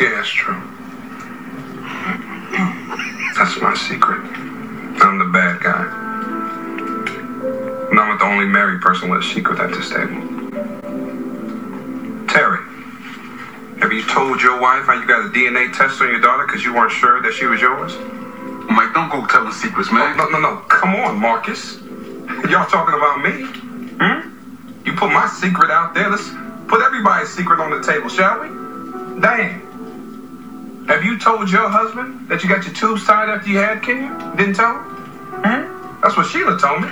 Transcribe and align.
Yeah, 0.00 0.10
that's 0.10 0.28
true. 0.28 0.60
That's 3.36 3.60
my 3.60 3.74
secret. 3.74 4.20
I'm 5.02 5.18
the 5.18 5.30
bad 5.32 5.62
guy. 5.62 5.84
And 7.90 7.98
I'm 8.00 8.08
not 8.08 8.18
the 8.18 8.24
only 8.24 8.46
married 8.46 8.80
person 8.80 9.08
with 9.08 9.20
a 9.20 9.24
secret 9.24 9.60
at 9.60 9.70
this 9.70 9.90
table. 9.90 10.20
Terry, 12.26 12.58
have 13.80 13.92
you 13.92 14.02
told 14.06 14.40
your 14.42 14.60
wife 14.60 14.86
how 14.86 14.94
you 14.94 15.06
got 15.06 15.26
a 15.26 15.28
DNA 15.28 15.72
test 15.76 16.00
on 16.00 16.08
your 16.08 16.20
daughter 16.20 16.46
because 16.46 16.64
you 16.64 16.74
weren't 16.74 16.92
sure 16.92 17.22
that 17.22 17.32
she 17.32 17.46
was 17.46 17.60
yours? 17.60 17.94
Mike, 18.70 18.94
don't 18.94 19.10
go 19.10 19.26
telling 19.26 19.52
secrets, 19.52 19.92
man. 19.92 20.16
No, 20.16 20.28
no, 20.28 20.40
no. 20.40 20.56
Come 20.68 20.94
on, 20.96 21.20
Marcus. 21.20 21.80
Y'all 22.50 22.66
talking 22.66 22.94
about 22.94 23.20
me? 23.22 23.44
Hmm? 24.00 24.30
You 24.84 24.94
put 24.94 25.12
my 25.12 25.28
secret 25.28 25.70
out 25.70 25.94
there. 25.94 26.10
Let's 26.10 26.28
put 26.66 26.82
everybody's 26.82 27.28
secret 27.30 27.60
on 27.60 27.70
the 27.70 27.82
table, 27.86 28.08
shall 28.08 28.40
we? 28.40 28.48
Dan, 29.20 29.63
have 30.94 31.02
you 31.02 31.18
told 31.18 31.50
your 31.50 31.68
husband 31.68 32.28
that 32.28 32.44
you 32.44 32.48
got 32.48 32.64
your 32.64 32.72
tubes 32.72 33.04
tied 33.04 33.28
after 33.28 33.50
you 33.50 33.58
had 33.58 33.82
Kenya? 33.82 34.14
Didn't 34.36 34.54
tell 34.54 34.78
him? 34.78 34.84
Hmm? 35.42 36.00
That's 36.00 36.16
what 36.16 36.30
Sheila 36.30 36.56
told 36.56 36.82
me. 36.82 36.88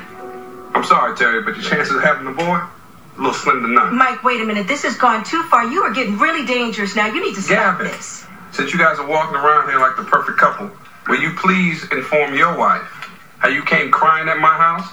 I'm 0.74 0.83
sorry, 0.83 1.16
Terry, 1.16 1.43
but 1.45 1.55
your 1.55 1.62
chances 1.62 1.95
of 1.95 2.02
having 2.02 2.27
a 2.27 2.33
boy, 2.33 2.59
a 2.59 2.69
little 3.16 3.33
slim 3.33 3.62
to 3.62 3.69
none. 3.69 3.95
Mike, 3.95 4.24
wait 4.24 4.41
a 4.41 4.45
minute. 4.45 4.66
This 4.66 4.83
has 4.83 4.96
gone 4.96 5.23
too 5.23 5.45
far. 5.45 5.70
You 5.70 5.83
are 5.83 5.93
getting 5.95 6.19
really 6.19 6.45
dangerous 6.45 6.96
now. 6.96 7.07
You 7.07 7.23
need 7.23 7.37
to 7.37 7.43
stop 7.43 7.79
Gavin, 7.79 7.93
this. 7.93 8.27
since 8.51 8.73
you 8.73 8.79
guys 8.79 8.98
are 8.98 9.07
walking 9.07 9.37
around 9.37 9.70
here 9.70 9.79
like 9.79 9.95
the 9.95 10.02
perfect 10.02 10.37
couple, 10.37 10.69
will 11.07 11.23
you 11.23 11.30
please 11.38 11.87
inform 11.93 12.34
your 12.34 12.59
wife 12.59 12.82
how 13.38 13.48
you 13.48 13.62
came 13.62 13.93
crying 13.93 14.29
at 14.29 14.38
my 14.38 14.57
house, 14.57 14.88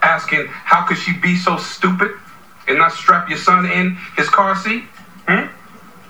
asking 0.00 0.46
how 0.48 0.86
could 0.86 0.96
she 0.96 1.12
be 1.12 1.36
so 1.36 1.58
stupid 1.58 2.12
and 2.66 2.78
not 2.78 2.92
strap 2.92 3.28
your 3.28 3.38
son 3.38 3.66
in 3.66 3.98
his 4.16 4.30
car 4.30 4.56
seat? 4.56 4.84
Hmm? 5.28 5.52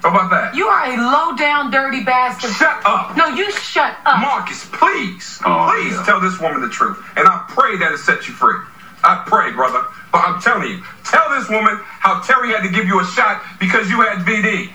How 0.02 0.10
about 0.10 0.30
that? 0.30 0.54
You 0.54 0.66
are 0.68 0.86
a 0.86 0.96
low 0.96 1.36
down, 1.36 1.70
dirty 1.70 2.04
bastard. 2.04 2.50
Shut 2.52 2.80
up! 2.86 3.16
No, 3.16 3.28
you 3.28 3.50
shut 3.52 3.96
up. 4.06 4.20
Marcus, 4.20 4.64
please, 4.72 5.40
Oh, 5.44 5.68
please 5.74 5.92
yeah. 5.94 6.04
tell 6.06 6.20
this 6.20 6.38
woman 6.40 6.60
the 6.60 6.68
truth, 6.68 6.98
and 7.16 7.26
I 7.26 7.44
pray 7.48 7.76
that 7.78 7.92
it 7.92 7.98
sets 7.98 8.28
you 8.28 8.34
free. 8.34 8.56
I 9.04 9.24
pray, 9.26 9.52
brother. 9.52 9.82
But 10.12 10.18
I'm 10.26 10.40
telling 10.40 10.70
you, 10.70 10.82
tell 11.04 11.28
this 11.38 11.48
woman 11.48 11.78
how 11.82 12.20
Terry 12.22 12.50
had 12.50 12.62
to 12.62 12.68
give 12.70 12.86
you 12.86 13.00
a 13.00 13.04
shot 13.06 13.42
because 13.60 13.90
you 13.90 14.00
had 14.00 14.18
VD. 14.24 14.70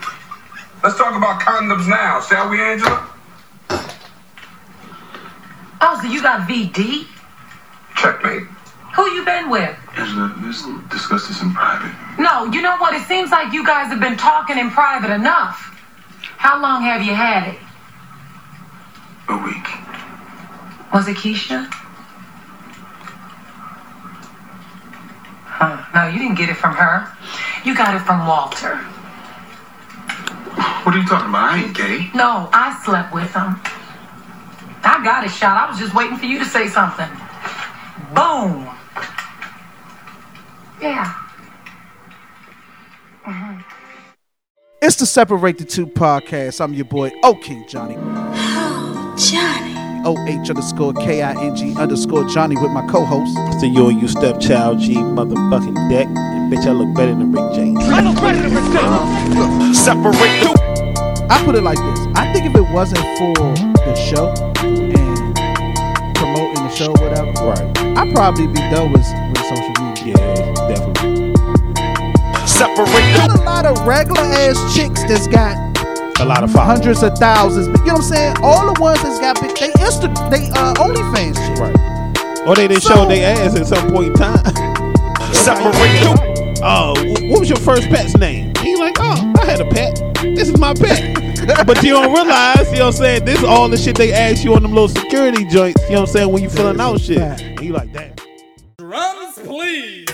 Let's 0.84 0.98
talk 0.98 1.16
about 1.16 1.42
condoms 1.42 1.88
now, 1.88 2.22
shall 2.22 2.50
we, 2.50 2.62
Angela? 2.62 3.10
Oh, 5.82 6.00
so 6.02 6.08
you 6.08 6.22
got 6.22 6.48
VD? 6.48 7.06
Checkmate. 7.96 8.44
Who 8.96 9.10
you 9.10 9.26
been 9.26 9.50
with? 9.50 9.76
Angela, 9.98 10.36
let's 10.44 10.64
discuss 10.90 11.28
this 11.28 11.42
in 11.42 11.52
private. 11.54 11.92
No, 12.20 12.46
you 12.46 12.62
know 12.62 12.78
what? 12.78 12.94
It 12.94 13.02
seems 13.08 13.32
like 13.32 13.52
you 13.52 13.66
guys 13.66 13.88
have 13.88 14.00
been 14.00 14.18
talking 14.18 14.58
in 14.58 14.70
private 14.70 15.12
enough. 15.12 15.58
How 16.38 16.62
long 16.62 16.84
have 16.84 17.02
you 17.02 17.14
had 17.16 17.48
it? 17.48 17.60
A 19.30 19.38
week. 19.38 19.68
Was 20.94 21.08
it 21.08 21.18
Keisha? 21.18 21.66
Huh. 25.46 25.86
No, 25.96 26.08
you 26.10 26.20
didn't 26.20 26.36
get 26.36 26.50
it 26.50 26.58
from 26.58 26.76
her. 26.76 27.08
You 27.66 27.76
got 27.76 27.96
it 27.96 28.02
from 28.02 28.28
Walter. 28.28 28.76
What 30.84 30.94
are 30.94 31.00
you 31.00 31.08
talking 31.08 31.30
about? 31.30 31.52
I 31.52 31.64
ain't 31.64 31.76
gay. 31.76 32.12
No, 32.14 32.50
I 32.54 32.80
slept 32.84 33.14
with 33.14 33.34
him. 33.34 33.60
I 34.84 35.02
got 35.04 35.24
it, 35.24 35.32
shot. 35.32 35.58
I 35.58 35.72
was 35.72 35.80
just 35.80 35.96
waiting 35.96 36.18
for 36.18 36.26
you 36.26 36.38
to 36.40 36.46
say 36.46 36.68
something. 36.68 37.10
Boom. 38.14 38.70
Yeah. 40.84 41.14
Uh-huh. 43.26 43.64
It's 44.82 44.98
the 44.98 45.06
Separate 45.06 45.58
the 45.58 45.64
Two 45.64 45.88
podcast. 45.88 46.60
I'm 46.60 46.74
your 46.74 46.84
boy, 46.84 47.10
O 47.24 47.36
King 47.36 47.66
Johnny. 47.70 47.96
Johnny. 49.16 50.04
O 50.06 50.18
H 50.28 50.50
underscore 50.50 50.92
K 50.96 51.22
I 51.22 51.42
N 51.42 51.56
G 51.56 51.74
underscore 51.78 52.26
Johnny 52.28 52.58
with 52.58 52.72
my 52.72 52.86
co 52.88 53.06
host. 53.06 53.34
So 53.62 53.66
you 53.66 53.88
and 53.88 54.02
you 54.02 54.10
stepchild 54.10 54.80
G 54.82 54.96
motherfucking 54.96 55.90
deck. 55.90 56.08
And 56.08 56.52
bitch, 56.52 56.68
I 56.68 56.74
look 56.74 56.94
better 56.98 57.16
than 57.16 57.32
Rick 57.32 57.54
James. 57.56 57.80
I 57.86 58.02
look 58.02 58.16
better 58.16 58.42
than 58.42 58.54
Rick 58.54 58.66
James. 58.74 59.80
Separate 59.80 60.12
the 60.12 61.28
I 61.30 61.42
put 61.46 61.56
it 61.56 61.64
like 61.64 61.78
this 61.78 62.00
I 62.14 62.34
think 62.34 62.46
if 62.46 62.56
it 62.58 62.74
wasn't 62.74 63.00
for 63.18 63.34
the 63.86 63.96
show 63.96 64.28
and 64.58 66.16
promoting 66.18 66.56
the 66.56 66.70
show, 66.76 66.92
whatever, 66.92 67.32
Right. 67.42 67.98
I'd 67.98 68.14
probably 68.14 68.48
be 68.48 68.60
done 68.70 68.92
with, 68.92 69.06
with 69.30 69.38
social 69.46 69.86
media. 69.86 70.16
Yeah, 70.16 70.16
definitely. 70.16 70.53
Separate 72.64 73.16
Got 73.18 73.40
a 73.40 73.44
lot 73.44 73.66
of 73.66 73.86
regular 73.86 74.22
ass 74.22 74.76
chicks 74.76 75.04
that's 75.04 75.28
got 75.28 75.58
a 76.22 76.26
lot 76.26 76.44
of 76.46 76.52
followers. 76.52 76.78
hundreds 76.80 77.04
of 77.04 77.18
thousands. 77.18 77.68
You 77.68 77.74
know 77.74 77.82
what 77.84 77.96
I'm 77.96 78.02
saying? 78.04 78.36
All 78.42 78.74
the 78.74 78.80
ones 78.80 79.02
that's 79.04 79.20
got 79.20 79.42
big, 79.42 79.54
they 79.58 79.70
Insta, 79.84 80.08
they 80.30 80.50
uh, 80.52 80.74
OnlyFans 80.76 81.36
shit. 81.36 81.60
Right. 81.60 82.48
Or 82.48 82.56
they 82.56 82.70
didn't 82.70 82.84
So- 82.84 82.94
show 82.96 83.06
their 83.08 83.36
ass 83.38 83.56
at 83.58 83.68
some 83.68 83.92
point 83.92 84.08
in 84.08 84.14
time. 84.14 84.44
Separate 85.34 85.74
the 85.74 86.60
Oh, 86.64 86.94
wh- 86.96 87.32
what 87.32 87.40
was 87.42 87.50
your 87.50 87.60
first 87.60 87.90
pet's 87.90 88.16
name? 88.16 88.54
He's 88.62 88.80
like, 88.80 88.96
oh, 89.00 89.34
I 89.42 89.46
had 89.46 89.60
a 89.60 89.66
pet. 89.70 89.96
This 90.22 90.48
is 90.48 90.58
my 90.58 90.74
pet. 90.74 91.66
but 91.68 91.84
you 91.84 91.90
don't 91.92 92.14
realize, 92.14 92.72
you 92.72 92.80
know 92.80 92.86
what 92.86 92.96
I'm 92.96 93.02
saying? 93.02 93.26
This 93.26 93.40
is 93.40 93.44
all 93.44 93.68
the 93.68 93.76
shit 93.78 93.98
they 93.98 94.14
ask 94.14 94.46
you 94.46 94.56
on 94.56 94.62
them 94.62 94.72
little 94.72 94.88
security 94.88 95.44
joints, 95.50 95.82
you 95.84 95.96
know 95.96 96.02
what 96.02 96.10
I'm 96.10 96.14
saying, 96.14 96.32
when 96.32 96.42
you 96.44 96.50
filling 96.50 96.80
out 96.80 97.02
shit. 97.02 97.18
And 97.20 97.60
you 97.60 97.74
like, 97.74 97.92
that. 97.92 98.22
Drums, 98.78 99.38
please. 99.40 100.08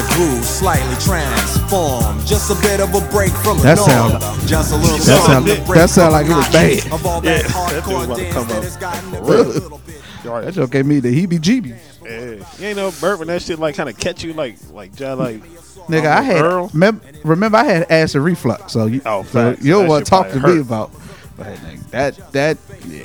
A 0.00 0.14
groove 0.14 0.44
slightly 0.44 0.94
transformed. 1.04 2.26
Just 2.26 2.50
a 2.50 2.54
bit 2.62 2.80
of 2.80 2.94
a 2.94 3.00
break 3.10 3.30
from 3.32 3.58
the 3.58 3.62
That 3.64 3.76
norm. 3.78 3.90
sound- 4.20 4.48
Just 4.48 4.72
a 4.72 4.76
little 4.76 4.96
that 4.98 5.02
something 5.04 5.54
sound- 5.56 5.66
to 5.66 5.72
that 5.74 5.90
sound 5.90 6.12
like 6.12 6.26
it 6.26 6.34
was 6.36 6.48
bad. 6.48 6.92
Of 6.92 7.06
all 7.06 7.24
Yeah, 7.24 7.42
that 7.42 7.42
that 7.44 7.50
hardcore 7.52 7.84
dude 7.84 8.04
about 8.04 8.16
to 8.16 8.22
dance 8.22 8.34
come 8.34 8.48
that 8.48 8.56
up. 8.56 8.64
has 8.64 8.76
gotten 8.76 9.14
a 9.14 9.22
Really? 9.22 9.44
little 9.60 9.80
bit. 9.86 9.96
That 10.24 10.54
joke 10.54 10.70
gave 10.70 10.86
me 10.86 11.00
the 11.00 11.08
heebie 11.26 11.38
jeebies. 11.40 11.76
Yeah. 12.04 12.44
You 12.58 12.66
ain't 12.68 12.76
no 12.76 12.90
burp 13.00 13.18
when 13.20 13.28
that 13.28 13.42
shit 13.42 13.58
like 13.58 13.74
kind 13.76 13.88
of 13.88 13.96
catch 13.98 14.22
you 14.24 14.32
like 14.32 14.56
like 14.72 14.94
just 14.94 15.18
like 15.18 15.42
Nigga, 15.88 16.06
I 16.06 16.22
had 16.22 16.42
Earl? 16.42 16.70
mem- 16.72 17.00
remember 17.24 17.58
I 17.58 17.64
had 17.64 17.90
acid 17.90 18.20
reflux, 18.22 18.72
so 18.72 18.86
you, 18.86 19.00
Oh, 19.06 19.24
so 19.32 19.56
you 19.60 19.72
don't 19.72 19.88
want 19.88 20.04
to 20.04 20.10
talk 20.10 20.28
to 20.30 20.38
probably 20.38 20.56
me 20.56 20.60
about. 20.60 20.92
But 21.36 21.46
nigga, 21.56 21.90
that 21.90 22.32
that 22.32 22.58
yeah, 22.86 23.04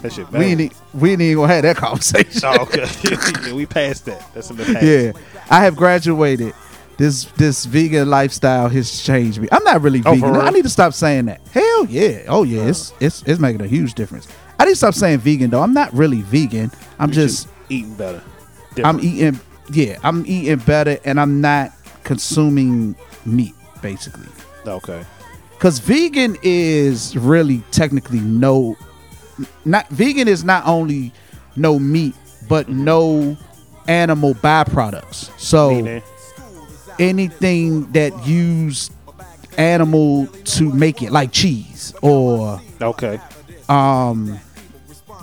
that 0.00 0.12
shit 0.12 0.30
bad. 0.30 0.38
we 0.38 0.46
ain't 0.46 0.72
we 0.94 1.12
ain't 1.12 1.20
even 1.22 1.36
gonna 1.42 1.52
have 1.52 1.62
that 1.64 1.76
conversation. 1.84 2.40
Oh, 2.44 2.62
okay. 2.62 2.86
yeah, 3.46 3.52
we 3.52 3.66
passed 3.66 4.06
that. 4.06 4.22
That's 4.32 4.48
in 4.50 4.56
the 4.56 4.64
past. 4.64 4.82
yeah, 4.84 5.12
I 5.50 5.64
have 5.64 5.76
graduated. 5.76 6.54
This 6.96 7.24
this 7.36 7.64
vegan 7.64 8.08
lifestyle 8.08 8.68
has 8.68 9.02
changed 9.02 9.40
me. 9.40 9.48
I'm 9.50 9.64
not 9.64 9.82
really 9.82 10.00
Oh, 10.06 10.14
vegan. 10.14 10.36
I 10.36 10.50
need 10.50 10.62
to 10.62 10.68
stop 10.70 10.94
saying 10.94 11.26
that. 11.26 11.40
Hell 11.52 11.86
yeah. 11.86 12.22
Oh 12.28 12.44
yeah, 12.44 12.68
it's 12.68 12.92
uh. 12.92 12.96
it's 13.00 13.22
it's 13.26 13.40
making 13.40 13.62
a 13.62 13.66
huge 13.66 13.94
difference. 13.94 14.28
I 14.58 14.64
need 14.64 14.72
to 14.72 14.76
stop 14.76 14.94
saying 14.94 15.18
vegan 15.18 15.50
though. 15.50 15.60
I'm 15.60 15.74
not 15.74 15.92
really 15.92 16.22
vegan. 16.22 16.70
I'm 16.98 17.10
just 17.10 17.48
eating 17.68 17.94
better. 17.94 18.22
I'm 18.84 19.00
eating 19.00 19.40
yeah, 19.72 19.98
I'm 20.04 20.24
eating 20.26 20.58
better 20.58 20.98
and 21.04 21.20
I'm 21.20 21.40
not 21.40 21.72
consuming 22.04 22.94
meat 23.26 23.54
basically. 23.82 24.28
okay. 24.66 25.04
Cuz 25.58 25.78
vegan 25.80 26.36
is 26.42 27.16
really 27.16 27.62
technically 27.72 28.20
no 28.20 28.76
not 29.64 29.88
vegan 29.88 30.28
is 30.28 30.44
not 30.44 30.64
only 30.66 31.12
no 31.56 31.78
meat 31.78 32.14
but 32.48 32.68
no 32.68 33.36
animal 33.88 34.34
byproducts. 34.34 35.30
So 35.38 36.00
anything 36.98 37.90
that 37.92 38.26
use 38.26 38.90
animal 39.56 40.26
to 40.44 40.72
make 40.72 41.02
it 41.02 41.12
like 41.12 41.30
cheese 41.32 41.94
or 42.02 42.60
okay. 42.82 43.20
um 43.68 44.38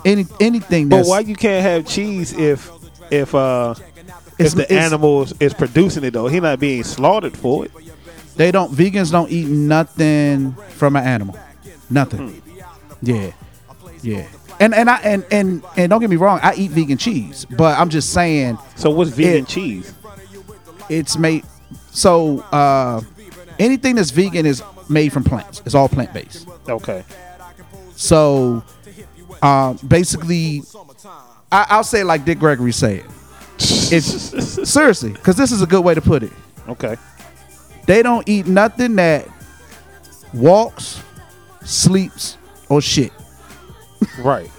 any 0.04 0.26
anything 0.40 0.88
But 0.88 1.06
why 1.06 1.20
you 1.20 1.34
can't 1.36 1.62
have 1.62 1.86
cheese 1.86 2.32
if 2.32 2.70
if 3.10 3.34
uh 3.34 3.74
if 4.38 4.54
the 4.54 4.70
animal 4.72 5.22
is- 5.24 5.34
is 5.38 5.54
producing 5.54 6.04
it 6.04 6.12
though? 6.14 6.28
He 6.28 6.40
not 6.40 6.58
being 6.60 6.82
slaughtered 6.82 7.36
for 7.36 7.66
it. 7.66 7.70
they 8.36 8.50
don't 8.50 8.72
vegans 8.72 9.10
don't 9.12 9.30
eat 9.30 9.46
nothing 9.48 10.52
from 10.70 10.96
an 10.96 11.04
animal 11.04 11.38
nothing 11.90 12.28
Hmm. 12.30 12.38
yeah 13.02 13.30
yeah 14.02 14.26
and 14.62 14.74
and 14.74 14.88
i 14.90 14.96
and 15.00 15.24
and 15.30 15.62
and 15.76 15.90
don't 15.90 16.00
get 16.00 16.10
me 16.10 16.16
wrong 16.16 16.38
i 16.42 16.54
eat 16.54 16.70
vegan 16.70 16.96
cheese 16.98 17.44
but 17.44 17.78
i'm 17.78 17.88
just 17.90 18.12
saying 18.12 18.58
So 18.76 18.90
what's 18.90 19.10
vegan 19.10 19.42
It- 19.44 19.48
cheese? 19.48 19.94
it's 20.88 21.16
made 21.16 21.44
so 21.90 22.40
uh 22.52 23.00
anything 23.58 23.94
that's 23.96 24.10
vegan 24.10 24.46
is 24.46 24.62
made 24.88 25.12
from 25.12 25.24
plants 25.24 25.62
it's 25.64 25.74
all 25.74 25.88
plant-based 25.88 26.48
Okay. 26.68 27.04
so 27.96 28.62
um 29.42 29.78
basically 29.86 30.62
I, 31.50 31.66
i'll 31.70 31.84
say 31.84 32.00
it 32.00 32.04
like 32.04 32.24
dick 32.24 32.38
gregory 32.38 32.72
said 32.72 33.04
if 33.58 34.02
seriously, 34.66 35.12
because 35.12 35.36
this 35.36 35.52
is 35.52 35.62
a 35.62 35.66
good 35.66 35.82
way 35.84 35.94
to 35.94 36.00
put 36.00 36.22
it. 36.24 36.32
Okay. 36.68 36.96
They 37.86 38.02
don't 38.02 38.26
eat 38.28 38.46
nothing 38.46 38.96
that 38.96 39.28
walks, 40.34 41.00
sleeps, 41.62 42.38
or 42.68 42.80
shit. 42.80 43.12
Right. 44.18 44.50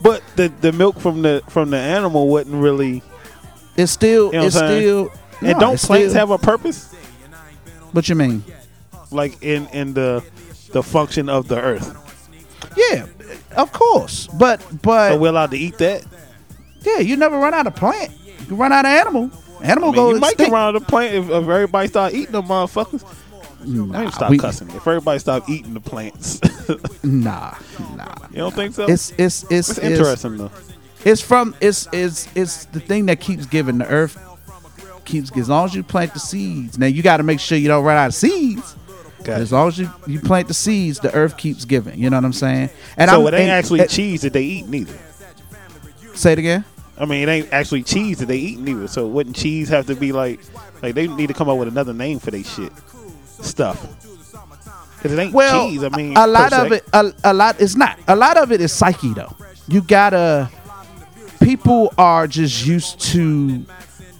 But 0.00 0.22
the 0.36 0.48
the 0.60 0.72
milk 0.72 0.98
from 1.00 1.22
the 1.22 1.42
from 1.48 1.70
the 1.70 1.76
animal 1.78 2.28
wouldn't 2.28 2.56
really. 2.62 3.02
It's 3.76 3.92
still, 3.92 4.26
You 4.32 4.40
know 4.40 4.46
it's 4.46 4.56
still. 4.56 5.12
And 5.40 5.52
no, 5.54 5.60
don't 5.60 5.80
plants 5.80 6.10
still- 6.12 6.14
have 6.14 6.30
a 6.30 6.38
purpose? 6.38 6.92
What 7.92 8.08
you 8.08 8.14
mean? 8.14 8.42
Like 9.10 9.42
in 9.42 9.66
in 9.68 9.94
the 9.94 10.24
the 10.72 10.82
function 10.82 11.28
of 11.28 11.48
the 11.48 11.60
earth. 11.60 11.96
Yeah, 12.76 13.06
of 13.56 13.72
course. 13.72 14.26
But 14.38 14.60
but 14.82 15.10
So 15.10 15.18
we're 15.18 15.28
allowed 15.28 15.50
to 15.52 15.58
eat 15.58 15.78
that. 15.78 16.04
yeah, 16.82 16.98
you 16.98 17.16
never 17.16 17.38
run 17.38 17.54
out 17.54 17.66
of 17.66 17.76
plant. 17.76 18.10
You 18.48 18.56
run 18.56 18.72
out 18.72 18.84
of 18.84 18.90
animal. 18.90 19.30
Animal 19.62 19.90
I 19.90 19.92
mean, 19.92 19.94
go 19.94 20.14
you 20.14 20.20
might 20.20 20.36
get 20.38 20.50
around 20.50 20.74
the 20.74 20.80
plant 20.80 21.14
if, 21.14 21.24
if 21.26 21.30
everybody 21.48 21.86
start 21.88 22.14
eating 22.14 22.32
them 22.32 22.46
motherfuckers. 22.46 23.04
I 23.62 23.64
Nah, 23.64 24.10
stop 24.10 24.30
we- 24.30 24.38
cussing. 24.38 24.68
If 24.70 24.86
everybody 24.88 25.18
stop 25.20 25.48
eating 25.48 25.74
the 25.74 25.80
plants, 25.80 26.40
Nah, 27.02 27.54
nah. 27.96 28.14
you 28.30 28.36
don't 28.38 28.54
think 28.54 28.74
so? 28.74 28.86
It's 28.86 29.10
it's 29.18 29.44
it's 29.50 29.70
It's 29.70 29.78
interesting 29.78 30.36
though. 30.38 30.50
it's 31.04 31.20
from 31.20 31.54
it's 31.60 31.88
it's 31.92 32.28
it's 32.34 32.64
the 32.66 32.80
thing 32.80 33.06
that 33.06 33.20
keeps 33.20 33.46
giving 33.46 33.78
the 33.78 33.86
earth 33.86 34.18
keeps 35.04 35.36
as 35.36 35.48
long 35.48 35.64
as 35.66 35.74
you 35.74 35.82
plant 35.82 36.14
the 36.14 36.20
seeds. 36.20 36.78
Now 36.78 36.86
you 36.86 37.02
got 37.02 37.16
to 37.18 37.22
make 37.22 37.40
sure 37.40 37.58
you 37.58 37.68
don't 37.68 37.84
run 37.84 37.96
out 37.96 38.06
of 38.08 38.14
seeds. 38.14 38.76
Gotcha. 39.18 39.32
As 39.34 39.52
long 39.52 39.68
as 39.68 39.78
you, 39.78 39.88
you 40.06 40.18
plant 40.20 40.48
the 40.48 40.54
seeds, 40.54 40.98
the 40.98 41.12
earth 41.14 41.36
keeps 41.36 41.64
giving. 41.64 41.98
You 41.98 42.10
know 42.10 42.16
what 42.16 42.24
I'm 42.24 42.32
saying? 42.32 42.70
And 42.96 43.08
so 43.10 43.20
I'm, 43.20 43.26
it 43.28 43.36
ain't 43.36 43.42
and- 43.42 43.50
actually 43.52 43.80
and- 43.80 43.90
cheese 43.90 44.22
that 44.22 44.32
they 44.32 44.42
eat 44.42 44.66
neither. 44.68 44.98
Say 46.14 46.32
it 46.32 46.38
again. 46.38 46.64
I 46.98 47.04
mean, 47.04 47.26
it 47.28 47.30
ain't 47.32 47.52
actually 47.52 47.82
cheese 47.84 48.18
that 48.18 48.26
they 48.26 48.36
eat 48.36 48.58
neither. 48.58 48.86
So 48.88 49.06
wouldn't 49.06 49.34
cheese 49.36 49.68
have 49.70 49.86
to 49.86 49.94
be 49.96 50.12
like, 50.12 50.40
like 50.82 50.94
they 50.94 51.06
need 51.08 51.28
to 51.28 51.34
come 51.34 51.48
up 51.48 51.56
with 51.58 51.68
another 51.68 51.92
name 51.94 52.18
for 52.18 52.30
their 52.30 52.44
shit 52.44 52.72
stuff? 53.40 53.80
Because 55.02 55.18
it 55.18 55.20
ain't 55.20 55.34
Well, 55.34 55.68
cheese. 55.68 55.82
I 55.82 55.88
mean, 55.88 56.16
a 56.16 56.26
lot 56.26 56.52
of 56.52 56.68
se. 56.68 56.76
it, 56.76 56.84
a, 56.92 57.12
a 57.24 57.34
lot. 57.34 57.60
It's 57.60 57.74
not. 57.74 57.98
A 58.06 58.14
lot 58.14 58.36
of 58.36 58.52
it 58.52 58.60
is 58.60 58.72
psyche, 58.72 59.12
though. 59.12 59.34
You 59.66 59.82
gotta. 59.82 60.48
People 61.42 61.92
are 61.98 62.28
just 62.28 62.64
used 62.64 63.00
to. 63.12 63.64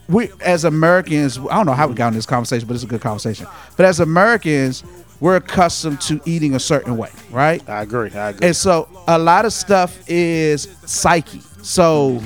We 0.09 0.31
as 0.41 0.65
Americans, 0.65 1.39
I 1.39 1.55
don't 1.55 1.67
know 1.67 1.73
how 1.73 1.87
we 1.87 1.95
got 1.95 2.09
in 2.09 2.15
this 2.15 2.27
conversation, 2.27 2.67
but 2.67 2.75
it's 2.75 2.83
a 2.83 2.89
good 2.89 3.01
conversation. 3.01 3.47
But 3.77 3.87
as 3.87 4.01
Americans, 4.01 4.83
we're 5.21 5.37
accustomed 5.37 6.01
to 6.01 6.21
eating 6.25 6.57
a 6.57 6.61
certain 6.61 6.97
way, 6.97 7.11
right? 7.31 7.67
I 7.69 7.83
agree. 7.83 8.11
I 8.11 8.31
agree. 8.31 8.49
And 8.49 8.57
so 8.57 8.89
a 9.07 9.17
lot 9.17 9.45
of 9.45 9.53
stuff 9.53 10.03
is 10.09 10.63
psyche. 10.85 11.41
So, 11.63 12.21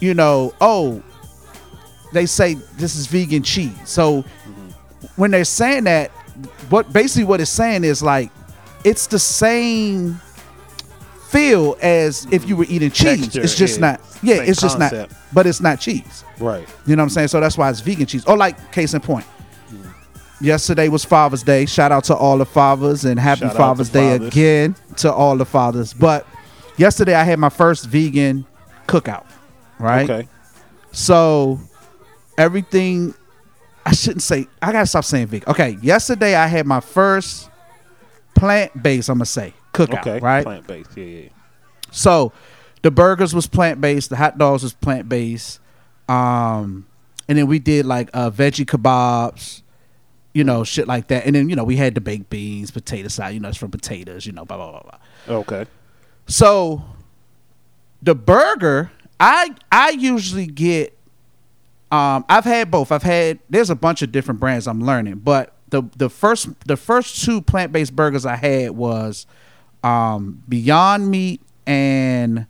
you 0.00 0.14
know, 0.14 0.52
oh, 0.60 1.00
they 2.12 2.26
say 2.26 2.54
this 2.76 2.96
is 2.96 3.06
vegan 3.06 3.44
cheese. 3.44 3.78
So 3.84 4.24
when 5.14 5.30
they're 5.30 5.44
saying 5.44 5.84
that, 5.84 6.10
what 6.68 6.92
basically 6.92 7.24
what 7.24 7.40
it's 7.40 7.50
saying 7.50 7.84
is 7.84 8.02
like 8.02 8.30
it's 8.84 9.06
the 9.06 9.18
same 9.18 10.20
feel 11.28 11.76
as 11.80 12.26
if 12.30 12.46
you 12.46 12.56
were 12.56 12.66
eating 12.68 12.90
cheese. 12.90 13.22
Texture, 13.22 13.42
it's 13.42 13.54
just 13.54 13.80
yeah. 13.80 13.92
not 13.92 14.00
yeah, 14.22 14.36
it's 14.36 14.60
just 14.60 14.78
concept. 14.78 15.12
not 15.12 15.20
but 15.32 15.46
it's 15.46 15.60
not 15.60 15.80
cheese. 15.80 16.24
right. 16.38 16.68
You 16.86 16.96
know 16.96 17.02
what 17.02 17.04
I'm 17.04 17.10
saying? 17.10 17.28
So 17.28 17.40
that's 17.40 17.56
why 17.56 17.70
it's 17.70 17.80
vegan 17.80 18.06
cheese. 18.06 18.24
Or 18.26 18.36
like 18.36 18.72
case 18.72 18.94
in 18.94 19.00
point. 19.00 19.26
Yesterday 20.40 20.88
was 20.88 21.04
Father's 21.04 21.44
Day. 21.44 21.66
Shout 21.66 21.92
out 21.92 22.04
to 22.04 22.16
all 22.16 22.36
the 22.36 22.44
fathers 22.44 23.04
and 23.04 23.18
happy 23.18 23.42
Shout 23.42 23.56
Father's 23.56 23.90
Day 23.90 24.18
fathers. 24.18 24.28
again 24.28 24.74
to 24.96 25.12
all 25.12 25.36
the 25.36 25.46
fathers. 25.46 25.94
But 25.94 26.26
yesterday 26.76 27.14
I 27.14 27.22
had 27.22 27.38
my 27.38 27.48
first 27.48 27.86
vegan 27.86 28.44
cookout. 28.88 29.24
Right? 29.78 30.10
Okay. 30.10 30.28
So 30.90 31.60
everything 32.36 33.14
I 33.84 33.92
shouldn't 33.92 34.22
say 34.22 34.46
I 34.60 34.72
gotta 34.72 34.86
stop 34.86 35.04
saying 35.04 35.26
vegan. 35.28 35.48
Okay, 35.50 35.76
yesterday 35.82 36.34
I 36.34 36.46
had 36.46 36.66
my 36.66 36.80
first 36.80 37.50
plant 38.34 38.80
based, 38.82 39.08
I'm 39.08 39.16
gonna 39.18 39.26
say, 39.26 39.54
cookout, 39.74 40.00
Okay. 40.00 40.20
right? 40.20 40.44
Plant 40.44 40.66
based. 40.66 40.96
Yeah, 40.96 41.04
yeah. 41.04 41.28
So 41.90 42.32
the 42.82 42.90
burgers 42.90 43.34
was 43.34 43.46
plant 43.46 43.80
based, 43.80 44.10
the 44.10 44.16
hot 44.16 44.38
dogs 44.38 44.62
was 44.62 44.72
plant 44.74 45.08
based. 45.08 45.60
Um 46.08 46.86
and 47.28 47.38
then 47.38 47.46
we 47.46 47.58
did 47.58 47.86
like 47.86 48.10
uh 48.14 48.30
veggie 48.30 48.64
kebabs, 48.66 49.62
you 50.34 50.44
know, 50.44 50.64
shit 50.64 50.86
like 50.88 51.08
that. 51.08 51.26
And 51.26 51.34
then, 51.34 51.48
you 51.50 51.56
know, 51.56 51.64
we 51.64 51.76
had 51.76 51.94
the 51.94 52.00
baked 52.00 52.30
beans, 52.30 52.70
potato 52.70 53.08
salad, 53.08 53.34
you 53.34 53.40
know, 53.40 53.48
it's 53.48 53.58
from 53.58 53.70
potatoes, 53.70 54.26
you 54.26 54.32
know, 54.32 54.44
blah 54.44 54.56
blah 54.56 54.70
blah 54.70 54.82
blah. 54.82 55.36
Okay. 55.38 55.66
So 56.26 56.82
the 58.00 58.14
burger, 58.14 58.90
I 59.20 59.54
I 59.70 59.90
usually 59.90 60.46
get 60.46 60.96
um 61.92 62.24
I've 62.28 62.44
had 62.44 62.70
both. 62.70 62.90
I've 62.90 63.02
had 63.04 63.38
there's 63.50 63.70
a 63.70 63.76
bunch 63.76 64.02
of 64.02 64.10
different 64.10 64.40
brands 64.40 64.66
I'm 64.66 64.80
learning, 64.82 65.16
but 65.16 65.54
the 65.68 65.82
the 65.96 66.08
first 66.08 66.48
the 66.66 66.76
first 66.76 67.24
two 67.24 67.40
plant-based 67.42 67.94
burgers 67.94 68.26
I 68.26 68.36
had 68.36 68.70
was 68.72 69.26
um 69.84 70.42
Beyond 70.48 71.08
Meat 71.10 71.40
and 71.66 72.46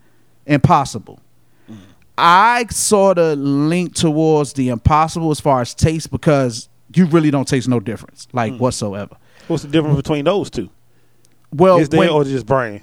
Impossible. 0.46 1.20
I 2.18 2.66
sort 2.70 3.18
of 3.18 3.38
lean 3.38 3.90
towards 3.90 4.52
the 4.52 4.68
Impossible 4.68 5.30
as 5.30 5.40
far 5.40 5.60
as 5.60 5.74
taste 5.74 6.10
because 6.10 6.68
you 6.94 7.06
really 7.06 7.30
don't 7.30 7.48
taste 7.48 7.68
no 7.68 7.80
difference, 7.80 8.28
like 8.32 8.56
whatsoever. 8.58 9.16
What's 9.48 9.62
the 9.64 9.68
difference 9.70 9.96
between 9.96 10.24
those 10.26 10.50
two? 10.50 10.68
Well, 11.52 11.78
Is 11.78 11.88
there 11.88 12.00
when- 12.00 12.10
or 12.10 12.22
just 12.24 12.46
brand? 12.46 12.82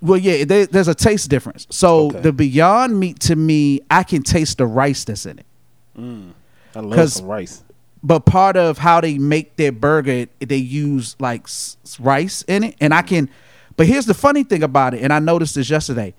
Well, 0.00 0.18
yeah, 0.18 0.44
there, 0.44 0.66
there's 0.66 0.88
a 0.88 0.94
taste 0.94 1.30
difference. 1.30 1.66
So 1.70 2.06
Okay. 2.08 2.20
the 2.20 2.32
Beyond 2.32 2.98
Meat 2.98 3.20
to 3.20 3.36
me, 3.36 3.80
I 3.90 4.02
can 4.02 4.22
taste 4.22 4.58
the 4.58 4.66
rice 4.66 5.04
that's 5.04 5.24
in 5.24 5.38
it. 5.38 5.46
Mm, 5.96 6.32
I 6.74 6.80
love 6.80 7.12
some 7.12 7.26
rice. 7.26 7.62
But 8.02 8.20
part 8.26 8.56
of 8.56 8.78
how 8.78 9.00
they 9.00 9.18
make 9.18 9.54
their 9.56 9.70
burger, 9.70 10.26
they 10.40 10.56
use 10.56 11.14
like 11.20 11.44
s- 11.44 11.76
rice 12.00 12.42
in 12.48 12.64
it, 12.64 12.76
and 12.80 12.92
I 12.92 13.02
mm. 13.02 13.06
can. 13.06 13.30
But 13.76 13.86
here's 13.86 14.06
the 14.06 14.14
funny 14.14 14.42
thing 14.42 14.64
about 14.64 14.94
it, 14.94 15.02
and 15.02 15.12
I 15.12 15.20
noticed 15.20 15.54
this 15.54 15.70
yesterday. 15.70 16.14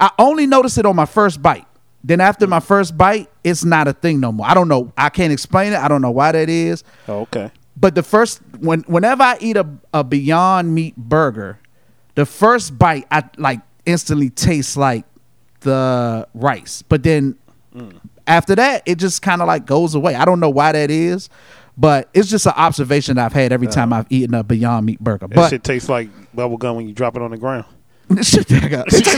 I 0.00 0.10
only 0.18 0.46
noticed 0.46 0.78
it 0.78 0.86
on 0.86 0.96
my 0.96 1.06
first 1.06 1.42
bite. 1.42 1.66
Then 2.02 2.20
after 2.20 2.46
mm. 2.46 2.50
my 2.50 2.60
first 2.60 2.96
bite, 2.96 3.28
it's 3.44 3.64
not 3.64 3.88
a 3.88 3.92
thing 3.92 4.20
no 4.20 4.32
more. 4.32 4.46
I 4.46 4.54
don't 4.54 4.68
know. 4.68 4.92
I 4.96 5.10
can't 5.10 5.32
explain 5.32 5.74
it. 5.74 5.78
I 5.78 5.88
don't 5.88 6.00
know 6.00 6.10
why 6.10 6.32
that 6.32 6.48
is. 6.48 6.82
Oh, 7.08 7.20
okay. 7.20 7.50
But 7.76 7.94
the 7.94 8.02
first 8.02 8.40
when 8.60 8.80
whenever 8.82 9.22
I 9.22 9.36
eat 9.40 9.58
a, 9.58 9.68
a 9.92 10.02
Beyond 10.02 10.74
Meat 10.74 10.96
burger, 10.96 11.58
the 12.16 12.26
first 12.26 12.76
bite 12.76 13.06
I 13.10 13.22
like 13.36 13.60
instantly 13.84 14.30
tastes 14.30 14.76
like 14.76 15.04
the 15.60 16.26
rice. 16.34 16.82
But 16.82 17.04
then 17.04 17.38
mm. 17.74 17.98
after 18.26 18.56
that, 18.56 18.82
it 18.86 18.96
just 18.96 19.22
kind 19.22 19.40
of 19.40 19.46
like 19.46 19.64
goes 19.64 19.94
away. 19.94 20.16
I 20.16 20.24
don't 20.24 20.40
know 20.40 20.50
why 20.50 20.72
that 20.72 20.90
is, 20.90 21.28
but 21.76 22.08
it's 22.14 22.28
just 22.28 22.46
an 22.46 22.54
observation 22.56 23.18
I've 23.18 23.34
had 23.34 23.52
every 23.52 23.68
time 23.68 23.92
I've 23.92 24.06
eaten 24.10 24.34
a 24.34 24.42
Beyond 24.42 24.86
Meat 24.86 24.98
burger. 24.98 25.28
That 25.28 25.36
But 25.36 25.50
shit 25.50 25.62
tastes 25.62 25.88
like 25.88 26.08
bubble 26.34 26.56
gum 26.56 26.76
when 26.76 26.88
you 26.88 26.94
drop 26.94 27.16
it 27.16 27.22
on 27.22 27.30
the 27.30 27.36
ground. 27.36 27.66
it 28.10 28.24
tastes 28.24 28.50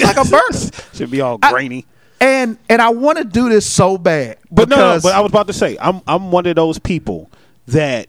like 0.05 0.17
a 0.17 0.25
burger. 0.31 0.77
Should 0.95 1.11
be 1.11 1.21
all 1.21 1.39
I- 1.43 1.53
grainy. 1.53 1.87
And 2.21 2.59
and 2.69 2.83
I 2.83 2.89
want 2.89 3.19
to 3.19 3.25
do 3.25 3.49
this 3.49 3.65
so 3.65 3.97
bad, 3.97 4.39
But 4.51 4.69
no, 4.69 4.75
no, 4.77 5.01
but 5.01 5.15
I 5.15 5.21
was 5.21 5.31
about 5.31 5.47
to 5.47 5.53
say, 5.53 5.79
I'm 5.81 6.01
I'm 6.05 6.33
one 6.33 6.47
of 6.47 6.57
those 6.57 6.81
people 6.81 7.31
that 7.69 8.09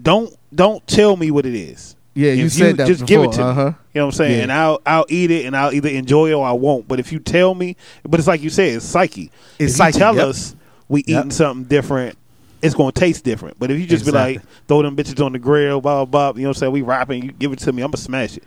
don't 0.00 0.32
don't 0.54 0.86
tell 0.86 1.16
me 1.16 1.32
what 1.32 1.44
it 1.44 1.56
is. 1.56 1.96
Yeah, 2.18 2.32
you 2.32 2.46
If 2.46 2.52
said 2.52 2.76
that 2.78 2.86
just 2.88 3.06
give 3.06 3.22
it 3.22 3.30
to 3.32 3.38
me. 3.38 3.44
uh-huh. 3.44 3.60
You 3.94 4.00
know 4.00 4.06
what 4.06 4.06
I'm 4.06 4.12
saying? 4.12 4.36
Yeah. 4.38 4.42
And 4.42 4.52
I'll 4.52 4.80
I'll 4.84 5.06
eat 5.08 5.30
it 5.30 5.46
and 5.46 5.56
I'll 5.56 5.72
either 5.72 5.88
enjoy 5.88 6.30
it 6.30 6.32
or 6.32 6.44
I 6.44 6.50
won't. 6.52 6.88
But 6.88 6.98
if 6.98 7.12
you 7.12 7.20
tell 7.20 7.54
me, 7.54 7.76
but 8.02 8.18
it's 8.18 8.26
like 8.26 8.42
you 8.42 8.50
said, 8.50 8.74
it's 8.74 8.84
psyche. 8.84 9.30
It's 9.58 9.72
if 9.74 9.76
psyche, 9.76 9.94
you 9.94 9.98
tell 10.00 10.16
yep. 10.16 10.26
us 10.26 10.56
we 10.88 11.04
Yep. 11.06 11.18
eating 11.18 11.30
something 11.30 11.64
different, 11.64 12.18
it's 12.60 12.74
gonna 12.74 12.90
taste 12.90 13.22
different. 13.24 13.56
But 13.60 13.70
if 13.70 13.78
you 13.78 13.86
just 13.86 14.04
Exactly. 14.06 14.34
be 14.34 14.38
like 14.40 14.46
throw 14.66 14.82
them 14.82 14.96
bitches 14.96 15.24
on 15.24 15.32
the 15.32 15.38
grill, 15.38 15.80
blah 15.80 16.04
blah 16.04 16.32
blah, 16.32 16.36
you 16.36 16.42
know 16.42 16.48
what 16.48 16.56
I'm 16.56 16.60
saying? 16.60 16.72
We 16.72 16.82
rapping, 16.82 17.22
you 17.22 17.30
give 17.30 17.52
it 17.52 17.60
to 17.60 17.72
me, 17.72 17.82
I'm 17.82 17.90
gonna 17.92 17.98
smash 18.02 18.36
it. 18.36 18.42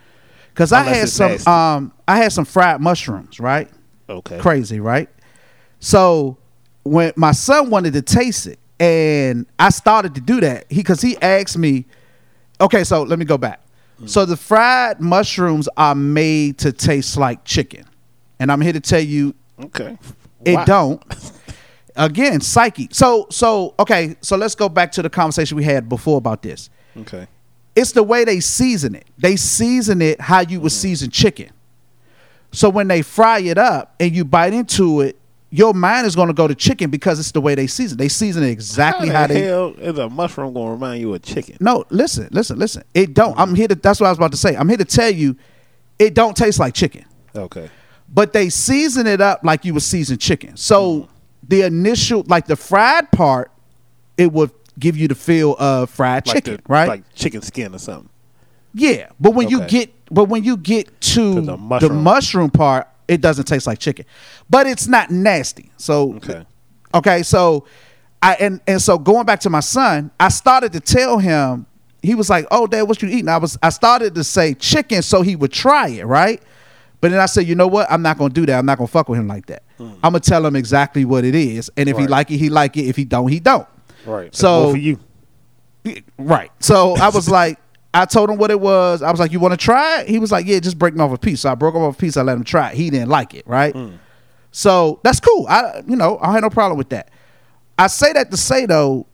Cause 0.54 0.74
I 0.74 0.84
had 0.84 1.08
some 1.08 1.32
nasty. 1.32 1.50
um 1.50 1.94
I 2.08 2.18
had 2.18 2.34
some 2.34 2.44
fried 2.46 2.82
mushrooms, 2.82 3.40
right? 3.40 3.70
Okay. 4.10 4.38
Crazy, 4.40 4.82
right? 4.82 5.08
So 5.80 6.38
when 6.84 7.14
my 7.16 7.32
son 7.32 7.70
wanted 7.70 7.94
to 7.94 8.02
taste 8.02 8.48
it, 8.48 8.60
and 8.82 9.46
I 9.60 9.70
started 9.70 10.16
to 10.16 10.22
do 10.22 10.42
that, 10.42 10.66
he 10.70 10.78
because 10.78 11.02
he 11.02 11.16
asked 11.22 11.58
me, 11.58 11.86
okay, 12.62 12.84
so 12.84 13.04
let 13.04 13.20
me 13.20 13.26
go 13.26 13.38
back. 13.38 13.62
So 14.06 14.26
the 14.26 14.36
fried 14.36 15.00
mushrooms 15.00 15.70
are 15.78 15.94
made 15.94 16.58
to 16.60 16.72
taste 16.72 17.18
like 17.18 17.44
chicken, 17.44 17.86
and 18.40 18.52
I'm 18.52 18.60
here 18.60 18.74
to 18.74 18.80
tell 18.80 19.02
you 19.02 19.36
Okay. 19.66 19.98
it 20.46 20.56
Why? 20.56 20.66
don't. 20.66 21.04
Again, 21.96 22.42
psyche. 22.42 22.88
So 22.92 23.28
so 23.30 23.76
okay, 23.78 24.16
so 24.22 24.38
let's 24.38 24.56
go 24.56 24.70
back 24.70 24.92
to 24.94 25.02
the 25.02 25.10
conversation 25.10 25.58
we 25.58 25.64
had 25.64 25.90
before 25.90 26.18
about 26.18 26.42
this. 26.42 26.70
Okay. 26.98 27.28
It's 27.76 27.92
the 27.92 28.04
way 28.04 28.24
they 28.26 28.40
season 28.40 28.96
it. 28.96 29.06
They 29.18 29.36
season 29.36 30.02
it 30.02 30.20
how 30.20 30.42
you 30.42 30.60
would 30.62 30.72
mm. 30.72 30.76
season 30.76 31.10
chicken. 31.12 31.52
So 32.52 32.70
when 32.70 32.88
they 32.88 33.02
fry 33.02 33.40
it 33.40 33.58
up 33.58 33.96
and 34.00 34.14
you 34.16 34.26
bite 34.26 34.54
into 34.54 35.02
it, 35.02 35.18
your 35.54 35.74
mind 35.74 36.08
is 36.08 36.16
going 36.16 36.30
to 36.30 36.34
go 36.34 36.48
to 36.48 36.56
chicken 36.56 36.90
because 36.90 37.20
it's 37.20 37.32
the 37.34 37.42
way 37.42 37.56
they 37.56 37.68
season. 37.68 37.98
They 37.98 38.08
season 38.08 38.42
it 38.44 38.50
exactly 38.50 39.10
How 39.10 39.14
how, 39.22 39.28
the 39.28 39.34
they. 39.34 39.42
hell 39.42 39.74
is 39.78 39.98
a 39.98 40.10
mushroom 40.10 40.54
gonna 40.54 40.72
remind 40.72 41.02
you 41.02 41.14
of 41.14 41.22
chicken? 41.22 41.58
No, 41.60 41.84
listen, 41.90 42.30
listen, 42.32 42.58
listen. 42.58 42.84
It 42.94 43.14
don't. 43.14 43.38
I'm 43.38 43.54
here 43.54 43.68
to. 43.68 43.76
That's 43.76 44.00
what 44.00 44.08
I 44.08 44.12
was 44.12 44.18
about 44.18 44.32
to 44.32 44.38
say. 44.38 44.56
I'm 44.56 44.70
here 44.70 44.78
to 44.78 44.86
tell 44.86 45.10
you, 45.12 45.36
it 46.00 46.14
don't 46.14 46.36
taste 46.38 46.58
like 46.60 46.74
chicken 46.74 47.06
Okay. 47.36 47.70
but 48.10 48.34
they 48.34 48.50
season 48.50 49.06
it 49.08 49.20
up 49.22 49.42
like 49.44 49.66
you 49.66 49.74
would 49.74 49.84
season 49.84 50.18
chicken. 50.18 50.56
So 50.58 51.10
the 51.48 51.64
initial 51.64 52.24
like 52.28 52.48
the 52.48 52.56
fried 52.56 53.12
part, 53.12 53.52
it 54.18 54.32
would 54.32 54.52
give 54.80 54.96
you 54.96 55.08
the 55.10 55.16
feel 55.16 55.56
of 55.60 55.90
fried 55.90 56.26
Like 56.28 56.36
chicken, 56.38 56.56
the- 56.56 56.62
right? 56.68 56.88
Like 56.88 57.14
chicken 57.14 57.42
skin 57.42 57.76
or 57.76 57.78
something. 57.78 58.10
yeah, 58.74 59.10
but 59.20 59.32
when 59.36 59.50
you 59.50 59.62
get 59.68 59.92
but 60.10 60.26
when 60.26 60.44
you 60.46 60.56
get 60.58 61.02
to 61.02 61.36
To 61.36 61.42
the 61.42 61.52
the 61.52 61.58
mushroom. 61.58 62.04
mushroom. 62.04 62.50
part, 62.52 62.88
it 63.12 63.22
doesn't 63.22 63.46
taste 63.46 63.68
like 63.68 63.78
chicken, 63.80 64.06
but 64.50 64.66
it's 64.68 64.88
not 64.88 65.12
nasty. 65.12 65.70
So 65.78 66.14
Okay. 66.16 66.46
okay, 66.94 67.24
so 67.24 67.66
I 68.22 68.36
and 68.36 68.62
and 68.68 68.82
so 68.82 68.98
going 68.98 69.26
back 69.26 69.40
to 69.42 69.50
my 69.50 69.60
son, 69.60 70.12
I 70.20 70.30
started 70.30 70.72
to 70.74 70.80
tell 70.80 71.18
him. 71.20 71.66
He 72.04 72.16
was 72.16 72.30
like, 72.32 72.48
"Oh, 72.50 72.66
Dad, 72.66 72.84
what 72.84 73.02
you 73.04 73.10
eating?" 73.10 73.28
I 73.30 73.38
was 73.38 73.58
I 73.62 73.70
started 73.70 74.16
to 74.16 74.24
say 74.24 74.54
chicken 74.56 75.02
so 75.04 75.22
he 75.22 75.36
would 75.36 75.52
try 75.52 75.90
it, 75.90 76.06
right? 76.06 76.42
But 77.00 77.12
then 77.12 77.20
I 77.20 77.26
said, 77.28 77.48
"You 77.48 77.54
know 77.56 77.68
what? 77.68 77.92
I'm 77.92 78.02
not 78.02 78.18
gonna 78.18 78.34
do 78.34 78.46
that. 78.46 78.58
I'm 78.58 78.66
not 78.66 78.78
gonna 78.78 78.88
fuck 78.88 79.08
with 79.10 79.20
him 79.20 79.28
like 79.28 79.46
that. 79.48 79.64
I'm 79.80 80.00
gonna 80.02 80.20
tell 80.20 80.46
him 80.46 80.56
exactly 80.56 81.06
what 81.06 81.26
it 81.26 81.36
is, 81.36 81.70
and 81.78 81.90
if 81.90 81.98
he 81.98 82.06
Hmm. 82.06 82.12
Like 82.12 82.32
it, 82.32 82.38
he 82.38 82.50
like 82.50 82.78
it. 82.78 82.86
If 82.88 82.96
he 82.96 83.04
don't, 83.06 83.28
he 83.28 83.40
don't." 83.40 83.68
Right. 84.06 84.34
So- 84.36 84.72
for 84.72 84.78
you. 84.78 84.98
Right. 86.18 86.52
So 86.60 86.96
I 86.96 87.10
was 87.10 87.28
like, 87.30 87.58
I 87.94 88.06
told 88.06 88.30
him 88.30 88.38
what 88.38 88.52
it 88.52 88.60
was. 88.60 89.02
I 89.02 89.12
was 89.12 89.20
like, 89.20 89.32
"You 89.32 89.40
want 89.40 89.52
to 89.54 89.58
try 89.58 90.02
it?" 90.02 90.08
He 90.10 90.18
was 90.20 90.32
like, 90.32 90.46
"Yeah, 90.46 90.60
just 90.60 90.80
break 90.80 90.94
me 90.96 91.02
off 91.02 91.12
a 91.12 91.18
piece." 91.18 91.42
So 91.42 91.52
I 91.52 91.56
broke 91.56 91.76
him 91.76 91.82
off 91.82 91.96
a 91.96 91.98
piece. 92.00 92.16
I 92.18 92.22
let 92.22 92.38
him 92.38 92.44
try 92.44 92.70
it. 92.70 92.76
He 92.76 92.90
didn't 92.90 93.10
like 93.10 93.34
it. 93.34 93.46
Right. 93.48 93.76
Hmm. 93.76 93.96
So 94.52 95.00
that's 95.04 95.20
cool. 95.20 95.46
I 95.50 95.84
you 95.88 95.96
know 95.96 96.18
I 96.22 96.32
had 96.34 96.42
no 96.42 96.50
problem 96.50 96.78
with 96.78 96.90
that. 96.90 97.10
I 97.78 97.88
say 97.88 98.14
that 98.14 98.32
to 98.32 98.38
say 98.38 98.66
though, 98.66 99.08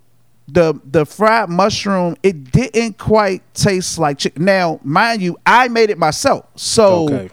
the 0.48 0.80
the 0.86 1.06
fried 1.06 1.50
mushroom 1.50 2.16
it 2.24 2.52
didn't 2.52 2.98
quite 2.98 3.42
taste 3.54 3.98
like 3.98 4.18
chicken. 4.20 4.46
Now, 4.46 4.80
mind 4.84 5.22
you, 5.22 5.38
I 5.46 5.68
made 5.70 5.90
it 5.90 5.98
myself, 5.98 6.46
so 6.56 7.06
Okay. 7.06 7.30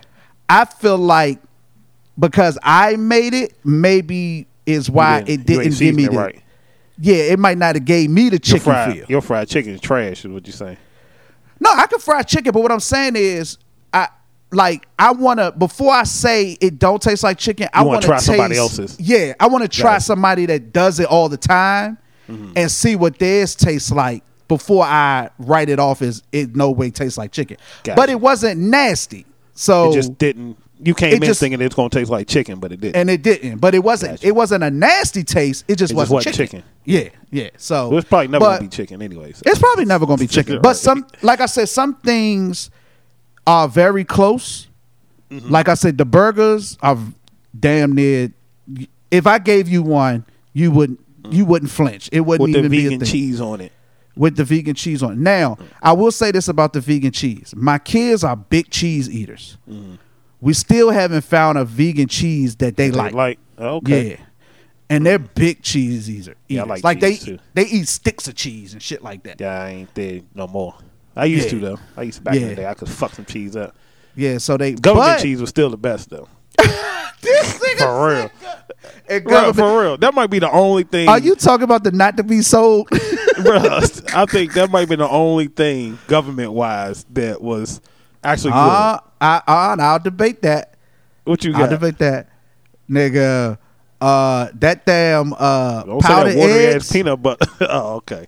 I 0.48 0.64
feel 0.66 0.98
like 0.98 1.40
because 2.18 2.58
I 2.62 2.96
made 2.96 3.34
it, 3.34 3.54
maybe 3.64 4.46
is 4.66 4.88
why 4.90 5.24
it 5.26 5.44
didn't 5.44 5.78
give 5.78 5.94
me 5.94 6.06
the. 6.06 6.16
right. 6.16 6.40
Yeah, 6.98 7.16
it 7.16 7.38
might 7.40 7.58
not 7.58 7.74
have 7.74 7.84
gave 7.84 8.08
me 8.08 8.28
the 8.28 8.34
Your 8.34 8.38
chicken 8.40 8.60
fried, 8.60 8.94
feel. 8.94 9.06
your 9.08 9.20
fried 9.20 9.48
chicken 9.48 9.72
is 9.74 9.80
trash, 9.80 10.24
is 10.24 10.30
what 10.30 10.46
you're 10.46 10.52
saying. 10.52 10.76
No, 11.64 11.70
I 11.72 11.86
can 11.86 11.98
fry 11.98 12.22
chicken, 12.22 12.52
but 12.52 12.62
what 12.62 12.70
I'm 12.70 12.80
saying 12.80 13.16
is, 13.16 13.58
I 13.92 14.08
like 14.52 14.86
I 14.98 15.12
want 15.12 15.40
to 15.40 15.50
before 15.52 15.92
I 15.92 16.04
say 16.04 16.56
it 16.60 16.78
don't 16.78 17.00
taste 17.02 17.24
like 17.24 17.38
chicken. 17.38 17.68
I 17.72 17.80
You 17.80 17.86
wanna 17.86 17.94
want 17.96 18.02
to 18.02 18.08
try 18.08 18.18
somebody 18.18 18.56
else's. 18.56 19.00
Yeah, 19.00 19.32
I 19.40 19.48
want 19.48 19.62
to 19.62 19.68
try 19.68 19.98
somebody 19.98 20.46
that 20.46 20.72
does 20.72 21.00
it 21.00 21.06
all 21.06 21.28
the 21.28 21.36
time 21.38 21.98
Mm-hmm. 22.26 22.52
and 22.56 22.70
see 22.70 22.96
what 22.96 23.18
theirs 23.18 23.54
tastes 23.54 23.90
like 23.90 24.22
before 24.48 24.82
I 24.82 25.28
write 25.38 25.68
it 25.68 25.78
off 25.78 26.00
as 26.00 26.22
it 26.32 26.56
no 26.56 26.70
way 26.70 26.90
tastes 26.90 27.18
like 27.18 27.32
chicken. 27.32 27.58
Got 27.82 27.96
But 27.96 28.08
it 28.08 28.18
wasn't 28.18 28.58
nasty, 28.60 29.26
so 29.52 29.90
It 29.90 29.94
just 29.94 30.16
didn't. 30.16 30.56
You 30.84 30.94
came 30.94 31.14
It 31.14 31.16
in 31.16 31.22
just- 31.22 31.40
thinking 31.40 31.60
it's 31.62 31.74
gonna 31.74 31.88
taste 31.88 32.10
like 32.10 32.28
chicken, 32.28 32.58
but 32.60 32.70
it 32.70 32.80
didn't. 32.80 32.96
and 32.96 33.08
it 33.08 33.22
didn't. 33.22 33.58
But 33.58 33.74
it 33.74 33.82
wasn't. 33.82 34.12
Gotcha. 34.12 34.26
It 34.26 34.34
wasn't 34.34 34.64
a 34.64 34.70
nasty 34.70 35.24
taste. 35.24 35.64
It 35.66 35.76
just 35.76 35.92
It 35.92 35.96
wasn't, 35.96 36.16
wasn't 36.16 36.36
chicken. 36.36 36.60
chicken. 36.60 36.70
Yeah, 36.84 37.08
yeah. 37.30 37.48
So 37.56 37.88
Well, 37.88 37.98
it's 37.98 38.08
probably 38.08 38.28
never 38.28 38.44
but- 38.44 38.58
gonna 38.58 38.68
be 38.68 38.76
chicken 38.76 39.00
anyways. 39.00 39.42
It's 39.46 39.58
probably 39.58 39.86
never 39.86 40.04
gonna 40.04 40.18
be 40.18 40.26
chicken. 40.26 40.60
But 40.60 40.74
some, 40.74 41.06
like 41.22 41.40
I 41.40 41.46
said, 41.46 41.68
some 41.70 41.94
things 41.96 42.70
are 43.46 43.66
very 43.66 44.04
close. 44.04 44.68
Mm-hmm. 45.30 45.50
Like 45.50 45.68
I 45.68 45.74
said, 45.74 45.96
the 45.96 46.04
burgers 46.04 46.76
are 46.82 46.98
damn 47.58 47.92
near. 47.92 48.32
If 49.10 49.26
I 49.26 49.38
gave 49.38 49.68
you 49.68 49.82
one, 49.82 50.26
you 50.52 50.70
wouldn't. 50.70 51.00
You 51.30 51.46
mm. 51.46 51.48
wouldn't 51.48 51.70
flinch. 51.70 52.10
It 52.12 52.20
wouldn't 52.20 52.50
with 52.50 52.56
even 52.56 52.70
be 52.70 52.86
a 52.86 52.90
thing. 52.90 53.00
cheese 53.00 53.40
on 53.40 53.62
it. 53.62 53.72
with 54.16 54.36
the 54.36 54.44
vegan 54.44 54.74
cheese 54.74 55.02
on. 55.02 55.22
Now, 55.22 55.54
mm. 55.54 55.66
I 55.82 55.92
will 55.92 56.12
say 56.12 56.30
this 56.30 56.48
about 56.48 56.74
the 56.74 56.80
vegan 56.80 57.12
cheese: 57.12 57.54
my 57.56 57.78
kids 57.78 58.22
are 58.22 58.36
big 58.36 58.70
cheese 58.70 59.08
eaters. 59.08 59.56
Mm-hmm. 59.68 59.94
We 60.44 60.52
still 60.52 60.90
haven't 60.90 61.22
found 61.22 61.56
a 61.58 61.64
vegan 61.64 62.06
cheese 62.06 62.56
that 62.56 62.76
they 62.76 62.90
They 62.90 62.96
like. 62.96 63.14
like 63.14 63.38
oh, 63.58 63.76
okay. 63.76 64.10
Yeah. 64.10 64.16
And 64.90 65.06
they're 65.06 65.18
big 65.18 65.62
cheese 65.62 66.10
eater. 66.10 66.34
Yeah, 66.48 66.62
I 66.62 66.66
eaters. 66.66 66.84
like 66.84 67.00
they 67.00 67.12
cheese, 67.16 67.24
too. 67.24 67.38
they 67.54 67.64
eat 67.66 67.88
sticks 67.88 68.28
of 68.28 68.34
cheese 68.34 68.74
and 68.74 68.82
shit 68.82 69.02
like 69.02 69.22
that. 69.24 69.40
Yeah, 69.40 69.62
I 69.62 69.68
ain't 69.70 69.94
there 69.94 70.20
no 70.34 70.46
more. 70.46 70.74
I 71.16 71.24
used 71.24 71.46
Yeah. 71.46 71.50
to 71.52 71.58
though. 71.60 71.78
I 71.96 72.02
used 72.02 72.18
to 72.18 72.24
back 72.24 72.34
in 72.36 72.42
Yeah. 72.42 72.48
the 72.48 72.54
day. 72.56 72.66
I 72.66 72.74
could 72.74 72.90
fuck 72.90 73.14
some 73.14 73.24
cheese 73.24 73.56
up. 73.56 73.74
Yeah, 74.14 74.36
so 74.38 74.56
they 74.58 74.74
Government 74.74 75.16
but 75.18 75.22
cheese 75.22 75.40
was 75.40 75.48
still 75.50 75.70
the 75.70 75.78
best 75.78 76.10
though. 76.10 76.28
This 77.22 77.58
nigga 77.58 77.78
For 77.78 78.08
real. 78.08 78.30
and 79.08 79.24
Bro, 79.24 79.52
for 79.54 79.80
real. 79.80 79.96
That 79.96 80.12
might 80.12 80.28
be 80.28 80.40
the 80.40 80.50
only 80.50 80.82
thing. 80.82 81.08
Are 81.08 81.18
you 81.18 81.34
talking 81.36 81.64
about 81.64 81.82
the 81.82 81.90
not 81.90 82.18
to 82.18 82.22
be 82.22 82.42
sold? 82.42 82.88
bro? 83.42 83.56
I 84.14 84.26
think 84.26 84.52
that 84.52 84.68
might 84.70 84.90
be 84.90 84.96
the 84.96 85.08
only 85.08 85.46
thing 85.46 85.98
government 86.06 86.52
wise 86.52 87.06
that 87.14 87.40
was 87.40 87.80
actually 88.24 88.52
uh, 88.54 88.98
I, 89.20 89.42
uh, 89.46 89.76
I'll 89.78 89.98
debate 89.98 90.42
that. 90.42 90.74
what 91.24 91.44
you 91.44 91.52
I'll 91.54 91.60
got? 91.60 91.70
debate 91.70 91.98
that, 91.98 92.28
nigga. 92.90 93.58
Uh, 94.00 94.48
that 94.54 94.84
damn 94.84 95.32
uh 95.38 95.82
Don't 95.84 96.02
powdered 96.02 96.34
that 96.34 96.74
eggs. 96.74 96.92
peanut 96.92 97.22
butter. 97.22 97.46
oh, 97.62 97.94
okay. 97.96 98.26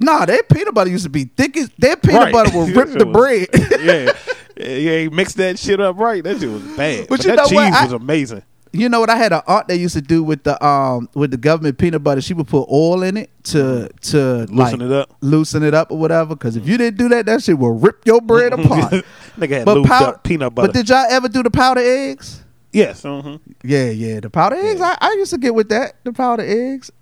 Nah, 0.00 0.26
their 0.26 0.42
peanut 0.42 0.74
butter 0.74 0.90
used 0.90 1.04
to 1.04 1.10
be 1.10 1.24
thick 1.24 1.56
as 1.56 1.70
their 1.78 1.96
peanut 1.96 2.20
Right. 2.24 2.32
butter 2.32 2.56
will 2.56 2.66
rip 2.68 2.90
the 2.90 3.06
bread. 3.12 3.48
yeah. 3.80 4.12
Yeah, 4.56 4.98
you 4.98 5.10
mix 5.10 5.32
that 5.34 5.58
shit 5.58 5.80
up 5.80 5.96
right. 5.98 6.22
That 6.22 6.38
shit 6.38 6.50
was 6.50 6.62
bad. 6.76 7.08
But 7.08 7.08
But, 7.08 7.24
you 7.24 7.30
that 7.30 7.36
know 7.36 7.44
cheese 7.46 7.54
what? 7.56 7.72
I- 7.72 7.84
was 7.84 7.92
amazing. 7.94 8.42
You 8.72 8.88
know 8.88 9.00
what? 9.00 9.10
I 9.10 9.16
had 9.16 9.32
an 9.32 9.42
aunt 9.48 9.66
that 9.68 9.78
used 9.78 9.94
to 9.94 10.00
do 10.00 10.22
with 10.22 10.44
the 10.44 10.64
um 10.64 11.08
with 11.14 11.32
the 11.32 11.36
government 11.36 11.76
peanut 11.78 12.04
butter. 12.04 12.20
She 12.20 12.34
would 12.34 12.46
put 12.46 12.68
oil 12.70 13.02
in 13.02 13.16
it 13.16 13.28
to 13.44 13.88
to 14.02 14.46
like, 14.50 14.72
Loosen 14.74 14.82
it 14.82 14.92
up. 14.92 15.16
loosen 15.20 15.62
it 15.64 15.74
up 15.74 15.90
or 15.90 15.98
whatever. 15.98 16.36
Because 16.36 16.54
if 16.56 16.68
you 16.68 16.78
didn't 16.78 16.96
do 16.96 17.08
that, 17.08 17.26
that 17.26 17.42
shit 17.42 17.58
will 17.58 17.72
rip 17.76 18.06
your 18.06 18.20
bread 18.20 18.52
apart. 18.58 18.92
Nigga 19.36 19.50
had 19.58 19.66
lubed 19.66 19.86
pow- 19.86 20.04
up 20.10 20.22
peanut 20.22 20.54
butter. 20.54 20.68
But 20.68 20.74
did 20.74 20.88
y'all 20.88 21.04
ever 21.10 21.28
do 21.28 21.42
the 21.42 21.50
powdered 21.50 21.80
eggs? 21.82 22.44
yes. 22.72 23.02
hmm 23.02 23.36
Yeah, 23.64 23.90
yeah, 23.90 24.20
the 24.20 24.30
powdered 24.30 24.58
eggs. 24.58 24.80
I, 24.80 24.96
I 25.00 25.12
used 25.18 25.32
to 25.32 25.38
get 25.38 25.52
with 25.54 25.68
that. 25.70 25.94
The 26.04 26.12
powdered 26.12 26.44
eggs. 26.46 26.92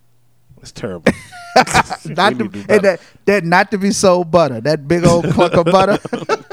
It's 0.62 0.72
terrible. 0.72 1.12
not 2.06 2.30
to, 2.30 2.34
need 2.44 2.66
and 2.70 2.82
that 2.82 3.00
that 3.26 3.44
not 3.44 3.70
to 3.72 3.78
be 3.78 3.90
sold 3.90 4.30
butter. 4.30 4.60
That 4.62 4.88
big 4.88 5.04
old 5.04 5.26
clunk 5.32 5.52
of 5.54 5.66
butter. 5.66 5.98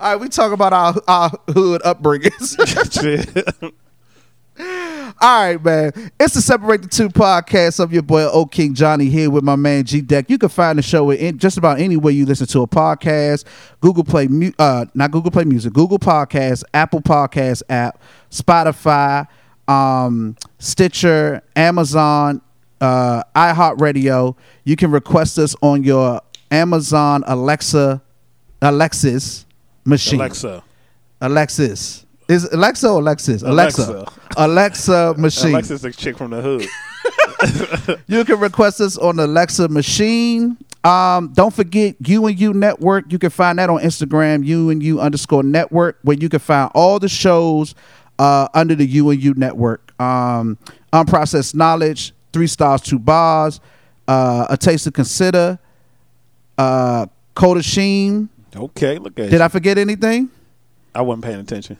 All 0.00 0.12
right, 0.12 0.16
we 0.20 0.28
talk 0.28 0.52
about 0.52 0.72
our 0.74 0.94
our 1.08 1.30
hood 1.48 1.80
upbringings. 1.82 2.56
All 4.60 5.14
right, 5.20 5.62
man. 5.64 5.92
It's 6.18 6.34
the 6.34 6.40
Separate 6.42 6.82
the 6.82 6.88
Two 6.88 7.08
podcast 7.08 7.80
of 7.80 7.92
your 7.92 8.02
boy 8.02 8.24
O 8.24 8.44
King 8.46 8.74
Johnny 8.74 9.06
here 9.06 9.30
with 9.30 9.44
my 9.44 9.56
man 9.56 9.84
G 9.84 10.00
Deck. 10.00 10.28
You 10.28 10.38
can 10.38 10.48
find 10.48 10.78
the 10.78 10.82
show 10.82 11.10
in 11.10 11.38
just 11.38 11.58
about 11.58 11.80
anywhere 11.80 12.12
you 12.12 12.26
listen 12.26 12.46
to 12.48 12.62
a 12.62 12.66
podcast. 12.66 13.44
Google 13.80 14.04
Play, 14.04 14.26
Mu- 14.26 14.52
uh, 14.58 14.86
not 14.94 15.10
Google 15.10 15.30
Play 15.30 15.44
Music, 15.44 15.72
Google 15.72 15.98
Podcasts, 15.98 16.64
Apple 16.74 17.00
Podcast 17.00 17.62
app, 17.68 18.00
Spotify, 18.30 19.26
um, 19.68 20.36
Stitcher, 20.58 21.42
Amazon, 21.56 22.40
uh, 22.80 23.22
iHeartRadio. 23.36 24.36
You 24.64 24.76
can 24.76 24.90
request 24.90 25.38
us 25.38 25.54
on 25.62 25.84
your 25.84 26.20
Amazon 26.50 27.22
Alexa, 27.26 28.02
Alexis 28.62 29.46
machine. 29.84 30.20
Alexa. 30.20 30.64
Alexis. 31.20 32.06
Is 32.28 32.44
Alexa 32.44 32.88
or 32.88 33.00
Alexis? 33.00 33.42
Alexa. 33.42 33.82
Alexa. 33.90 34.12
Alexa 34.36 35.14
machine. 35.16 35.50
Alexa's 35.50 35.84
a 35.84 35.90
chick 35.90 36.18
from 36.18 36.30
the 36.30 36.42
hood. 36.42 36.66
You 38.08 38.24
can 38.24 38.40
request 38.40 38.80
us 38.80 38.98
on 38.98 39.16
the 39.16 39.26
Alexa 39.26 39.68
machine. 39.68 40.58
Um, 40.82 41.32
don't 41.34 41.54
forget 41.54 41.94
you 42.04 42.26
and 42.26 42.38
you 42.38 42.52
network. 42.52 43.12
You 43.12 43.18
can 43.18 43.30
find 43.30 43.58
that 43.58 43.70
on 43.70 43.80
Instagram, 43.80 44.44
you 44.44 44.70
and 44.70 44.82
you 44.82 45.00
underscore 45.00 45.42
network, 45.42 45.98
where 46.02 46.16
you 46.16 46.28
can 46.28 46.40
find 46.40 46.70
all 46.74 46.98
the 46.98 47.08
shows 47.08 47.74
uh, 48.18 48.48
under 48.54 48.74
the 48.74 48.84
you 48.84 49.08
and 49.10 49.22
you 49.22 49.34
network. 49.34 49.98
Um, 50.00 50.58
unprocessed 50.92 51.54
knowledge, 51.54 52.12
three 52.32 52.46
stars, 52.46 52.80
two 52.80 52.98
bars, 52.98 53.60
uh, 54.08 54.46
a 54.50 54.56
taste 54.56 54.84
to 54.84 54.90
consider, 54.90 55.58
uh, 56.56 57.06
Coda 57.34 57.62
Sheen. 57.62 58.28
Okay, 58.54 58.98
look 58.98 59.18
at 59.18 59.30
Did 59.30 59.38
you. 59.38 59.42
I 59.42 59.48
forget 59.48 59.78
anything? 59.78 60.30
I 60.94 61.02
wasn't 61.02 61.24
paying 61.24 61.40
attention. 61.40 61.76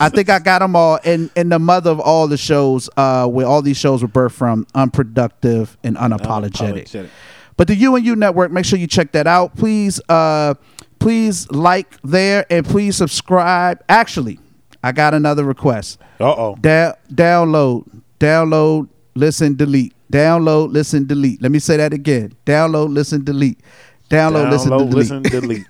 I 0.00 0.08
think 0.08 0.28
I 0.30 0.38
got 0.38 0.60
them 0.60 0.74
all, 0.76 0.98
and 1.04 1.30
and 1.36 1.50
the 1.52 1.58
mother 1.58 1.90
of 1.90 2.00
all 2.00 2.26
the 2.28 2.36
shows, 2.36 2.88
uh, 2.96 3.26
where 3.26 3.46
all 3.46 3.62
these 3.62 3.76
shows 3.76 4.02
were 4.02 4.08
birthed 4.08 4.32
from, 4.32 4.66
unproductive 4.74 5.76
and 5.84 5.96
unapologetic. 5.96 6.84
Unapologetic. 6.88 7.08
But 7.56 7.68
the 7.68 7.74
U 7.76 7.94
and 7.96 8.04
U 8.06 8.16
network, 8.16 8.50
make 8.50 8.64
sure 8.64 8.78
you 8.78 8.86
check 8.86 9.12
that 9.12 9.26
out. 9.26 9.54
Please, 9.56 10.00
uh, 10.08 10.54
please 10.98 11.50
like 11.50 12.00
there 12.02 12.46
and 12.50 12.64
please 12.64 12.96
subscribe. 12.96 13.82
Actually, 13.88 14.40
I 14.82 14.92
got 14.92 15.12
another 15.12 15.44
request. 15.44 15.98
Uh 16.18 16.32
oh. 16.32 16.56
Da- 16.60 16.94
download, 17.12 17.84
download, 18.18 18.88
listen, 19.14 19.56
delete. 19.56 19.92
Download, 20.10 20.72
listen, 20.72 21.06
delete. 21.06 21.40
Let 21.42 21.52
me 21.52 21.58
say 21.58 21.76
that 21.76 21.92
again. 21.92 22.32
Download, 22.46 22.92
listen, 22.92 23.22
delete. 23.24 23.60
Download, 24.08 24.50
listen, 24.50 24.70
delete. 24.70 24.94
listen, 24.94 25.22
delete. 25.22 25.58
you 25.58 25.64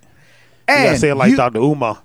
and 0.69 0.85
gotta 0.87 0.99
say 0.99 1.11
it 1.11 1.15
like 1.17 1.31
you- 1.31 1.37
Dr. 1.37 1.59
Umar. 1.59 2.03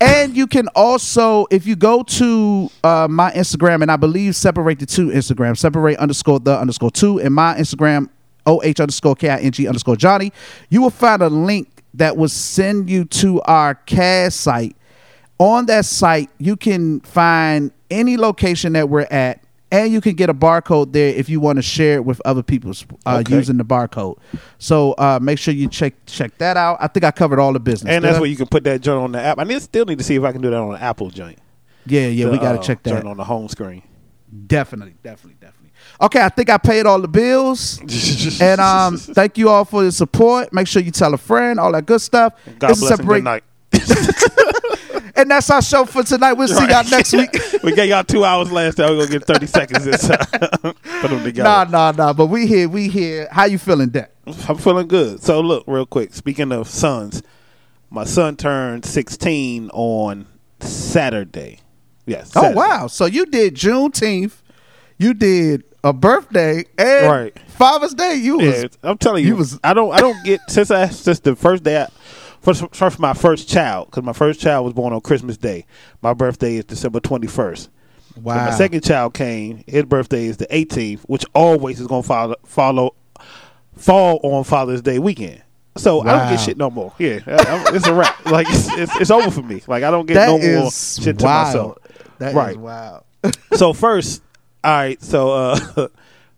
And 0.00 0.36
you 0.36 0.46
can 0.46 0.68
also, 0.74 1.46
if 1.50 1.66
you 1.66 1.76
go 1.76 2.02
to 2.02 2.70
uh, 2.84 3.06
my 3.08 3.30
Instagram, 3.32 3.82
and 3.82 3.90
I 3.90 3.96
believe 3.96 4.36
separate 4.36 4.78
the 4.78 4.86
two 4.86 5.08
Instagram, 5.08 5.56
separate 5.56 5.98
underscore 5.98 6.40
the 6.40 6.58
underscore 6.58 6.90
two, 6.90 7.18
and 7.20 7.34
my 7.34 7.54
Instagram, 7.54 8.08
oh 8.44 8.60
underscore 8.62 9.16
K 9.16 9.28
I 9.28 9.38
N 9.38 9.52
G 9.52 9.66
underscore 9.66 9.96
Johnny, 9.96 10.32
you 10.68 10.82
will 10.82 10.90
find 10.90 11.22
a 11.22 11.28
link 11.28 11.68
that 11.94 12.16
will 12.16 12.28
send 12.28 12.90
you 12.90 13.04
to 13.06 13.40
our 13.42 13.74
cast 13.74 14.40
site. 14.40 14.76
On 15.38 15.66
that 15.66 15.84
site, 15.84 16.30
you 16.38 16.56
can 16.56 17.00
find 17.00 17.70
any 17.90 18.16
location 18.16 18.72
that 18.74 18.88
we're 18.88 19.06
at, 19.10 19.40
and 19.84 19.92
you 19.92 20.00
can 20.00 20.14
get 20.14 20.28
a 20.30 20.34
barcode 20.34 20.92
there 20.92 21.14
if 21.14 21.28
you 21.28 21.40
want 21.40 21.56
to 21.56 21.62
share 21.62 21.94
it 21.96 22.04
with 22.04 22.20
other 22.24 22.42
people 22.42 22.72
uh, 23.04 23.18
Okay. 23.20 23.34
using 23.34 23.56
the 23.56 23.64
barcode. 23.64 24.16
So 24.58 24.92
uh, 24.92 25.18
make 25.22 25.38
sure 25.38 25.52
you 25.54 25.68
check 25.68 25.94
check 26.06 26.36
that 26.38 26.56
out. 26.56 26.78
I 26.80 26.86
think 26.88 27.04
I 27.04 27.10
covered 27.10 27.38
all 27.38 27.52
the 27.52 27.60
business. 27.60 27.90
And 27.92 28.02
Did 28.02 28.08
that's 28.08 28.16
I? 28.18 28.20
where 28.20 28.30
you 28.30 28.36
can 28.36 28.46
put 28.48 28.64
that 28.64 28.80
joint 28.80 29.02
on 29.02 29.12
the 29.12 29.20
app. 29.20 29.38
I 29.38 29.44
need, 29.44 29.60
still 29.62 29.84
need 29.84 29.98
to 29.98 30.04
see 30.04 30.14
if 30.16 30.22
I 30.24 30.32
can 30.32 30.40
do 30.40 30.50
that 30.50 30.56
on 30.58 30.72
the 30.72 30.82
Apple 30.82 31.10
joint. 31.10 31.38
yeah, 31.86 32.06
yeah, 32.08 32.28
we 32.30 32.38
got 32.38 32.52
to 32.52 32.58
uh, 32.58 32.62
check 32.62 32.82
that. 32.84 33.04
on 33.04 33.16
the 33.16 33.24
home 33.24 33.48
screen. 33.48 33.82
Definitely, 34.46 34.94
definitely, 35.02 35.36
definitely. 35.40 35.70
Okay, 36.00 36.20
I 36.20 36.28
think 36.28 36.50
I 36.50 36.58
paid 36.58 36.84
all 36.84 37.00
the 37.00 37.08
bills. 37.08 37.78
and 38.40 38.60
um, 38.60 38.96
thank 38.96 39.38
you 39.38 39.48
all 39.48 39.64
for 39.64 39.84
the 39.84 39.92
support. 39.92 40.52
Make 40.52 40.66
sure 40.66 40.82
you 40.82 40.90
tell 40.90 41.14
a 41.14 41.18
friend, 41.18 41.60
all 41.60 41.72
that 41.72 41.86
good 41.86 42.00
stuff. 42.00 42.34
God 42.58 42.72
is 42.72 42.80
bless 42.80 42.90
and 42.90 42.98
Separate- 42.98 43.18
good 43.18 43.24
night. 43.24 43.44
And 45.16 45.30
that's 45.30 45.48
our 45.50 45.62
show 45.62 45.84
for 45.86 46.02
tonight. 46.02 46.34
We'll 46.34 46.48
see 46.48 46.66
y'all 46.68 46.84
next 46.90 47.12
week. 47.12 47.30
we 47.62 47.74
gave 47.74 47.88
y'all 47.88 48.04
two 48.04 48.24
hours 48.24 48.52
last 48.52 48.74
time. 48.76 48.90
We're 48.90 49.06
gonna 49.06 49.18
get 49.18 49.24
thirty 49.26 49.46
seconds 49.46 49.84
this 49.84 50.06
time. 50.06 50.18
Put 51.00 51.10
them 51.10 51.24
together. 51.24 51.48
nah, 51.48 51.64
nah, 51.64 51.92
nah. 51.92 52.12
But 52.12 52.26
we 52.26 52.46
here, 52.46 52.68
we 52.68 52.88
here. 52.88 53.28
How 53.30 53.44
you 53.44 53.58
feeling, 53.58 53.88
Deck? 53.88 54.10
I'm 54.48 54.58
feeling 54.58 54.88
good. 54.88 55.22
So 55.22 55.40
look, 55.40 55.64
real 55.66 55.86
quick. 55.86 56.12
Speaking 56.12 56.52
of 56.52 56.68
sons, 56.68 57.22
my 57.90 58.04
son 58.04 58.36
turned 58.36 58.84
16 58.84 59.70
on 59.72 60.26
Saturday. 60.60 61.60
Yes. 62.06 62.32
Oh 62.36 62.42
Saturday. 62.42 62.56
wow! 62.58 62.86
So 62.86 63.06
you 63.06 63.26
did 63.26 63.54
Juneteenth, 63.54 64.34
you 64.98 65.14
did 65.14 65.64
a 65.82 65.92
birthday, 65.92 66.64
and 66.78 67.06
Right. 67.06 67.38
Father's 67.48 67.94
Day. 67.94 68.14
You 68.16 68.38
was 68.38 68.62
Yeah, 68.62 68.68
I'm 68.82 68.98
telling 68.98 69.22
you, 69.24 69.30
you 69.30 69.36
was- 69.36 69.58
I 69.64 69.72
don't, 69.74 69.92
I 69.92 69.98
don't 69.98 70.22
get 70.24 70.40
since 70.48 70.70
I 70.70 70.88
since 70.88 71.20
the 71.20 71.34
first 71.36 71.62
day, 71.62 71.82
I, 71.82 71.88
first, 72.54 72.74
first 72.74 72.98
my 72.98 73.12
first 73.14 73.48
child, 73.48 73.86
because 73.88 74.02
my 74.04 74.12
first 74.12 74.40
child 74.40 74.64
was 74.64 74.74
born 74.74 74.92
on 74.92 75.00
Christmas 75.00 75.36
Day. 75.36 75.66
My 76.02 76.14
birthday 76.14 76.56
is 76.56 76.64
December 76.64 77.00
21st. 77.00 77.68
wow. 78.22 78.34
So 78.34 78.50
my 78.50 78.56
second 78.56 78.82
child 78.84 79.14
came. 79.14 79.64
His 79.66 79.84
birthday 79.84 80.26
is 80.26 80.36
the 80.38 80.46
18th, 80.46 81.00
which 81.02 81.24
always 81.34 81.80
is 81.80 81.86
gonna 81.86 82.02
follow 82.02 82.36
follow 82.44 82.94
fall 83.76 84.20
on 84.22 84.44
Father's 84.44 84.82
Day 84.82 84.98
weekend. 84.98 85.42
So 85.76 86.00
I 86.00 86.18
don't 86.18 86.30
get 86.30 86.40
shit 86.40 86.56
no 86.56 86.70
more. 86.70 86.94
Yeah, 86.98 87.18
I- 87.26 87.70
it's 87.74 87.86
a 87.86 87.92
wrap. 87.94 88.24
Like 88.26 88.46
it's, 88.48 88.68
it's 88.72 88.96
it's 89.02 89.10
over 89.10 89.30
for 89.30 89.42
me. 89.42 89.62
Like 89.66 89.82
I 89.82 89.90
don't 89.90 90.06
get 90.06 90.14
That 90.14 90.28
no 90.28 90.38
more 90.62 90.70
shit 90.70 91.18
to 91.18 91.24
myself. 91.24 91.78
That 92.18 92.28
is 92.30 92.34
Right. 92.34 92.56
wild. 92.56 93.04
so 93.54 93.72
first, 93.74 94.22
all 94.64 94.72
right. 94.72 95.02
So 95.02 95.32
uh, 95.32 95.58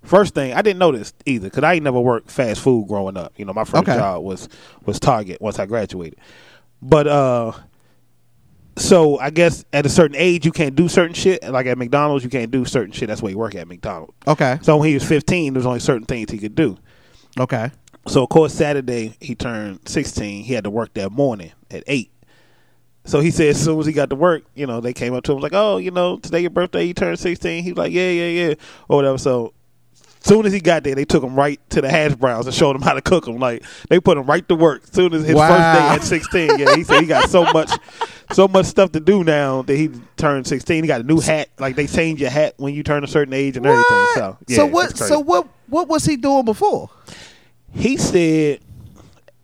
first 0.08 0.34
thing, 0.34 0.52
I 0.52 0.62
didn't 0.62 0.78
know 0.78 0.92
this 0.92 1.12
either 1.26 1.48
because 1.48 1.64
I 1.64 1.74
ain't 1.74 1.84
never 1.84 2.00
worked 2.00 2.30
fast 2.30 2.60
food 2.60 2.88
growing 2.88 3.16
up. 3.16 3.32
You 3.36 3.44
know, 3.44 3.52
my 3.52 3.64
first 3.64 3.82
Okay. 3.82 3.96
job 3.96 4.22
was 4.22 4.48
was 4.84 4.98
Target 4.98 5.40
once 5.40 5.58
I 5.58 5.66
graduated. 5.66 6.18
But 6.82 7.06
uh, 7.06 7.52
so 8.76 9.18
I 9.18 9.30
guess 9.30 9.64
at 9.72 9.86
a 9.86 9.88
certain 9.88 10.16
age 10.16 10.44
you 10.46 10.52
can't 10.52 10.74
do 10.76 10.88
certain 10.88 11.14
shit. 11.14 11.42
Like 11.42 11.66
at 11.66 11.78
McDonald's, 11.78 12.22
you 12.24 12.30
can't 12.30 12.50
do 12.50 12.64
certain 12.64 12.92
shit. 12.92 13.08
That's 13.08 13.20
why 13.22 13.30
you 13.30 13.38
work 13.38 13.54
at 13.54 13.66
McDonald's. 13.66 14.14
Okay. 14.26 14.58
So 14.62 14.76
when 14.76 14.88
he 14.88 14.94
was 14.94 15.04
15, 15.04 15.54
there's 15.54 15.66
only 15.66 15.80
certain 15.80 16.06
things 16.06 16.30
he 16.30 16.38
could 16.38 16.54
do. 16.54 16.76
Okay. 17.38 17.70
So 18.06 18.22
of 18.22 18.28
course 18.28 18.54
Saturday 18.54 19.16
he 19.20 19.34
turned 19.34 19.88
16. 19.88 20.44
He 20.44 20.54
had 20.54 20.64
to 20.64 20.70
work 20.70 20.94
that 20.94 21.10
morning 21.10 21.52
at 21.70 21.82
eight. 21.88 22.10
So 23.04 23.20
he 23.20 23.30
said 23.30 23.48
as 23.48 23.62
soon 23.64 23.80
as 23.80 23.86
he 23.86 23.92
got 23.92 24.10
to 24.10 24.16
work, 24.16 24.44
you 24.54 24.66
know, 24.66 24.80
they 24.80 24.92
came 24.92 25.14
up 25.14 25.24
to 25.24 25.32
him 25.32 25.38
like, 25.40 25.54
"Oh, 25.54 25.78
you 25.78 25.90
know, 25.90 26.18
today 26.18 26.40
your 26.40 26.50
birthday. 26.50 26.84
You 26.84 26.92
turned 26.92 27.18
16." 27.18 27.64
He 27.64 27.72
was 27.72 27.78
like, 27.78 27.92
"Yeah, 27.92 28.10
yeah, 28.10 28.26
yeah," 28.48 28.54
or 28.88 28.96
whatever. 28.96 29.16
So 29.16 29.54
soon 30.20 30.46
as 30.46 30.52
he 30.52 30.60
got 30.60 30.84
there, 30.84 30.94
they 30.94 31.04
took 31.04 31.22
him 31.22 31.34
right 31.34 31.60
to 31.70 31.80
the 31.80 31.90
hash 31.90 32.14
browns 32.14 32.46
and 32.46 32.54
showed 32.54 32.76
him 32.76 32.82
how 32.82 32.94
to 32.94 33.02
cook 33.02 33.24
them. 33.24 33.38
Like 33.38 33.64
they 33.88 34.00
put 34.00 34.18
him 34.18 34.26
right 34.26 34.46
to 34.48 34.54
work. 34.54 34.82
Soon 34.92 35.14
as 35.14 35.24
his 35.24 35.34
Wow. 35.34 35.48
first 35.48 35.80
day 35.80 35.88
at 35.94 36.02
16, 36.02 36.58
yeah, 36.58 36.76
he 36.76 36.84
said 36.84 37.00
he 37.00 37.06
got 37.06 37.30
so 37.30 37.44
much, 37.52 37.70
so 38.32 38.48
much 38.48 38.66
stuff 38.66 38.92
to 38.92 39.00
do 39.00 39.24
now 39.24 39.62
that 39.62 39.76
he 39.76 39.90
turned 40.16 40.46
16. 40.46 40.84
He 40.84 40.88
got 40.88 41.00
a 41.00 41.04
new 41.04 41.20
hat. 41.20 41.48
Like 41.58 41.76
they 41.76 41.86
change 41.86 42.20
your 42.20 42.30
hat 42.30 42.54
when 42.56 42.74
you 42.74 42.82
turn 42.82 43.04
a 43.04 43.08
certain 43.08 43.34
age 43.34 43.56
and 43.56 43.66
everything. 43.66 44.06
So 44.14 44.38
yeah, 44.46 44.56
so 44.56 44.66
what? 44.66 44.96
So 44.96 45.20
what? 45.20 45.46
What 45.68 45.88
was 45.88 46.04
he 46.04 46.16
doing 46.16 46.44
before? 46.44 46.90
he 47.74 47.96
said 47.96 48.60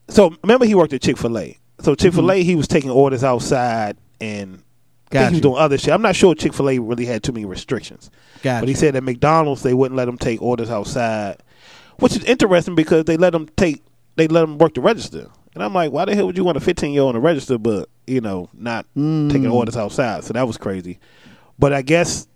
so 0.08 0.34
remember 0.42 0.64
he 0.64 0.74
worked 0.74 0.92
at 0.92 1.02
chick-fil-a 1.02 1.58
so 1.80 1.94
chick-fil-a 1.94 2.34
mm-hmm. 2.34 2.46
he 2.46 2.54
was 2.54 2.68
taking 2.68 2.90
orders 2.90 3.24
outside 3.24 3.96
and 4.20 4.62
he 5.10 5.18
was 5.18 5.40
doing 5.40 5.56
other 5.56 5.78
shit 5.78 5.92
i'm 5.92 6.02
not 6.02 6.16
sure 6.16 6.34
chick-fil-a 6.34 6.78
really 6.78 7.06
had 7.06 7.22
too 7.22 7.32
many 7.32 7.44
restrictions 7.44 8.10
Got 8.44 8.60
but 8.60 8.68
he 8.68 8.74
said 8.74 8.94
at 8.94 9.02
mcdonald's 9.02 9.62
they 9.62 9.74
wouldn't 9.74 9.96
let 9.96 10.06
him 10.06 10.18
take 10.18 10.40
orders 10.42 10.70
outside 10.70 11.38
which 11.98 12.14
is 12.16 12.22
interesting 12.24 12.74
because 12.76 13.04
they 13.06 13.16
let 13.16 13.34
him 13.34 13.48
take 13.56 13.82
they 14.16 14.28
let 14.28 14.44
him 14.44 14.58
work 14.58 14.74
the 14.74 14.80
register 14.80 15.28
and 15.54 15.62
i'm 15.64 15.72
like 15.74 15.90
why 15.92 16.04
the 16.04 16.14
hell 16.14 16.26
would 16.26 16.36
you 16.36 16.44
want 16.44 16.56
a 16.56 16.60
15 16.60 16.92
year 16.92 17.02
old 17.02 17.14
on 17.16 17.20
the 17.20 17.26
register 17.26 17.56
but 17.58 17.88
you 18.06 18.20
know 18.20 18.48
not 18.52 18.84
Mm. 18.96 19.30
taking 19.32 19.48
orders 19.50 19.76
outside 19.76 20.22
so 20.24 20.32
that 20.34 20.46
was 20.46 20.56
crazy 20.58 20.98
but 21.58 21.72
i 21.72 21.80
guess 21.82 22.28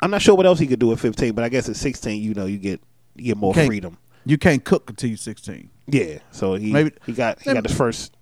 i'm 0.00 0.10
not 0.10 0.22
sure 0.22 0.34
what 0.34 0.46
else 0.46 0.58
he 0.58 0.66
could 0.66 0.78
do 0.80 0.90
at 0.92 0.98
15 0.98 1.32
but 1.34 1.44
i 1.44 1.48
guess 1.48 1.68
at 1.68 1.76
16 1.76 2.22
you 2.22 2.34
know 2.34 2.46
you 2.46 2.58
get 2.58 2.80
you 3.16 3.24
get 3.24 3.36
more 3.36 3.52
freedom 3.54 3.98
You 4.24 4.38
can't 4.38 4.64
cook 4.64 4.88
until 4.90 5.08
you're 5.10 5.16
16. 5.18 5.68
yeah, 5.88 6.18
so 6.30 6.54
he 6.54 6.72
Maybe- 6.72 6.92
he 7.06 7.12
got 7.12 7.40
he 7.42 7.52
got 7.52 7.66
his 7.66 7.76
first 7.76 8.16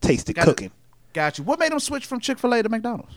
taste 0.00 0.28
of 0.28 0.36
it. 0.36 0.42
cooking. 0.42 0.70
Got 1.14 1.38
you. 1.38 1.44
What 1.44 1.58
made 1.60 1.70
him 1.72 1.78
switch 1.78 2.06
from 2.06 2.18
Chick 2.20 2.38
Fil 2.40 2.52
A 2.54 2.62
to 2.62 2.68
McDonald's? 2.68 3.14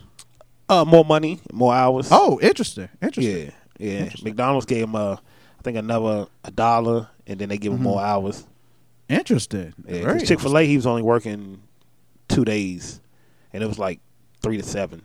Uh, 0.68 0.84
more 0.84 1.04
money, 1.04 1.40
more 1.52 1.74
hours. 1.74 2.08
Oh, 2.10 2.38
interesting. 2.42 2.88
Interesting. 3.00 3.52
yeah, 3.78 4.04
yeah. 4.04 4.10
McDonald's 4.22 4.66
gave 4.66 4.84
him 4.84 4.94
uh, 4.94 5.14
I 5.14 5.62
think 5.62 5.76
another 5.78 6.26
a 6.44 6.50
dollar, 6.50 7.08
and 7.26 7.38
then 7.38 7.48
they 7.48 7.58
give 7.58 7.72
him 7.72 7.82
more 7.82 8.00
hours. 8.02 8.46
Interesting. 9.08 9.72
Yeah, 9.86 10.00
Mm-hmm. 10.02 10.24
Chick 10.26 10.40
Fil 10.40 10.58
A 10.58 10.62
he 10.66 10.76
was 10.76 10.86
only 10.86 11.02
working 11.02 11.62
two 12.28 12.44
days, 12.44 13.00
and 13.52 13.62
it 13.62 13.66
was 13.66 13.78
like 13.78 14.00
three 14.42 14.58
to 14.58 14.62
seven. 14.62 15.02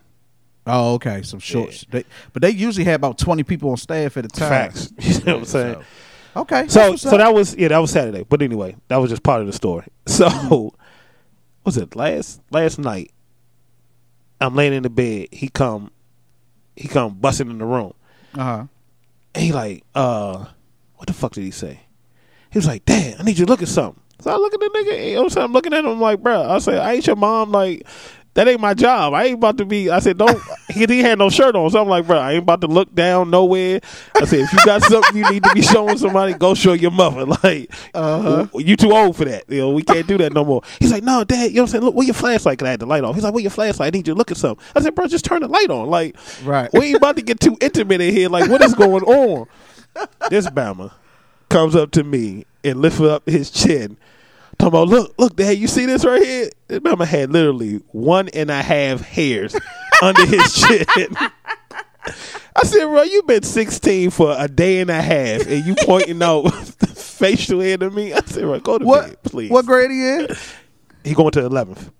Oh, 0.67 0.93
okay. 0.95 1.21
Some 1.23 1.39
short. 1.39 1.85
They, 1.91 2.03
but 2.31 2.41
they 2.41 2.49
usually 2.51 2.85
have 2.85 2.95
about 3.01 3.17
20 3.17 3.43
people 3.43 3.69
on 3.71 3.77
staff 3.77 4.15
at 4.17 4.25
a 4.25 4.27
time. 4.29 4.49
Facts. 4.49 4.93
You 4.99 5.13
know 5.25 5.33
what 5.33 5.39
I'm 5.39 5.45
saying? 5.45 5.73
So, 5.75 6.41
okay. 6.41 6.67
So 6.69 6.95
so 6.95 7.09
up. 7.11 7.17
that 7.17 7.33
was 7.33 7.55
yeah 7.55 7.67
that 7.69 7.77
was 7.79 7.91
Saturday. 7.91 8.23
But 8.27 8.41
anyway, 8.41 8.75
that 8.87 8.97
was 8.97 9.09
just 9.09 9.23
part 9.23 9.41
of 9.41 9.47
the 9.47 9.53
story. 9.53 9.87
So 10.07 10.27
Mm-hmm. 10.27 10.75
was 11.65 11.77
it 11.77 11.95
last 11.95 12.41
last 12.51 12.79
night? 12.79 13.11
I'm 14.41 14.55
laying 14.55 14.73
in 14.73 14.83
the 14.83 14.89
bed. 14.89 15.29
He 15.31 15.49
come 15.49 15.91
he 16.75 16.87
come 16.87 17.15
busting 17.15 17.49
in 17.49 17.57
the 17.57 17.65
room. 17.65 17.93
Uh-huh. 18.35 18.65
And 19.35 19.43
he 19.43 19.51
like, 19.51 19.83
uh, 19.95 20.45
what 20.95 21.07
the 21.07 21.13
fuck 21.13 21.33
did 21.33 21.43
he 21.43 21.51
say? 21.51 21.81
He 22.51 22.57
was 22.57 22.67
like, 22.67 22.85
Dad, 22.85 23.17
I 23.19 23.23
need 23.23 23.37
you 23.37 23.45
to 23.45 23.51
look 23.51 23.61
at 23.61 23.67
something. 23.67 24.01
So 24.19 24.31
I 24.31 24.35
look 24.35 24.53
at 24.53 24.59
the 24.59 24.69
nigga, 24.69 25.09
you 25.09 25.15
know 25.15 25.21
what 25.21 25.25
I'm 25.25 25.29
saying? 25.31 25.45
I'm 25.45 25.53
looking 25.53 25.73
at 25.73 25.79
him 25.79 25.91
I'm 25.91 25.99
like, 25.99 26.21
bro, 26.21 26.49
I 26.49 26.59
say, 26.59 26.77
I 26.77 26.93
ain't 26.93 27.07
your 27.07 27.15
mom, 27.15 27.51
like, 27.51 27.85
that 28.35 28.47
ain't 28.47 28.59
my 28.59 28.73
job. 28.73 29.13
I 29.13 29.25
ain't 29.25 29.35
about 29.35 29.57
to 29.59 29.65
be. 29.65 29.89
I 29.89 29.99
said, 29.99 30.17
don't. 30.17 30.41
he, 30.69 30.85
he 30.85 30.99
had 31.01 31.19
no 31.19 31.29
shirt 31.29 31.55
on, 31.55 31.69
so 31.69 31.81
I'm 31.81 31.87
like, 31.87 32.07
bro, 32.07 32.17
I 32.17 32.31
ain't 32.33 32.43
about 32.43 32.61
to 32.61 32.67
look 32.67 32.93
down 32.95 33.29
nowhere. 33.29 33.79
I 34.15 34.25
said, 34.25 34.39
if 34.39 34.53
you 34.53 34.59
got 34.65 34.81
something 34.83 35.15
you 35.15 35.29
need 35.29 35.43
to 35.43 35.53
be 35.53 35.61
showing 35.61 35.97
somebody, 35.97 36.33
go 36.33 36.55
show 36.55 36.73
your 36.73 36.91
mother. 36.91 37.25
Like, 37.43 37.71
Uh-huh. 37.93 38.47
you 38.57 38.75
too 38.75 38.91
old 38.91 39.15
for 39.17 39.25
that. 39.25 39.43
You 39.49 39.59
know, 39.59 39.69
we 39.71 39.83
can't 39.83 40.07
do 40.07 40.17
that 40.17 40.33
no 40.33 40.43
more. 40.43 40.61
He's 40.79 40.91
like, 40.91 41.03
no, 41.03 41.23
dad. 41.23 41.49
You 41.51 41.57
know 41.57 41.61
what 41.63 41.67
I'm 41.69 41.71
saying? 41.71 41.83
Look, 41.83 41.95
where 41.95 42.05
your 42.05 42.13
flashlight? 42.15 42.57
Cause 42.59 42.67
I 42.67 42.71
had 42.71 42.79
the 42.79 42.85
light 42.85 43.03
off. 43.03 43.15
He's 43.15 43.23
like, 43.23 43.33
where 43.33 43.41
your 43.41 43.51
flashlight? 43.51 43.93
I 43.93 43.97
need 43.97 44.07
you 44.07 44.13
to 44.13 44.17
look 44.17 44.31
at 44.31 44.37
something. 44.37 44.63
I 44.75 44.81
said, 44.81 44.95
bro, 44.95 45.07
just 45.07 45.25
turn 45.25 45.41
the 45.41 45.47
light 45.47 45.69
on. 45.69 45.89
Like, 45.89 46.15
Right. 46.43 46.69
we 46.73 46.87
ain't 46.87 46.97
about 46.97 47.15
to 47.17 47.21
get 47.21 47.39
too 47.39 47.55
intimate 47.61 48.01
in 48.01 48.13
here. 48.13 48.29
Like, 48.29 48.49
what 48.49 48.61
is 48.63 48.73
going 48.73 49.03
on? 49.03 49.47
This 50.31 50.47
Bama 50.47 50.91
comes 51.49 51.75
up 51.75 51.91
to 51.91 52.03
me 52.03 52.45
and 52.63 52.81
lifts 52.81 52.99
up 52.99 53.29
his 53.29 53.51
chin. 53.51 53.95
Talking 54.59 54.67
about, 54.67 54.87
look, 54.87 55.13
look, 55.17 55.35
Dad, 55.35 55.57
you 55.57 55.67
see 55.67 55.85
this 55.85 56.05
right 56.05 56.21
here? 56.21 56.49
This 56.67 56.79
Bama 56.79 57.05
had 57.05 57.31
literally 57.31 57.77
one 57.91 58.29
and 58.29 58.49
a 58.51 58.61
half 58.61 59.01
hairs 59.01 59.55
under 60.01 60.25
his 60.25 60.53
chin. 60.53 60.85
I 62.55 62.63
said, 62.65 62.85
bro, 62.85 63.01
you 63.03 63.23
been 63.23 63.43
16 63.43 64.11
for 64.11 64.35
a 64.37 64.47
day 64.47 64.79
and 64.81 64.89
a 64.89 65.01
half 65.01 65.47
and 65.47 65.65
you 65.65 65.73
pointing 65.85 66.21
out 66.21 66.43
facial 66.95 67.61
hair 67.61 67.77
to 67.77 67.89
me? 67.89 68.13
I 68.13 68.19
said, 68.25 68.41
bro, 68.43 68.59
go 68.59 68.77
to 68.77 68.85
What, 68.85 69.07
bed, 69.07 69.23
please. 69.23 69.49
what 69.51 69.65
grade 69.65 69.89
he 69.91 70.07
in? 70.07 70.27
He 71.03 71.13
going 71.15 71.31
to 71.31 71.41
11th. 71.41 71.91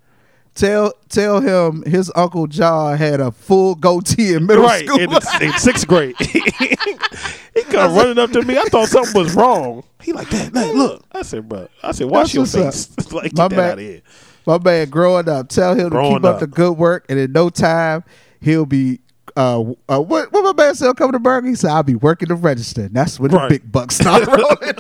Tell 0.56 0.94
tell 1.10 1.39
him 1.42 1.82
his 1.84 2.12
uncle 2.16 2.46
John 2.46 2.96
had 2.98 3.20
a 3.20 3.32
full 3.32 3.74
goatee 3.74 4.34
in 4.34 4.46
middle 4.46 4.63
right 4.63 4.86
school. 4.86 5.00
in, 5.00 5.10
the, 5.10 5.39
in 5.42 5.52
sixth 5.58 5.88
grade. 5.88 6.16
he 6.20 7.63
come 7.63 7.96
running 7.96 8.20
up 8.20 8.32
to 8.32 8.44
me. 8.44 8.58
I 8.58 8.63
thought 8.66 8.88
something 8.88 9.24
was 9.24 9.34
wrong. 9.36 9.84
He 10.02 10.13
like, 10.13 10.30
that 10.30 10.54
Dad, 10.54 10.76
look. 10.76 11.04
I 11.12 11.24
said, 11.24 11.50
bro. 11.50 11.68
I 11.82 11.92
said, 11.92 12.08
wash 12.08 12.34
That's 12.34 12.54
your 12.54 12.63
face. 12.66 13.12
like, 13.12 13.34
My 13.36 13.48
get 13.48 13.58
man- 13.58 13.70
out 13.72 13.74
of 13.74 13.80
here. 13.80 14.02
My 14.46 14.58
man 14.60 14.89
growing 14.89 15.28
up, 15.30 15.48
tell 15.50 15.74
him 15.74 15.89
to 15.89 16.02
keep 16.04 16.18
up. 16.18 16.26
up. 16.36 16.39
the 16.42 16.48
good 16.48 16.74
work, 16.78 17.06
and 17.10 17.18
in 17.18 17.32
no 17.32 17.50
time 17.50 18.04
he'll 18.42 18.66
be. 18.66 19.00
Uh, 19.36 19.62
uh, 19.89 20.00
what 20.00 20.32
what 20.32 20.44
my 20.44 20.54
man 20.66 20.76
said 20.76 20.96
coming 20.98 21.13
to 21.13 21.20
Burger? 21.20 21.48
He 21.48 21.56
said, 21.56 21.72
"I'll 21.72 21.82
be 21.82 21.96
working 21.96 22.28
the 22.28 22.36
register." 22.36 22.82
And 22.84 22.94
that's 22.94 23.20
when 23.20 23.32
Right. 23.32 23.50
the 23.50 23.58
big 23.58 23.72
bucks 23.72 23.96
start 23.96 24.28
rolling. 24.28 24.74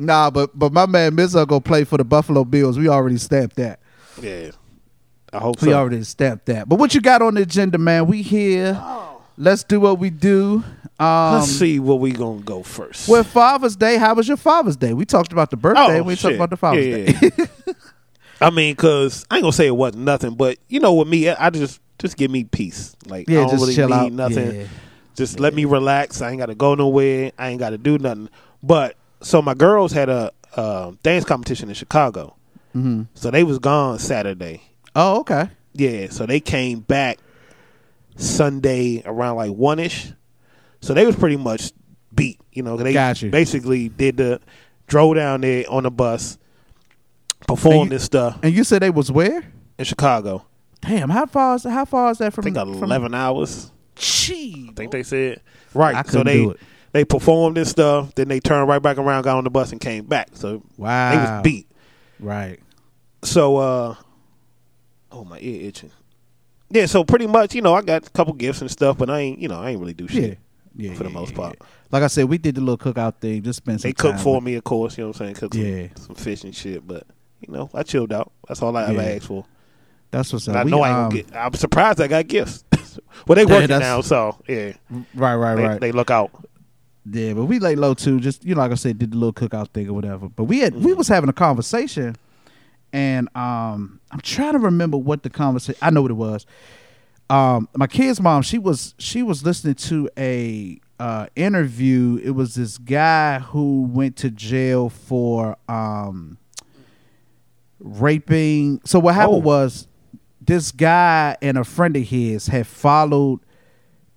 Nah, 0.00 0.30
but 0.30 0.56
but 0.58 0.72
my 0.72 0.86
man 0.86 1.16
Mizzo 1.16 1.46
go 1.46 1.60
play 1.60 1.84
for 1.84 1.96
the 1.98 2.04
Buffalo 2.04 2.44
Bills. 2.44 2.78
We 2.78 2.88
already 2.88 3.18
stamped 3.18 3.56
that. 3.56 3.80
Yeah, 4.20 4.50
I 5.32 5.38
hope 5.38 5.60
We 5.62 5.68
so. 5.68 5.74
already 5.74 6.02
stamped 6.04 6.46
that. 6.46 6.68
But 6.68 6.78
what 6.78 6.94
you 6.94 7.00
got 7.00 7.22
on 7.22 7.34
the 7.34 7.42
agenda, 7.42 7.78
man? 7.78 8.06
We 8.06 8.22
here. 8.22 8.80
Let's 9.36 9.64
do 9.64 9.80
what 9.80 9.98
we 9.98 10.10
do. 10.10 10.62
Um, 10.98 11.34
Let's 11.36 11.46
see 11.50 11.78
what 11.80 11.98
we 12.00 12.12
gonna 12.12 12.42
go 12.42 12.62
first. 12.62 13.08
With 13.08 13.26
Father's 13.26 13.74
Day, 13.76 13.96
how 13.96 14.14
was 14.14 14.28
your 14.28 14.36
Father's 14.36 14.76
Day? 14.76 14.92
We 14.92 15.06
talked 15.06 15.32
about 15.32 15.50
the 15.50 15.56
birthday. 15.56 16.00
Oh, 16.00 16.02
we 16.02 16.14
shit. 16.14 16.22
talked 16.22 16.34
about 16.34 16.50
the 16.50 16.56
Father's 16.58 16.86
Yeah, 16.86 16.96
Day. 17.20 17.30
yeah, 17.38 17.72
I 18.42 18.50
mean, 18.50 18.74
cause 18.76 19.24
I 19.30 19.36
ain't 19.36 19.42
gonna 19.42 19.52
say 19.52 19.66
it 19.66 19.76
wasn't 19.76 20.04
nothing, 20.04 20.34
but 20.34 20.58
you 20.68 20.78
know, 20.80 20.92
with 20.94 21.08
me, 21.08 21.28
I 21.30 21.46
I 21.46 21.50
just 21.50 21.80
just 21.98 22.18
give 22.18 22.30
me 22.30 22.44
peace. 22.44 22.94
Like 23.06 23.28
Yeah, 23.28 23.38
I 23.38 23.40
don't 23.42 23.50
just 23.52 23.60
really 23.62 23.74
chill 23.74 23.88
need 23.88 23.94
out. 23.94 24.12
nothing. 24.12 24.54
Yeah. 24.60 24.66
Just 25.14 25.40
let 25.40 25.54
me 25.54 25.64
relax. 25.64 26.20
I 26.20 26.30
ain't 26.30 26.38
got 26.38 26.46
to 26.46 26.54
go 26.54 26.74
nowhere. 26.74 27.32
I 27.38 27.48
ain't 27.48 27.58
got 27.60 27.70
to 27.70 27.78
do 27.78 27.98
nothing. 27.98 28.28
But 28.62 28.96
so 29.22 29.40
my 29.42 29.54
girls 29.54 29.92
had 29.92 30.08
a 30.08 30.32
uh, 30.56 30.92
dance 31.02 31.24
competition 31.24 31.68
in 31.68 31.74
Chicago, 31.74 32.36
Mm-hmm. 32.74 33.02
so 33.14 33.30
they 33.30 33.42
was 33.44 33.58
gone 33.58 33.98
Saturday. 33.98 34.62
Oh, 34.94 35.20
okay. 35.20 35.48
Yeah, 35.72 36.08
so 36.10 36.24
they 36.26 36.40
came 36.40 36.80
back 36.80 37.18
Sunday 38.16 39.02
around 39.04 39.36
like 39.36 39.50
one 39.52 39.78
ish. 39.78 40.12
So 40.80 40.94
they 40.94 41.04
was 41.06 41.16
pretty 41.16 41.36
much 41.36 41.72
beat. 42.14 42.40
You 42.52 42.62
know, 42.62 42.76
they 42.76 42.92
Got 42.92 43.22
you. 43.22 43.30
basically 43.30 43.88
did 43.88 44.16
the 44.16 44.40
drove 44.86 45.16
down 45.16 45.40
there 45.42 45.64
on 45.68 45.84
the 45.84 45.90
bus, 45.90 46.38
performed 47.46 47.90
you- 47.92 47.98
this 47.98 48.04
stuff 48.04 48.38
And 48.42 48.52
you 48.54 48.64
said 48.64 48.82
they 48.82 48.90
was 48.90 49.10
where? 49.12 49.44
in 49.78 49.84
Chicago. 49.84 50.44
Damn, 50.82 51.10
how 51.10 51.26
far 51.26 51.56
is 51.56 51.64
how 51.64 51.84
far 51.84 52.10
is 52.10 52.18
that 52.18 52.26
I 52.26 52.30
from? 52.30 52.44
think 52.44 52.56
from- 52.56 52.82
eleven 52.82 53.14
hours. 53.14 53.70
Gee, 53.96 54.68
I 54.70 54.72
think 54.74 54.92
they 54.92 55.02
said 55.02 55.40
right. 55.74 55.94
I 55.94 56.02
so 56.02 56.22
they. 56.24 56.46
They 56.92 57.04
performed 57.04 57.56
this 57.56 57.70
stuff, 57.70 58.14
then 58.14 58.28
they 58.28 58.40
turned 58.40 58.68
right 58.68 58.82
back 58.82 58.98
around, 58.98 59.22
got 59.22 59.36
on 59.36 59.44
the 59.44 59.50
bus, 59.50 59.72
and 59.72 59.80
came 59.80 60.04
back. 60.06 60.30
So 60.34 60.62
Wow. 60.76 61.10
they 61.10 61.18
was 61.18 61.42
beat. 61.42 61.66
Right. 62.18 62.58
So 63.22 63.56
uh, 63.58 63.94
oh 65.12 65.24
my 65.24 65.38
ear 65.40 65.68
itching. 65.68 65.90
Yeah, 66.72 66.86
so 66.86 67.02
pretty 67.02 67.26
much, 67.26 67.54
you 67.54 67.62
know, 67.62 67.74
I 67.74 67.82
got 67.82 68.06
a 68.06 68.10
couple 68.10 68.32
gifts 68.34 68.60
and 68.60 68.70
stuff, 68.70 68.96
but 68.96 69.10
I 69.10 69.18
ain't, 69.20 69.40
you 69.40 69.48
know, 69.48 69.60
I 69.60 69.70
ain't 69.70 69.80
really 69.80 69.92
do 69.94 70.06
shit. 70.06 70.38
Yeah. 70.76 70.94
For 70.94 71.02
the 71.02 71.08
yeah, 71.10 71.14
most 71.14 71.34
part. 71.34 71.56
yeah. 71.60 71.66
Like 71.90 72.04
I 72.04 72.06
said, 72.06 72.26
we 72.26 72.38
did 72.38 72.54
the 72.54 72.60
little 72.60 72.78
cookout 72.78 73.16
thing. 73.16 73.42
Just 73.42 73.64
some 73.64 73.76
They 73.76 73.92
cooked 73.92 74.20
for 74.20 74.40
me, 74.40 74.54
of 74.54 74.62
course. 74.62 74.96
You 74.96 75.02
know 75.04 75.08
what 75.08 75.20
I'm 75.20 75.26
saying? 75.26 75.34
Cooked 75.34 75.54
Yeah. 75.56 75.88
some 75.96 76.14
fish 76.14 76.44
and 76.44 76.54
shit, 76.54 76.86
but 76.86 77.04
you 77.40 77.52
know, 77.52 77.68
I 77.74 77.82
chilled 77.82 78.12
out. 78.12 78.32
That's 78.46 78.62
all 78.62 78.76
I 78.76 78.84
ever 78.88 79.02
Yeah. 79.02 79.08
asked 79.16 79.26
for. 79.26 79.44
That's 80.12 80.32
what's 80.32 80.46
up. 80.46 80.52
And 80.54 80.60
I 80.60 80.64
We, 80.64 80.70
know 80.70 80.82
I 80.82 80.92
um, 81.06 81.08
get. 81.10 81.34
I'm 81.34 81.52
surprised 81.54 82.00
I 82.00 82.06
got 82.06 82.28
gifts. 82.28 82.64
well, 83.26 83.34
they 83.34 83.42
Yeah, 83.42 83.60
working 83.60 83.78
now, 83.80 84.00
so 84.00 84.36
yeah, 84.48 84.72
Right, 85.14 85.34
right, 85.34 85.54
they, 85.56 85.66
right. 85.66 85.80
they 85.80 85.92
look 85.92 86.10
out. 86.10 86.30
Yeah, 87.12 87.32
but 87.34 87.46
we 87.46 87.58
laid 87.58 87.78
low 87.78 87.94
too. 87.94 88.20
Just 88.20 88.44
you 88.44 88.54
know, 88.54 88.60
like 88.60 88.72
I 88.72 88.74
said, 88.76 88.98
did 88.98 89.12
the 89.12 89.16
little 89.16 89.32
cookout 89.32 89.68
thing 89.70 89.88
or 89.88 89.94
whatever. 89.94 90.28
But 90.28 90.44
we 90.44 90.60
had 90.60 90.74
we 90.74 90.92
was 90.92 91.08
having 91.08 91.28
a 91.30 91.32
conversation, 91.32 92.14
and 92.92 93.28
um, 93.36 94.00
I'm 94.10 94.20
trying 94.20 94.52
to 94.52 94.58
remember 94.58 94.96
what 94.96 95.22
the 95.22 95.30
conversation. 95.30 95.78
I 95.82 95.90
know 95.90 96.02
what 96.02 96.10
it 96.10 96.14
was. 96.14 96.46
Um, 97.28 97.68
my 97.76 97.86
kid's 97.86 98.20
mom, 98.20 98.42
she 98.42 98.58
was 98.58 98.94
she 98.98 99.22
was 99.22 99.44
listening 99.44 99.74
to 99.76 100.10
a 100.18 100.80
uh, 100.98 101.26
interview. 101.36 102.20
It 102.22 102.30
was 102.32 102.54
this 102.54 102.76
guy 102.78 103.38
who 103.38 103.82
went 103.90 104.16
to 104.18 104.30
jail 104.30 104.88
for 104.88 105.56
um, 105.68 106.38
raping. 107.78 108.80
So 108.84 108.98
what 108.98 109.14
happened 109.14 109.38
Oh. 109.42 109.46
was 109.46 109.86
this 110.40 110.72
guy 110.72 111.36
and 111.42 111.56
a 111.58 111.64
friend 111.64 111.96
of 111.96 112.02
his 112.04 112.48
had 112.48 112.66
followed 112.66 113.40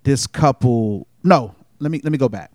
this 0.02 0.26
couple. 0.26 1.06
No, 1.22 1.54
let 1.78 1.90
me 1.90 2.00
let 2.02 2.12
me 2.12 2.18
go 2.18 2.28
back. 2.28 2.50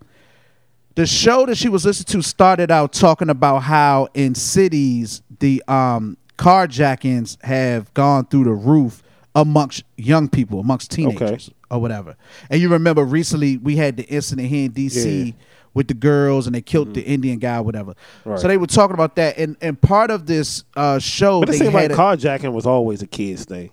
The 0.96 1.06
show 1.06 1.46
that 1.46 1.56
she 1.56 1.68
was 1.68 1.84
listening 1.86 2.20
to 2.20 2.26
started 2.28 2.70
out 2.70 2.92
talking 2.92 3.30
about 3.30 3.60
how 3.60 4.08
in 4.14 4.34
cities 4.34 5.22
the 5.38 5.62
um, 5.68 6.16
carjackings 6.36 7.42
have 7.44 7.92
gone 7.94 8.26
through 8.26 8.44
the 8.44 8.52
roof 8.52 9.02
amongst 9.34 9.84
young 9.96 10.28
people, 10.28 10.60
amongst 10.60 10.90
teenagers 10.90 11.50
or 11.70 11.80
whatever. 11.80 12.16
And 12.50 12.60
you 12.60 12.68
remember 12.68 13.04
recently 13.04 13.56
we 13.56 13.76
had 13.76 13.96
the 13.96 14.04
incident 14.04 14.48
here 14.48 14.66
in 14.66 14.72
DC 14.72 14.94
Yeah. 14.96 15.32
Mm-hmm. 15.32 15.38
with 15.74 15.86
the 15.88 15.94
girls 15.94 16.46
and 16.46 16.54
they 16.54 16.60
killed 16.62 16.92
the 16.94 17.02
Indian 17.02 17.38
guy, 17.38 17.60
whatever. 17.60 17.94
Right. 18.24 18.40
So 18.40 18.48
they 18.48 18.56
were 18.56 18.66
talking 18.66 18.94
about 18.94 19.14
that, 19.16 19.38
and 19.38 19.56
and 19.60 19.80
part 19.80 20.10
of 20.10 20.26
this 20.26 20.64
uh, 20.76 20.98
show 20.98 21.40
But 21.40 21.50
it 21.50 21.52
they 21.52 21.58
seemed 21.58 21.74
like 21.74 21.92
a- 21.92 21.94
carjacking 21.94 22.52
was 22.52 22.66
always 22.66 23.00
a 23.02 23.06
kid's 23.06 23.44
thing. 23.44 23.70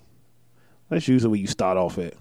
That's 0.88 1.08
usually 1.08 1.30
where 1.30 1.40
you 1.40 1.48
start 1.48 1.76
off 1.76 1.98
at. 1.98 2.14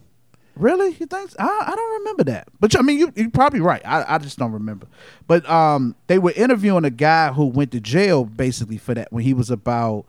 Really? 0.59 0.95
You 0.99 1.05
think? 1.05 1.31
I, 1.39 1.63
I 1.67 1.75
don't 1.75 1.99
remember 1.99 2.23
that. 2.25 2.47
But 2.59 2.77
I 2.77 2.81
mean, 2.81 2.99
you 2.99 3.13
you're 3.15 3.29
probably 3.29 3.59
right. 3.59 3.81
I, 3.85 4.15
I 4.15 4.17
just 4.17 4.37
don't 4.37 4.51
remember. 4.51 4.87
But 5.27 5.47
um, 5.49 5.95
they 6.07 6.19
were 6.19 6.33
interviewing 6.35 6.85
a 6.85 6.89
guy 6.89 7.31
who 7.31 7.45
went 7.45 7.71
to 7.71 7.79
jail 7.79 8.25
basically 8.25 8.77
for 8.77 8.93
that 8.93 9.11
when 9.11 9.23
he 9.23 9.33
was 9.33 9.49
about 9.49 10.05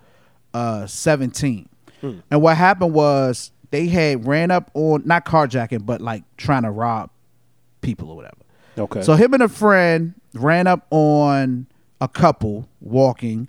uh 0.55 0.87
17. 0.87 1.69
And 2.31 2.41
what 2.41 2.57
happened 2.57 2.95
was 2.95 3.51
they 3.71 3.89
had 3.89 4.27
ran 4.27 4.51
up 4.51 4.71
on 4.75 5.03
not 5.05 5.25
carjacking, 5.25 5.85
but 5.85 6.01
like 6.01 6.23
trying 6.37 6.63
to 6.63 6.71
rob 6.71 7.11
people 7.81 8.11
or 8.11 8.17
whatever. 8.17 8.37
Okay. 8.79 9.03
So 9.03 9.15
him 9.15 9.35
and 9.35 9.43
a 9.43 9.49
friend 9.49 10.15
ran 10.35 10.67
up 10.67 10.87
on 10.91 11.67
a 12.01 12.09
couple 12.09 12.69
walking, 12.81 13.49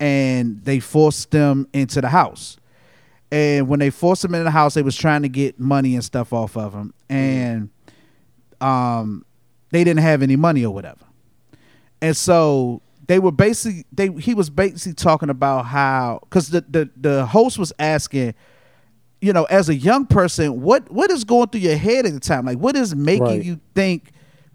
and 0.00 0.64
they 0.64 0.80
forced 0.80 1.30
them 1.30 1.68
into 1.72 2.00
the 2.00 2.08
house. 2.08 2.56
And 3.32 3.66
when 3.66 3.80
they 3.80 3.90
forced 3.90 4.24
him 4.24 4.34
into 4.34 4.44
the 4.44 4.50
house, 4.50 4.74
they 4.74 4.82
was 4.82 4.96
trying 4.96 5.22
to 5.22 5.28
get 5.28 5.58
money 5.58 5.94
and 5.94 6.04
stuff 6.04 6.32
off 6.32 6.56
of 6.56 6.74
him, 6.74 6.92
and 7.08 7.70
um, 8.60 9.24
they 9.70 9.82
didn't 9.84 10.02
have 10.02 10.22
any 10.22 10.36
money 10.36 10.64
or 10.64 10.72
whatever. 10.72 11.04
And 12.02 12.14
so 12.16 12.82
they 13.06 13.18
were 13.18 13.32
basically 13.32 13.86
they 13.90 14.08
he 14.08 14.34
was 14.34 14.50
basically 14.50 14.92
talking 14.92 15.30
about 15.30 15.64
how 15.64 16.20
because 16.22 16.50
the, 16.50 16.60
the 16.68 16.90
the 16.94 17.26
host 17.26 17.58
was 17.58 17.72
asking 17.78 18.34
you 19.22 19.32
know, 19.32 19.44
as 19.44 19.68
a 19.68 19.74
young 19.74 20.04
person, 20.04 20.60
what 20.60 20.90
what 20.90 21.10
is 21.10 21.24
going 21.24 21.48
through 21.48 21.60
your 21.60 21.76
head 21.76 22.04
at 22.04 22.12
the 22.12 22.20
time? 22.20 22.44
Like, 22.44 22.58
what 22.58 22.76
is 22.76 22.94
making 22.94 23.22
Right. 23.24 23.44
you 23.44 23.60
think 23.72 24.10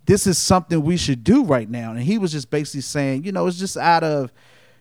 this 0.05 0.27
is 0.27 0.37
something 0.37 0.83
we 0.83 0.97
should 0.97 1.23
do 1.23 1.45
right 1.45 1.69
now? 1.69 1.91
And 1.91 2.01
he 2.01 2.17
was 2.17 2.33
just 2.33 2.49
basically 2.49 2.81
saying, 2.81 3.23
you 3.23 3.31
know, 3.31 3.47
it's 3.47 3.57
just 3.57 3.77
out 3.77 4.03
of 4.03 4.31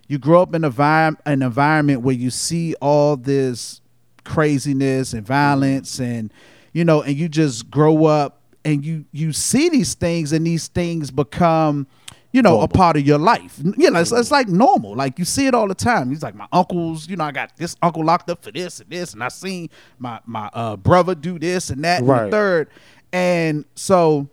you 0.08 0.18
grow 0.18 0.42
up 0.42 0.54
in 0.56 0.64
a 0.64 0.66
environment, 0.66 1.22
an 1.24 1.40
environment 1.40 2.02
where 2.02 2.16
you 2.16 2.30
see 2.30 2.74
all 2.82 3.16
this 3.16 3.80
craziness 4.26 5.14
and 5.14 5.26
violence, 5.26 5.98
and 5.98 6.32
you 6.72 6.84
know, 6.84 7.00
and 7.00 7.16
you 7.16 7.28
just 7.28 7.70
grow 7.70 8.04
up 8.04 8.42
and 8.64 8.84
you 8.84 9.06
you 9.12 9.32
see 9.32 9.68
these 9.70 9.94
things, 9.94 10.32
and 10.32 10.46
these 10.46 10.68
things 10.68 11.10
become. 11.10 11.86
You 12.32 12.42
know, 12.42 12.60
a 12.60 12.68
part 12.68 12.98
of 12.98 13.06
your 13.06 13.16
life. 13.16 13.58
You 13.78 13.90
know, 13.90 13.98
it's, 13.98 14.12
it's 14.12 14.30
like 14.30 14.46
normal. 14.46 14.94
Like 14.94 15.18
you 15.18 15.24
see 15.24 15.46
it 15.46 15.54
all 15.54 15.66
the 15.66 15.74
time. 15.74 16.10
He's 16.10 16.22
like, 16.22 16.34
my 16.34 16.46
uncles. 16.52 17.08
You 17.08 17.16
know, 17.16 17.24
I 17.24 17.32
got 17.32 17.56
this 17.56 17.76
uncle 17.80 18.04
locked 18.04 18.28
up 18.28 18.44
for 18.44 18.52
this 18.52 18.78
and 18.78 18.90
this, 18.90 19.14
and 19.14 19.24
I 19.24 19.28
seen 19.28 19.70
my 19.98 20.20
my 20.26 20.50
uh, 20.52 20.76
brother 20.76 21.14
do 21.14 21.38
this 21.38 21.70
and 21.70 21.82
that 21.84 22.00
and 22.00 22.08
the 22.10 22.30
third. 22.30 22.68
And 23.10 23.64
so 23.74 24.28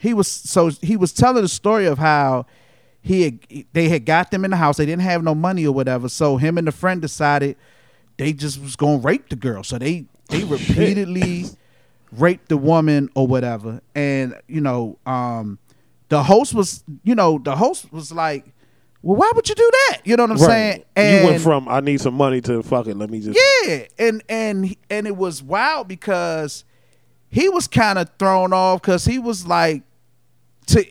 he 0.00 0.14
was 0.14 0.28
so 0.28 0.70
he 0.82 0.96
was 0.96 1.12
telling 1.12 1.42
the 1.42 1.48
story 1.48 1.86
of 1.86 1.98
how 1.98 2.46
he 3.00 3.22
had, 3.22 3.64
they 3.72 3.88
had 3.88 4.04
got 4.04 4.30
them 4.30 4.44
in 4.44 4.50
the 4.50 4.56
house. 4.56 4.76
They 4.76 4.86
didn't 4.86 5.02
have 5.02 5.24
no 5.24 5.34
money 5.34 5.66
or 5.66 5.72
whatever. 5.72 6.08
So 6.08 6.36
him 6.36 6.58
and 6.58 6.66
the 6.66 6.72
friend 6.72 7.00
decided 7.00 7.56
they 8.18 8.32
just 8.32 8.60
was 8.60 8.76
gonna 8.76 8.98
rape 8.98 9.30
the 9.30 9.36
girl. 9.36 9.64
So 9.64 9.78
they 9.78 10.06
they 10.28 10.44
repeatedly 10.44 11.46
raped 12.12 12.48
the 12.48 12.56
woman 12.56 13.08
or 13.14 13.26
whatever. 13.26 13.80
And 13.94 14.34
you 14.46 14.60
know, 14.60 14.98
um, 15.06 15.58
the 16.10 16.22
host 16.22 16.52
was 16.52 16.84
you 17.02 17.14
know 17.14 17.38
the 17.38 17.56
host 17.56 17.90
was 17.92 18.12
like, 18.12 18.44
well, 19.02 19.16
why 19.16 19.32
would 19.34 19.48
you 19.48 19.54
do 19.54 19.70
that? 19.72 20.00
You 20.04 20.16
know 20.16 20.24
what 20.24 20.32
I'm 20.32 20.38
saying? 20.38 20.84
And 20.96 21.24
you 21.24 21.30
went 21.30 21.42
from 21.42 21.68
I 21.68 21.80
need 21.80 22.00
some 22.00 22.14
money 22.14 22.40
to 22.42 22.62
fuck 22.62 22.86
it. 22.86 22.96
Let 22.96 23.10
me 23.10 23.20
just 23.20 23.38
yeah, 23.64 23.86
and 23.98 24.22
and 24.28 24.76
and 24.90 25.06
it 25.06 25.16
was 25.16 25.42
wild 25.42 25.88
because 25.88 26.64
he 27.30 27.48
was 27.48 27.68
kind 27.68 27.98
of 27.98 28.10
thrown 28.18 28.52
off 28.52 28.82
because 28.82 29.04
he 29.04 29.18
was 29.18 29.46
like, 29.46 29.82
to 30.66 30.84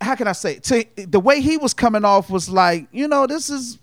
how 0.00 0.16
can 0.16 0.26
I 0.26 0.32
say 0.32 0.56
to 0.56 0.84
the 0.96 1.20
way 1.20 1.40
he 1.40 1.56
was 1.56 1.72
coming 1.72 2.04
off 2.04 2.28
was 2.28 2.50
like, 2.50 2.88
you 2.90 3.06
know, 3.06 3.26
this 3.26 3.48
is 3.50 3.78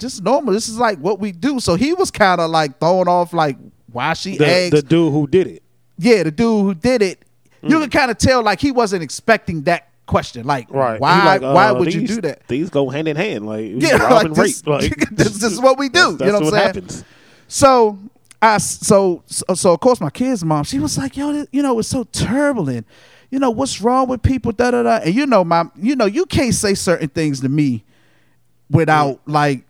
just 0.00 0.22
normal. 0.22 0.54
This 0.54 0.68
is 0.68 0.78
like 0.78 0.98
what 0.98 1.20
we 1.20 1.32
do. 1.32 1.60
So 1.60 1.74
he 1.76 1.92
was 1.94 2.10
kind 2.10 2.40
of 2.40 2.50
like 2.50 2.78
thrown 2.80 3.06
off, 3.08 3.32
like 3.32 3.56
why 3.92 4.14
she 4.14 4.36
the, 4.36 4.46
asked. 4.50 4.72
the 4.72 4.82
dude 4.82 5.12
who 5.12 5.26
did 5.26 5.46
it. 5.46 5.62
yeah, 5.98 6.22
the 6.24 6.30
dude 6.30 6.64
who 6.64 6.74
did 6.74 7.02
it. 7.02 7.24
You 7.62 7.76
Mm. 7.76 7.82
could 7.82 7.92
kind 7.92 8.10
of 8.10 8.16
tell 8.18 8.42
like 8.42 8.60
he 8.60 8.72
wasn't 8.72 9.02
expecting 9.02 9.62
that 9.64 9.88
question. 10.06 10.46
Like, 10.46 10.70
Right. 10.70 10.98
Why? 11.00 11.24
like, 11.24 11.42
why 11.42 11.68
uh, 11.68 11.74
would 11.78 11.92
you 11.94 12.06
do 12.06 12.20
that? 12.22 12.48
These 12.48 12.70
go 12.70 12.88
hand 12.88 13.06
in 13.06 13.16
hand. 13.16 13.46
Like 13.46 13.70
Yeah, 13.76 13.96
like 14.10 14.32
this- 14.32 14.66
Like 14.66 15.10
this- 15.10 15.38
this 15.38 15.52
is 15.52 15.60
what 15.60 15.78
we 15.78 15.88
do. 16.00 16.16
That's, 16.16 16.20
You 16.26 16.26
know 16.32 16.44
what 16.46 16.54
I'm 16.54 16.60
saying? 16.60 16.66
happens. 16.66 17.04
So 17.48 17.98
I 18.42 18.56
so 18.58 19.22
so, 19.26 19.44
so 19.54 19.72
of 19.74 19.80
course 19.80 20.00
my 20.00 20.08
kid's 20.08 20.42
mom 20.42 20.64
she 20.64 20.78
was 20.78 20.96
like 20.96 21.14
yo 21.18 21.44
you 21.52 21.62
know 21.62 21.78
it's 21.78 21.88
so 21.88 22.04
turbulent 22.04 22.86
you 23.30 23.38
know 23.38 23.50
what's 23.50 23.82
wrong 23.82 24.08
with 24.08 24.22
people 24.22 24.50
da 24.50 24.70
da 24.70 24.82
da 24.82 24.96
and 25.04 25.14
you 25.14 25.26
know 25.26 25.44
my 25.44 25.64
you 25.76 25.94
know 25.94 26.06
you 26.06 26.24
can't 26.24 26.54
say 26.54 26.72
certain 26.72 27.08
things 27.10 27.40
to 27.40 27.50
me 27.50 27.84
without 28.70 29.20
like 29.26 29.64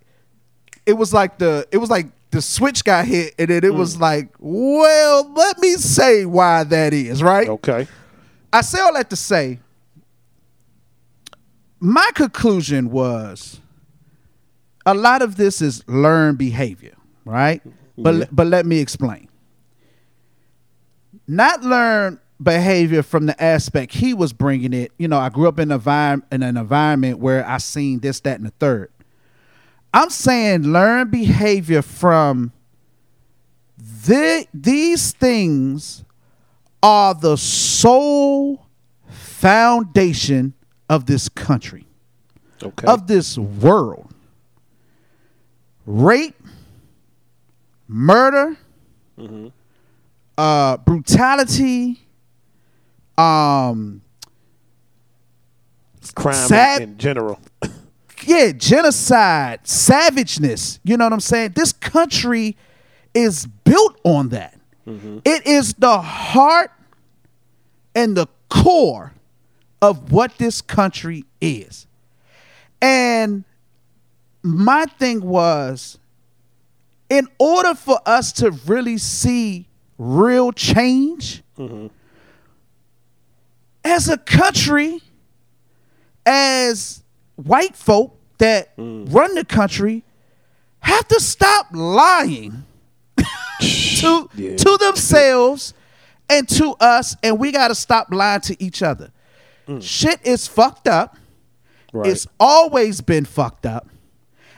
it 0.91 0.97
was 0.97 1.15
like 1.15 1.39
the 1.39 1.67
it 1.71 1.79
was 1.79 1.89
like 1.91 2.07
the 2.31 2.43
switch 2.43 2.85
got 2.85 3.07
hit 3.07 3.35
and 3.39 3.49
then 3.49 3.65
it 3.65 3.75
was 3.75 3.97
mm. 3.97 4.01
like 4.01 4.29
well 4.39 5.33
let 5.33 5.59
me 5.59 5.73
say 5.75 6.25
why 6.27 6.65
that 6.65 6.93
is 6.93 7.23
right 7.23 7.49
Okay. 7.49 7.87
I 8.53 8.63
say 8.63 8.81
all 8.81 8.95
that 8.95 9.11
to 9.11 9.17
say, 9.17 9.61
my 11.79 12.11
conclusion 12.15 12.91
was 12.91 13.61
a 14.85 14.95
lot 14.95 15.23
of 15.23 15.37
this 15.37 15.63
is 15.63 15.87
learned 15.89 16.39
behavior, 16.39 16.97
right? 17.25 17.63
But 17.97 18.35
but 18.35 18.47
let 18.47 18.67
me 18.67 18.81
explain. 18.81 19.29
Not 21.27 21.63
learned 21.63 22.19
behavior 22.43 23.03
from 23.03 23.27
the 23.27 23.41
aspect 23.43 23.95
he 23.95 24.15
was 24.15 24.33
bringing 24.33 24.73
it. 24.73 24.93
You 24.99 25.07
know, 25.07 25.19
I 25.19 25.29
grew 25.29 25.47
up 25.47 25.59
in, 25.61 25.71
environment, 25.71 26.33
in 26.33 26.43
an 26.43 26.57
environment 26.57 27.19
where 27.19 27.47
I 27.47 27.59
seen 27.59 28.01
this, 28.01 28.21
that, 28.21 28.39
and 28.39 28.47
the 28.47 28.53
third. 28.59 28.91
I'm 29.93 30.11
saying 30.11 30.63
learn 30.65 31.11
behavior 31.11 31.83
from 31.83 32.53
the, 34.07 34.47
these 34.55 35.13
things 35.13 36.05
are 36.83 37.15
the 37.15 37.37
sole 37.37 38.67
foundation 39.09 40.55
of 40.89 41.07
this 41.07 41.29
country, 41.29 41.87
Okay. 42.63 42.87
of 42.87 43.07
this 43.07 43.37
world. 43.37 44.13
Rape, 45.87 46.37
murder, 47.89 48.57
uh, 50.39 50.77
brutality, 50.79 52.01
um, 53.19 54.03
Crime 56.15 56.35
sad- 56.35 56.83
in 56.83 56.97
general. 56.99 57.39
yeah, 58.27 58.53
genocide, 58.53 59.61
savageness. 59.67 60.81
You 60.85 60.97
know 60.97 61.05
what 61.05 61.13
I'm 61.13 61.21
saying? 61.21 61.53
This 61.55 61.73
country 61.73 62.57
is 63.15 63.47
built 63.65 64.01
on 64.05 64.31
that. 64.31 64.59
Mm-hmm. 64.87 65.19
It 65.25 65.47
is 65.47 65.75
the 65.75 66.01
heart 66.01 66.73
and 67.95 68.17
the 68.17 68.27
core 68.49 69.13
of 69.83 70.13
what 70.13 70.39
this 70.39 70.61
country 70.61 71.25
is. 71.41 71.87
And 72.81 73.45
my 74.43 74.87
thing 74.87 75.21
was 75.21 75.99
in 77.09 77.29
order 77.39 77.75
for 77.75 77.99
us 78.07 78.33
to 78.33 78.51
really 78.67 78.99
see 78.99 79.67
real 79.99 80.53
change 80.53 81.43
mm-hmm. 81.59 81.89
as 83.85 84.09
a 84.09 84.17
country, 84.17 85.01
as 86.25 87.03
white 87.47 87.77
folk 87.77 88.17
that 88.39 88.77
mm. 88.77 89.13
run 89.13 89.35
the 89.35 89.45
country, 89.45 90.05
have 90.81 91.07
to 91.09 91.21
stop 91.21 91.67
lying 91.73 92.65
to 93.61 94.29
Yeah. 94.35 94.57
to 94.57 94.77
themselves 94.79 95.75
and 96.29 96.49
to 96.49 96.75
us, 96.81 97.17
and 97.23 97.39
we 97.39 97.53
got 97.53 97.69
to 97.69 97.75
stop 97.75 98.09
lying 98.11 98.41
to 98.43 98.63
each 98.63 98.83
other. 98.83 99.11
Mm. 99.67 99.83
Shit 99.83 100.21
is 100.25 100.47
fucked 100.47 100.89
up. 100.89 101.17
Right. 101.93 102.11
It's 102.11 102.27
always 102.39 103.01
been 103.01 103.25
fucked 103.25 103.67
up. 103.67 103.89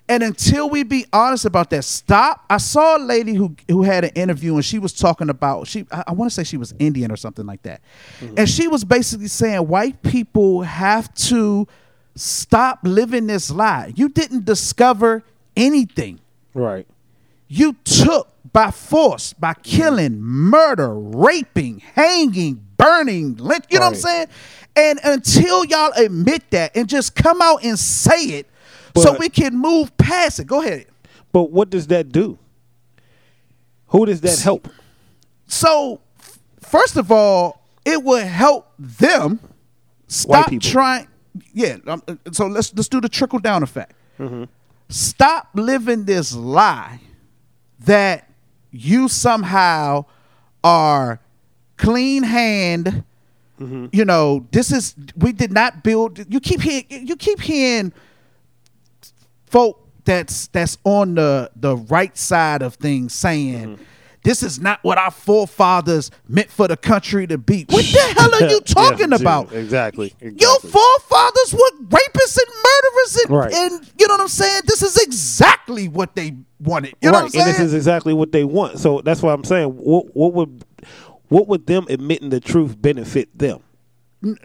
And 0.09 0.23
until 0.23 0.69
we 0.69 0.83
be 0.83 1.07
honest 1.13 1.45
about 1.45 1.71
that, 1.71 1.85
stop. 1.85 2.45
I 2.51 2.59
saw 2.59 2.99
a 2.99 3.03
lady 3.03 3.35
who 3.35 3.57
who 3.69 3.83
had 3.83 4.05
an 4.05 4.11
interview 4.11 4.55
and 4.55 4.65
she 4.65 4.79
was 4.79 4.93
talking 4.93 5.31
about 5.31 5.67
she 5.69 5.87
I, 5.91 6.05
I 6.09 6.13
want 6.13 6.31
to 6.31 6.35
say 6.35 6.45
she 6.45 6.57
was 6.57 6.75
Indian 6.79 7.11
or 7.11 7.17
something 7.17 7.47
like 7.47 7.63
that. 7.63 7.81
Mm. 8.21 8.41
And 8.41 8.49
she 8.49 8.69
was 8.69 8.85
basically 8.85 9.29
saying 9.29 9.67
white 9.69 10.03
people 10.03 10.63
have 10.63 11.15
to 11.15 11.67
stop 12.15 12.81
living 12.83 13.27
this 13.27 13.51
lie. 13.51 13.93
You 13.95 14.09
didn't 14.09 14.45
discover 14.45 15.25
anything. 15.57 16.21
right. 16.55 16.87
You 17.49 17.77
took 17.85 18.29
by 18.53 18.71
force, 18.71 19.35
by 19.35 19.53
mm. 19.53 19.63
killing, 19.63 20.21
murder, 20.21 20.95
raping, 20.95 21.81
hanging, 21.81 22.67
burning, 22.79 23.37
lynch, 23.37 23.65
you 23.71 23.79
know 23.79 23.87
what 23.87 23.95
I'm 23.95 24.01
saying? 24.01 24.27
And 24.75 25.01
until 25.05 25.65
y'all 25.67 25.93
admit 25.97 26.51
that 26.51 26.75
and 26.75 26.89
just 26.89 27.15
come 27.15 27.43
out 27.43 27.63
and 27.63 27.79
say 27.79 28.25
it 28.25 28.47
so 28.97 29.17
we 29.19 29.29
can 29.29 29.57
move 29.57 29.97
past 29.97 30.41
it. 30.41 30.47
Go 30.47 30.63
ahead. 30.63 30.87
But 31.33 31.51
what 31.51 31.71
does 31.71 31.87
that 31.89 32.11
do? 32.11 32.39
Who 33.89 34.07
does 34.07 34.21
that 34.23 34.39
help? 34.39 34.69
So, 35.47 36.01
first 36.61 36.97
of 36.97 37.13
all, 37.13 37.63
it 37.85 38.03
would 38.03 38.25
help 38.25 38.73
them 38.79 39.41
stop 40.09 40.51
trying. 40.61 41.09
Yeah. 41.53 41.79
um, 41.87 42.03
uh, 42.07 42.17
so 42.33 42.47
let's 42.47 42.75
let's 42.75 42.89
do 42.89 43.01
the 43.01 43.09
trickle 43.09 43.39
down 43.39 43.63
effect. 43.63 43.95
Mm-hmm. 44.19 44.45
Stop 44.89 45.49
living 45.55 46.05
this 46.05 46.35
lie 46.35 47.01
that 47.81 48.29
you 48.71 49.09
somehow 49.09 50.05
are 50.63 51.21
clean 51.77 52.23
hand. 52.23 53.05
Mm-hmm. 53.61 53.87
You 53.93 54.05
know, 54.05 54.47
this 54.51 54.73
is 54.73 54.95
we 55.17 55.33
did 55.33 55.53
not 55.53 55.83
build. 55.83 56.25
You 56.33 56.41
keep 56.41 56.61
hearing 56.61 56.85
you 56.91 57.17
keep 57.17 57.41
hearing 57.41 57.93
folk 59.47 59.87
that's 60.05 60.49
that's 60.49 60.79
on 60.85 61.15
the 61.15 61.51
the 61.57 61.77
right 61.77 62.17
side 62.17 62.63
of 62.63 62.75
things 62.75 63.15
saying 63.15 63.77
Mm-hmm. 63.77 63.83
This 64.25 64.43
is 64.43 64.61
not 64.61 64.79
what 64.83 64.99
our 64.99 65.11
forefathers 65.11 66.11
meant 66.29 66.49
for 66.51 66.69
the 66.69 66.77
country 66.77 67.27
to 67.27 67.39
be. 67.39 67.65
What 67.69 67.85
the 67.85 68.15
hell 68.17 68.35
are 68.35 68.49
you 68.51 68.61
talking 68.61 69.11
Yeah, 69.11 69.17
about? 69.17 69.53
Exactly. 69.53 70.15
Your 70.21 70.59
forefathers 70.61 71.53
were 71.55 71.87
rapists 71.87 72.39
and 72.39 72.55
murderers, 72.65 73.17
and, 73.25 73.31
Right. 73.31 73.53
and 73.53 73.93
you 73.99 74.07
know 74.07 74.15
what 74.15 74.21
I'm 74.21 74.29
saying. 74.29 74.63
This 74.67 74.83
is 74.83 74.97
exactly 75.03 75.89
what 75.89 76.15
they 76.15 76.37
wanted. 76.61 76.95
You 77.01 77.11
know 77.11 77.19
right, 77.19 77.19
what 77.19 77.25
I'm 77.25 77.31
saying? 77.31 77.47
and 77.47 77.55
this 77.55 77.61
is 77.61 77.75
exactly 77.75 78.15
what 78.15 78.33
they 78.33 78.45
want. 78.45 78.79
So 78.79 79.01
that's 79.01 79.23
why 79.23 79.33
I'm 79.33 79.45
saying, 79.45 79.71
what, 79.71 80.15
what 80.15 80.33
would 80.35 80.65
what 81.29 81.49
would 81.49 81.67
them 81.67 81.87
admitting 81.89 82.29
the 82.31 82.41
truth 82.41 82.81
benefit 82.81 83.37
them? 83.37 83.61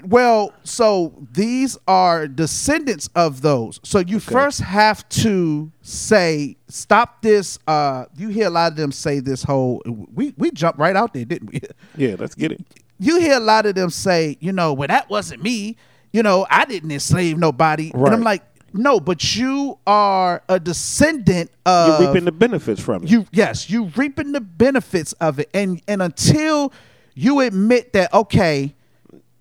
Well, 0.03 0.53
so 0.63 1.13
these 1.33 1.77
are 1.87 2.27
descendants 2.27 3.09
of 3.15 3.41
those. 3.41 3.79
So 3.83 3.99
you 3.99 4.19
first 4.19 4.59
have 4.61 5.07
to 5.09 5.71
say, 5.83 6.57
stop 6.67 7.21
this. 7.21 7.59
Uh, 7.67 8.05
you 8.17 8.29
hear 8.29 8.47
a 8.47 8.49
lot 8.49 8.71
of 8.71 8.77
them 8.77 8.91
say 8.91 9.19
this 9.19 9.43
whole. 9.43 9.81
We 9.85 10.33
we 10.37 10.49
jumped 10.51 10.79
right 10.79 10.95
out 10.95 11.13
there, 11.13 11.25
didn't 11.25 11.51
we? 11.51 11.61
Yeah, 11.95 12.15
let's 12.17 12.33
get 12.35 12.51
it. 12.51 12.63
You 12.99 13.19
hear 13.19 13.37
a 13.37 13.39
lot 13.39 13.65
of 13.67 13.75
them 13.75 13.89
say, 13.91 14.37
you 14.39 14.51
know, 14.51 14.73
well 14.73 14.87
that 14.87 15.09
wasn't 15.09 15.43
me. 15.43 15.77
You 16.11 16.23
know, 16.23 16.47
I 16.49 16.65
didn't 16.65 16.91
enslave 16.91 17.37
nobody. 17.37 17.91
And 17.93 18.07
I'm 18.07 18.21
like, 18.23 18.43
no, 18.73 18.99
but 18.99 19.35
you 19.35 19.77
are 19.85 20.41
a 20.49 20.59
descendant 20.59 21.51
of 21.65 22.01
You're 22.01 22.07
reaping 22.09 22.25
the 22.25 22.31
benefits 22.31 22.81
from 22.81 23.03
it. 23.03 23.09
you 23.11 23.25
yes 23.31 23.69
you 23.69 23.85
reaping 23.95 24.31
the 24.31 24.41
benefits 24.41 25.13
of 25.13 25.39
it 25.39 25.49
and 25.53 25.81
and 25.87 26.01
until 26.01 26.73
you 27.13 27.39
admit 27.41 27.93
that 27.93 28.13
okay 28.13 28.73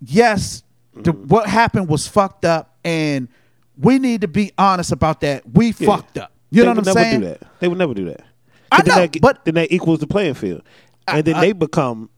yes 0.01 0.63
Mm-hmm. 0.95 1.27
what 1.27 1.47
happened 1.47 1.87
was 1.87 2.07
fucked 2.07 2.43
up 2.43 2.75
and 2.83 3.27
we 3.77 3.99
need 3.99 4.21
to 4.21 4.27
be 4.27 4.51
honest 4.57 4.91
about 4.91 5.21
that 5.21 5.43
we 5.53 5.67
Yeah. 5.67 5.95
fucked 5.95 6.17
up 6.17 6.31
you 6.49 6.63
they 6.63 6.65
know 6.65 6.73
what 6.73 6.87
i'm 6.87 6.93
saying? 6.95 7.37
They 7.59 7.67
would 7.67 7.77
never 7.77 7.93
do 7.93 8.05
that. 8.05 8.19
They 8.71 8.71
would 8.77 8.81
never 8.81 8.83
do 8.83 8.85
that. 8.85 8.91
I 8.95 8.99
know, 9.01 9.07
that, 9.07 9.21
but- 9.21 9.45
then 9.45 9.53
that 9.55 9.71
equals 9.71 9.99
the 9.99 10.07
playing 10.07 10.33
field, 10.33 10.63
and 11.07 11.23
then 11.23 11.35
I- 11.35 11.41
they 11.41 11.51
become 11.51 12.09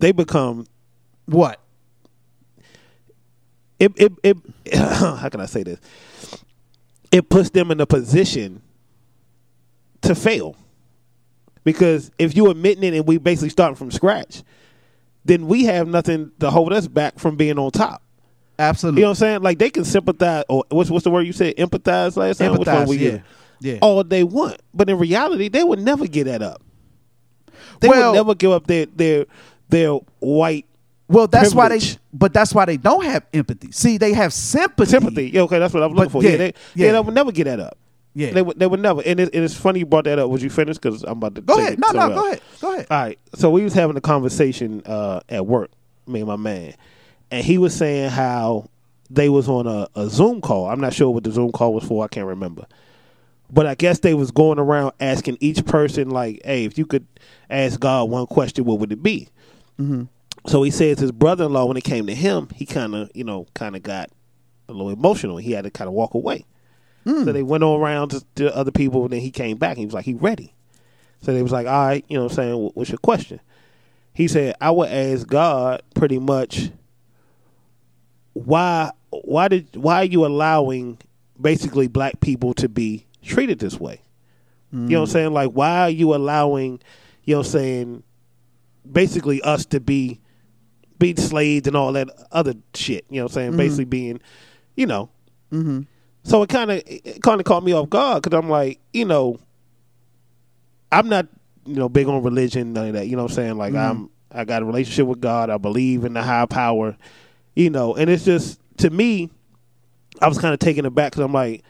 they 0.00 0.10
become 0.10 0.66
what 1.26 1.60
it 3.78 3.92
it, 3.96 4.12
it 4.24 4.36
how 4.76 5.28
can 5.28 5.40
I 5.40 5.46
say 5.46 5.62
this? 5.62 5.78
It 7.12 7.28
puts 7.28 7.50
them 7.50 7.70
in 7.70 7.80
a 7.80 7.86
position 7.86 8.62
to 10.02 10.14
fail. 10.14 10.56
Because 11.64 12.10
if 12.18 12.36
you 12.36 12.48
admitting 12.50 12.84
it 12.84 12.94
and 12.96 13.06
we 13.06 13.18
basically 13.18 13.48
starting 13.50 13.74
from 13.76 13.90
scratch, 13.90 14.42
then 15.26 15.46
we 15.46 15.64
have 15.64 15.88
nothing 15.88 16.30
to 16.40 16.50
hold 16.50 16.72
us 16.72 16.86
back 16.88 17.18
from 17.18 17.36
being 17.36 17.58
on 17.58 17.70
top. 17.70 18.02
absolutely 18.58 19.00
You 19.00 19.04
know 19.04 19.08
what 19.10 19.18
I'm 19.18 19.20
saying? 19.20 19.42
Like 19.42 19.58
they 19.58 19.70
can 19.70 19.84
sympathize 19.84 20.44
or 20.48 20.64
what's 20.70 20.90
what's 20.90 21.04
the 21.04 21.10
word 21.10 21.22
you 21.26 21.32
said? 21.32 21.56
Empathize 21.56 22.16
last 22.16 22.38
time? 22.38 22.54
Empathize, 22.54 22.88
we 22.88 22.96
yeah. 22.98 23.10
get? 23.10 23.22
Yeah. 23.60 23.78
All 23.82 24.02
they 24.04 24.22
want. 24.24 24.60
But 24.74 24.90
in 24.90 24.98
reality, 24.98 25.48
they 25.48 25.64
would 25.64 25.78
never 25.80 26.06
get 26.06 26.24
that 26.24 26.42
up. 26.42 26.62
They 27.80 27.88
Well- 27.88 28.12
would 28.12 28.16
never 28.16 28.34
give 28.34 28.52
up 28.52 28.66
their 28.66 28.86
their 28.86 29.26
their 29.68 29.92
white 30.20 30.66
well 31.08 31.26
that's 31.26 31.54
why 31.54 31.68
they 31.68 31.80
but 32.12 32.32
that's 32.32 32.52
why 32.54 32.64
they 32.64 32.76
don't 32.76 33.04
have 33.04 33.24
empathy 33.32 33.70
see 33.70 33.96
they 33.98 34.12
have 34.12 34.32
sympathy 34.32 34.90
sympathy. 34.90 35.30
Yeah, 35.30 35.42
okay, 35.42 35.58
that's 35.58 35.72
what 35.74 35.82
I 35.82 35.86
was 35.86 35.94
But 35.96 36.02
looking 36.12 36.20
for. 36.20 36.22
yeah, 36.24 36.30
Yeah, 36.30 36.36
they, 36.36 36.44
yeah. 36.46 36.86
yeah. 36.86 36.92
they 36.92 37.00
would 37.00 37.14
never 37.14 37.32
get 37.32 37.44
that 37.44 37.60
up. 37.60 37.76
Yeah. 38.18 38.30
they 38.32 38.40
would. 38.40 38.58
They 38.58 38.66
would 38.66 38.80
never. 38.80 39.02
And, 39.04 39.20
it, 39.20 39.34
and 39.34 39.44
it's 39.44 39.54
funny 39.54 39.80
you 39.80 39.86
brought 39.86 40.04
that 40.04 40.18
up. 40.18 40.30
Would 40.30 40.40
you 40.40 40.48
finish? 40.48 40.78
Because 40.78 41.02
I'm 41.02 41.18
about 41.18 41.34
to 41.34 41.42
go 41.42 41.58
ahead 41.58 41.78
no 41.78 41.90
no 41.90 42.08
go 42.08 42.26
ahead 42.28 42.40
go 42.62 42.72
ahead 42.72 42.86
All 42.90 42.98
right. 42.98 43.18
So 43.34 43.50
we 43.50 43.62
was 43.62 43.74
having 43.74 43.96
a 43.96 44.00
conversation 44.00 44.82
uh, 44.86 45.20
at 45.28 45.46
work, 45.46 45.70
me 46.06 46.20
and 46.20 46.26
my 46.28 46.36
man, 46.36 46.72
and 47.30 47.44
he 47.44 47.58
was 47.58 47.74
saying 47.74 48.08
how 48.08 48.70
they 49.10 49.28
was 49.28 49.48
on 49.50 49.66
a, 49.66 49.86
a 49.94 50.08
Zoom 50.08 50.40
call. 50.40 50.66
I'm 50.66 50.80
not 50.80 50.94
sure 50.94 51.10
what 51.10 51.24
the 51.24 51.30
Zoom 51.30 51.52
call 51.52 51.74
was 51.74 51.84
for. 51.84 52.04
I 52.04 52.08
can't 52.08 52.26
remember. 52.26 52.66
But 53.52 53.66
I 53.66 53.74
guess 53.74 53.98
they 54.00 54.14
was 54.14 54.30
going 54.30 54.58
around 54.58 54.92
asking 54.98 55.36
each 55.40 55.64
person 55.66 56.08
like, 56.08 56.40
"Hey, 56.42 56.64
if 56.64 56.78
you 56.78 56.86
could 56.86 57.06
ask 57.50 57.78
God 57.78 58.08
one 58.08 58.26
question, 58.26 58.64
what 58.64 58.78
would 58.80 58.92
it 58.92 59.02
be?" 59.02 59.28
So 60.46 60.62
he 60.62 60.70
says 60.70 60.98
his 61.00 61.12
brother-in-law, 61.12 61.66
when 61.66 61.76
it 61.76 61.84
came 61.84 62.06
to 62.06 62.14
him, 62.14 62.48
he 62.54 62.64
kind 62.64 62.94
of, 62.94 63.10
you 63.14 63.24
know, 63.24 63.46
kind 63.54 63.76
of 63.76 63.82
got 63.82 64.10
a 64.68 64.72
little 64.72 64.90
emotional. 64.90 65.36
He 65.36 65.52
had 65.52 65.64
to 65.64 65.70
kind 65.70 65.86
of 65.88 65.92
walk 65.94 66.14
away. 66.14 66.44
So 67.06 67.32
they 67.32 67.42
went 67.42 67.62
all 67.62 67.78
around 67.78 68.08
to, 68.10 68.24
to 68.34 68.54
other 68.56 68.72
people, 68.72 69.04
and 69.04 69.12
then 69.12 69.20
he 69.20 69.30
came 69.30 69.56
back. 69.58 69.70
And 69.72 69.78
he 69.78 69.84
was 69.86 69.94
like, 69.94 70.04
he 70.04 70.14
ready. 70.14 70.54
So 71.22 71.32
they 71.32 71.42
was 71.42 71.52
like, 71.52 71.66
all 71.66 71.86
right, 71.86 72.04
you 72.08 72.16
know 72.16 72.24
what 72.24 72.32
I'm 72.32 72.36
saying? 72.36 72.70
What's 72.74 72.90
your 72.90 72.98
question? 72.98 73.40
He 74.12 74.28
said, 74.28 74.54
I 74.60 74.70
would 74.70 74.88
ask 74.88 75.26
God 75.26 75.82
pretty 75.94 76.18
much 76.18 76.70
why 78.32 78.90
why 79.10 79.48
did 79.48 79.76
why 79.76 80.02
are 80.02 80.04
you 80.04 80.26
allowing 80.26 80.98
basically 81.40 81.88
black 81.88 82.20
people 82.20 82.52
to 82.54 82.68
be 82.68 83.06
treated 83.22 83.58
this 83.58 83.80
way? 83.80 84.02
You 84.72 84.78
know 84.78 85.00
what 85.00 85.08
I'm 85.08 85.12
saying? 85.12 85.32
Like 85.32 85.50
why 85.52 85.80
are 85.80 85.90
you 85.90 86.14
allowing, 86.14 86.80
you 87.24 87.34
know 87.34 87.38
what 87.38 87.46
I'm 87.46 87.52
saying, 87.52 88.02
basically 88.90 89.40
us 89.40 89.64
to 89.66 89.80
be 89.80 90.20
be 90.98 91.14
slaves 91.16 91.66
and 91.66 91.76
all 91.76 91.92
that 91.92 92.08
other 92.30 92.54
shit. 92.74 93.06
You 93.08 93.18
know 93.18 93.24
what 93.24 93.32
I'm 93.32 93.34
saying? 93.34 93.48
Mm-hmm. 93.50 93.58
Basically 93.58 93.84
being, 93.84 94.20
you 94.74 94.86
know. 94.86 95.08
Mm-hmm. 95.52 95.82
So 96.26 96.42
it 96.42 96.48
kind 96.48 96.72
of 96.72 96.82
kind 97.22 97.40
of 97.40 97.44
caught 97.44 97.62
me 97.62 97.72
off 97.72 97.88
guard 97.88 98.22
because 98.22 98.36
I'm 98.36 98.50
like, 98.50 98.80
you 98.92 99.04
know, 99.04 99.38
I'm 100.90 101.08
not 101.08 101.28
you 101.64 101.76
know 101.76 101.88
big 101.88 102.08
on 102.08 102.20
religion 102.22 102.72
none 102.72 102.88
of 102.88 102.92
that. 102.94 103.06
You 103.06 103.14
know 103.14 103.22
what 103.22 103.30
I'm 103.30 103.36
saying? 103.36 103.56
Like 103.56 103.74
mm-hmm. 103.74 104.02
I'm 104.02 104.10
I 104.32 104.44
got 104.44 104.62
a 104.62 104.64
relationship 104.64 105.06
with 105.06 105.20
God. 105.20 105.50
I 105.50 105.58
believe 105.58 106.04
in 106.04 106.14
the 106.14 106.22
higher 106.22 106.48
power. 106.48 106.96
You 107.54 107.70
know, 107.70 107.94
and 107.94 108.10
it's 108.10 108.24
just 108.24 108.60
to 108.78 108.90
me, 108.90 109.30
I 110.20 110.26
was 110.26 110.36
kind 110.38 110.52
of 110.52 110.58
taken 110.58 110.84
aback 110.84 111.12
because 111.12 111.24
I'm 111.24 111.32
like, 111.32 111.62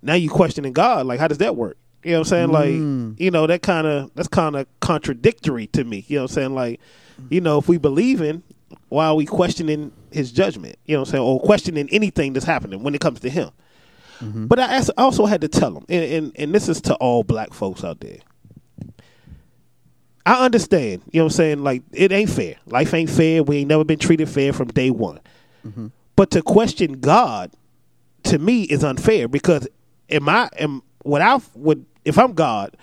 now 0.00 0.14
you 0.14 0.30
questioning 0.30 0.72
God. 0.72 1.04
Like, 1.04 1.20
how 1.20 1.28
does 1.28 1.38
that 1.38 1.54
work? 1.54 1.76
You 2.02 2.12
know 2.12 2.20
what 2.20 2.26
I'm 2.26 2.30
saying? 2.30 2.52
Like, 2.52 2.70
mm. 2.70 3.20
you 3.20 3.30
know, 3.30 3.46
that 3.46 3.60
kind 3.60 3.86
of 3.86 4.10
that's 4.14 4.28
kind 4.28 4.56
of 4.56 4.66
contradictory 4.80 5.66
to 5.68 5.84
me. 5.84 6.06
You 6.08 6.16
know 6.16 6.22
what 6.22 6.30
I'm 6.30 6.34
saying? 6.34 6.54
Like, 6.54 6.80
you 7.28 7.42
know, 7.42 7.58
if 7.58 7.68
we 7.68 7.76
believe 7.76 8.22
in, 8.22 8.42
why 8.88 9.08
are 9.08 9.14
we 9.14 9.26
questioning 9.26 9.92
His 10.10 10.32
judgment? 10.32 10.76
You 10.86 10.94
know 10.94 11.00
what 11.00 11.08
I'm 11.08 11.12
saying? 11.12 11.24
Or 11.24 11.38
questioning 11.38 11.90
anything 11.90 12.32
that's 12.32 12.46
happening 12.46 12.82
when 12.82 12.94
it 12.94 13.02
comes 13.02 13.20
to 13.20 13.28
Him? 13.28 13.50
Mm-hmm. 14.24 14.46
But 14.46 14.58
I 14.58 14.82
also 14.96 15.26
had 15.26 15.40
to 15.42 15.48
tell 15.48 15.72
them, 15.72 15.84
and, 15.88 16.04
and 16.04 16.32
and 16.36 16.54
this 16.54 16.68
is 16.68 16.80
to 16.82 16.94
all 16.94 17.22
black 17.22 17.52
folks 17.52 17.84
out 17.84 18.00
there. 18.00 18.18
I 20.26 20.44
understand, 20.44 21.02
you 21.12 21.20
know 21.20 21.24
what 21.24 21.32
I'm 21.32 21.36
saying? 21.36 21.62
Like 21.62 21.82
it 21.92 22.10
ain't 22.10 22.30
fair. 22.30 22.56
Life 22.66 22.94
ain't 22.94 23.10
fair. 23.10 23.42
We 23.42 23.58
ain't 23.58 23.68
never 23.68 23.84
been 23.84 23.98
treated 23.98 24.28
fair 24.28 24.52
from 24.52 24.68
day 24.68 24.90
one. 24.90 25.20
Mm-hmm. 25.66 25.88
But 26.16 26.30
to 26.30 26.42
question 26.42 27.00
God 27.00 27.50
to 28.24 28.38
me 28.38 28.62
is 28.62 28.82
unfair 28.82 29.28
because 29.28 29.68
am 30.08 30.28
I 30.28 30.48
am 30.58 30.82
what 31.02 31.20
I 31.20 31.40
would 31.54 31.84
if 32.04 32.18
I'm 32.18 32.32
God 32.32 32.76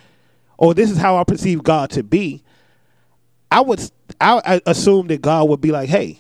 or 0.58 0.76
this 0.76 0.92
is 0.92 0.98
how 0.98 1.18
I 1.18 1.24
perceive 1.24 1.64
God 1.64 1.90
to 1.92 2.04
be, 2.04 2.44
I 3.50 3.62
would 3.62 3.80
I, 4.20 4.42
I 4.46 4.62
assume 4.68 5.08
that 5.08 5.22
God 5.22 5.50
would 5.50 5.62
be 5.62 5.72
like, 5.72 5.90
"Hey, 5.90 6.20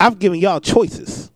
I've 0.00 0.18
given 0.18 0.40
y'all 0.40 0.60
choices. 0.60 1.30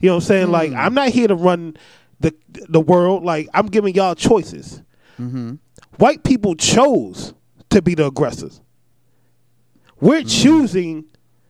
You 0.00 0.08
know 0.08 0.16
what 0.16 0.24
I'm 0.24 0.26
saying? 0.26 0.50
Like 0.50 0.70
hmm. 0.70 0.76
I'm 0.76 0.94
not 0.94 1.08
here 1.08 1.28
to 1.28 1.34
run 1.34 1.76
the 2.20 2.34
the 2.50 2.80
world. 2.80 3.24
Like 3.24 3.48
I'm 3.54 3.66
giving 3.66 3.94
y'all 3.94 4.14
choices. 4.14 4.82
Mm-hmm. 5.18 5.54
White 5.98 6.24
people 6.24 6.54
chose 6.56 7.34
to 7.70 7.80
be 7.82 7.94
the 7.94 8.06
aggressors. 8.06 8.60
We're 10.00 10.22
mm. 10.22 10.42
choosing 10.42 11.04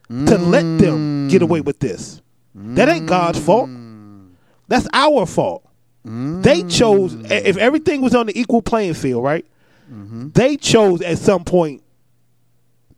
to 0.08 0.38
let 0.38 0.62
them 0.78 1.28
get 1.28 1.42
away 1.42 1.60
with 1.60 1.80
this. 1.80 2.20
That 2.54 2.88
ain't 2.88 3.06
God's 3.06 3.38
fault. 3.38 3.68
Mm. 3.68 4.32
That's 4.68 4.86
our 4.92 5.26
fault. 5.26 5.66
They 6.04 6.62
chose 6.64 7.14
mm. 7.14 7.30
if 7.30 7.56
everything 7.56 8.02
was 8.02 8.14
on 8.14 8.26
the 8.26 8.38
equal 8.38 8.62
playing 8.62 8.94
field, 8.94 9.24
right? 9.24 9.46
Mm-hmm. 9.90 10.28
They 10.30 10.56
chose 10.56 11.00
at 11.00 11.18
some 11.18 11.44
point 11.44 11.82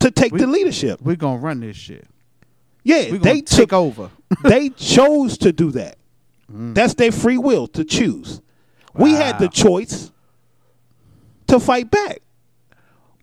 to 0.01 0.11
take 0.11 0.33
the 0.33 0.47
leadership. 0.47 1.01
We're 1.01 1.17
gonna 1.17 1.39
run 1.39 1.61
this 1.61 1.77
shit. 1.77 2.07
Yeah, 2.87 3.19
they 3.19 3.41
take 3.41 3.47
took 3.47 3.73
over. 3.73 4.11
they 4.45 4.69
chose 4.71 5.39
to 5.39 5.53
do 5.53 5.73
that. 5.73 5.99
Mm. 6.53 6.75
That's 6.75 6.95
their 6.95 7.11
free 7.11 7.39
will 7.39 7.67
to 7.69 7.85
choose. 7.85 8.41
We 8.95 9.13
had 9.13 9.39
the 9.39 9.49
choice 9.49 10.11
to 11.49 11.61
fight 11.61 11.91
back 11.91 12.21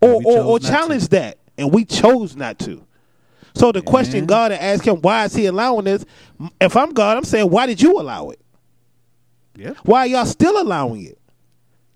or, 0.00 0.20
or, 0.24 0.38
or 0.42 0.52
not 0.58 0.62
to. 0.62 0.68
challenge 0.68 1.08
that, 1.08 1.38
and 1.58 1.72
we 1.72 1.84
chose 1.84 2.36
not 2.36 2.58
to. 2.60 2.84
So 3.54 3.72
the 3.72 3.80
question 3.82 4.26
God 4.26 4.52
and 4.52 4.60
ask 4.60 4.86
him, 4.86 4.96
why 4.96 5.24
is 5.24 5.34
he 5.34 5.46
allowing 5.46 5.86
this? 5.86 6.04
If 6.60 6.76
I'm 6.76 6.92
God, 6.92 7.16
I'm 7.16 7.24
saying, 7.24 7.48
why 7.48 7.66
did 7.66 7.80
you 7.80 7.98
allow 7.98 8.30
it? 8.30 8.40
Yep. 9.56 9.78
Why 9.84 10.00
are 10.00 10.06
y'all 10.06 10.26
still 10.26 10.60
allowing 10.60 11.04
it? 11.04 11.18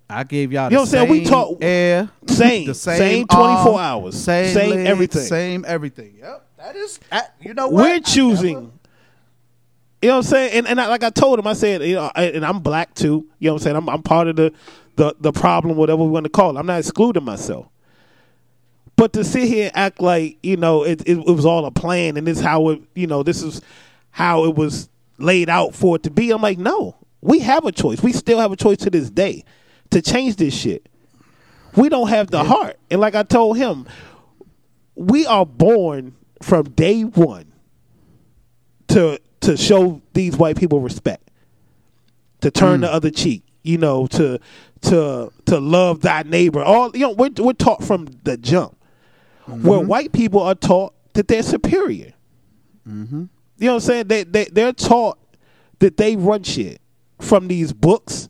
I 0.09 0.25
gave 0.25 0.53
y'all. 0.53 0.71
You 0.71 0.77
know 0.77 0.83
what 0.83 0.89
I'm 0.89 0.91
saying? 0.91 1.11
We 1.11 1.25
talk- 1.25 1.59
air, 1.61 2.09
Same, 2.27 2.67
the 2.67 2.75
same, 2.75 2.99
same, 2.99 3.27
24 3.27 3.73
arm, 3.73 3.77
hours, 3.77 4.17
same, 4.19 4.55
same 4.55 4.87
everything. 4.87 5.23
same 5.23 5.65
everything. 5.69 6.17
Yep, 6.19 6.48
that 6.69 6.77
is. 6.77 7.01
I, 7.11 7.23
you 7.41 7.55
know 7.55 7.69
what? 7.69 7.83
We're 7.83 8.01
choosing. 8.01 8.73
You 10.01 10.09
know 10.11 10.17
what 10.17 10.27
I'm 10.27 10.31
saying? 10.31 10.53
And 10.53 10.69
and 10.69 10.81
I, 10.81 10.87
like 10.87 11.03
I 11.03 11.11
told 11.11 11.39
him, 11.39 11.47
I 11.47 11.55
said, 11.55 11.83
you 11.83 11.97
know, 11.97 12.11
I- 12.15 12.25
and 12.27 12.45
I'm 12.45 12.61
black 12.61 12.95
too. 12.95 13.27
You 13.39 13.49
know 13.49 13.55
what 13.55 13.63
I'm 13.63 13.65
saying? 13.65 13.77
I'm 13.77 13.89
I'm 13.89 14.03
part 14.03 14.29
of 14.29 14.37
the 14.37 14.53
the 14.97 15.15
the 15.19 15.33
problem, 15.33 15.77
whatever 15.77 16.03
we 16.05 16.11
want 16.11 16.25
to 16.25 16.31
call 16.31 16.57
it. 16.57 16.61
I'm 16.61 16.67
not 16.67 16.79
excluding 16.79 17.25
myself. 17.25 17.67
But 18.97 19.13
to 19.15 19.25
sit 19.25 19.49
here 19.49 19.67
and 19.67 19.77
act 19.77 20.01
like 20.01 20.39
you 20.43 20.57
know 20.57 20.85
it, 20.85 21.01
it, 21.03 21.19
it 21.19 21.27
was 21.35 21.47
all 21.47 21.65
a 21.67 21.71
plan 21.71 22.17
and 22.17 22.27
this 22.27 22.39
is 22.39 22.45
how 22.45 22.69
it 22.71 22.83
you 22.95 23.07
know 23.07 23.23
this 23.23 23.43
is 23.43 23.61
how 24.11 24.45
it 24.45 24.55
was 24.57 24.89
laid 25.19 25.49
out 25.49 25.75
for 25.75 25.97
it 25.97 26.03
to 26.05 26.11
be. 26.11 26.31
I'm 26.31 26.43
like, 26.43 26.59
no, 26.59 26.97
we 27.21 27.41
have 27.41 27.65
a 27.65 27.73
choice. 27.73 28.03
We 28.03 28.13
still 28.13 28.39
have 28.39 28.53
a 28.53 28.57
choice 28.57 28.79
to 28.79 28.91
this 28.91 29.11
day 29.11 29.45
to 29.91 30.03
change 30.03 30.37
this 30.37 30.55
shit. 30.55 30.89
We 31.77 31.89
don't 31.89 32.09
have 32.09 32.31
the 32.31 32.45
heart, 32.45 32.77
and 32.91 33.01
like 33.01 33.15
I 33.15 33.23
told 33.25 33.57
him, 33.57 33.87
we 34.95 35.27
are 35.27 35.47
born 35.47 36.15
from 36.43 36.71
day 36.71 37.03
one 37.03 37.53
to 38.89 39.21
to 39.41 39.57
show 39.57 40.03
these 40.15 40.37
white 40.37 40.57
people 40.57 40.81
respect, 40.81 41.31
to 42.41 42.51
turn 42.51 42.79
mm. 42.79 42.83
the 42.83 42.93
other 42.93 43.11
cheek, 43.11 43.43
you 43.63 43.79
know, 43.79 44.07
to 44.09 44.39
to 44.83 45.33
to 45.47 45.61
love 45.61 46.01
thy 46.01 46.23
neighbor. 46.23 46.63
All 46.63 46.91
you 46.95 47.01
know, 47.01 47.13
we're 47.13 47.31
we're 47.39 47.53
taught 47.53 47.85
from 47.85 48.09
the 48.25 48.37
jump, 48.37 48.77
where 49.47 49.81
mm-hmm. 49.81 49.89
white 49.89 50.13
people 50.13 50.43
are 50.43 50.55
taught 50.55 50.95
that 51.15 51.29
they're 51.29 51.43
superior. 51.43 52.13
Mm-hmm. 52.89 53.25
You 53.59 53.67
know 53.67 53.75
what 53.75 53.75
I'm 53.75 53.81
saying? 53.81 54.09
They 54.09 54.25
they 54.25 54.45
they're 54.47 54.73
taught 54.73 55.19
that 55.81 55.97
they 55.97 56.17
run 56.17 56.43
shit 56.43 56.81
from 57.21 57.49
these 57.49 57.73
books 57.73 58.29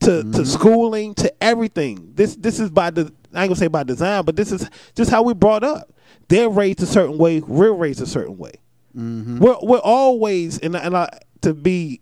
to 0.00 0.06
to 0.06 0.22
mm-hmm. 0.22 0.44
schooling 0.44 1.14
to 1.16 1.32
everything. 1.42 2.12
This 2.14 2.36
this 2.36 2.60
is 2.60 2.70
by 2.70 2.90
the 2.90 3.12
I 3.32 3.42
ain't 3.42 3.50
gonna 3.50 3.56
say 3.56 3.68
by 3.68 3.82
design, 3.82 4.24
but 4.24 4.36
this 4.36 4.52
is 4.52 4.68
just 4.94 5.10
how 5.10 5.22
we 5.22 5.34
brought 5.34 5.64
up. 5.64 5.92
They're 6.28 6.48
raised 6.48 6.82
a 6.82 6.86
certain 6.86 7.18
way. 7.18 7.40
We're 7.40 7.72
raised 7.72 8.00
a 8.00 8.06
certain 8.06 8.38
way. 8.38 8.52
Mm-hmm. 8.96 9.38
We're 9.38 9.56
we're 9.62 9.78
always 9.78 10.58
and 10.58 10.76
and 10.76 10.96
I, 10.96 11.08
to 11.42 11.54
be 11.54 12.00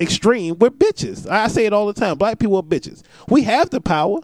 extreme. 0.00 0.58
We're 0.58 0.70
bitches. 0.70 1.28
I 1.28 1.48
say 1.48 1.66
it 1.66 1.72
all 1.72 1.86
the 1.86 1.92
time. 1.92 2.18
Black 2.18 2.38
people 2.38 2.56
are 2.56 2.62
bitches. 2.62 3.02
We 3.28 3.42
have 3.42 3.70
the 3.70 3.80
power. 3.80 4.18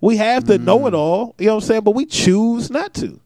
We 0.00 0.16
have 0.18 0.46
the 0.46 0.54
mm-hmm. 0.54 0.64
know 0.64 0.86
it 0.86 0.94
all. 0.94 1.34
You 1.38 1.46
know 1.46 1.56
what 1.56 1.64
I'm 1.64 1.66
saying? 1.66 1.82
But 1.82 1.92
we 1.92 2.06
choose 2.06 2.70
not 2.70 2.94
to. 2.94 3.20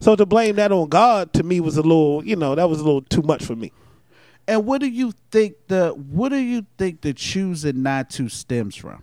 So 0.00 0.16
to 0.16 0.24
blame 0.26 0.56
that 0.56 0.72
on 0.72 0.88
God 0.88 1.32
to 1.34 1.42
me 1.42 1.60
was 1.60 1.76
a 1.76 1.82
little, 1.82 2.24
you 2.24 2.34
know, 2.34 2.54
that 2.54 2.68
was 2.68 2.80
a 2.80 2.84
little 2.84 3.02
too 3.02 3.22
much 3.22 3.44
for 3.44 3.54
me. 3.54 3.72
And 4.48 4.66
what 4.66 4.80
do 4.80 4.88
you 4.88 5.12
think 5.30 5.54
the 5.68 5.90
what 5.90 6.30
do 6.30 6.36
you 6.36 6.66
think 6.78 7.02
the 7.02 7.12
choosing 7.12 7.82
not 7.82 8.10
to 8.10 8.28
stems 8.28 8.74
from? 8.74 9.02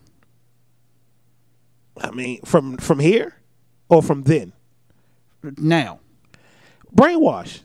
I 2.01 2.11
mean, 2.11 2.41
from 2.41 2.77
from 2.77 2.99
here 2.99 3.35
or 3.89 4.01
from 4.01 4.23
then, 4.23 4.53
Now, 5.43 5.99
brainwash. 6.93 7.61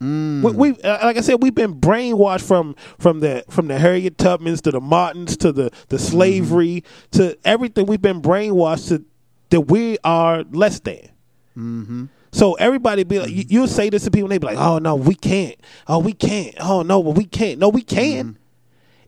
Mm. 0.00 0.42
We, 0.42 0.70
we 0.70 0.82
uh, 0.82 1.04
like 1.04 1.16
I 1.16 1.20
said, 1.22 1.42
we've 1.42 1.54
been 1.54 1.74
brainwashed 1.74 2.46
from 2.46 2.76
from 2.98 3.18
the 3.20 3.44
from 3.50 3.66
the 3.66 3.78
Harriet 3.78 4.16
Tubmans 4.16 4.60
to 4.62 4.70
the 4.70 4.80
Martins 4.80 5.36
to 5.38 5.50
the 5.50 5.70
the 5.88 5.96
mm-hmm. 5.96 6.06
slavery 6.06 6.84
to 7.12 7.36
everything. 7.44 7.86
We've 7.86 8.00
been 8.00 8.22
brainwashed 8.22 8.88
to 8.88 9.04
that 9.50 9.62
we 9.62 9.98
are 10.04 10.44
less 10.52 10.78
than. 10.80 11.08
Mm-hmm. 11.56 12.04
So 12.30 12.54
everybody 12.54 13.02
be 13.04 13.18
like, 13.18 13.30
you, 13.30 13.42
mm-hmm. 13.42 13.52
you'll 13.52 13.66
say 13.66 13.90
this 13.90 14.04
to 14.04 14.10
people, 14.10 14.26
and 14.26 14.32
they 14.32 14.38
be 14.38 14.46
like, 14.46 14.58
"Oh 14.58 14.78
no, 14.78 14.94
we 14.94 15.16
can't. 15.16 15.56
Oh, 15.88 15.98
we 15.98 16.12
can't. 16.12 16.54
Oh 16.60 16.82
no, 16.82 17.02
but 17.02 17.16
we 17.16 17.24
can't. 17.24 17.58
No, 17.58 17.68
we 17.68 17.82
can. 17.82 18.38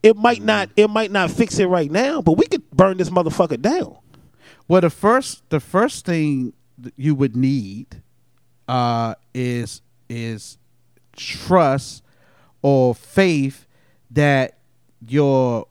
It 0.02 0.16
might 0.16 0.42
not. 0.42 0.70
It 0.74 0.88
might 0.88 1.12
not 1.12 1.30
fix 1.30 1.58
it 1.60 1.66
right 1.66 1.90
now, 1.90 2.20
but 2.20 2.32
we 2.32 2.46
could 2.46 2.68
burn 2.72 2.96
this 2.96 3.10
motherfucker 3.10 3.60
down. 3.60 3.96
well, 4.66 4.80
the 4.80 4.90
first 4.90 5.48
the 5.50 5.60
first 5.60 6.06
thing 6.06 6.52
that 6.52 6.59
you 6.96 7.14
would 7.14 7.36
need 7.36 8.02
uh, 8.68 9.14
is 9.34 9.82
is 10.08 10.58
trust 11.16 12.02
or 12.62 12.94
faith 12.94 13.66
that 14.10 14.58
your 15.06 15.66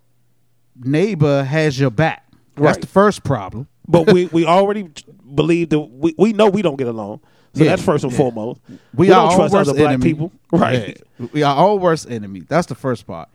neighbor 0.76 1.44
has 1.44 1.80
your 1.80 1.92
back. 1.92 2.26
That's 2.56 2.78
the 2.80 2.88
first 2.88 3.24
problem. 3.24 3.68
But 3.88 4.12
we 4.12 4.26
we 4.32 4.46
already 4.46 4.90
believe 5.34 5.70
that 5.70 5.80
we, 5.80 6.14
we 6.18 6.34
know 6.34 6.50
we 6.50 6.62
don't 6.62 6.78
get 6.78 6.88
along. 6.88 7.22
So 7.54 7.64
Yeah, 7.64 7.72
that's 7.72 7.82
first 7.84 8.04
and 8.04 8.14
yeah. 8.14 8.18
foremost. 8.18 8.62
We, 8.94 9.08
don't 9.08 9.32
are 9.32 9.36
trust 9.36 9.54
our 9.54 9.60
worst 9.60 9.70
other 9.72 9.80
black 9.80 9.94
enemy. 9.94 10.04
people, 10.04 10.32
right? 10.52 11.02
Yeah. 11.20 11.28
We 11.32 11.44
are 11.44 11.56
our 11.56 11.76
worst 11.76 12.10
enemy. 12.10 12.42
That's 12.48 12.68
the 12.68 12.76
first 12.76 13.08
part. 13.08 13.30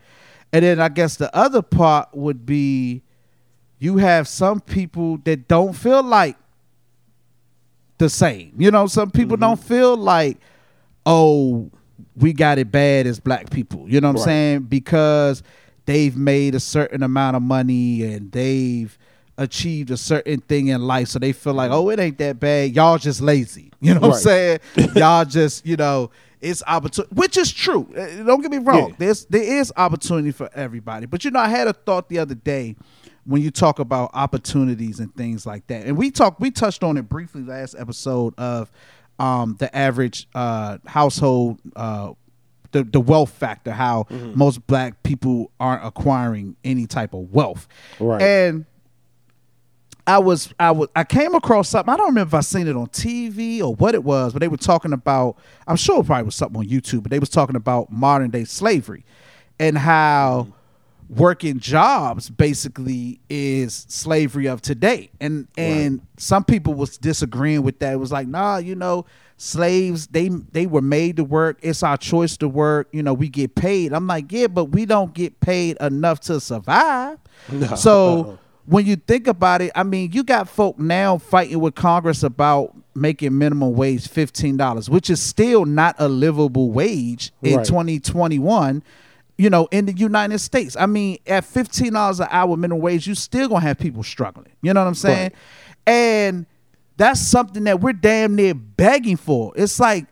And 0.53 0.65
then 0.65 0.79
I 0.81 0.89
guess 0.89 1.17
the 1.17 1.35
other 1.37 1.63
part 1.63 2.11
would 2.15 2.47
be 2.47 3.03
you 3.79 3.97
have 3.97 4.29
some 4.29 4.61
people 4.61 5.19
that 5.25 5.49
don't 5.49 5.73
feel 5.73 6.03
like 6.03 6.37
the 8.05 8.11
same. 8.11 8.53
You 8.59 8.71
know, 8.71 8.87
some 8.87 9.11
people 9.11 9.37
don't 9.37 9.59
Mm-hmm. 9.59 9.69
feel 9.69 9.97
like, 9.97 10.39
oh, 11.07 11.71
we 12.17 12.33
got 12.33 12.59
it 12.59 12.71
bad 12.71 13.07
as 13.07 13.19
black 13.21 13.51
people. 13.51 13.87
You 13.89 14.01
know 14.01 14.09
what 14.13 14.19
I'm 14.21 14.25
saying? 14.25 14.61
Because 14.63 15.43
they've 15.87 16.17
made 16.17 16.55
a 16.55 16.61
certain 16.61 17.03
amount 17.03 17.37
of 17.37 17.43
money 17.43 18.03
and 18.05 18.31
they've 18.33 18.97
achieved 19.37 19.91
a 19.91 19.97
certain 19.97 20.41
thing 20.41 20.69
in 20.69 20.83
life. 20.83 21.09
So 21.09 21.19
they 21.19 21.33
feel 21.33 21.55
like, 21.55 21.71
oh, 21.71 21.89
it 21.91 21.99
ain't 21.99 22.19
that 22.19 22.39
bad. 22.39 22.75
Y'all 22.75 22.99
just 22.99 23.21
lazy. 23.21 23.71
You 23.85 23.93
know 23.95 24.01
what 24.01 24.13
I'm 24.15 24.19
saying? 24.21 24.59
Y'all 24.97 25.25
just, 25.27 25.67
you 25.67 25.77
know, 25.77 26.11
it's 26.41 26.63
opportunity, 26.67 27.15
which 27.15 27.37
is 27.37 27.53
true. 27.53 27.87
Uh, 27.95 28.25
Don't 28.25 28.41
get 28.41 28.51
me 28.51 28.57
wrong. 28.59 28.91
Yeah. 28.91 28.95
There's 28.99 29.25
there 29.27 29.43
is 29.43 29.71
opportunity 29.77 30.31
for 30.31 30.49
everybody. 30.55 31.05
But 31.05 31.23
you 31.25 31.31
know, 31.31 31.41
I 31.41 31.49
had 31.49 31.69
a 31.69 31.75
thought 31.75 32.09
the 32.09 32.19
other 32.19 32.35
day 32.35 32.77
when 33.27 33.43
you 33.43 33.51
talk 33.51 33.79
about 33.79 34.11
opportunities 34.15 35.01
and 35.01 35.15
things 35.15 35.47
like 35.47 35.67
that. 35.69 35.87
And 35.87 35.97
we 35.97 36.11
talked 36.11 36.41
we 36.41 36.51
touched 36.51 36.83
on 36.85 36.97
it 36.97 37.09
briefly 37.09 37.43
last 37.43 37.75
episode 37.79 38.35
of 38.39 38.71
um 39.19 39.57
the 39.59 39.75
average 39.77 40.29
uh 40.35 40.79
household 40.87 41.61
uh 41.77 42.13
the, 42.73 42.83
the 42.83 43.01
wealth 43.01 43.31
factor, 43.31 43.71
how 43.71 44.05
Mm-hmm. 44.11 44.37
most 44.37 44.67
black 44.67 45.03
people 45.05 45.53
aren't 45.61 45.85
acquiring 45.87 46.57
any 46.65 46.87
type 46.87 47.15
of 47.15 47.33
wealth. 47.33 47.69
Right. 48.01 48.21
And 48.21 48.67
I 50.07 50.19
was 50.19 50.53
I 50.61 50.71
was 50.73 50.89
I 50.95 51.05
came 51.05 51.35
across 51.35 51.69
something. 51.71 51.93
I 51.93 51.97
don't 51.97 52.09
remember 52.09 52.31
if 52.31 52.35
I 52.35 52.41
seen 52.41 52.67
it 52.69 52.77
on 52.77 52.89
TV 52.89 53.63
or 53.63 53.75
what 53.75 53.95
it 53.95 54.05
was, 54.05 54.33
but 54.35 54.41
they 54.41 54.49
were 54.49 54.57
talking 54.59 54.93
about. 54.93 55.39
I'm 55.67 55.77
sure 55.77 56.01
it 56.01 56.07
probably 56.07 56.25
was 56.25 56.35
something 56.35 56.59
on 56.59 56.67
YouTube, 56.67 57.05
but 57.05 57.11
they 57.11 57.19
was 57.19 57.31
talking 57.31 57.57
about 57.57 57.91
modern 57.91 58.31
day 58.31 58.45
slavery 58.45 59.05
and 59.59 59.79
how 59.79 60.49
working 61.09 61.59
jobs 61.59 62.31
basically 62.31 63.21
is 63.29 63.87
slavery 63.89 64.47
of 64.47 64.63
today. 64.63 65.11
And 65.21 65.49
and 65.57 66.01
some 66.17 66.45
people 66.45 66.75
was 66.75 66.97
disagreeing 66.99 67.63
with 67.63 67.79
that. 67.81 67.93
It 67.93 67.97
was 67.97 68.13
like, 68.13 68.27
nah, 68.29 68.57
you 68.59 68.75
know, 68.75 69.05
slaves 69.37 70.07
they 70.09 70.29
they 70.29 70.67
were 70.67 70.81
made 70.83 71.17
to 71.17 71.25
work. 71.25 71.59
It's 71.63 71.83
our 71.83 71.97
choice 71.97 72.37
to 72.39 72.49
work. 72.49 72.89
You 72.93 73.03
know, 73.03 73.15
we 73.15 73.29
get 73.29 73.55
paid. 73.55 73.93
I'm 73.93 74.07
like, 74.07 74.31
yeah, 74.33 74.47
but 74.47 74.67
we 74.67 74.87
don't 74.87 75.13
get 75.15 75.41
paid 75.41 75.77
enough 75.81 76.21
to 76.21 76.41
survive. 76.41 77.19
No. 77.51 77.75
So 77.77 78.39
when 78.67 78.87
you 78.87 78.97
think 78.97 79.27
about 79.27 79.61
it, 79.61 79.73
I 79.75 79.83
mean, 79.83 80.13
you 80.13 80.25
got 80.25 80.49
folk 80.49 80.79
now 80.79 81.19
fighting 81.19 81.61
with 81.61 81.75
Congress 81.75 82.23
about 82.23 82.75
making 82.95 83.37
minimum 83.37 83.75
wage 83.75 84.09
fifteen 84.09 84.57
dollars, 84.57 84.89
which 84.89 85.11
is 85.11 85.21
still 85.21 85.67
not 85.67 85.97
a 85.99 86.09
livable 86.09 86.71
wage 86.71 87.33
in 87.43 87.57
Right. 87.59 87.67
2021. 87.67 88.83
You 89.37 89.51
know, 89.51 89.67
in 89.73 89.87
the 89.87 89.93
United 89.93 90.39
States, 90.39 90.77
I 90.79 90.87
mean, 90.87 91.19
at 91.27 91.45
fifteen 91.45 91.93
dollars 91.95 92.21
an 92.21 92.29
hour 92.31 92.57
minimum 92.57 92.81
wage, 92.83 93.07
you 93.07 93.15
still 93.15 93.49
gonna 93.49 93.61
have 93.61 93.79
people 93.79 94.03
struggling. 94.03 94.53
You 94.63 94.73
know 94.75 94.81
what 94.81 94.87
I'm 94.87 94.95
saying? 94.95 95.33
And 95.87 96.47
that's 96.97 97.21
something 97.21 97.65
that 97.65 97.81
we're 97.81 97.93
damn 97.93 98.37
near 98.37 98.55
begging 98.55 99.17
for. 99.17 99.53
It's 99.57 99.81
like, 99.81 100.07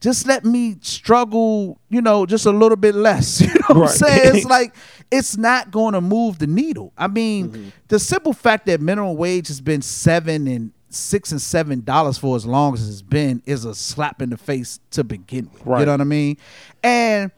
just 0.00 0.26
let 0.28 0.44
me 0.44 0.76
struggle, 0.80 1.80
you 1.88 2.00
know, 2.00 2.24
just 2.24 2.46
a 2.46 2.52
little 2.52 2.76
bit 2.76 2.94
less. 2.94 3.40
You 3.68 3.74
know 3.74 3.80
what 3.80 3.90
I'm 3.90 3.96
saying? 3.96 4.36
It's 4.36 4.46
like 4.48 4.74
it's 5.10 5.36
not 5.36 5.70
going 5.70 5.94
to 5.94 6.00
move 6.00 6.38
the 6.38 6.46
needle. 6.46 6.92
I 6.96 7.08
mean, 7.08 7.50
Mm-hmm. 7.50 7.68
the 7.88 7.98
simple 7.98 8.32
fact 8.32 8.66
that 8.66 8.80
minimum 8.80 9.16
wage 9.16 9.48
has 9.48 9.60
been 9.60 9.82
seven 9.82 10.46
and 10.46 10.70
six 10.90 11.32
and 11.32 11.42
seven 11.42 11.82
dollars 11.82 12.16
for 12.16 12.34
as 12.36 12.46
long 12.46 12.72
as 12.74 12.88
it's 12.88 13.02
been 13.02 13.42
is 13.44 13.64
a 13.66 13.74
slap 13.74 14.22
in 14.22 14.30
the 14.30 14.36
face 14.38 14.78
to 14.92 15.02
begin 15.04 15.50
with. 15.52 15.66
Right. 15.66 15.80
You 15.80 15.86
know 15.86 15.92
what 15.92 16.00
I 16.00 16.04
mean? 16.04 16.36
And 16.82 17.30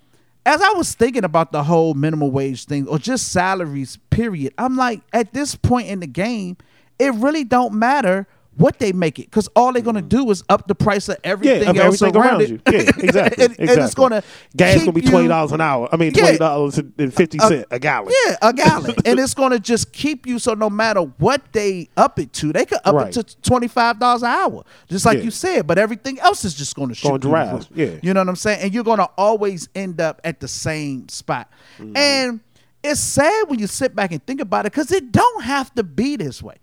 as 0.50 0.60
I 0.60 0.72
was 0.72 0.94
thinking 0.94 1.22
about 1.22 1.52
the 1.52 1.62
whole 1.62 1.94
minimum 1.94 2.32
wage 2.32 2.64
thing 2.64 2.88
or 2.88 2.98
just 2.98 3.28
salaries, 3.28 3.98
period, 4.10 4.52
I'm 4.58 4.76
like, 4.76 5.00
at 5.12 5.32
this 5.32 5.54
point 5.54 5.86
in 5.86 6.00
the 6.00 6.08
game, 6.08 6.56
it 6.98 7.14
really 7.14 7.44
don't 7.44 7.74
matter 7.74 8.26
what 8.60 8.78
they 8.78 8.92
make 8.92 9.18
it 9.18 9.24
because 9.24 9.48
all 9.56 9.72
they're 9.72 9.80
gonna 9.82 10.02
do 10.02 10.30
is 10.30 10.44
up 10.48 10.68
the 10.68 10.74
price 10.74 11.08
of 11.08 11.16
everything. 11.24 11.62
Yeah, 11.64 11.70
of 11.70 11.76
else 11.78 12.02
everything 12.02 12.20
around, 12.20 12.40
around 12.42 12.50
you. 12.50 12.60
Yeah, 12.70 12.78
exactly. 12.98 13.44
and, 13.46 13.58
and 13.58 13.70
it's 13.80 13.94
gonna 13.94 14.22
gas 14.56 14.78
gonna 14.80 14.92
be 14.92 15.00
twenty 15.00 15.28
dollars 15.28 15.52
an 15.52 15.60
hour. 15.60 15.88
I 15.90 15.96
mean 15.96 16.12
Yeah. 16.14 16.22
twenty 16.24 16.38
dollars 16.38 16.78
and 16.78 17.14
fifty 17.14 17.38
cent 17.38 17.66
a 17.70 17.78
gallon. 17.78 18.12
Yeah, 18.26 18.36
a 18.42 18.52
gallon. 18.52 18.94
and 19.04 19.18
it's 19.18 19.34
gonna 19.34 19.58
just 19.58 19.92
keep 19.92 20.26
you 20.26 20.38
so 20.38 20.54
no 20.54 20.68
matter 20.68 21.00
what 21.00 21.42
they 21.52 21.88
up 21.96 22.18
it 22.18 22.32
to, 22.34 22.52
they 22.52 22.66
could 22.66 22.80
up 22.84 22.94
Right. 22.94 23.16
it 23.16 23.26
to 23.26 23.40
twenty 23.40 23.66
five 23.68 23.98
dollars 23.98 24.22
an 24.22 24.28
hour. 24.28 24.64
Just 24.88 25.06
like 25.06 25.18
Yeah. 25.18 25.24
you 25.24 25.30
said, 25.30 25.66
but 25.66 25.78
everything 25.78 26.18
else 26.20 26.44
is 26.44 26.54
just 26.54 26.76
gonna 26.76 26.94
shoot 26.94 27.08
Gonna 27.08 27.18
drive, 27.18 27.66
yeah. 27.74 27.92
You 28.02 28.12
know 28.12 28.20
what 28.20 28.28
I'm 28.28 28.36
saying? 28.36 28.60
And 28.60 28.74
you're 28.74 28.84
gonna 28.84 29.08
always 29.16 29.68
end 29.74 30.00
up 30.00 30.20
at 30.22 30.40
the 30.40 30.48
same 30.48 31.08
spot. 31.08 31.50
Mm-hmm. 31.78 31.96
And 31.96 32.40
it's 32.82 33.00
sad 33.00 33.48
when 33.48 33.58
you 33.58 33.66
sit 33.66 33.94
back 33.94 34.12
and 34.12 34.24
think 34.26 34.40
about 34.40 34.66
it, 34.66 34.72
because 34.72 34.90
it 34.92 35.12
don't 35.12 35.44
have 35.44 35.74
to 35.74 35.82
be 35.82 36.16
this 36.16 36.42
way. 36.42 36.56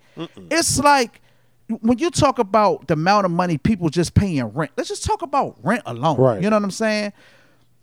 It's 0.50 0.80
like 0.80 1.22
when 1.82 1.98
you 1.98 2.10
talk 2.10 2.40
about 2.40 2.88
the 2.88 2.94
amount 2.94 3.26
of 3.26 3.32
money 3.32 3.58
people 3.58 3.90
just 3.90 4.14
paying 4.14 4.46
rent, 4.54 4.72
let's 4.78 4.90
just 4.90 5.04
talk 5.04 5.22
about 5.22 5.58
rent 5.64 5.84
alone. 5.86 6.18
Right. 6.18 6.42
You 6.42 6.50
know 6.50 6.56
what 6.56 6.64
I'm 6.64 6.72
saying? 6.72 7.14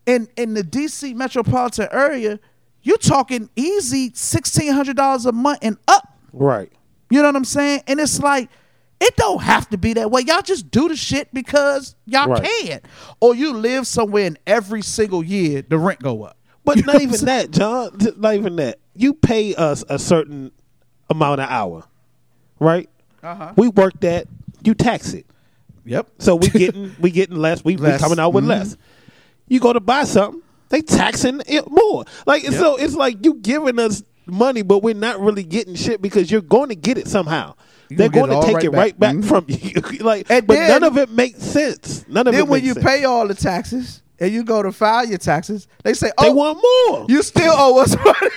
In 0.06 0.28
in 0.36 0.54
the 0.54 0.62
DC 0.62 1.14
metropolitan 1.14 1.88
area, 1.92 2.40
you're 2.82 2.98
talking 2.98 3.48
easy 3.56 4.10
sixteen 4.14 4.72
hundred 4.72 4.96
dollars 4.96 5.26
a 5.26 5.32
month 5.32 5.58
and 5.62 5.76
up. 5.88 6.16
Right. 6.32 6.72
You 7.10 7.20
know 7.20 7.28
what 7.28 7.36
I'm 7.36 7.44
saying? 7.44 7.82
And 7.86 8.00
it's 8.00 8.18
like, 8.20 8.48
it 9.00 9.14
don't 9.16 9.42
have 9.42 9.68
to 9.70 9.78
be 9.78 9.92
that 9.94 10.10
way. 10.10 10.22
Y'all 10.26 10.42
just 10.42 10.70
do 10.70 10.88
the 10.88 10.96
shit 10.96 11.32
because 11.34 11.94
y'all 12.06 12.28
Right. 12.28 12.42
can. 12.42 12.80
Or 13.20 13.34
you 13.34 13.52
live 13.52 13.86
somewhere 13.86 14.26
and 14.26 14.38
every 14.46 14.82
single 14.82 15.22
year 15.22 15.62
the 15.62 15.78
rent 15.78 16.00
go 16.00 16.22
up. 16.24 16.38
But 16.64 16.76
You 16.78 16.82
not 16.84 17.02
even 17.02 17.24
that, 17.26 17.50
John. 17.50 17.98
Not 18.16 18.34
even 18.34 18.56
that. 18.56 18.78
You 18.94 19.12
pay 19.14 19.54
us 19.54 19.84
a 19.88 19.98
certain 19.98 20.50
amount 21.10 21.40
an 21.40 21.48
hour, 21.50 21.84
right? 22.58 22.88
Uh-huh. 23.24 23.52
We 23.56 23.68
work 23.68 23.98
that. 24.00 24.26
You 24.62 24.74
tax 24.74 25.12
it. 25.14 25.26
Yep. 25.86 26.08
So 26.18 26.36
we 26.36 26.48
getting 26.48 26.94
we 27.00 27.10
getting 27.10 27.36
less. 27.36 27.64
We, 27.64 27.76
we 27.76 27.82
Less. 27.82 28.00
coming 28.00 28.18
out 28.18 28.32
with 28.32 28.44
Mhm. 28.44 28.48
less. 28.48 28.76
You 29.48 29.60
go 29.60 29.72
to 29.72 29.80
buy 29.80 30.04
something, 30.04 30.40
they 30.70 30.80
taxing 30.80 31.42
it 31.46 31.70
more. 31.70 32.04
Like 32.26 32.44
so, 32.44 32.76
it's 32.76 32.94
like 32.94 33.24
you 33.24 33.34
giving 33.34 33.78
us 33.78 34.02
money, 34.26 34.62
but 34.62 34.82
we're 34.82 34.94
not 34.94 35.20
really 35.20 35.42
getting 35.42 35.74
shit 35.74 36.00
because 36.00 36.30
you're 36.30 36.40
going 36.40 36.70
to 36.70 36.74
get 36.74 36.96
it 36.96 37.08
somehow. 37.08 37.54
You 37.90 37.98
They're 37.98 38.08
going 38.08 38.30
to 38.30 38.40
take 38.46 38.54
right 38.56 38.64
it 38.64 38.70
right 38.70 38.98
back 38.98 39.14
back. 39.16 39.24
Mhm. 39.24 39.28
from 39.28 39.44
you. 39.48 39.98
like, 40.04 40.30
And 40.30 40.46
but 40.46 40.54
then- 40.54 40.68
none 40.70 40.84
of 40.84 40.96
it 40.96 41.10
makes 41.10 41.42
sense. 41.42 42.06
None 42.08 42.26
of 42.26 42.32
Then 42.32 42.44
it 42.44 42.48
when 42.48 42.58
makes 42.62 42.66
you 42.68 42.72
sense. 42.74 42.86
pay 42.86 43.04
all 43.04 43.28
the 43.28 43.34
taxes 43.34 44.00
and 44.18 44.32
you 44.32 44.42
go 44.44 44.62
to 44.62 44.72
file 44.72 45.04
your 45.06 45.18
taxes, 45.18 45.66
they 45.82 45.92
say, 45.92 46.10
"Oh, 46.16 46.24
they 46.24 46.30
want 46.30 46.58
more. 46.88 47.04
you 47.10 47.22
still 47.22 47.52
owe 47.54 47.82
us 47.82 47.94
money." 48.04 48.30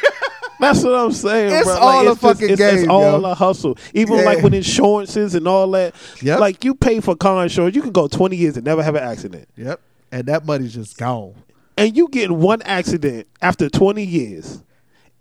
That's 0.59 0.83
what 0.83 0.95
I'm 0.95 1.11
saying. 1.11 1.53
It's 1.53 1.65
bro. 1.65 1.73
Like, 1.73 1.81
all 1.83 2.01
a 2.01 2.05
just- 2.05 2.21
fucking 2.21 2.49
it's, 2.49 2.61
It's 2.61 2.87
all 2.87 3.21
yo. 3.21 3.29
a 3.29 3.35
hustle. 3.35 3.77
Even 3.93 4.17
Yeah. 4.19 4.23
like 4.25 4.41
with 4.43 4.53
insurances 4.53 5.35
and 5.35 5.47
all 5.47 5.69
that. 5.71 5.93
Yep. 6.21 6.39
Like 6.39 6.63
you 6.63 6.73
pay 6.75 6.99
for 6.99 7.15
car 7.15 7.43
insurance, 7.43 7.75
you 7.75 7.81
can 7.81 7.91
go 7.91 8.07
20 8.07 8.35
years 8.35 8.55
and 8.57 8.65
never 8.65 8.81
have 8.83 8.95
an 8.95 9.03
accident. 9.03 9.47
yep. 9.55 9.79
And 10.11 10.25
that 10.27 10.45
money's 10.45 10.73
just 10.73 10.97
gone. 10.97 11.33
And 11.77 11.95
you 11.95 12.07
get 12.09 12.31
one 12.31 12.61
accident 12.63 13.27
after 13.41 13.69
20 13.69 14.03
years, 14.03 14.63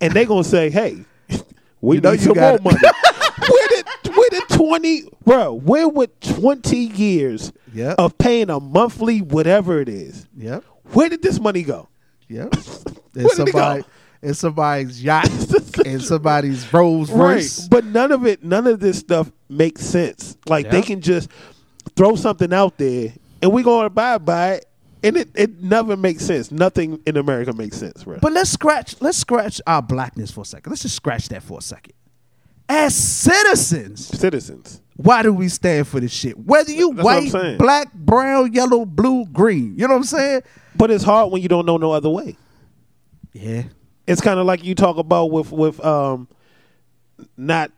and 0.01 0.13
they're 0.13 0.25
gonna 0.25 0.43
say, 0.43 0.69
"Hey, 0.71 0.97
we 1.81 1.97
You 1.97 2.01
know 2.01 2.11
need 2.11 2.21
you 2.21 2.25
some 2.27 2.33
got 2.33 2.63
more 2.63 2.71
money." 2.73 2.87
where 3.49 3.67
did 3.67 3.85
where 4.15 4.29
did 4.31 4.43
20, 4.49 5.03
bro? 5.23 5.53
Where 5.53 5.87
would 5.87 6.19
20 6.21 6.77
years 6.77 7.51
Yep. 7.75 7.95
of 7.99 8.17
paying 8.17 8.49
a 8.49 8.59
monthly 8.59 9.19
whatever 9.21 9.79
it 9.81 9.89
is? 9.89 10.25
Yep. 10.35 10.63
Where 10.93 11.09
did 11.09 11.21
this 11.21 11.39
money 11.39 11.61
go? 11.61 11.89
Yep. 12.29 12.55
Where 13.13 13.25
It's 13.25 13.35
did 13.37 13.49
it 13.49 13.53
go? 13.53 13.83
Somebody 14.21 14.29
it's 14.31 14.39
somebody's 14.39 15.03
yacht 15.03 15.29
and 15.85 16.01
somebody's 16.01 16.73
Rolls 16.73 17.11
Royce. 17.11 17.61
Right. 17.61 17.69
But 17.69 17.85
none 17.85 18.11
of 18.11 18.25
it, 18.25 18.43
none 18.43 18.67
of 18.67 18.79
this 18.79 18.99
stuff 18.99 19.31
makes 19.49 19.81
sense. 19.81 20.37
Like 20.47 20.69
they 20.69 20.81
can 20.81 21.01
just 21.01 21.29
throw 21.95 22.15
something 22.15 22.53
out 22.53 22.77
there 22.77 23.13
and 23.41 23.51
we're 23.51 23.63
going 23.63 23.81
to 23.81 23.87
abide 23.87 24.25
by 24.25 24.53
it. 24.53 24.65
And 25.03 25.15
it, 25.15 25.29
it 25.35 25.61
never 25.61 25.95
makes 25.95 26.25
sense. 26.25 26.51
Nothing 26.51 26.99
in 27.05 27.17
America 27.17 27.53
makes 27.53 27.77
sense, 27.77 28.03
bro. 28.03 28.17
But 28.19 28.33
let's 28.33 28.49
scratch 28.49 28.99
let's 28.99 29.17
scratch 29.19 29.61
our 29.67 29.81
blackness 29.81 30.31
for 30.31 30.41
a 30.41 30.45
second. 30.45 30.71
Let's 30.71 30.81
just 30.81 30.95
scratch 30.95 31.29
that 31.29 31.43
for 31.43 31.59
a 31.59 31.61
second. 31.61 31.93
As 32.67 32.95
citizens, 32.95 34.07
Citizens. 34.07 34.81
why 34.97 35.21
do 35.23 35.31
we 35.31 35.47
stand 35.47 35.87
for 35.87 35.99
this 36.01 36.11
shit? 36.11 36.37
Whether 36.37 36.71
you 36.71 36.93
That's 36.93 37.31
white, 37.31 37.57
black, 37.57 37.93
brown, 37.93 38.51
yellow, 38.53 38.85
blue, 38.85 39.25
green. 39.25 39.75
You 39.77 39.87
know 39.87 39.93
what 39.93 39.99
I'm 39.99 40.03
saying? 40.03 40.41
But 40.75 40.91
it's 40.91 41.03
hard 41.03 41.31
when 41.31 41.41
you 41.41 41.47
don't 41.47 41.65
know 41.65 41.77
no 41.77 41.91
other 41.93 42.09
way. 42.09 42.35
Yeah. 43.31 43.63
It's 44.07 44.21
kind 44.21 44.39
of 44.39 44.45
like 44.45 44.63
you 44.63 44.73
talk 44.75 44.97
about 44.97 45.31
with 45.31 45.51
with 45.51 45.83
um 45.85 46.27
not 47.35 47.71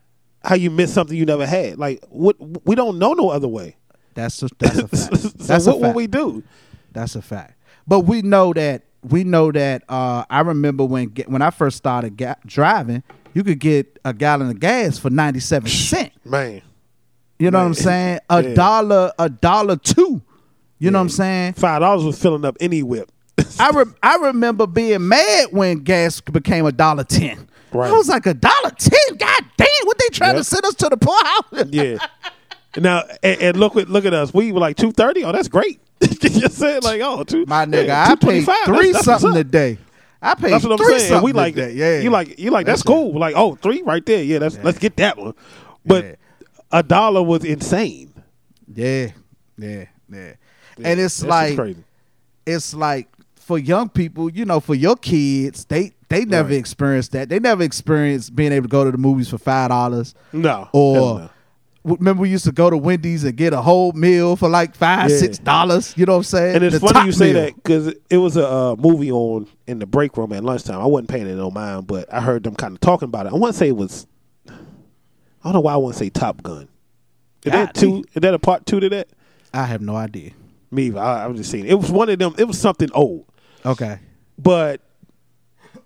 how 0.43 0.55
you 0.55 0.69
miss 0.71 0.93
something 0.93 1.17
you 1.17 1.25
never 1.25 1.45
had. 1.45 1.77
Like 1.77 2.03
what 2.09 2.35
we 2.65 2.75
don't 2.75 2.99
know 2.99 3.13
no 3.13 3.29
other 3.29 3.47
way. 3.47 3.75
That's 4.13 4.41
a 4.43 4.49
that's 4.57 4.77
a 4.77 4.87
fact. 4.89 5.17
so 5.17 5.27
That's 5.45 5.65
what 5.65 5.79
will 5.79 5.93
we 5.93 6.07
do? 6.07 6.43
That's 6.91 7.15
a 7.15 7.21
fact. 7.21 7.55
But 7.87 8.01
we 8.01 8.21
know 8.21 8.53
that 8.53 8.83
we 9.03 9.23
know 9.23 9.51
that. 9.51 9.83
Uh, 9.89 10.23
I 10.29 10.41
remember 10.41 10.85
when 10.85 11.09
when 11.27 11.41
I 11.41 11.49
first 11.49 11.77
started 11.77 12.17
ga- 12.17 12.35
driving, 12.45 13.03
you 13.33 13.43
could 13.43 13.59
get 13.59 13.97
a 14.05 14.13
gallon 14.13 14.49
of 14.49 14.59
gas 14.59 14.97
for 14.99 15.09
ninety 15.09 15.39
seven 15.39 15.69
cent. 15.69 16.11
Man. 16.25 16.61
You 17.39 17.49
know 17.51 17.59
what 17.59 17.65
I'm 17.67 17.73
saying? 17.73 18.19
A 18.29 18.43
Yeah. 18.43 18.53
dollar, 18.53 19.13
a 19.17 19.29
dollar 19.29 19.77
two. 19.77 20.21
You 20.77 20.91
know 20.91 20.99
what 20.99 21.03
I'm 21.03 21.09
saying? 21.09 21.53
Five 21.53 21.79
dollars 21.81 22.03
was 22.03 22.21
filling 22.21 22.43
up 22.43 22.57
any 22.59 22.83
whip. 22.83 23.09
I 23.59 23.69
re- 23.71 23.93
I 24.03 24.15
remember 24.17 24.67
being 24.67 25.07
mad 25.07 25.47
when 25.51 25.79
gas 25.79 26.21
became 26.21 26.65
a 26.65 26.71
dollar 26.71 27.03
ten. 27.03 27.47
Right. 27.71 27.89
I 27.89 27.93
was 27.93 28.07
like 28.09 28.25
a 28.25 28.33
dollar 28.33 28.71
ten. 28.77 29.17
God 29.17 29.43
damn! 29.57 29.67
What 29.83 29.97
they 29.99 30.07
trying 30.09 30.35
to 30.35 30.43
send 30.43 30.65
us 30.65 30.75
to 30.75 30.89
the 30.89 30.97
poorhouse? 30.97 31.67
yeah. 31.71 31.97
Now 32.77 33.03
and, 33.23 33.41
and 33.41 33.57
look 33.57 33.75
at 33.75 33.89
look 33.89 34.05
at 34.05 34.13
us. 34.13 34.33
We 34.33 34.51
were 34.51 34.59
like 34.59 34.77
two 34.77 34.91
thirty. 34.91 35.23
Oh, 35.23 35.31
that's 35.31 35.47
great. 35.47 35.79
you 36.01 36.07
just 36.29 36.57
said 36.57 36.83
like 36.83 37.01
oh 37.01 37.23
two. 37.23 37.45
My 37.47 37.65
nigga, 37.65 37.87
yeah, 37.87 38.03
I 38.09 38.15
paid 38.15 38.45
225. 38.45 38.65
three 38.65 38.75
That's- 38.77 38.93
that's 38.93 39.05
something 39.05 39.29
what's 39.31 39.39
a 39.39 39.43
day. 39.43 39.77
I 40.21 40.35
paid 40.35 40.51
That's 40.51 40.63
what 40.65 40.73
I'm 40.73 40.77
three 40.85 40.99
saying. 40.99 41.23
We 41.23 41.31
like 41.31 41.55
day. 41.55 41.71
Yeah, 41.73 41.99
You 42.01 42.09
like 42.09 42.37
you 42.39 42.51
like 42.51 42.65
that's, 42.65 42.81
That's 42.81 42.87
cool. 42.87 43.17
Like 43.17 43.35
oh 43.37 43.55
three 43.55 43.81
right 43.83 44.05
there. 44.05 44.21
Yeah, 44.23 44.39
that's 44.39 44.57
let's 44.59 44.77
get 44.79 44.97
that 44.97 45.17
one. 45.17 45.33
But 45.85 46.03
Yeah. 46.05 46.15
a 46.71 46.83
dollar 46.83 47.23
was 47.23 47.45
insane. 47.45 48.13
Yeah, 48.73 49.11
yeah, 49.57 49.85
yeah. 50.11 50.33
And 50.83 50.99
it's 50.99 51.23
like 51.23 51.57
it's 52.45 52.73
like 52.73 53.07
for 53.49 53.57
young 53.57 53.89
people, 53.89 54.29
you 54.29 54.45
know, 54.45 54.59
for 54.59 54.75
your 54.75 54.95
kids, 54.95 55.65
they 55.65 55.91
they 56.07 56.23
never 56.23 56.49
Right. 56.49 56.57
experienced 56.59 57.13
that. 57.13 57.29
They 57.29 57.39
never 57.39 57.63
experienced 57.63 58.35
being 58.35 58.51
able 58.51 58.65
to 58.65 58.69
go 58.71 58.83
to 58.83 58.91
the 58.91 58.97
movies 58.99 59.27
for 59.27 59.39
five 59.39 59.69
dollars 59.69 60.13
No, 60.31 60.67
or 60.71 61.19
no. 61.21 61.29
remember 61.83 62.21
we 62.21 62.29
used 62.29 62.45
to 62.45 62.51
go 62.51 62.69
to 62.69 62.77
Wendy's 62.77 63.23
and 63.23 63.35
get 63.35 63.53
a 63.53 63.61
whole 63.61 63.91
meal 63.93 64.35
for 64.35 64.49
like 64.49 64.75
five, 64.75 65.09
Yeah. 65.09 65.17
six 65.17 65.39
dollars. 65.39 65.95
You 65.97 66.05
know 66.05 66.11
what 66.13 66.17
I'm 66.17 66.23
saying? 66.25 66.55
And 66.57 66.63
it's 66.63 66.79
The 66.79 66.87
funny 66.87 67.07
you 67.07 67.11
say 67.11 67.33
meal. 67.33 67.41
that 67.41 67.55
because 67.55 67.91
it 68.11 68.17
was 68.17 68.37
a 68.37 68.47
uh, 68.47 68.75
movie 68.77 69.11
on 69.11 69.47
in 69.65 69.79
the 69.79 69.87
break 69.87 70.15
room 70.15 70.31
at 70.33 70.43
lunchtime. 70.43 70.79
I 70.79 70.85
wasn't 70.85 71.09
paying 71.09 71.25
it 71.25 71.35
no 71.35 71.49
mind, 71.49 71.87
but 71.87 72.11
I 72.13 72.21
heard 72.21 72.43
them 72.43 72.53
kind 72.53 72.75
of 72.75 72.81
talking 72.81 73.07
about 73.07 73.25
it. 73.25 73.33
I 73.33 73.35
want 73.35 73.53
to 73.53 73.57
say 73.57 73.69
it 73.69 73.75
was. 73.77 74.05
I 74.47 74.53
don't 75.43 75.53
know 75.53 75.61
why 75.61 75.73
I 75.73 75.77
want 75.77 75.95
to 75.95 75.99
say 75.99 76.09
Top 76.11 76.43
Gun. 76.43 76.67
Is 77.45 77.51
that 77.51 77.73
two? 77.73 78.03
Is 78.13 78.21
that 78.21 78.33
a 78.35 78.39
part 78.39 78.67
two 78.67 78.79
to 78.79 78.89
that? 78.89 79.07
I 79.53 79.63
have 79.65 79.81
no 79.81 79.95
idea. 79.95 80.31
Me. 80.71 80.95
I, 80.95 81.23
I 81.23 81.27
was 81.27 81.37
just 81.37 81.49
saying 81.49 81.65
it 81.65 81.73
was 81.79 81.89
one 81.91 82.09
of 82.09 82.19
them. 82.19 82.35
It 82.37 82.43
was 82.45 82.59
something 82.59 82.89
old, 82.93 83.25
Okay. 83.65 83.99
but 84.37 84.81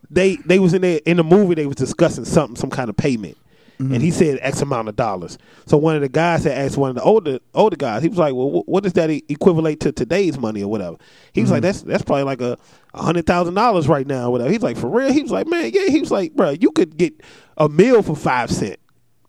they 0.09 0.35
they 0.37 0.59
was 0.59 0.73
in 0.73 0.81
there 0.81 0.99
in 1.05 1.17
the 1.17 1.23
movie. 1.23 1.55
They 1.55 1.65
was 1.65 1.75
discussing 1.75 2.25
something, 2.25 2.55
some 2.55 2.69
kind 2.69 2.89
of 2.89 2.95
payment, 2.95 3.37
and 3.79 3.93
he 4.01 4.09
mm-hmm. 4.09 4.17
said 4.17 4.39
X 4.41 4.61
amount 4.61 4.87
of 4.87 4.95
dollars. 4.95 5.37
So 5.65 5.75
one 5.77 5.95
of 5.95 6.01
the 6.01 6.09
guys 6.09 6.43
had 6.43 6.53
asked 6.53 6.77
one 6.77 6.91
of 6.91 6.95
the 6.95 7.01
older 7.01 7.39
older 7.55 7.75
guys. 7.75 8.03
He 8.03 8.09
was 8.09 8.19
like, 8.19 8.35
"Well, 8.35 8.49
wh- 8.49 8.69
what 8.69 8.83
does 8.83 8.93
that 8.93 9.09
e- 9.09 9.23
equivalent 9.27 9.79
to 9.81 9.91
today's 9.91 10.37
money 10.37 10.61
or 10.61 10.69
whatever?" 10.69 10.97
He 11.33 11.41
was 11.41 11.49
like, 11.49 11.59
mm-hmm. 11.59 11.67
"That's 11.67 11.81
that's 11.81 12.03
probably 12.03 12.23
like 12.23 12.41
a 12.41 12.57
hundred 12.93 13.25
thousand 13.25 13.55
dollars 13.55 13.87
right 13.87 14.05
now, 14.05 14.27
or 14.27 14.31
whatever." 14.33 14.51
He's 14.51 14.61
like, 14.61 14.77
"For 14.77 14.87
real?" 14.87 15.11
He 15.11 15.23
was 15.23 15.31
like, 15.31 15.47
"Man, 15.47 15.71
yeah." 15.73 15.87
He 15.87 15.99
was 15.99 16.11
like, 16.11 16.33
"Bro, 16.33 16.57
you 16.61 16.71
could 16.71 16.95
get 16.95 17.19
a 17.57 17.67
meal 17.67 18.03
for 18.03 18.15
five 18.15 18.51
cent." 18.51 18.79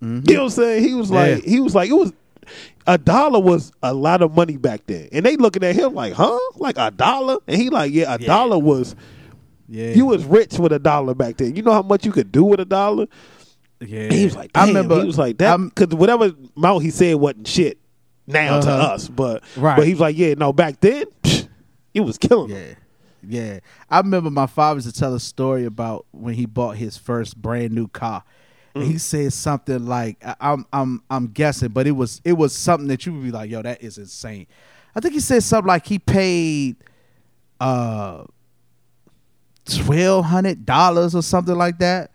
You 0.04 0.08
mm-hmm. 0.10 0.32
know 0.32 0.38
what 0.40 0.44
I'm 0.44 0.50
saying? 0.50 0.84
He 0.84 0.94
was 0.94 1.10
like, 1.10 1.44
Yeah. 1.44 1.50
he 1.50 1.60
was 1.60 1.74
like, 1.74 1.88
it 1.88 1.94
was 1.94 2.12
a 2.86 2.98
dollar 2.98 3.40
was 3.40 3.72
a 3.82 3.92
lot 3.94 4.22
of 4.22 4.34
money 4.34 4.56
back 4.56 4.82
then, 4.86 5.08
and 5.12 5.24
they 5.24 5.36
looking 5.36 5.64
at 5.64 5.74
him 5.74 5.94
like, 5.94 6.12
huh, 6.14 6.38
like 6.56 6.76
a 6.78 6.90
dollar, 6.90 7.38
and 7.46 7.56
he 7.60 7.70
like, 7.70 7.92
yeah, 7.92 8.14
a 8.14 8.18
dollar 8.18 8.58
was. 8.58 8.94
Yeah. 9.66 9.92
You 9.94 10.04
was 10.06 10.24
rich 10.24 10.58
with 10.58 10.72
a 10.72 10.78
dollar 10.78 11.14
back 11.14 11.38
then. 11.38 11.56
You 11.56 11.62
know 11.62 11.72
how 11.72 11.80
much 11.80 12.04
you 12.04 12.12
could 12.12 12.30
do 12.30 12.44
with 12.44 12.60
a 12.60 12.66
dollar. 12.66 13.06
yeah. 13.80 14.00
And 14.02 14.12
he 14.12 14.24
was 14.26 14.36
like, 14.36 14.50
I 14.54 14.66
remember. 14.66 15.00
he 15.00 15.06
was 15.06 15.16
like 15.18 15.38
that 15.38 15.56
because 15.56 15.94
whatever 15.96 16.32
amount 16.54 16.82
he 16.82 16.90
said 16.90 17.14
wasn't 17.16 17.48
shit 17.48 17.78
now 18.26 18.60
to 18.60 18.70
Uh-huh. 18.70 18.92
us, 18.94 19.08
but 19.08 19.42
Right. 19.56 19.76
but 19.78 19.86
he 19.86 19.94
was 19.94 20.00
like, 20.00 20.18
yeah, 20.18 20.34
no, 20.36 20.52
back 20.52 20.80
then, 20.80 21.04
psh, 21.22 21.48
it 21.94 22.00
was 22.00 22.18
killing 22.18 22.50
him. 22.50 22.76
Yeah, 23.26 23.40
yeah. 23.54 23.60
I 23.88 23.98
remember 24.00 24.30
my 24.30 24.46
father 24.46 24.76
used 24.76 24.94
to 24.94 25.00
tell 25.00 25.14
a 25.14 25.20
story 25.20 25.64
about 25.64 26.04
when 26.10 26.34
he 26.34 26.44
bought 26.44 26.76
his 26.76 26.98
first 26.98 27.40
brand 27.40 27.72
new 27.72 27.88
car. 27.88 28.22
Mm. 28.74 28.84
he 28.86 28.98
said 28.98 29.32
something 29.32 29.86
like, 29.86 30.16
I- 30.24 30.34
"I'm, 30.40 30.66
I'm, 30.72 31.02
I'm 31.08 31.26
guessing, 31.28 31.68
but 31.68 31.86
it 31.86 31.92
was, 31.92 32.20
it 32.24 32.32
was 32.32 32.52
something 32.52 32.88
that 32.88 33.06
you 33.06 33.12
would 33.14 33.22
be 33.22 33.30
like, 33.30 33.48
yo, 33.50 33.62
that 33.62 33.82
is 33.82 33.98
insane." 33.98 34.46
I 34.96 35.00
think 35.00 35.14
he 35.14 35.20
said 35.20 35.42
something 35.42 35.68
like 35.68 35.86
he 35.86 35.98
paid, 35.98 36.76
uh, 37.60 38.24
twelve 39.64 40.24
hundred 40.26 40.66
dollars 40.66 41.14
or 41.14 41.22
something 41.22 41.54
like 41.56 41.78
that 41.78 42.10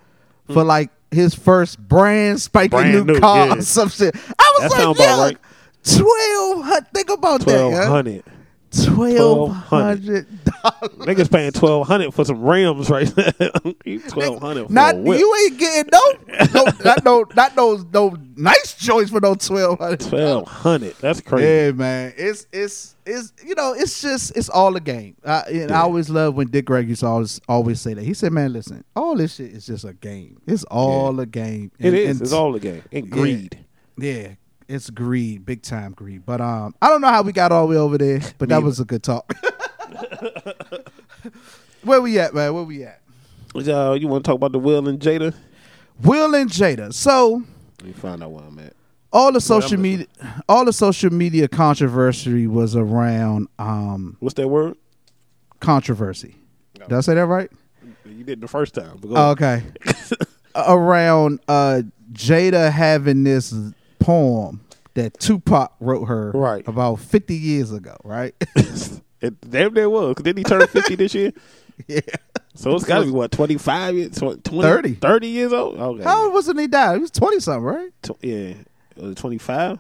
for 0.52 0.64
like 0.64 0.90
his 1.12 1.34
first 1.34 1.80
brand 1.80 2.40
spanking 2.42 2.78
Mm. 2.78 2.82
Brand 2.92 3.08
new, 3.08 3.14
new, 3.14 3.20
car 3.20 3.48
yeah. 3.48 3.56
or 3.56 3.62
some 3.62 3.90
shit. 3.90 4.16
I 4.38 4.54
was 4.60 4.72
That 4.72 4.86
like, 4.88 4.98
yeah, 5.00 5.20
right. 5.22 5.38
twelve 5.84 6.64
hundred. 6.66 6.88
Think 6.94 7.10
about 7.10 7.42
Twelve 7.42 7.74
that, 7.74 7.88
hundred. 7.88 8.24
Twelve 8.72 9.52
hundred 9.52 10.28
dollars. 10.46 10.92
Niggas 11.00 11.32
paying 11.32 11.52
twelve 11.52 11.88
hundred 11.88 12.14
for 12.14 12.24
some 12.24 12.42
rims 12.42 12.90
right 12.90 13.12
now. 13.18 13.98
twelve 14.10 14.40
hundred 14.42 14.70
Not 14.70 14.96
you 14.98 15.36
ain't 15.36 15.58
getting 15.58 15.90
no, 15.92 16.46
no 16.54 16.66
not 16.86 17.04
no 17.06 17.26
not 17.36 17.56
those 17.56 17.84
no 17.92 18.16
nice 18.36 18.76
choice 18.76 19.10
for 19.10 19.20
no 19.20 19.34
twelve 19.36 19.80
hundred. 19.80 20.02
Twelve 20.02 20.48
hundred. 20.48 20.96
That's 21.00 21.20
crazy. 21.22 21.46
Yeah, 21.48 21.72
man. 21.72 22.14
It's 22.16 22.46
it's 22.52 22.96
it's 23.06 23.34
you 23.44 23.56
know 23.56 23.74
it's 23.74 24.02
just 24.02 24.36
it's 24.38 24.50
all 24.50 24.76
a 24.76 24.80
game. 24.80 25.16
I, 25.26 25.40
and 25.50 25.72
I 25.72 25.80
always 25.80 26.10
love 26.10 26.36
when 26.36 26.48
Dick 26.50 26.66
Greg 26.66 26.88
used 26.90 27.02
to 27.02 27.08
always 27.08 27.42
always 27.48 27.82
say 27.82 27.96
that. 27.96 28.04
He 28.04 28.14
said, 28.14 28.32
"Man, 28.34 28.54
listen, 28.54 28.84
all 28.96 29.16
this 29.16 29.36
shit 29.36 29.52
is 29.52 29.66
just 29.66 29.84
a 29.84 29.94
game. 29.94 30.42
It's 30.46 30.64
all 30.66 31.20
a 31.20 31.26
game. 31.26 31.72
It 31.80 31.88
And- 31.88 31.96
is. 31.96 32.10
and- 32.12 32.22
it's 32.22 32.34
all 32.34 32.54
a 32.56 32.60
game. 32.60 32.84
And 32.92 33.06
yeah. 33.08 33.12
greed. 33.12 33.66
Yeah, 33.98 34.28
it's 34.70 34.90
greed, 34.90 35.46
big 35.46 35.62
time 35.64 35.92
greed. 35.92 36.26
But 36.26 36.40
um, 36.40 36.74
I 36.82 36.88
don't 36.88 37.02
know 37.02 37.10
how 37.10 37.22
we 37.24 37.32
got 37.34 37.52
all 37.52 37.68
the 37.68 37.72
way 37.72 37.78
over 37.78 37.98
there, 37.98 38.22
but 38.38 38.48
that 38.50 38.60
Me 38.60 38.64
was 38.66 38.80
a 38.80 38.86
good 38.86 39.04
talk. 39.04 39.34
Where 41.84 42.02
we 42.02 42.20
at, 42.20 42.34
man? 42.34 42.54
Where 42.54 42.64
we 42.64 42.84
at? 42.84 43.02
Uh, 43.56 43.94
you 43.94 44.08
want 44.08 44.24
to 44.24 44.30
talk 44.30 44.36
about 44.36 44.52
the 44.52 44.60
Will 44.60 44.88
and 44.88 45.00
Jada? 45.00 45.34
Will 46.04 46.36
and 46.36 46.50
Jada. 46.50 46.94
So 46.94 47.44
Let 47.80 47.88
me 47.88 47.94
find 47.94 48.24
out 48.24 48.32
where 48.32 48.44
I'm 48.44 48.60
at. 48.60 48.74
all 49.12 49.32
the 49.32 49.42
social 49.42 49.74
I'm 49.76 49.82
media, 49.82 50.06
all 50.48 50.66
the 50.66 50.74
social 50.74 51.12
media 51.12 51.48
controversy 51.48 52.48
was 52.48 52.76
around 52.76 53.48
um 53.58 54.18
What's 54.20 54.36
that 54.36 54.48
word? 54.48 54.76
controversy. 55.60 56.36
Did 56.76 56.94
I 56.94 57.02
say 57.02 57.16
that 57.16 57.26
right? 57.26 57.50
You 58.06 58.24
did 58.24 58.40
the 58.42 58.48
first 58.48 58.74
time. 58.76 58.98
But 59.02 59.08
go 59.10 59.14
Oh, 59.18 59.30
okay. 59.32 59.64
around 60.56 61.40
uh 61.48 61.82
Jada 62.12 62.72
having 62.72 63.24
this 63.24 63.54
poem 64.10 64.62
that 64.96 65.20
Tupac 65.20 65.74
wrote 65.80 66.06
her 66.06 66.32
Right. 66.32 66.68
about 66.68 67.00
50 67.00 67.36
years 67.36 67.72
ago, 67.72 67.96
right? 68.04 68.34
it 69.22 69.50
damn 69.50 69.74
near 69.74 69.90
was. 69.90 70.16
Didn't 70.16 70.38
he 70.40 70.44
turn 70.44 70.66
50 70.66 70.96
this 70.96 71.14
year? 71.14 71.32
yeah. 71.88 72.00
So 72.56 72.76
it's 72.76 72.86
got 72.86 73.00
to 73.00 73.06
be, 73.06 73.12
what, 73.12 73.32
25 73.32 73.96
years? 73.96 74.18
20, 74.18 74.42
30. 74.42 74.94
30 74.96 75.28
years 75.28 75.54
old? 75.54 75.80
Okay. 75.80 76.04
How 76.04 76.24
old 76.26 76.34
wasn't 76.34 76.60
he 76.60 76.68
died? 76.68 76.96
He 76.96 77.02
was 77.02 77.12
20 77.12 77.40
something, 77.40 77.64
right? 77.64 77.92
Tw- 78.02 78.24
yeah. 78.24 78.54
Was 78.98 79.12
it 79.12 79.18
25? 79.18 79.80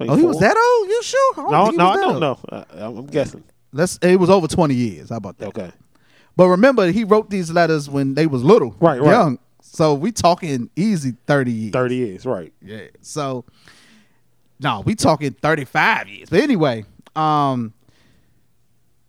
Oh, 0.00 0.16
he 0.16 0.22
was 0.24 0.40
that 0.40 0.56
old? 0.56 0.88
You 0.88 1.02
sure? 1.04 1.34
I 1.38 1.50
No, 1.50 1.70
no, 1.70 1.86
I 1.88 1.96
don't 1.96 2.20
know. 2.20 2.38
I, 2.50 2.64
I'm 2.80 3.06
guessing. 3.06 3.44
Let's 3.72 3.98
it 4.02 4.16
was 4.16 4.28
over 4.28 4.48
20 4.48 4.74
years. 4.74 5.10
How 5.10 5.16
about 5.16 5.38
that? 5.38 5.48
Okay. 5.48 5.70
But 6.36 6.48
remember, 6.48 6.90
he 6.90 7.04
wrote 7.04 7.30
these 7.30 7.52
letters 7.52 7.88
when 7.88 8.14
they 8.14 8.26
was 8.26 8.42
little, 8.42 8.74
Right, 8.80 9.00
right. 9.00 9.38
So 9.74 9.92
we 9.94 10.12
talking 10.12 10.70
easy 10.76 11.14
30 11.26 11.50
years. 11.52 11.72
30 11.72 11.94
years, 11.96 12.24
right. 12.26 12.52
Yeah. 12.62 12.86
So 13.00 13.44
no, 14.60 14.82
we 14.86 14.94
talking 14.94 15.32
35 15.32 16.08
years. 16.08 16.30
But 16.30 16.40
anyway, 16.40 16.84
um 17.16 17.74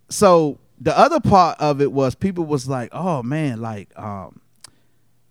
so 0.10 0.58
the 0.82 0.98
other 0.98 1.20
part 1.20 1.60
of 1.60 1.82
it 1.82 1.92
was 1.92 2.16
people 2.16 2.46
was 2.46 2.68
like, 2.68 2.90
"Oh 2.92 3.24
man, 3.24 3.62
like 3.62 3.90
um 3.98 4.42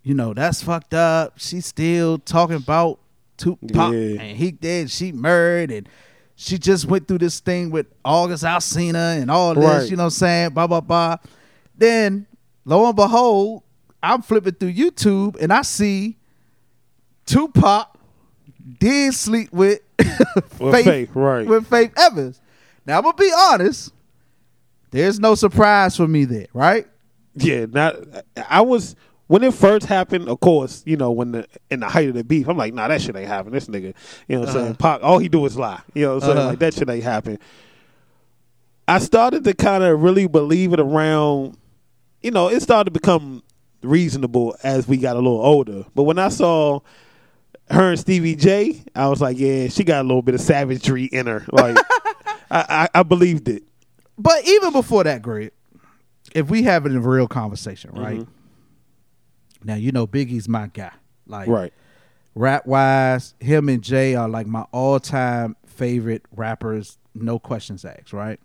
you 0.03 0.15
know, 0.15 0.35
that's 0.35 0.63
fucked 0.63 0.95
up. 0.95 1.35
She's 1.39 1.67
still 1.67 2.19
talking 2.19 2.57
about 2.57 3.01
Tupac 3.37 3.93
Yeah. 3.93 4.21
and 4.21 4.37
he 4.37 4.53
did 4.53 4.91
she 4.91 5.11
married 5.13 5.71
and 5.73 5.89
she 6.37 6.59
just 6.59 6.85
went 6.87 7.09
through 7.09 7.19
this 7.19 7.41
thing 7.41 7.71
with 7.71 7.87
August 8.05 8.45
Alsina 8.45 9.21
and 9.21 9.31
all 9.31 9.55
this, 9.55 9.65
Right. 9.65 9.91
you 9.91 9.97
know 9.97 10.03
what 10.05 10.07
I'm 10.07 10.11
saying? 10.11 10.51
Blah 10.51 10.67
blah 10.69 10.81
blah. 10.81 11.17
Then 11.77 12.27
lo 12.65 12.87
and 12.87 12.95
behold, 12.97 13.63
I'm 14.05 14.23
flipping 14.23 14.55
through 14.55 14.73
YouTube 14.73 15.37
and 15.41 15.53
I 15.53 15.63
see 15.63 16.17
Tupac 17.27 17.99
did 18.79 19.15
sleep 19.15 19.53
with 19.53 19.81
With 20.59 20.85
Faith, 20.85 21.11
right. 21.15 21.47
With 21.47 21.67
Faith 21.67 21.93
Evans. 21.97 22.41
Now 22.87 22.99
I'm 22.99 23.05
gonna 23.05 23.17
be 23.17 23.33
honest. 23.37 23.93
There's 24.91 25.19
no 25.19 25.35
surprise 25.35 25.97
for 25.97 26.07
me 26.07 26.25
there, 26.25 26.47
right? 26.53 26.87
Yeah, 27.35 27.67
not. 27.69 27.97
I 28.49 28.61
was 28.61 28.95
when 29.27 29.43
it 29.43 29.55
first 29.55 29.87
happened. 29.87 30.29
Of 30.29 30.41
course, 30.41 30.83
you 30.87 30.97
know 30.97 31.11
when 31.11 31.33
the 31.33 31.47
in 31.71 31.81
the 31.81 31.89
height 31.89 32.09
of 32.09 32.15
the 32.15 32.25
beef, 32.25 32.49
I'm 32.49 32.57
like, 32.57 32.75
nah, 32.75 32.89
that 32.89 33.01
shit 33.01 33.17
ain't 33.17 33.27
happen. 33.29 33.53
This 33.53 33.67
nigga, 33.67 33.95
you 34.29 34.37
know 34.37 34.41
what 34.41 34.49
I'm 34.51 34.55
saying? 34.55 34.75
Pac, 34.77 35.03
all 35.03 35.19
he 35.19 35.29
do 35.29 35.45
is 35.47 35.57
lie. 35.57 35.81
You 35.95 36.03
know 36.03 36.15
what 36.15 36.15
I'm 36.15 36.21
saying? 36.29 36.39
Uh-huh. 36.39 36.49
Like 36.49 36.59
that 36.61 36.75
shit 36.75 36.91
ain't 36.91 37.05
happen. 37.05 37.39
I 38.87 38.99
started 38.99 39.45
to 39.45 39.55
kind 39.55 39.83
of 39.83 40.03
really 40.03 40.27
believe 40.27 40.73
it 40.73 40.81
around. 40.81 41.57
You 42.23 42.31
know, 42.31 42.49
it 42.49 42.61
started 42.61 42.85
to 42.85 42.91
become 42.91 43.43
reasonable 43.85 44.57
as 44.63 44.89
we 44.89 44.97
got 44.97 45.15
a 45.17 45.19
little 45.21 45.41
older. 45.41 45.85
But 45.95 46.05
when 46.05 46.19
I 46.19 46.29
saw 46.29 46.81
her 47.71 47.91
and 47.91 47.99
Stevie 47.99 48.37
J, 48.37 48.83
I 48.95 49.09
was 49.09 49.21
like, 49.21 49.39
yeah, 49.39 49.69
she 49.69 49.85
got 49.85 50.01
a 50.01 50.07
little 50.07 50.23
bit 50.23 50.35
of 50.35 50.41
savagery 50.41 51.05
in 51.05 51.27
her. 51.27 51.45
Like, 51.53 51.77
I, 52.51 52.89
I, 52.95 53.01
I 53.01 53.03
believed 53.03 53.49
it. 53.49 53.63
But 54.19 54.47
even 54.47 54.73
before 54.73 55.05
that, 55.05 55.23
Greg, 55.23 55.51
if 56.35 56.49
we 56.51 56.63
having 56.63 56.95
a 56.95 57.01
real 57.01 57.29
conversation, 57.29 57.91
right? 57.93 58.21
Mm-hmm. 58.21 58.31
Now 59.67 59.75
you 59.77 59.93
know 59.93 60.07
Biggie's 60.07 60.49
my 60.49 60.67
guy. 60.69 60.93
Like 61.27 61.49
Right. 61.49 61.73
rap 62.35 62.67
wise, 62.67 63.35
him 63.41 63.69
and 63.71 63.83
Jay 63.83 64.15
are 64.15 64.29
like 64.29 64.47
my 64.47 64.67
all 64.73 65.01
time 65.01 65.57
favorite 65.67 66.23
rappers, 66.37 66.99
no 67.15 67.39
questions 67.39 67.85
asked, 67.85 68.13
right? 68.13 68.39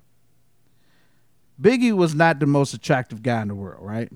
Biggie 1.62 1.92
was 1.94 2.16
not 2.16 2.40
the 2.40 2.46
most 2.46 2.74
attractive 2.74 3.22
guy 3.22 3.42
in 3.42 3.50
the 3.50 3.56
world, 3.56 3.86
right? 3.86 4.10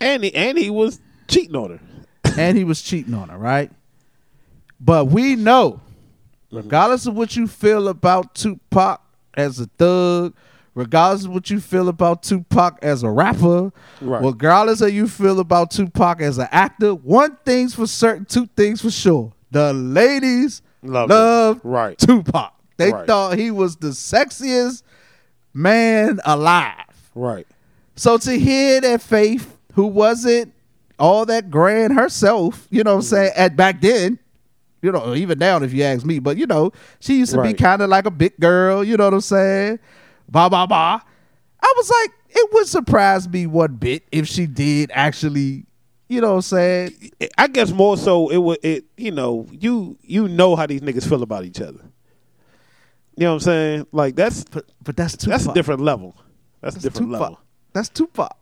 And 0.00 0.24
he, 0.24 0.34
and 0.34 0.56
he 0.58 0.70
was 0.70 1.00
cheating 1.28 1.56
on 1.56 1.70
her. 1.70 1.80
and 2.38 2.56
he 2.56 2.64
was 2.64 2.80
cheating 2.82 3.14
on 3.14 3.28
her, 3.28 3.38
right? 3.38 3.70
But 4.80 5.06
we 5.08 5.36
know, 5.36 5.80
regardless 6.50 7.06
of 7.06 7.14
what 7.14 7.36
you 7.36 7.46
feel 7.46 7.88
about 7.88 8.34
Tupac 8.34 9.00
as 9.34 9.60
a 9.60 9.66
thug, 9.78 10.34
regardless 10.74 11.26
of 11.26 11.32
what 11.32 11.50
you 11.50 11.60
feel 11.60 11.88
about 11.88 12.22
Tupac 12.22 12.78
as 12.82 13.02
a 13.02 13.10
rapper, 13.10 13.72
Right. 14.00 14.22
regardless 14.24 14.80
of 14.80 14.92
you 14.92 15.06
feel 15.08 15.40
about 15.40 15.70
Tupac 15.70 16.20
as 16.22 16.38
an 16.38 16.48
actor, 16.50 16.94
one 16.94 17.36
thing's 17.44 17.74
for 17.74 17.86
certain, 17.86 18.24
two 18.24 18.46
things 18.56 18.80
for 18.80 18.90
sure. 18.90 19.32
The 19.50 19.72
ladies 19.74 20.62
love. 20.82 21.60
Right. 21.64 21.98
Tupac. 21.98 22.52
They 22.78 22.92
Right. 22.92 23.06
thought 23.06 23.36
he 23.38 23.50
was 23.50 23.76
the 23.76 23.88
sexiest 23.88 24.82
man 25.52 26.20
alive. 26.24 27.10
Right. 27.14 27.46
So 27.96 28.16
to 28.16 28.38
hear 28.38 28.80
that 28.80 29.02
Faith, 29.02 29.56
who 29.80 29.86
wasn't 29.86 30.52
all 30.98 31.24
that 31.24 31.50
grand 31.50 31.94
herself, 31.94 32.66
you 32.70 32.84
know 32.84 32.96
what 32.96 32.96
I'm 32.96 33.00
mm-hmm. 33.02 33.14
saying, 33.16 33.32
at 33.34 33.56
back 33.56 33.80
then, 33.80 34.18
You 34.82 34.92
know, 34.92 35.14
even 35.14 35.38
now, 35.38 35.58
if 35.62 35.72
you 35.74 35.82
ask 35.84 36.04
me, 36.06 36.18
but 36.20 36.36
you 36.38 36.46
know, 36.46 36.72
she 37.00 37.18
used 37.18 37.32
to 37.32 37.38
Right. 37.38 37.54
be 37.56 37.62
kind 37.62 37.80
of 37.82 37.88
like 37.90 38.06
a 38.06 38.10
big 38.10 38.38
girl. 38.40 38.82
You 38.82 38.96
know 38.96 39.04
what 39.04 39.14
I'm 39.14 39.20
saying? 39.20 39.78
Ba 40.28 40.48
ba 40.48 40.66
ba. 40.66 41.02
I 41.62 41.74
was 41.76 41.90
like, 41.90 42.10
it 42.30 42.50
would 42.52 42.66
surprise 42.66 43.28
me 43.28 43.46
one 43.46 43.74
bit 43.76 44.04
if 44.10 44.26
she 44.26 44.46
did 44.46 44.90
actually. 44.94 45.66
You 46.08 46.20
know 46.22 46.30
what 46.30 46.36
I'm 46.36 46.42
saying? 46.42 47.10
I 47.38 47.46
guess 47.48 47.70
more 47.72 47.96
so 47.98 48.30
it 48.30 48.38
would 48.38 48.58
it 48.62 48.84
you 48.96 49.10
know 49.12 49.46
you 49.52 49.96
you 50.02 50.28
know 50.28 50.56
how 50.56 50.66
these 50.66 50.80
niggas 50.80 51.06
feel 51.08 51.22
about 51.22 51.44
each 51.44 51.60
other. 51.60 51.80
You 53.16 53.24
know 53.24 53.30
what 53.34 53.34
I'm 53.34 53.40
saying? 53.40 53.86
Like 53.92 54.16
that's 54.16 54.44
But 54.44 54.64
but 54.82 54.96
that's 54.96 55.14
Tupac. 55.16 55.30
that's 55.30 55.46
a 55.46 55.52
different 55.54 55.82
level. 55.82 56.16
That's, 56.62 56.76
a 56.76 56.80
different 56.80 57.08
Tupac. 57.08 57.20
level. 57.20 57.40
That's 57.74 57.88
Tupac. 57.90 58.36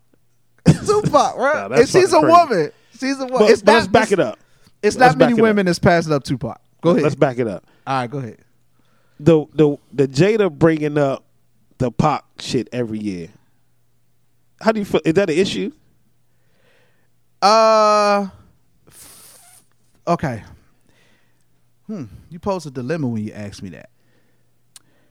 Tupac, 0.86 1.36
right? 1.36 1.70
Nah, 1.70 1.76
and 1.76 1.88
she's 1.88 2.12
a 2.12 2.20
crazy. 2.20 2.26
woman. 2.26 2.72
She's 2.98 3.16
a 3.20 3.24
woman. 3.24 3.38
But, 3.38 3.50
it's 3.50 3.62
but 3.62 3.72
not, 3.72 3.78
let's 3.78 3.88
back 3.88 4.12
it 4.12 4.20
up. 4.20 4.38
It's 4.82 4.96
Let's 4.96 5.14
not 5.14 5.18
many 5.18 5.32
it 5.32 5.38
up. 5.38 5.42
women 5.42 5.66
that's 5.66 5.78
passing 5.78 6.12
up 6.12 6.22
Tupac. 6.24 6.60
Go 6.80 6.90
ahead. 6.90 7.02
Let's 7.02 7.14
back 7.16 7.38
it 7.38 7.48
up. 7.48 7.64
All 7.86 8.00
right, 8.00 8.10
go 8.10 8.18
ahead. 8.18 8.38
The 9.20 9.46
the 9.54 9.76
the 9.92 10.06
Jada 10.06 10.50
bringing 10.52 10.96
up 10.96 11.24
the 11.78 11.90
Pac 11.90 12.24
shit 12.38 12.68
every 12.72 12.98
year. 13.00 13.28
How 14.60 14.70
do 14.72 14.78
you 14.78 14.84
feel? 14.84 15.00
Is 15.04 15.14
that 15.14 15.28
an 15.30 15.36
issue? 15.36 15.72
Uh, 17.42 18.28
f- 18.86 19.62
okay. 20.06 20.44
Hmm. 21.86 22.04
You 22.30 22.38
pose 22.38 22.66
a 22.66 22.70
dilemma 22.70 23.08
when 23.08 23.24
you 23.24 23.32
ask 23.32 23.62
me 23.62 23.70
that. 23.70 23.90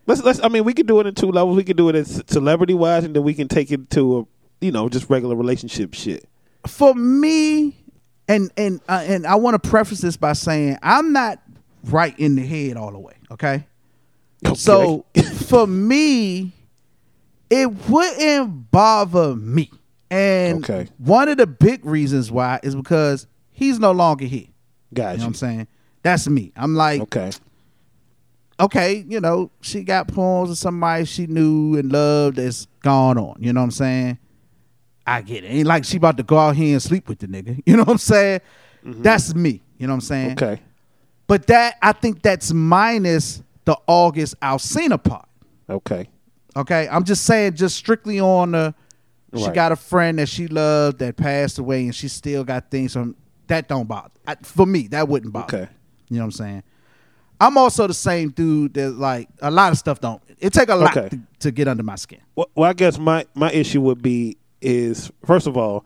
Let's 0.05 0.23
let's. 0.23 0.41
I 0.41 0.47
mean, 0.47 0.63
we 0.63 0.73
can 0.73 0.85
do 0.85 0.99
it 1.01 1.07
in 1.07 1.15
two 1.15 1.31
levels. 1.31 1.57
We 1.57 1.63
can 1.65 1.75
do 1.75 1.89
it 1.89 1.95
as 1.95 2.23
celebrity 2.27 2.73
wise, 2.73 3.03
and 3.03 3.13
then 3.15 3.23
we 3.23 3.33
can 3.33 3.47
take 3.49 3.71
it 3.71 3.89
to 3.91 4.19
a 4.19 4.23
you 4.61 4.71
know 4.71 4.89
just 4.89 5.09
regular 5.09 5.35
relationship 5.35 5.93
shit. 5.93 6.27
For 6.67 6.93
me, 6.93 7.75
and 8.27 8.51
and 8.57 8.81
uh, 8.89 9.03
and 9.05 9.25
I 9.27 9.35
want 9.35 9.61
to 9.61 9.69
preface 9.69 10.01
this 10.01 10.17
by 10.17 10.33
saying 10.33 10.77
I'm 10.81 11.13
not 11.13 11.41
right 11.85 12.17
in 12.19 12.35
the 12.35 12.45
head 12.45 12.75
all 12.77 12.91
the 12.91 12.99
way. 12.99 13.13
Okay. 13.31 13.65
okay. 14.45 14.55
So 14.55 15.05
for 15.47 15.65
me, 15.67 16.51
it 17.49 17.69
wouldn't 17.89 18.71
bother 18.71 19.35
me. 19.35 19.71
And 20.09 20.63
Okay. 20.63 20.87
one 20.97 21.27
of 21.29 21.37
the 21.37 21.47
big 21.47 21.85
reasons 21.85 22.31
why 22.31 22.59
is 22.63 22.75
because 22.75 23.27
he's 23.51 23.79
no 23.79 23.91
longer 23.91 24.25
here. 24.25 24.47
Got 24.93 25.03
You 25.03 25.11
you. 25.11 25.17
know 25.17 25.23
what 25.23 25.27
I'm 25.27 25.33
saying? 25.35 25.67
That's 26.03 26.27
me. 26.29 26.51
I'm 26.55 26.75
like, 26.75 27.01
Okay. 27.01 27.31
okay, 28.59 29.05
you 29.07 29.19
know, 29.19 29.51
she 29.61 29.83
got 29.83 30.07
poems 30.07 30.49
of 30.49 30.57
somebody 30.57 31.05
she 31.05 31.27
knew 31.27 31.77
and 31.77 31.91
loved 31.91 32.37
that's 32.37 32.67
gone 32.81 33.17
on. 33.17 33.35
You 33.39 33.51
know 33.53 33.59
what 33.61 33.65
I'm 33.65 33.71
saying? 33.71 34.17
I 35.07 35.21
get 35.21 35.43
it. 35.45 35.47
Ain't 35.47 35.67
like 35.67 35.85
she 35.85 35.97
about 35.97 36.17
to 36.17 36.23
go 36.23 36.37
out 36.37 36.55
here 36.55 36.73
and 36.73 36.81
sleep 36.83 37.07
with 37.07 37.19
the 37.19 37.27
nigga. 37.27 37.63
You 37.65 37.77
know 37.77 37.83
what 37.83 37.93
I'm 37.93 37.97
saying? 37.97 38.41
That's 38.83 39.33
me. 39.33 39.63
You 39.77 39.87
know 39.87 39.93
what 39.93 39.95
I'm 39.95 40.01
saying? 40.01 40.35
Mm-hmm. 40.35 40.43
Okay. 40.45 40.61
But 41.27 41.47
that 41.47 41.75
I 41.81 41.93
think 41.93 42.21
that's 42.21 42.51
minus 42.53 43.41
the 43.65 43.77
August 43.87 44.39
Alsina 44.41 45.01
part. 45.01 45.27
Okay. 45.69 46.09
Okay, 46.55 46.87
I'm 46.89 47.03
just 47.03 47.25
saying, 47.25 47.53
just 47.53 47.75
strictly 47.75 48.19
on 48.19 48.51
the. 48.51 48.73
She 49.35 49.49
got 49.49 49.71
a 49.71 49.75
friend 49.75 50.17
that 50.17 50.27
she 50.29 50.47
loved 50.47 50.99
that 50.99 51.15
passed 51.17 51.59
away, 51.59 51.83
and 51.83 51.93
she 51.93 52.07
still 52.07 52.43
got 52.43 52.71
things 52.71 52.93
from 52.93 53.15
that. 53.47 53.67
Don't 53.67 53.87
bother 53.87 54.09
I, 54.25 54.35
for 54.41 54.65
me. 54.65 54.87
That 54.87 55.07
wouldn't 55.07 55.31
bother. 55.31 55.57
Okay. 55.57 55.71
you 56.09 56.15
know 56.17 56.23
what 56.23 56.25
I'm 56.25 56.31
saying. 56.31 56.63
I'm 57.39 57.55
also 57.57 57.85
the 57.85 57.93
same 57.93 58.29
dude 58.29 58.73
that 58.75 58.91
like 58.91 59.29
a 59.41 59.51
lot 59.51 59.71
of 59.71 59.77
stuff 59.77 59.99
don't. 59.99 60.21
It 60.39 60.53
take 60.53 60.69
a 60.69 60.75
lot 60.75 60.97
Okay. 60.97 61.09
to, 61.09 61.19
to 61.41 61.51
get 61.51 61.67
under 61.67 61.83
my 61.83 61.95
skin. 61.95 62.21
Well, 62.35 62.49
well, 62.55 62.69
I 62.69 62.73
guess 62.73 62.97
my 62.97 63.25
my 63.35 63.51
issue 63.51 63.81
would 63.81 64.01
be 64.01 64.37
is 64.61 65.11
first 65.25 65.47
of 65.47 65.55
all, 65.57 65.85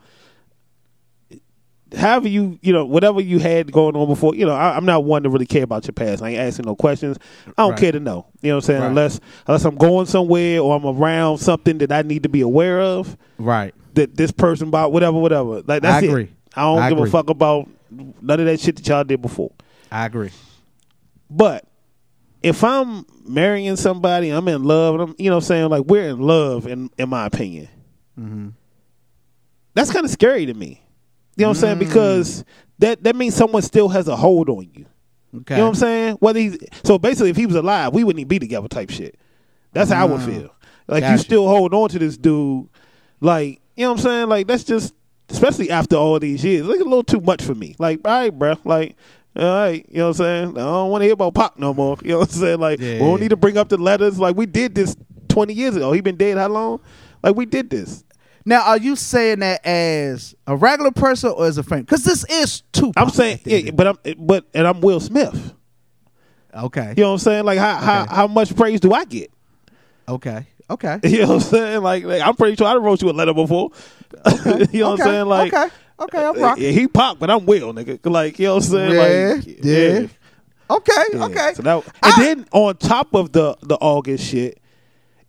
however 1.96 2.26
you 2.28 2.58
you 2.62 2.72
know 2.72 2.84
whatever 2.86 3.20
you 3.20 3.38
had 3.38 3.70
going 3.70 3.94
on 3.96 4.06
before, 4.08 4.34
you 4.34 4.46
know, 4.46 4.54
I, 4.54 4.76
I'm 4.76 4.84
not 4.86 5.04
one 5.04 5.22
to 5.24 5.30
really 5.30 5.46
care 5.46 5.62
about 5.64 5.84
your 5.86 5.92
past. 5.92 6.22
I 6.22 6.30
ain't 6.30 6.38
asking 6.38 6.64
no 6.66 6.74
questions. 6.74 7.18
I 7.46 7.62
don't 7.62 7.70
Right. 7.72 7.80
care 7.80 7.92
to 7.92 8.00
know. 8.00 8.26
You 8.40 8.48
know 8.50 8.56
what 8.56 8.64
I'm 8.64 8.66
saying? 8.66 8.80
Right. 8.80 8.88
Unless 8.88 9.20
unless 9.46 9.64
I'm 9.64 9.76
going 9.76 10.06
somewhere 10.06 10.60
or 10.60 10.74
I'm 10.76 10.86
around 10.86 11.38
something 11.38 11.78
that 11.78 11.92
I 11.92 12.02
need 12.02 12.22
to 12.22 12.28
be 12.28 12.40
aware 12.40 12.80
of 12.80 13.16
Right. 13.38 13.74
that 13.94 14.16
this 14.16 14.30
person 14.32 14.68
about 14.68 14.92
whatever 14.92 15.18
whatever. 15.18 15.62
Like 15.62 15.82
that's 15.82 16.02
I 16.04 16.06
it. 16.06 16.28
I 16.54 16.62
don't 16.62 16.78
I 16.80 16.88
give 16.88 16.98
agree. 16.98 17.08
a 17.08 17.12
fuck 17.12 17.30
about 17.30 17.68
none 17.90 18.40
of 18.40 18.46
that 18.46 18.60
shit 18.60 18.76
that 18.76 18.86
y'all 18.88 19.04
did 19.04 19.20
before. 19.22 19.52
I 19.90 20.06
agree. 20.06 20.30
But 21.30 21.66
if 22.42 22.64
I'm 22.64 23.06
marrying 23.26 23.76
somebody, 23.76 24.30
I'm 24.30 24.48
in 24.48 24.64
love, 24.64 24.94
and 24.94 25.02
I'm, 25.10 25.14
you 25.18 25.30
know 25.30 25.36
what 25.36 25.44
I'm 25.44 25.46
saying? 25.46 25.68
Like, 25.70 25.84
we're 25.84 26.08
in 26.08 26.18
love, 26.20 26.66
in, 26.66 26.90
in 26.98 27.08
my 27.08 27.24
opinion. 27.26 27.68
Mm-hmm. 28.18 28.48
That's 29.74 29.90
kind 29.92 30.04
of 30.04 30.10
scary 30.10 30.46
to 30.46 30.54
me. 30.54 30.82
You 31.36 31.42
know 31.42 31.48
what 31.48 31.56
I'm 31.56 31.60
saying? 31.60 31.76
Mm. 31.76 31.80
Because 31.80 32.44
that, 32.78 33.02
that 33.04 33.16
means 33.16 33.34
someone 33.34 33.62
still 33.62 33.88
has 33.88 34.08
a 34.08 34.16
hold 34.16 34.48
on 34.48 34.68
you. 34.74 34.86
Okay. 35.34 35.54
You 35.54 35.58
know 35.58 35.64
what 35.64 35.68
I'm 35.70 35.74
saying? 35.76 36.16
Whether 36.16 36.40
he's, 36.40 36.58
so 36.84 36.98
basically, 36.98 37.30
if 37.30 37.36
he 37.36 37.46
was 37.46 37.56
alive, 37.56 37.94
we 37.94 38.04
wouldn't 38.04 38.20
even 38.20 38.28
be 38.28 38.38
together 38.38 38.68
type 38.68 38.90
shit. 38.90 39.18
That's 39.72 39.90
how 39.90 40.02
I 40.02 40.04
would 40.04 40.20
feel. 40.20 40.54
Like, 40.86 41.04
you 41.04 41.16
still 41.16 41.48
hold 41.48 41.72
on 41.72 41.88
to 41.90 41.98
this 41.98 42.18
dude. 42.18 42.68
Like, 43.20 43.60
you 43.76 43.84
know 43.84 43.92
what 43.92 44.00
I'm 44.00 44.02
saying? 44.02 44.28
Like, 44.28 44.46
that's 44.46 44.64
just, 44.64 44.94
especially 45.30 45.70
after 45.70 45.96
all 45.96 46.18
these 46.18 46.44
years, 46.44 46.66
like 46.66 46.80
a 46.80 46.84
little 46.84 47.02
too 47.04 47.20
much 47.20 47.42
for 47.42 47.54
me. 47.54 47.74
Like, 47.78 48.00
all 48.04 48.12
right, 48.12 48.30
bro. 48.30 48.56
Like, 48.64 48.96
all 49.34 49.42
right, 49.44 49.86
you 49.88 49.98
know 49.98 50.08
what 50.08 50.20
I'm 50.20 50.24
saying? 50.24 50.58
I 50.58 50.60
don't 50.60 50.90
want 50.90 51.00
to 51.00 51.06
hear 51.06 51.14
about 51.14 51.32
Pop 51.32 51.58
no 51.58 51.72
more. 51.72 51.96
You 52.02 52.10
know 52.10 52.18
what 52.18 52.28
I'm 52.34 52.34
saying? 52.34 52.60
Like, 52.60 52.80
Yeah. 52.80 52.94
we 52.94 52.98
don't 52.98 53.20
need 53.20 53.30
to 53.30 53.36
bring 53.36 53.56
up 53.56 53.70
the 53.70 53.78
letters. 53.78 54.18
Like, 54.18 54.36
we 54.36 54.44
did 54.44 54.74
this 54.74 54.94
20 55.28 55.54
years 55.54 55.76
ago. 55.76 55.92
He 55.92 56.02
been 56.02 56.16
dead 56.16 56.36
how 56.36 56.48
long? 56.48 56.80
Like, 57.22 57.34
we 57.36 57.46
did 57.46 57.70
this. 57.70 58.04
Now, 58.44 58.62
are 58.62 58.78
you 58.78 58.96
saying 58.96 59.40
that 59.40 59.64
as 59.66 60.34
a 60.46 60.56
regular 60.56 60.90
person 60.90 61.30
or 61.30 61.46
as 61.46 61.58
a 61.58 61.62
friend? 61.62 61.84
Because 61.86 62.04
this 62.04 62.24
is 62.28 62.62
Tupac. 62.72 62.94
I'm 62.96 63.10
saying, 63.10 63.34
at 63.34 63.44
the 63.44 63.54
end 63.54 63.64
yeah, 63.66 63.70
but 63.72 63.86
I'm, 63.86 63.98
but, 64.18 64.46
and 64.54 64.66
I'm 64.66 64.80
Will 64.80 65.00
Smith. 65.00 65.54
okay. 66.54 66.94
You 66.96 67.02
know 67.04 67.08
what 67.10 67.12
I'm 67.14 67.18
saying? 67.18 67.44
Like, 67.44 67.58
how, 67.58 67.76
how, 67.76 68.02
Okay. 68.02 68.14
how 68.14 68.26
much 68.26 68.54
praise 68.56 68.80
do 68.80 68.92
I 68.92 69.04
get? 69.04 69.30
Okay. 70.08 70.46
Okay. 70.70 70.98
You 71.04 71.20
know 71.22 71.28
what 71.28 71.34
I'm 71.34 71.40
saying? 71.40 71.82
Like, 71.82 72.04
like 72.04 72.22
I'm 72.22 72.34
pretty 72.34 72.56
sure 72.56 72.66
I 72.66 72.74
wrote 72.76 73.02
you 73.02 73.10
a 73.10 73.12
letter 73.12 73.34
before. 73.34 73.70
you 74.72 74.80
know 74.80 74.90
what. 74.90 75.00
I'm 75.00 75.06
saying? 75.06 75.26
Like, 75.26 75.52
okay. 75.52 75.68
Okay. 76.00 76.24
I'm 76.24 76.36
uh, 76.36 76.40
rocking. 76.40 76.64
yeah, 76.64 76.70
he 76.70 76.88
pop, 76.88 77.18
but 77.18 77.30
I'm 77.30 77.46
Will, 77.46 77.72
nigga. 77.72 77.98
Like, 78.10 78.38
you 78.38 78.46
know 78.46 78.54
what 78.56 78.64
I'm 78.64 78.70
saying? 78.70 78.92
Yeah, 78.92 79.34
like, 79.34 79.64
yeah. 79.64 80.06
Okay. 80.70 80.92
yeah. 81.12 81.24
Okay. 81.26 81.52
So 81.54 81.62
that, 81.62 81.76
and 81.84 81.92
I- 82.02 82.22
then 82.24 82.46
on 82.52 82.76
top 82.76 83.14
of 83.14 83.32
the 83.32 83.56
the 83.62 83.76
August 83.76 84.24
shit, 84.24 84.58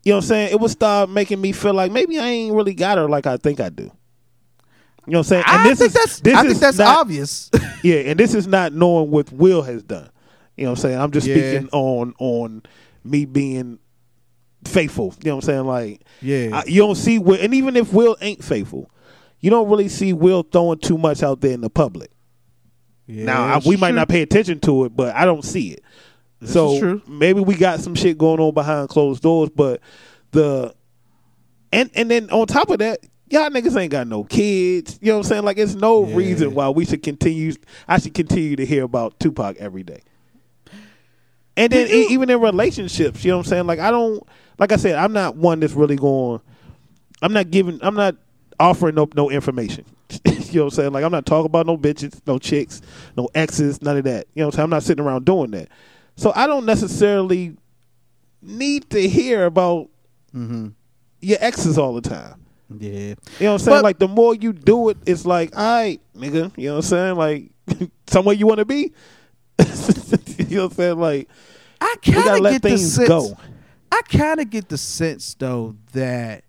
you 0.04 0.12
know 0.12 0.18
what 0.18 0.24
I'm 0.24 0.28
saying? 0.28 0.52
It 0.52 0.60
would 0.60 0.72
start 0.72 1.10
making 1.10 1.40
me 1.42 1.52
feel 1.52 1.74
like 1.74 1.92
maybe 1.92 2.20
I 2.20 2.28
ain't 2.28 2.54
really 2.56 2.74
got 2.74 2.98
her 2.98 3.08
like 3.10 3.26
I 3.26 3.38
think 3.38 3.60
I 3.60 3.70
do. 3.70 3.84
You 3.84 5.12
know 5.14 5.18
what 5.18 5.18
I'm 5.20 5.24
saying? 5.26 5.44
And 5.48 5.62
I 5.62 5.68
this 5.68 5.80
think 5.80 5.88
is 5.90 5.94
that's. 5.94 6.20
this 6.22 6.36
I 6.36 6.48
think 6.48 6.60
that's 6.60 6.78
not, 6.78 7.00
obvious. 7.00 7.50
Yeah, 7.84 7.96
and 7.98 8.18
this 8.18 8.34
is 8.34 8.48
not 8.48 8.72
knowing 8.72 9.12
what 9.12 9.30
Will 9.34 9.62
has 9.64 9.84
done. 9.84 10.10
You 10.56 10.64
know 10.66 10.72
what 10.72 10.80
I'm 10.80 10.82
saying? 10.82 10.98
I'm 11.00 11.12
just 11.12 11.28
Yeah. 11.28 11.36
speaking 11.36 11.70
on 11.74 12.14
on 12.20 12.64
me 13.04 13.26
being 13.26 13.80
faithful. 14.66 15.14
You 15.22 15.32
know 15.32 15.36
what 15.36 15.44
I'm 15.44 15.48
saying? 15.48 15.66
Like, 15.66 16.02
Yeah. 16.22 16.50
I- 16.60 16.64
you 16.70 16.82
don't 16.82 16.96
see 16.96 17.20
Will, 17.20 17.38
and 17.42 17.54
even 17.54 17.76
if 17.76 17.92
Will 17.92 18.16
ain't 18.22 18.42
faithful, 18.44 18.90
you 19.42 19.50
don't 19.50 19.68
really 19.70 19.90
see 19.90 20.14
Will 20.14 20.44
throwing 20.44 20.80
too 20.80 20.98
much 20.98 21.22
out 21.22 21.42
there 21.42 21.52
in 21.52 21.60
the 21.62 21.70
public. 21.70 22.12
now, 23.08 23.44
I, 23.56 23.62
we 23.66 23.76
might 23.76 23.94
not 23.96 24.08
pay 24.08 24.22
attention 24.22 24.60
to 24.62 24.86
it, 24.86 24.96
but 24.96 25.14
I 25.16 25.26
don't 25.26 25.44
see 25.44 25.72
it. 25.72 25.84
Is 26.44 26.54
so 26.54 27.02
maybe 27.08 27.40
we 27.40 27.56
got 27.56 27.80
some 27.80 27.96
shit 27.96 28.18
going 28.18 28.40
on 28.40 28.54
behind 28.54 28.90
closed 28.90 29.22
doors, 29.24 29.50
but 29.50 29.82
the 30.32 30.74
and 31.72 31.90
and 31.96 32.10
then 32.10 32.30
on 32.30 32.48
top 32.48 32.70
of 32.70 32.80
that, 32.80 33.00
y'all 33.30 33.50
niggas 33.50 33.76
ain't 33.80 33.92
got 33.92 34.08
no 34.08 34.24
kids. 34.24 35.00
You 35.02 35.08
know 35.12 35.18
what 35.18 35.26
I'm 35.26 35.30
saying? 35.30 35.44
Like 35.44 35.58
it's 35.58 35.76
no 35.76 36.08
Yeah. 36.08 36.16
reason 36.16 36.54
why 36.54 36.70
we 36.70 36.86
should 36.86 37.04
continue. 37.04 37.54
I 37.88 38.00
should 38.00 38.14
continue 38.14 38.56
to 38.56 38.66
hear 38.66 38.84
about 38.84 39.20
Tupac 39.20 39.58
every 39.58 39.84
day. 39.84 40.02
And 41.56 41.72
then 41.72 41.88
you- 41.88 42.08
even 42.10 42.30
in 42.30 42.40
relationships, 42.40 43.24
you 43.24 43.32
know 43.32 43.38
what 43.38 43.46
I'm 43.46 43.50
saying? 43.50 43.68
Like 43.68 43.80
I 43.80 43.92
don't, 43.92 44.24
like 44.58 44.72
I 44.72 44.76
said, 44.78 44.96
I'm 44.96 45.14
not 45.14 45.36
one 45.36 45.60
that's 45.60 45.74
really 45.74 45.96
going. 45.96 46.40
I'm 47.22 47.34
not 47.34 47.52
giving. 47.52 47.80
I'm 47.82 47.96
not 47.96 48.16
offering 48.60 48.96
no 48.96 49.08
no 49.16 49.30
information. 49.30 49.86
you 50.26 50.32
know 50.34 50.66
what 50.66 50.66
I'm 50.66 50.70
saying? 50.72 50.94
Like 50.94 51.04
I'm 51.04 51.12
not 51.12 51.26
talking 51.26 51.46
about 51.48 51.66
no 51.66 51.78
bitches, 51.78 52.20
no 52.28 52.38
chicks, 52.38 52.82
no 53.18 53.30
exes, 53.34 53.82
none 53.82 53.98
of 53.98 54.04
that. 54.06 54.28
You 54.34 54.42
know 54.42 54.48
what 54.48 54.56
I'm 54.56 54.58
saying? 54.58 54.64
I'm 54.66 54.70
not 54.72 54.84
sitting 54.84 55.04
around 55.06 55.26
doing 55.26 55.52
that. 55.52 55.70
So 56.16 56.32
I 56.36 56.48
don't 56.48 56.66
necessarily 56.66 57.58
need 58.42 58.90
to 58.92 59.08
hear 59.08 59.46
about 59.46 59.90
mm-hmm. 60.34 60.70
your 61.22 61.38
exes 61.42 61.78
all 61.78 61.94
the 61.94 62.02
time. 62.02 62.46
Yeah. 62.70 62.92
You 62.92 63.08
know 63.08 63.16
what 63.40 63.52
I'm 63.54 63.60
saying? 63.60 63.78
But- 63.78 63.84
like 63.84 64.00
the 64.00 64.08
more 64.08 64.36
you 64.36 64.54
do 64.54 64.90
it, 64.90 64.98
it's 65.06 65.26
like, 65.26 65.56
all 65.56 65.64
right, 65.64 66.02
nigga. 66.16 66.52
You 66.58 66.70
know 66.70 66.76
what 66.76 66.86
I'm 66.86 67.16
saying? 67.16 67.16
Like 67.16 67.52
somewhere 68.08 68.36
you 68.36 68.48
want 68.48 68.60
to 68.60 68.66
be. 68.66 68.94
you 69.60 70.58
know 70.58 70.64
what 70.64 70.72
I'm 70.72 70.76
saying? 70.76 71.00
Like 71.00 71.30
I 71.82 71.96
we 72.06 72.14
kind 72.14 72.26
gotta 72.26 72.36
of 72.38 72.42
let 72.42 72.62
get 72.62 72.72
the 72.72 72.78
sense. 72.78 73.08
go. 73.08 73.38
I 73.92 74.02
kind 74.10 74.40
of 74.40 74.50
get 74.50 74.70
the 74.70 74.78
sense 74.78 75.36
though 75.36 75.76
that 75.94 76.44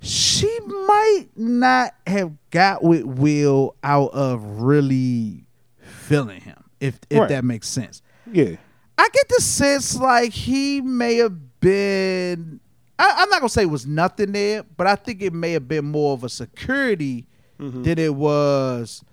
she 0.00 0.50
might 0.66 1.26
not 1.36 1.94
have 2.06 2.32
got 2.50 2.82
with 2.82 3.04
Will 3.04 3.76
out 3.84 4.12
of 4.12 4.44
really 4.62 5.44
feeling 5.78 6.40
him, 6.40 6.64
if 6.80 6.98
if 7.08 7.20
Right. 7.20 7.28
that 7.28 7.44
makes 7.44 7.68
sense. 7.68 8.01
Yeah. 8.32 8.56
I 8.98 9.08
get 9.12 9.28
the 9.28 9.40
sense 9.40 9.96
like 9.98 10.32
he 10.32 10.80
may 10.80 11.16
have 11.16 11.60
been. 11.60 12.60
I, 12.98 13.14
I'm 13.18 13.28
not 13.30 13.40
gonna 13.40 13.48
say 13.48 13.62
it 13.62 13.70
was 13.70 13.86
nothing 13.86 14.32
there, 14.32 14.62
but 14.76 14.86
I 14.86 14.94
think 14.96 15.22
it 15.22 15.32
may 15.32 15.52
have 15.52 15.66
been 15.68 15.84
more 15.86 16.12
of 16.14 16.24
a 16.24 16.28
security 16.28 17.26
Mm-hmm. 17.58 17.82
than 17.84 17.98
it 17.98 18.12
was. 18.14 19.04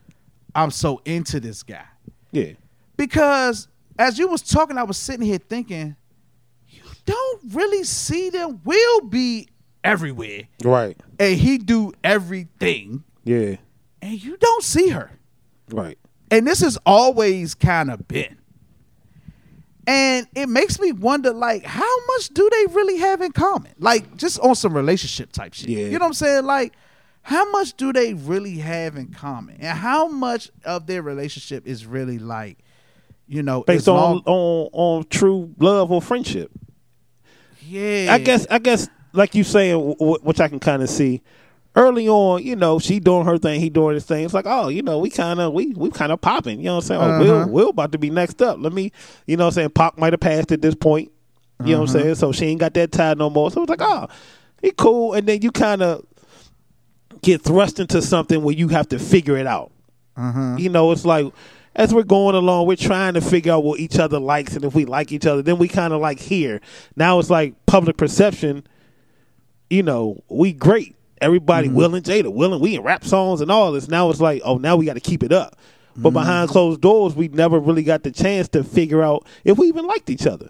I'm 0.56 0.72
so 0.72 1.02
into 1.06 1.40
this 1.40 1.62
guy 1.62 1.84
Yeah. 2.32 2.54
because 2.98 3.68
as 4.00 4.18
you 4.18 4.28
was 4.28 4.42
talking, 4.42 4.76
I 4.78 4.84
was 4.84 4.98
sitting 4.98 5.24
here 5.26 5.38
thinking, 5.38 5.96
you 6.68 6.82
don't 7.06 7.42
really 7.54 7.84
see 7.84 8.32
them. 8.32 8.60
Will 8.64 9.02
be 9.02 9.50
everywhere, 9.84 10.44
Right. 10.64 10.98
and 11.20 11.38
he 11.38 11.60
do 11.60 11.92
everything, 12.04 13.04
Yeah. 13.24 13.58
and 14.02 14.24
you 14.24 14.36
don't 14.38 14.64
see 14.64 14.88
her. 14.90 15.12
Right. 15.70 16.00
And 16.32 16.48
this 16.48 16.62
has 16.62 16.78
always 16.88 17.54
kind 17.54 17.92
of 17.92 18.08
been. 18.08 18.39
And 19.90 20.28
it 20.36 20.48
makes 20.50 20.80
me 20.80 20.92
wonder, 20.92 21.32
like, 21.34 21.64
how 21.66 22.06
much 22.08 22.30
do 22.30 22.48
they 22.52 22.74
really 22.74 22.98
have 22.98 23.22
in 23.22 23.32
common? 23.32 23.72
Like, 23.80 24.18
just 24.18 24.40
on 24.40 24.54
some 24.54 24.74
relationship 24.76 25.32
type 25.32 25.54
shit. 25.56 25.70
Yeah. 25.70 25.86
You 25.86 25.94
know 25.94 26.00
what 26.06 26.08
I'm 26.08 26.14
saying? 26.14 26.46
Like, 26.46 26.74
how 27.24 27.50
much 27.52 27.74
do 27.76 27.92
they 27.92 28.14
really 28.14 28.58
have 28.60 28.96
in 28.98 29.08
common? 29.14 29.58
And 29.60 29.78
how 29.78 30.08
much 30.08 30.52
of 30.64 30.86
their 30.86 31.02
relationship 31.02 31.66
is 31.66 31.88
really 31.88 32.20
like, 32.20 32.60
you 33.28 33.42
know, 33.42 33.64
Based 33.64 33.84
as 33.84 33.88
on 33.88 33.96
long- 33.96 34.24
on 34.26 34.70
on 34.74 35.04
true 35.10 35.56
love 35.60 35.92
or 35.92 36.02
friendship. 36.04 36.52
yeah. 37.62 38.08
I 38.14 38.20
guess 38.20 38.46
I 38.50 38.60
guess 38.60 38.88
like 39.14 39.34
you 39.36 39.44
saying, 39.44 39.74
w- 40.00 40.20
which 40.22 40.40
I 40.40 40.48
can 40.48 40.60
kind 40.60 40.82
of 40.84 40.90
see. 40.90 41.22
Early 41.76 42.10
on, 42.10 42.44
you 42.44 42.56
know, 42.56 42.80
she 42.80 43.00
doing 43.00 43.26
her 43.26 43.38
thing, 43.38 43.62
he 43.62 43.70
doing 43.70 43.94
his 43.94 44.06
thing. 44.06 44.26
It's 44.26 44.34
like, 44.34 44.48
oh, 44.48 44.70
you 44.70 44.82
know, 44.82 45.00
we 45.00 45.10
kind 45.10 45.40
of 45.40 45.54
we 45.54 45.68
we 45.68 45.92
kind 45.92 46.12
of 46.12 46.20
popping. 46.20 46.60
You 46.60 46.66
know 46.66 46.76
what 46.76 46.84
I'm 46.84 46.88
saying? 46.88 47.02
Oh, 47.02 47.20
Will 47.20 47.36
uh-huh. 47.36 47.48
Will 47.48 47.70
about 47.70 47.92
to 47.92 47.98
be 47.98 48.10
next 48.10 48.42
up. 48.42 48.58
Let 48.60 48.74
me, 48.74 48.92
you 49.28 49.38
know, 49.38 49.46
what 49.46 49.50
I'm 49.50 49.54
saying 49.56 49.70
Pop 49.72 49.98
might 49.98 50.14
have 50.14 50.20
passed 50.20 50.52
at 50.52 50.62
this 50.62 50.76
point. 50.76 51.12
You 51.64 51.74
know 51.74 51.82
what 51.82 51.90
I'm 51.90 51.96
uh-huh. 51.96 52.04
saying? 52.04 52.16
So 52.16 52.32
she 52.32 52.46
ain't 52.46 52.60
got 52.60 52.74
that 52.76 52.92
tie 52.92 53.14
no 53.16 53.30
more. 53.30 53.52
So 53.52 53.62
it's 53.62 53.70
like, 53.70 53.82
oh, 53.82 54.08
he 54.62 54.72
cool. 54.72 55.14
And 55.14 55.28
then 55.28 55.42
you 55.42 55.52
kind 55.52 55.82
of 55.82 56.06
get 57.22 57.42
thrust 57.42 57.80
into 57.80 58.02
something 58.02 58.44
where 58.44 58.56
you 58.56 58.70
have 58.70 58.88
to 58.90 59.00
figure 59.00 59.38
it 59.38 59.46
out. 59.46 59.72
Uh-huh. 60.16 60.56
You 60.58 60.70
know, 60.70 60.92
it's 60.92 61.06
like 61.06 61.32
as 61.76 61.94
we're 61.94 62.04
going 62.04 62.36
along, 62.36 62.68
we're 62.68 62.76
trying 62.76 63.14
to 63.14 63.22
figure 63.22 63.54
out 63.54 63.64
what 63.64 63.80
each 63.80 64.00
other 64.00 64.20
likes 64.20 64.56
and 64.56 64.66
if 64.66 64.74
we 64.74 64.86
like 64.86 65.12
each 65.12 65.26
other. 65.26 65.42
Then 65.42 65.58
we 65.58 65.68
kind 65.68 65.94
of 65.94 66.02
like 66.02 66.20
here. 66.20 66.62
Now 66.96 67.20
it's 67.20 67.30
like 67.30 67.54
public 67.66 67.98
perception. 67.98 68.66
You 69.70 69.84
know, 69.84 70.24
we 70.30 70.52
great. 70.52 70.96
Everybody 71.22 71.68
mm-hmm. 71.68 71.78
willing, 71.78 72.04
Jada 72.04 72.32
willing. 72.32 72.60
We 72.60 72.76
in 72.76 72.82
rap 72.82 73.04
songs 73.04 73.42
and 73.42 73.52
all 73.52 73.72
this. 73.72 73.88
Now 73.88 74.10
it's 74.10 74.22
like, 74.22 74.42
oh, 74.46 74.58
now 74.58 74.76
we 74.76 74.86
got 74.86 74.94
to 74.94 75.00
keep 75.00 75.24
it 75.24 75.32
up. 75.32 75.58
But 75.96 76.10
mm-hmm. 76.10 76.14
behind 76.14 76.50
closed 76.50 76.82
doors, 76.82 77.16
we 77.16 77.28
never 77.28 77.60
really 77.60 77.84
got 77.84 78.04
the 78.04 78.12
chance 78.12 78.48
to 78.50 78.64
figure 78.64 79.02
out 79.02 79.26
if 79.44 79.58
we 79.58 79.68
even 79.68 79.86
liked 79.86 80.10
each 80.10 80.26
other. 80.26 80.50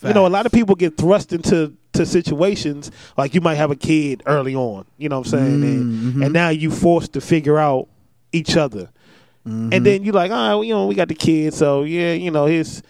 You 0.00 0.14
know, 0.14 0.26
a 0.26 0.28
lot 0.28 0.46
of 0.46 0.52
people 0.52 0.76
get 0.76 0.96
thrust 0.96 1.32
into 1.32 1.74
to 1.94 2.06
situations 2.06 2.92
like 3.16 3.34
you 3.34 3.40
might 3.40 3.56
have 3.56 3.72
a 3.72 3.76
kid 3.76 4.22
early 4.26 4.54
on. 4.54 4.86
You 4.96 5.08
know 5.08 5.18
what 5.18 5.26
I'm 5.26 5.30
saying? 5.30 5.62
And, 5.64 5.92
mm-hmm. 5.92 6.22
and 6.22 6.32
now 6.32 6.50
you 6.50 6.70
forced 6.70 7.14
to 7.14 7.20
figure 7.20 7.58
out 7.58 7.88
each 8.30 8.56
other. 8.56 8.90
And 9.44 9.86
then 9.86 10.04
you're 10.04 10.14
like, 10.14 10.30
oh, 10.32 10.60
you 10.60 10.74
know, 10.74 10.86
we 10.86 10.94
got 10.94 11.08
the 11.08 11.14
kid, 11.14 11.54
so 11.54 11.82
yeah, 11.82 12.12
you 12.12 12.30
know, 12.30 12.44
his 12.44 12.82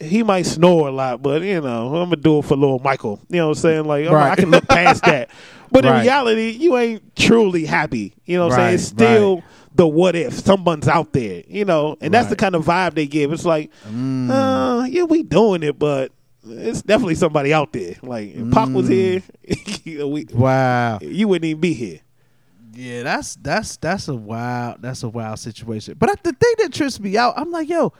he 0.00 0.22
might 0.22 0.46
snore 0.46 0.88
a 0.88 0.92
lot, 0.92 1.22
but 1.22 1.42
you 1.42 1.60
know, 1.60 1.94
I'm 1.94 2.10
gonna 2.10 2.16
do 2.16 2.38
it 2.38 2.46
for 2.46 2.56
little 2.56 2.80
Michael. 2.80 3.20
You 3.28 3.36
know 3.36 3.48
what 3.48 3.58
I'm 3.58 3.62
saying? 3.62 3.84
Like, 3.84 4.08
all 4.08 4.14
right, 4.14 4.32
I 4.32 4.36
can 4.36 4.50
look 4.50 4.66
past 4.66 5.04
that. 5.04 5.30
But 5.70 5.84
in 5.84 5.92
reality, 5.92 6.50
you 6.50 6.76
ain't 6.76 7.14
truly 7.16 7.64
happy. 7.64 8.14
You 8.24 8.38
know 8.38 8.46
what 8.48 8.54
I'm 8.54 8.58
saying? 8.58 8.74
It's 8.74 8.84
still 8.84 9.34
right. 9.36 9.44
the 9.74 9.86
what 9.86 10.16
if 10.16 10.34
someone's 10.34 10.88
out 10.88 11.12
there, 11.12 11.42
you 11.48 11.64
know, 11.64 11.96
and 12.00 12.12
that's 12.12 12.28
the 12.28 12.36
Mm. 12.36 12.38
kind 12.40 12.54
of 12.54 12.64
vibe 12.64 12.94
they 12.94 13.06
give. 13.06 13.32
It's 13.32 13.44
like, 13.44 13.70
uh, 13.86 14.86
yeah, 14.88 15.04
we 15.04 15.22
doing 15.22 15.62
it, 15.62 15.78
but 15.78 16.12
it's 16.46 16.82
definitely 16.82 17.14
somebody 17.16 17.52
out 17.52 17.72
there. 17.72 17.96
Like, 18.02 18.34
if 18.34 18.50
Pac 18.50 18.68
was 18.70 18.88
here, 18.88 19.22
we, 20.06 20.26
wow. 20.32 20.98
you 21.02 21.28
wouldn't 21.28 21.44
even 21.46 21.60
be 21.60 21.74
here. 21.74 22.00
Yeah, 22.74 23.02
that's 23.02 23.34
that's 23.36 23.76
that's 23.78 24.06
a 24.08 24.14
wild 24.14 24.80
that's 24.82 25.02
a 25.02 25.08
wild 25.08 25.40
situation. 25.40 25.96
But 25.98 26.10
I, 26.10 26.14
the 26.22 26.32
thing 26.32 26.54
that 26.58 26.72
trips 26.72 27.00
me 27.00 27.16
out, 27.16 27.34
I'm 27.36 27.50
like, 27.50 27.68
yo, 27.68 27.92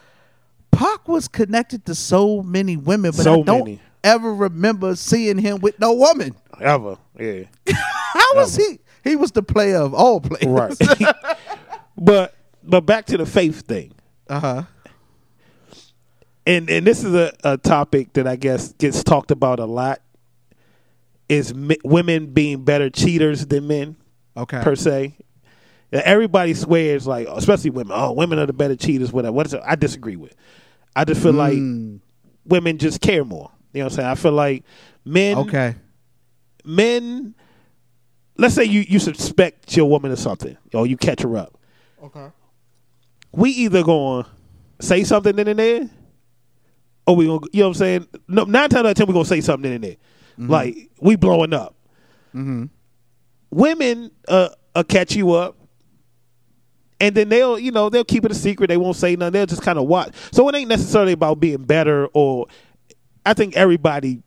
Pac 0.70 1.08
was 1.08 1.26
connected 1.26 1.84
to 1.86 1.94
so 1.96 2.42
many 2.42 2.76
women, 2.76 3.10
but 3.10 3.22
So 3.24 3.40
I 3.40 3.42
don't 3.42 3.58
many. 3.64 3.80
Ever 4.04 4.32
remember 4.32 4.94
seeing 4.96 5.38
him 5.38 5.60
with 5.60 5.78
no 5.80 5.92
woman. 5.92 6.34
Ever, 6.60 6.96
yeah. 7.18 7.44
How 7.72 8.34
was 8.34 8.56
he? 8.56 8.78
He 9.04 9.16
was 9.16 9.32
the 9.32 9.42
player 9.42 9.76
of 9.78 9.94
all 9.94 10.20
players. 10.20 10.46
right. 10.46 10.76
but 11.96 12.34
but 12.62 12.82
back 12.82 13.06
to 13.06 13.16
the 13.16 13.26
faith 13.26 13.62
thing. 13.66 13.92
uh 14.28 14.40
huh. 14.40 14.62
and 16.46 16.68
and 16.70 16.86
this 16.86 17.04
is 17.04 17.14
a, 17.14 17.32
a 17.44 17.56
topic 17.56 18.12
that 18.14 18.26
I 18.26 18.36
guess 18.36 18.72
gets 18.74 19.02
talked 19.02 19.30
about 19.30 19.60
a 19.60 19.64
lot 19.66 20.00
is 21.28 21.54
mi- 21.54 21.78
women 21.84 22.26
being 22.26 22.64
better 22.64 22.88
cheaters 22.90 23.46
than 23.46 23.66
men 23.66 23.96
Okay. 24.36 24.60
per 24.62 24.74
se. 24.76 25.14
Everybody 25.92 26.52
swears 26.54 27.06
like, 27.06 27.26
especially 27.28 27.70
women. 27.70 27.92
Oh, 27.98 28.12
women 28.12 28.38
are 28.38 28.46
the 28.46 28.52
better 28.52 28.76
cheaters. 28.76 29.10
Whatever. 29.12 29.32
What 29.32 29.46
is 29.46 29.54
it? 29.54 29.62
I 29.64 29.74
disagree 29.74 30.16
with. 30.16 30.34
I 30.94 31.04
just 31.04 31.22
feel 31.22 31.32
like 31.32 31.54
women 32.44 32.76
just 32.78 33.00
care 33.00 33.24
more. 33.24 33.50
You 33.78 33.84
know 33.84 33.86
what 33.86 33.92
I'm 33.92 33.96
saying? 33.96 34.08
I 34.08 34.14
feel 34.16 34.32
like 34.32 34.64
men. 35.04 35.38
Okay. 35.38 35.74
Men. 36.64 37.34
Let's 38.36 38.54
say 38.54 38.64
you 38.64 38.84
you 38.86 38.98
suspect 38.98 39.76
your 39.76 39.88
woman 39.88 40.12
of 40.12 40.18
something, 40.18 40.56
or 40.74 40.86
you 40.86 40.96
catch 40.96 41.22
her 41.22 41.36
up. 41.36 41.58
Okay. 42.02 42.28
we 43.32 43.50
either 43.50 43.82
going 43.82 44.24
to 44.24 44.30
say 44.86 45.02
something 45.04 45.34
then 45.34 45.48
and 45.48 45.58
there, 45.58 45.90
or 47.06 47.16
we 47.16 47.26
gonna, 47.26 47.40
you 47.52 47.60
know 47.60 47.68
what 47.68 47.70
I'm 47.70 47.74
saying? 47.74 48.08
No, 48.28 48.44
nine 48.44 48.68
times 48.68 48.84
out 48.84 48.90
of 48.90 48.96
ten, 48.96 49.06
we 49.06 49.12
gonna 49.12 49.24
say 49.24 49.40
something 49.40 49.62
then 49.62 49.72
and 49.72 49.84
there. 49.84 49.96
Like 50.48 50.90
we 51.00 51.16
blowing 51.16 51.52
up. 51.52 51.74
Women 53.50 54.10
uh, 54.28 54.50
uh 54.74 54.82
catch 54.84 55.16
you 55.16 55.32
up, 55.32 55.56
and 57.00 57.14
then 57.14 57.28
they'll 57.28 57.58
you 57.58 57.72
know 57.72 57.88
they'll 57.88 58.04
keep 58.04 58.24
it 58.24 58.30
a 58.30 58.34
secret. 58.36 58.68
They 58.68 58.76
won't 58.76 58.94
say 58.96 59.16
nothing. 59.16 59.32
They'll 59.32 59.46
just 59.46 59.62
kind 59.62 59.78
of 59.78 59.86
watch. 59.86 60.14
So 60.32 60.48
it 60.48 60.54
ain't 60.54 60.68
necessarily 60.68 61.12
about 61.12 61.40
being 61.40 61.64
better 61.64 62.06
or. 62.12 62.46
I 63.28 63.34
think 63.34 63.56
everybody 63.56 64.22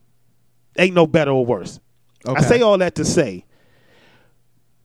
ain't 0.78 0.93
no 0.95 1.08
better 1.08 1.32
or 1.32 1.45
worse. 1.45 1.80
I 2.26 2.41
say 2.41 2.62
all 2.62 2.78
that 2.78 2.95
to 2.95 3.06
say, 3.06 3.45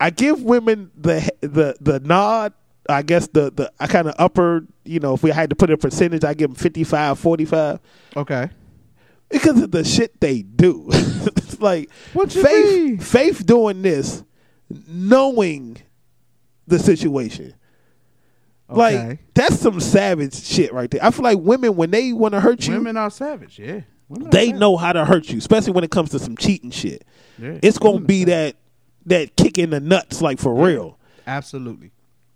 I 0.00 0.10
give 0.10 0.42
women 0.42 0.90
the 0.96 1.28
the 1.40 1.76
the 1.80 2.00
nod. 2.00 2.52
I 2.88 3.02
guess 3.02 3.26
the 3.28 3.50
the 3.50 3.72
I 3.78 3.86
kind 3.86 4.08
of 4.08 4.14
upper. 4.18 4.66
You 4.84 5.00
know, 5.00 5.14
if 5.14 5.22
we 5.22 5.30
had 5.30 5.50
to 5.50 5.56
put 5.56 5.70
a 5.70 5.76
percentage, 5.76 6.22
I 6.24 6.32
give 6.34 6.48
them 6.50 6.54
55, 6.54 7.18
45 7.18 7.80
Okay. 8.16 8.48
because 9.28 9.60
of 9.60 9.70
the 9.72 9.82
shit 9.84 10.20
they 10.20 10.42
do. 10.42 10.86
it's 10.90 11.60
like 11.60 11.90
What 12.12 12.30
faith 12.32 12.44
mean? 12.44 12.98
faith 12.98 13.44
doing 13.44 13.82
this, 13.82 14.22
knowing 14.86 15.78
the 16.68 16.78
situation. 16.78 17.54
Okay. 18.70 18.78
Like 19.08 19.18
that's 19.34 19.58
some 19.60 19.80
savage 19.80 20.34
shit 20.42 20.72
right 20.72 20.90
there. 20.90 21.04
I 21.04 21.10
feel 21.10 21.24
like 21.24 21.38
women 21.38 21.76
when 21.76 21.90
they 21.90 22.12
want 22.12 22.32
to 22.34 22.40
hurt 22.40 22.66
you, 22.66 22.74
Women 22.74 22.96
are 22.96 23.10
savage. 23.10 23.58
Yeah. 23.58 23.80
They 24.08 24.52
know 24.52 24.76
how 24.76 24.92
to 24.92 25.04
hurt 25.04 25.28
you, 25.30 25.38
especially 25.38 25.72
when 25.72 25.84
it 25.84 25.90
comes 25.90 26.10
to 26.10 26.18
some 26.18 26.36
cheating 26.36 26.70
shit. 26.70 27.04
Yeah. 27.38 27.58
It's 27.62 27.78
gonna 27.78 28.00
be 28.00 28.24
that 28.24 28.56
that 29.06 29.36
kick 29.36 29.58
in 29.58 29.70
the 29.70 29.80
nuts, 29.80 30.22
like 30.22 30.38
for 30.38 30.54
real. 30.54 30.98
Absolutely. 31.26 31.90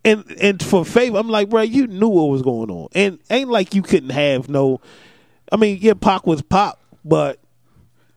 And 0.05 0.25
and 0.41 0.63
for 0.63 0.85
favor, 0.85 1.19
I'm 1.19 1.29
like, 1.29 1.49
bro, 1.51 1.63
you 1.63 1.87
knew 1.87 2.09
what 2.09 2.25
was 2.25 2.43
going 2.43 2.71
on, 2.71 2.89
and 2.93 3.19
ain't 3.31 3.51
like 3.51 3.75
you 3.75 3.83
couldn't 3.83 4.11
have 4.11 4.49
no. 4.49 4.81
I 5.53 5.57
mean, 5.57 5.79
yeah, 5.81 5.95
Pac 5.95 6.27
was 6.27 6.43
Pop, 6.43 6.81
but 7.05 7.39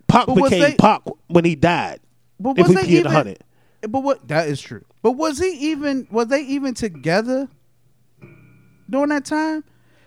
Pac 0.07 0.27
But 0.27 0.35
became 0.35 0.61
they- 0.61 0.75
Pac 0.75 1.01
when 1.27 1.45
he 1.45 1.55
died. 1.55 1.99
But 2.39 2.57
if 2.57 2.67
was 2.67 2.69
we 2.69 2.75
they 2.75 2.81
keep 2.81 2.91
it 2.91 2.99
even? 2.99 3.05
100. 3.11 3.43
But 3.89 3.99
what? 3.99 4.27
That 4.29 4.47
is 4.47 4.61
true. 4.61 4.83
But 5.01 5.11
was 5.11 5.39
he 5.39 5.71
even? 5.71 6.07
Was 6.09 6.27
they 6.27 6.41
even 6.43 6.73
together 6.73 7.49
during 8.89 9.09
that 9.09 9.25
time? 9.25 9.63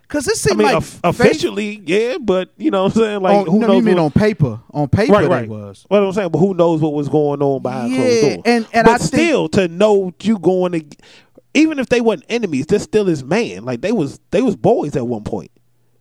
Because 0.09 0.29
it 0.29 0.33
I 0.33 0.35
seemed 0.35 0.59
mean, 0.59 0.73
like 0.73 0.83
Faith- 0.85 1.01
officially, 1.03 1.83
yeah, 1.85 2.19
but 2.21 2.51
you 2.57 2.71
know 2.71 2.85
what 2.85 2.97
I'm 2.97 3.03
saying? 3.03 3.23
Like, 3.23 3.37
on, 3.39 3.47
who 3.47 3.59
no, 3.59 3.67
knows? 3.69 3.77
you 3.77 3.83
mean 3.83 3.97
what- 3.97 4.05
on 4.05 4.11
paper? 4.13 4.61
On 4.73 4.89
paper, 4.89 5.13
right, 5.13 5.29
right. 5.29 5.49
was. 5.49 5.85
What 5.89 6.03
I'm 6.03 6.13
saying, 6.13 6.29
but 6.31 6.39
who 6.39 6.55
knows 6.55 6.81
what 6.81 6.93
was 6.95 7.09
going 7.09 7.43
on 7.43 7.61
behind 7.63 7.91
Yeah, 7.93 7.99
closed 7.99 8.21
doors? 8.23 8.43
and- 8.45 8.67
and 8.73 8.85
but 8.85 8.89
I 8.95 8.99
think- 8.99 9.03
still, 9.09 9.49
to 9.51 9.69
know 9.69 10.13
you 10.23 10.39
going 10.39 10.73
to, 10.73 10.85
even 11.55 11.79
if 11.79 11.89
they 11.89 12.01
weren't 12.01 12.25
enemies, 12.29 12.67
they're 12.67 12.79
still 12.79 13.07
his 13.07 13.25
man. 13.25 13.65
Like 13.65 13.81
they 13.81 13.93
was, 13.93 14.21
they 14.31 14.43
was 14.43 14.55
boys 14.55 14.95
at 14.95 15.07
one 15.07 15.25
point. 15.25 15.51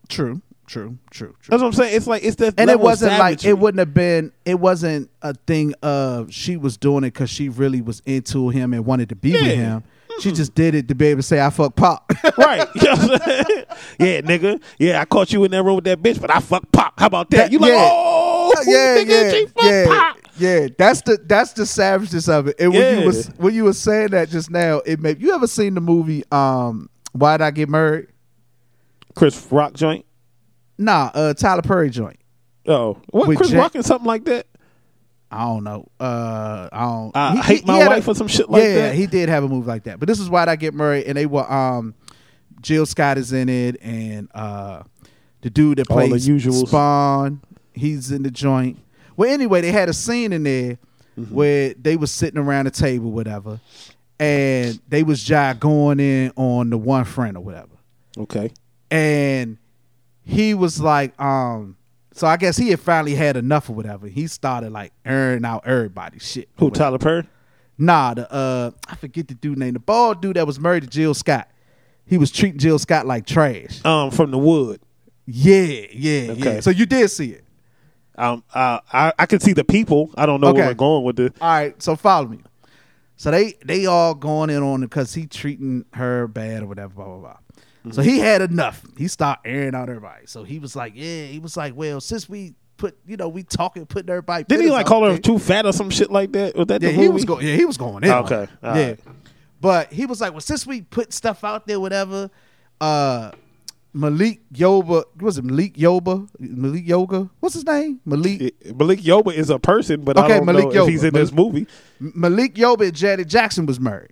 True. 0.08 0.41
True. 0.68 0.97
True. 1.12 1.30
True. 1.30 1.49
That's 1.49 1.62
what 1.62 1.68
I'm 1.68 1.74
saying. 1.74 1.95
It's 1.95 2.08
like 2.08 2.24
it's 2.24 2.38
that, 2.38 2.56
and 2.58 2.72
it 2.72 2.80
wasn't 2.80 3.20
like 3.20 3.45
it 3.45 3.58
wouldn't 3.58 3.78
have 3.78 3.93
been. 3.93 4.32
It 4.45 4.60
wasn't 4.60 5.12
a 5.22 5.36
thing 5.36 5.76
of 5.84 6.34
she 6.34 6.58
was 6.58 6.76
doing 6.76 7.03
it 7.03 7.14
because 7.14 7.30
she 7.30 7.49
really 7.49 7.82
was 7.82 8.01
into 8.08 8.49
him 8.49 8.74
and 8.74 8.84
wanted 8.84 9.10
to 9.10 9.16
be 9.16 9.34
with 9.34 9.41
him. 9.43 9.84
She 10.22 10.32
just 10.32 10.55
did 10.55 10.76
it 10.76 10.88
to 10.88 10.95
be 10.95 11.07
able 11.07 11.20
to 11.20 11.24
say, 11.24 11.41
"I 11.41 11.49
fuck 11.49 11.76
pop." 11.76 12.11
right. 12.38 12.68
You 12.76 12.82
know 12.84 12.91
what 12.95 13.22
I'm 13.22 13.30
saying? 13.30 13.66
yeah, 13.99 14.22
nigga. 14.22 14.61
Yeah, 14.80 15.01
I 15.01 15.05
caught 15.05 15.32
you 15.34 15.43
in 15.43 15.51
that 15.51 15.63
room 15.63 15.76
with 15.76 15.86
that 15.86 16.01
bitch, 16.01 16.20
but 16.22 16.30
I 16.34 16.39
fuck 16.39 16.72
pop. 16.72 16.99
How 16.99 17.07
about 17.07 17.30
that? 17.32 17.38
That- 17.38 17.51
you 17.51 17.59
like, 17.59 17.72
yeah. 17.72 17.89
oh, 17.91 18.53
yeah, 18.66 18.97
nigga, 19.03 19.09
yeah, 19.09 19.32
she 19.32 19.45
fuck 19.47 19.63
yeah, 19.63 19.86
pop. 19.88 20.18
yeah. 20.38 20.68
That's 20.78 21.01
the 21.01 21.18
that's 21.26 21.53
the 21.53 21.66
savageness 21.66 22.30
of 22.30 22.47
it. 22.47 22.55
And 22.59 22.72
when 22.74 22.82
Yeah. 22.82 22.99
you 23.01 23.05
was 23.07 23.28
when 23.38 23.53
you 23.53 23.63
were 23.66 23.74
saying 23.74 24.09
that 24.09 24.30
just 24.30 24.49
now, 24.49 24.78
it 24.86 24.99
made 24.99 25.22
you 25.22 25.34
ever 25.34 25.47
seen 25.47 25.74
the 25.76 25.82
movie 25.82 26.24
um 26.32 26.89
Why 27.13 27.38
Did 27.38 27.43
I 27.43 27.51
Get 27.51 27.70
Married? 27.70 28.07
Chris 29.16 29.47
Rock 29.51 29.74
joint. 29.74 30.05
Nah, 30.78 31.11
uh 31.13 31.34
Tyler 31.34 31.61
Perry 31.61 31.89
joint. 31.89 32.20
Oh, 32.68 32.97
what 33.11 33.28
With 33.28 33.38
Chris 33.38 33.49
Jack- 33.51 33.59
Rock 33.59 33.76
and 33.76 33.86
something 33.86 34.07
like 34.07 34.26
that? 34.26 34.47
I 35.32 35.43
don't 35.45 35.63
know. 35.63 35.88
Uh, 35.99 36.69
I 36.71 36.80
don't. 36.86 37.11
I 37.15 37.32
he- 37.36 37.41
hate 37.41 37.59
he- 37.61 37.65
my 37.65 37.82
he 37.82 37.88
wife 37.88 38.07
or 38.07 38.15
some 38.15 38.28
shit 38.28 38.49
like 38.49 38.63
yeah, 38.63 38.73
that. 38.76 38.88
Yeah, 38.88 38.91
he 38.93 39.07
did 39.07 39.30
have 39.30 39.43
a 39.43 39.47
move 39.47 39.67
like 39.67 39.84
that. 39.84 39.99
But 39.99 40.07
this 40.07 40.19
is 40.19 40.30
why 40.30 40.45
I 40.45 40.55
get 40.55 40.73
married, 40.73 41.05
and 41.05 41.17
they 41.17 41.26
were 41.26 41.51
um, 41.51 41.93
Jill 42.61 42.86
Scott 42.86 43.17
is 43.17 43.34
in 43.34 43.49
it, 43.49 43.78
and 43.82 44.30
uh, 44.36 44.84
the 45.41 45.49
dude 45.49 45.80
that 45.80 45.89
All 45.89 45.97
the 45.99 46.07
plays 46.09 46.28
usuals. 46.28 46.67
Spawn, 46.67 47.41
he's 47.73 48.11
in 48.11 48.23
the 48.23 48.32
joint. 48.32 48.78
Well, 49.17 49.30
anyway, 49.32 49.61
they 49.61 49.71
had 49.71 49.89
a 49.89 49.93
scene 49.93 50.32
in 50.34 50.43
there 50.43 50.78
Mm-hmm. 51.17 51.34
where 51.34 51.73
they 51.76 51.95
was 51.95 52.11
sitting 52.11 52.38
around 52.38 52.65
the 52.65 52.71
table, 52.71 53.09
whatever, 53.09 53.61
and 54.19 54.78
they 54.89 55.01
was 55.01 55.23
just 55.23 55.61
going 55.61 56.01
in 56.01 56.34
on 56.36 56.69
the 56.69 56.78
one 56.78 57.05
friend 57.05 57.38
or 57.38 57.39
whatever 57.39 57.69
Okay. 58.17 58.51
and 58.91 59.57
he 60.26 60.53
was 60.53 60.82
like, 60.82 61.17
um, 61.21 61.78
so 62.16 62.26
I 62.26 62.38
guess 62.38 62.57
he 62.57 62.70
had 62.70 62.80
finally 62.80 63.13
had 63.13 63.38
enough 63.38 63.70
or 63.70 63.74
whatever. 63.74 64.07
He 64.07 64.26
started 64.28 64.72
like 64.72 64.93
airing 65.05 65.45
out 65.45 65.68
everybody's 65.68 66.26
shit. 66.26 66.49
Who? 66.57 66.72
Tyler 66.72 66.97
Perry? 66.97 67.28
Nah, 67.78 68.13
the 68.13 68.32
uh, 68.32 68.72
I 68.88 68.95
forget 68.95 69.28
the 69.28 69.34
dude 69.36 69.57
name. 69.59 69.74
The 69.74 69.80
bald 69.80 70.22
dude 70.22 70.38
that 70.38 70.47
was 70.47 70.59
married 70.59 70.84
to 70.84 70.89
Jill 70.89 71.13
Scott. 71.13 71.49
He 72.05 72.18
was 72.18 72.32
treating 72.32 72.57
Jill 72.59 72.80
Scott 72.80 73.05
like 73.05 73.26
trash. 73.26 73.84
Um, 73.84 74.11
from 74.11 74.32
the 74.32 74.38
Wood. 74.38 74.80
Yeah, 75.28 75.86
yeah, 75.91 76.32
Okay. 76.32 76.53
yeah. 76.55 76.59
So 76.61 76.70
you 76.70 76.86
did 76.86 77.09
see 77.09 77.32
it. 77.32 77.43
Um, 78.18 78.43
uh, 78.53 78.80
I 78.93 79.11
I 79.20 79.26
can 79.26 79.39
see 79.41 79.51
the 79.53 79.66
people. 79.66 80.09
I 80.16 80.26
don't 80.26 80.39
know 80.39 80.47
Okay. 80.49 80.59
where 80.59 80.68
we're 80.70 80.74
going 80.76 81.03
with 81.03 81.18
this. 81.18 81.32
All 81.41 81.49
right, 81.49 81.82
so 81.84 81.95
follow 81.97 82.28
me. 82.28 82.39
So 83.18 83.32
they 83.32 83.55
they 83.66 83.86
all 83.88 84.13
going 84.13 84.49
in 84.49 84.63
on 84.63 84.84
it 84.84 84.88
because 84.89 85.13
he 85.13 85.26
treating 85.26 85.84
her 85.93 86.28
bad 86.28 86.63
or 86.63 86.68
whatever, 86.68 86.93
blah 86.93 87.05
blah 87.05 87.18
blah. 87.18 87.38
So 87.91 88.01
he 88.01 88.19
had 88.19 88.41
enough. 88.41 88.83
He 88.97 89.07
stopped 89.07 89.45
airing 89.47 89.75
out 89.75 89.89
everybody. 89.89 90.25
So 90.27 90.43
he 90.43 90.59
was 90.59 90.75
like, 90.75 90.93
yeah, 90.95 91.25
he 91.25 91.39
was 91.39 91.55
like, 91.55 91.75
well, 91.75 92.01
since 92.01 92.27
we 92.27 92.55
put, 92.77 92.97
you 93.05 93.15
know, 93.17 93.29
we 93.29 93.43
talking, 93.43 93.86
putting 93.86 94.09
everybody. 94.09 94.43
Didn't 94.43 94.65
he 94.65 94.71
like 94.71 94.86
call 94.86 95.03
her 95.09 95.17
too 95.17 95.38
fat 95.39 95.65
or 95.65 95.73
some 95.73 95.89
shit 95.89 96.11
like 96.11 96.31
that? 96.33 96.55
Was 96.55 96.67
that 96.67 96.81
Yeah, 96.81 96.89
the 96.89 96.93
he 96.95 97.01
movie? 97.03 97.13
was 97.13 97.25
going. 97.25 97.45
Yeah, 97.45 97.55
he 97.55 97.65
was 97.65 97.77
going 97.77 98.03
in. 98.03 98.09
Okay, 98.11 98.47
yeah, 98.63 98.69
right. 98.88 98.99
but 99.61 99.93
he 99.93 100.05
was 100.05 100.19
like, 100.21 100.31
well, 100.31 100.41
since 100.41 100.65
we 100.65 100.81
put 100.81 101.13
stuff 101.13 101.43
out 101.43 101.67
there, 101.67 101.79
whatever. 101.79 102.29
Uh, 102.81 103.31
Malik 103.93 104.41
Yoba, 104.53 105.05
was 105.21 105.38
it 105.38 105.45
Malik 105.45 105.75
Yoba? 105.75 106.27
Malik 106.38 106.86
Yoga? 106.86 107.29
What's 107.39 107.55
his 107.55 107.65
name? 107.65 108.01
Malik 108.03 108.53
Malik 108.75 108.99
Yoba 108.99 109.33
is 109.33 109.49
a 109.49 109.57
person, 109.57 110.01
but 110.03 110.17
Okay, 110.17 110.33
I 110.33 110.38
don't 110.38 110.45
Malik 110.45 110.73
know 110.73 110.83
if 110.83 110.89
he's 110.89 111.01
Yoba. 111.03 111.07
in 111.07 111.13
this 111.13 111.31
movie. 111.31 111.67
Malik 112.01 112.55
Yoba 112.55 112.81
and 112.88 112.93
Janet 112.93 113.29
Jackson 113.29 113.65
was 113.65 113.79
married. 113.79 114.11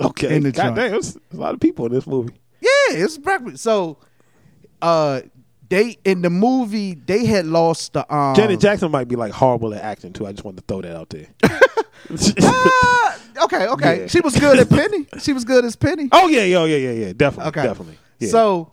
Okay, 0.00 0.36
In 0.36 0.44
the 0.44 0.52
God 0.52 0.76
damn, 0.76 0.90
there's 0.92 1.16
a 1.16 1.36
lot 1.36 1.52
of 1.54 1.58
people 1.60 1.86
in 1.86 1.92
this 1.92 2.06
movie. 2.06 2.34
Yeah, 2.90 3.04
it's 3.04 3.18
breakfast. 3.18 3.62
So, 3.62 3.98
uh, 4.82 5.22
they 5.68 5.98
in 6.04 6.22
the 6.22 6.30
movie 6.30 6.94
they 6.94 7.24
had 7.26 7.46
lost 7.46 7.92
the 7.94 8.14
um. 8.14 8.34
Janet 8.34 8.60
Jackson 8.60 8.90
might 8.90 9.08
be 9.08 9.16
like 9.16 9.32
horrible 9.32 9.74
at 9.74 9.82
acting 9.82 10.12
too. 10.12 10.26
I 10.26 10.32
just 10.32 10.44
wanted 10.44 10.58
to 10.58 10.64
throw 10.66 10.82
that 10.82 10.96
out 10.96 11.10
there. 11.10 11.26
Ah, 12.42 13.18
okay, 13.44 13.66
okay. 13.68 14.00
Yeah. 14.02 14.06
She 14.06 14.20
was 14.20 14.38
good 14.38 14.58
at 14.58 14.68
Penny. 14.68 15.06
She 15.18 15.32
was 15.32 15.44
good 15.44 15.64
as 15.64 15.76
Penny. 15.76 16.08
oh 16.12 16.28
yeah, 16.28 16.44
yeah, 16.44 16.64
yeah, 16.64 16.76
yeah, 16.76 16.90
yeah. 17.06 17.12
Definitely, 17.16 17.48
Okay. 17.48 17.62
definitely. 17.62 17.98
Yeah. 18.20 18.28
So, 18.28 18.72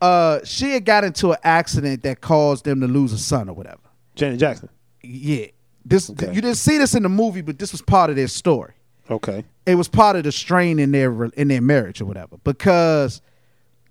uh, 0.00 0.40
she 0.44 0.70
had 0.72 0.84
got 0.84 1.04
into 1.04 1.30
an 1.32 1.38
accident 1.44 2.02
that 2.02 2.20
caused 2.20 2.64
them 2.64 2.80
to 2.80 2.88
lose 2.88 3.12
a 3.12 3.18
son 3.18 3.48
or 3.48 3.54
whatever. 3.54 3.78
Janet 4.16 4.40
Jackson. 4.40 4.68
Yeah, 5.02 5.46
this 5.84 6.10
Okay. 6.10 6.26
you 6.34 6.40
didn't 6.40 6.56
see 6.56 6.78
this 6.78 6.94
in 6.94 7.02
the 7.04 7.08
movie, 7.08 7.40
but 7.40 7.58
this 7.58 7.72
was 7.72 7.82
part 7.82 8.10
of 8.10 8.16
their 8.16 8.28
story. 8.28 8.72
Okay. 9.10 9.44
It 9.66 9.74
was 9.76 9.88
part 9.88 10.16
of 10.16 10.24
the 10.24 10.32
strain 10.32 10.78
in 10.78 10.90
their 10.92 11.24
in 11.26 11.48
their 11.48 11.60
marriage 11.60 12.00
or 12.00 12.04
whatever. 12.06 12.36
Because 12.42 13.20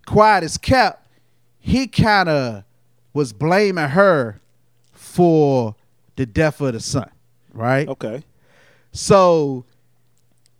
quiet 0.05 0.43
as 0.43 0.57
kept, 0.57 1.07
he 1.59 1.87
kind 1.87 2.29
of 2.29 2.63
was 3.13 3.33
blaming 3.33 3.89
her 3.89 4.41
for 4.91 5.75
the 6.15 6.25
death 6.25 6.61
of 6.61 6.73
the 6.73 6.79
son, 6.79 7.09
right? 7.53 7.87
Okay. 7.87 8.23
So 8.91 9.65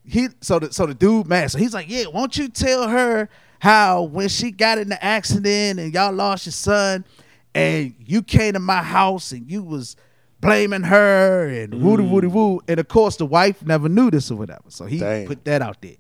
he 0.06 0.30
so 0.42 0.60
the 0.60 0.74
so 0.74 0.86
the 0.86 0.94
dude 0.94 1.28
man, 1.28 1.50
so 1.50 1.58
he's 1.58 1.74
like, 1.74 1.90
Yeah, 1.90 2.06
won't 2.08 2.38
you 2.38 2.48
tell 2.48 2.88
her 2.88 3.30
how 3.60 4.04
when 4.04 4.28
she 4.28 4.52
got 4.52 4.78
in 4.78 4.90
the 4.90 5.04
accident 5.04 5.80
and 5.80 5.94
y'all 5.94 6.14
lost 6.14 6.46
your 6.46 6.54
son 6.54 7.06
and 7.54 7.94
you 8.00 8.22
came 8.22 8.54
to 8.54 8.60
my 8.60 8.82
house 8.82 9.32
and 9.32 9.50
you 9.50 9.62
was 9.64 9.96
blaming 10.40 10.82
her 10.84 11.48
and 11.48 11.82
woody 11.82 12.04
mm. 12.04 12.10
woody 12.10 12.28
woo. 12.28 12.62
And 12.68 12.80
of 12.80 12.88
course 12.88 13.18
the 13.18 13.26
wife 13.26 13.64
never 13.64 13.88
knew 13.88 14.10
this 14.10 14.32
or 14.32 14.36
whatever. 14.36 14.64
So 14.70 14.86
he 14.86 15.00
put 15.28 15.46
that 15.46 15.62
out 15.62 15.82
there. 15.82 15.96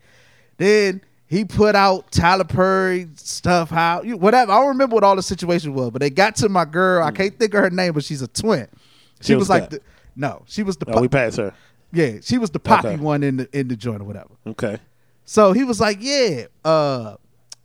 Then 0.57 1.01
he 1.31 1.45
put 1.45 1.75
out 1.75 2.11
Tyler 2.11 2.43
Perry 2.43 3.07
stuff, 3.15 3.69
how 3.69 4.01
whatever. 4.03 4.51
I 4.51 4.59
don't 4.59 4.67
remember 4.67 4.95
what 4.95 5.05
all 5.05 5.15
the 5.15 5.23
situation 5.23 5.73
was, 5.73 5.89
but 5.91 6.01
they 6.01 6.09
got 6.09 6.35
to 6.37 6.49
my 6.49 6.65
girl. 6.65 7.05
I 7.05 7.11
can't 7.11 7.39
think 7.39 7.53
of 7.53 7.61
her 7.63 7.69
name, 7.69 7.93
but 7.93 8.03
she's 8.03 8.21
a 8.21 8.27
twin. 8.27 8.67
She 9.21 9.35
was 9.35 9.49
like 9.49 9.69
the 9.69 9.79
no, 10.13 10.43
she 10.45 10.61
was 10.61 10.75
the 10.75 10.91
Oh, 10.93 10.99
we 10.99 11.07
passed 11.07 11.37
her. 11.37 11.53
yeah, 11.93 12.17
she 12.21 12.37
was 12.37 12.49
the 12.49 12.59
poppy 12.59 12.89
Okay. 12.89 12.97
one 12.97 13.23
in 13.23 13.37
the 13.37 13.57
in 13.57 13.69
the 13.69 13.77
joint 13.77 14.01
or 14.01 14.03
whatever. 14.03 14.31
Okay. 14.45 14.77
So 15.23 15.53
he 15.53 15.63
was 15.63 15.79
like, 15.79 15.99
"Yeah, 16.01 16.47
uh, 16.65 17.15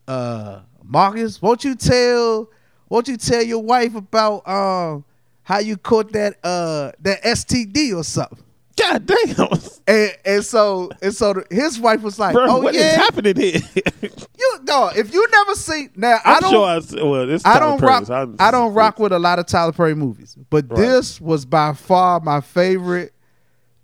uh, 0.06 0.60
Marcus, 0.84 1.42
won't 1.42 1.64
you 1.64 1.74
tell, 1.74 2.48
won't 2.88 3.08
you 3.08 3.16
tell 3.16 3.42
your 3.42 3.62
wife 3.64 3.96
about 3.96 4.46
um 4.48 5.04
how 5.42 5.58
you 5.58 5.76
caught 5.76 6.12
that 6.12 6.36
uh 6.44 6.92
that 7.00 7.20
STD 7.24 7.96
or 7.96 8.04
something?" 8.04 8.38
God 8.78 9.06
damn. 9.06 9.48
And 9.86 10.16
and 10.24 10.44
so 10.44 10.90
and 11.00 11.14
so 11.14 11.42
his 11.50 11.78
wife 11.80 12.02
was 12.02 12.18
like, 12.18 12.34
Bro, 12.34 12.46
"Oh 12.48 12.60
what 12.60 12.74
is 12.74 12.80
yeah, 12.82 12.96
happening 12.96 13.36
here? 13.36 13.60
you 14.38 14.58
no, 14.64 14.90
if 14.94 15.14
you 15.14 15.26
never 15.30 15.54
see 15.54 15.88
now, 15.96 16.18
I 16.24 16.34
I'm 16.34 16.40
don't." 16.40 16.50
sure 16.50 16.66
I, 17.00 17.04
well, 17.08 17.26
this 17.26 17.44
I 17.46 17.58
don't 17.58 17.80
rock. 17.80 18.10
I'm- 18.10 18.36
I 18.38 18.50
don't 18.50 18.74
rock 18.74 18.98
with 18.98 19.12
a 19.12 19.18
lot 19.18 19.38
of 19.38 19.46
Tyler 19.46 19.72
Perry 19.72 19.94
movies, 19.94 20.36
but 20.50 20.66
Right. 20.68 20.76
this 20.78 21.20
was 21.20 21.46
by 21.46 21.72
far 21.72 22.20
my 22.20 22.40
favorite, 22.40 23.14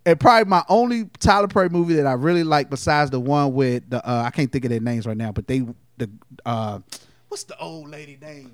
and 0.05 0.19
probably 0.21 0.51
my 0.51 0.65
only 0.69 1.05
Tyler 1.21 1.49
Perry 1.49 1.69
movie 1.71 1.95
that 1.95 2.07
I 2.07 2.13
really 2.15 2.45
like. 2.45 2.69
Besides 2.69 3.11
the 3.11 3.21
one 3.21 3.55
with 3.55 3.89
the 3.89 4.07
uh, 4.07 4.25
I 4.27 4.31
can't 4.31 4.51
think 4.53 4.65
of 4.67 4.71
their 4.71 4.81
names 4.81 5.07
right 5.07 5.17
now, 5.17 5.33
but 5.33 5.47
they 5.47 5.61
the 5.97 6.11
uh, 6.45 6.81
what's 7.29 7.45
the 7.45 7.57
old 7.59 7.89
lady 7.89 8.19
name? 8.21 8.53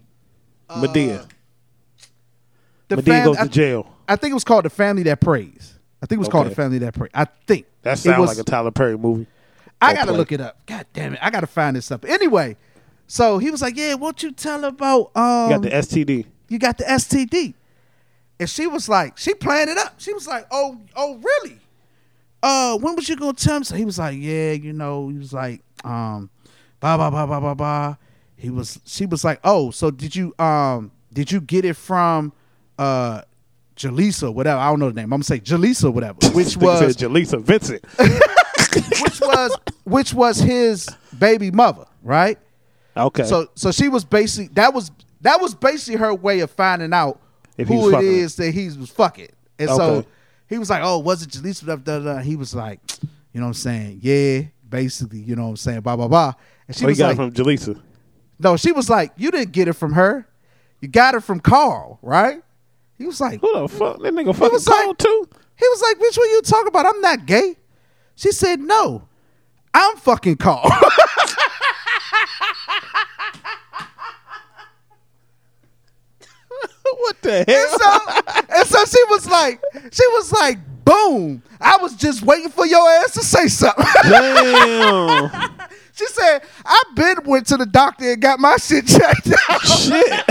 Uh, 0.70 0.82
Madea. 0.82 1.26
The 2.89 2.97
Madea 2.97 3.24
goes 3.24 3.36
I, 3.39 3.45
to 3.45 3.49
jail. 3.51 3.95
I 4.07 4.16
think 4.16 4.30
it 4.30 4.34
was 4.34 4.45
called 4.45 4.64
The 4.66 4.70
Family 4.70 5.03
That 5.05 5.20
Prays. 5.20 5.78
I 6.03 6.07
think 6.07 6.18
it 6.18 6.20
was 6.20 6.28
called 6.28 6.46
Okay. 6.46 6.51
The 6.55 6.62
Family 6.62 6.78
That 6.78 6.94
Pray. 6.94 7.09
I 7.14 7.24
think 7.46 7.66
That 7.82 7.99
sounds 7.99 8.18
was- 8.20 8.28
like 8.30 8.38
a 8.38 8.44
Tyler 8.49 8.70
Perry 8.70 8.96
movie. 8.99 9.26
I 9.80 9.94
gotta 9.94 10.09
play. 10.09 10.16
look 10.16 10.32
it 10.32 10.40
up. 10.40 10.59
God 10.66 10.86
damn 10.92 11.14
it, 11.14 11.20
I 11.22 11.30
gotta 11.30 11.46
find 11.46 11.76
this 11.76 11.84
stuff. 11.86 12.05
Anyway, 12.05 12.57
so 13.07 13.38
he 13.38 13.51
was 13.51 13.62
like, 13.62 13.76
"Yeah, 13.76 13.94
won't 13.94 14.22
you 14.22 14.32
tell 14.32 14.64
about 14.64 15.11
um 15.16 15.44
You 15.51 15.57
got 15.57 15.62
the 15.62 15.70
STD. 15.70 16.26
you 16.49 16.59
got 16.59 16.78
the 16.78 16.84
STD. 16.84 17.55
And 18.40 18.49
she 18.49 18.66
was 18.68 18.88
like, 18.88 19.18
she 19.18 19.34
planned 19.34 19.68
it 19.70 19.78
up. 19.78 19.94
She 19.99 20.12
was 20.12 20.28
like, 20.28 20.46
oh, 20.53 20.78
oh, 20.94 21.16
really? 21.16 21.59
Uh, 22.40 22.78
when 22.78 22.94
was 22.94 23.09
you 23.09 23.16
gonna 23.16 23.32
tell 23.32 23.57
him? 23.57 23.64
So 23.64 23.74
he 23.74 23.84
was 23.84 23.99
like, 23.99 24.16
yeah, 24.18 24.53
you 24.53 24.72
know, 24.72 25.09
he 25.09 25.18
was 25.18 25.32
like, 25.32 25.61
um, 25.84 26.30
blah 26.80 26.96
blah 26.96 27.11
blah 27.11 27.26
blah 27.26 27.40
blah 27.40 27.55
blah. 27.55 27.96
He 28.36 28.51
was, 28.51 28.78
she 28.84 29.07
was 29.07 29.24
like, 29.24 29.40
oh, 29.42 29.72
so 29.72 29.90
did 29.90 30.14
you, 30.14 30.34
um, 30.38 30.92
did 31.12 31.32
you 31.32 31.40
get 31.40 31.64
it 31.64 31.74
from, 31.74 32.32
uh, 32.78 33.22
Jaleesa, 33.79 34.33
whatever? 34.33 34.61
I 34.61 34.68
don't 34.68 34.81
know 34.81 34.89
the 34.89 34.95
name. 34.95 35.05
I'm 35.05 35.11
gonna 35.11 35.24
say 35.24 35.41
Jaleesa, 35.41 35.93
whatever, 35.93 36.18
which 36.35 36.57
was, 36.57 36.97
Jaleesa 36.97 37.41
Vincent. 37.41 37.85
which 39.03 39.20
was, 39.20 39.57
which 39.85 40.14
was 40.14 40.39
his 40.39 40.89
baby 41.18 41.51
mother, 41.51 41.87
right? 42.03 42.39
Okay. 42.97 43.24
So 43.24 43.49
so 43.55 43.70
she 43.70 43.89
was 43.89 44.05
basically 44.05 44.53
that 44.55 44.74
was 44.74 44.91
that 45.20 45.41
was 45.41 45.55
basically 45.55 45.99
her 45.99 46.14
way 46.14 46.41
of 46.41 46.51
finding 46.51 46.93
out 46.93 47.20
If 47.57 47.68
who 47.68 47.97
it 47.97 48.05
is 48.05 48.37
that 48.37 48.53
he 48.53 48.66
was 48.66 48.91
fucking. 48.91 49.29
And 49.59 49.70
so 49.70 50.05
he 50.49 50.59
was 50.59 50.70
like, 50.70 50.83
"Oh, 50.83 50.99
was 50.99 51.22
it 51.22 51.31
Jaleesa?" 51.31 51.66
Da, 51.66 51.76
da, 51.76 51.99
da. 52.01 52.18
He 52.18 52.37
was 52.37 52.55
like, 52.55 52.81
"You 53.33 53.41
know 53.41 53.47
what 53.47 53.51
I'm 53.51 53.55
saying? 53.55 54.01
Yeah, 54.03 54.43
basically, 54.68 55.20
you 55.20 55.37
know 55.37 55.45
what 55.45 55.51
I'm 55.51 55.57
saying? 55.57 55.81
Blah 55.81 55.97
blah 55.97 56.09
blah." 56.09 56.33
And 56.66 56.76
she 56.76 56.85
oh, 56.85 56.89
he 56.89 56.93
was 56.93 56.99
got 56.99 57.09
like, 57.09 57.16
from 57.16 57.33
Jaleesa. 57.33 57.81
"No, 58.39 58.57
she 58.57 58.72
was 58.72 58.91
like, 58.91 59.12
you 59.16 59.31
didn't 59.31 59.53
get 59.53 59.68
it 59.68 59.74
from 59.74 59.93
her. 59.93 60.26
You 60.81 60.89
got 60.89 61.14
it 61.14 61.20
from 61.20 61.41
Carl, 61.41 61.99
right?" 62.03 62.43
He 62.99 63.07
was 63.07 63.20
like, 63.20 63.40
Who 63.40 63.53
the 63.61 63.68
fuck? 63.68 64.01
That 64.03 64.12
nigga 64.12 64.34
fucking 64.34 64.53
was 64.53 64.66
like- 64.68 64.99
too? 64.99 65.28
he 65.57 65.66
was 65.68 65.82
like, 65.82 65.96
"Bitch, 65.99 66.16
what 66.16 66.28
you 66.30 66.40
talking 66.42 66.68
about? 66.68 66.86
I'm 66.86 67.01
not 67.01 67.26
gay." 67.26 67.57
She 68.14 68.30
said, 68.32 68.61
"No, 68.61 69.09
I'm 69.74 69.96
fucking 69.96 70.36
Carl." 70.36 70.70
What 77.01 77.20
the 77.22 77.38
And 77.40 77.49
hell? 77.49 77.78
so, 77.78 78.44
and 78.57 78.66
so 78.66 78.84
she 78.86 79.05
was 79.11 79.26
like, 79.28 79.61
she 79.92 80.07
was 80.09 80.32
like, 80.32 80.59
boom. 80.84 81.42
I 81.61 81.76
was 81.78 81.94
just 81.94 82.22
waiting 82.22 82.51
for 82.51 82.66
your 82.66 82.88
ass 83.01 83.12
to 83.12 83.20
say 83.22 83.46
something. 83.49 83.84
Damn. 84.03 85.30
she 85.92 86.07
said, 86.07 86.40
I 86.64 86.82
been 86.94 87.16
went 87.26 87.46
to 87.49 87.57
the 87.57 87.66
doctor 87.66 88.11
and 88.12 88.20
got 88.22 88.40
my 88.40 88.57
shit 88.57 88.86
checked 88.86 89.28
out. 89.49 89.61
Shit. 89.62 90.24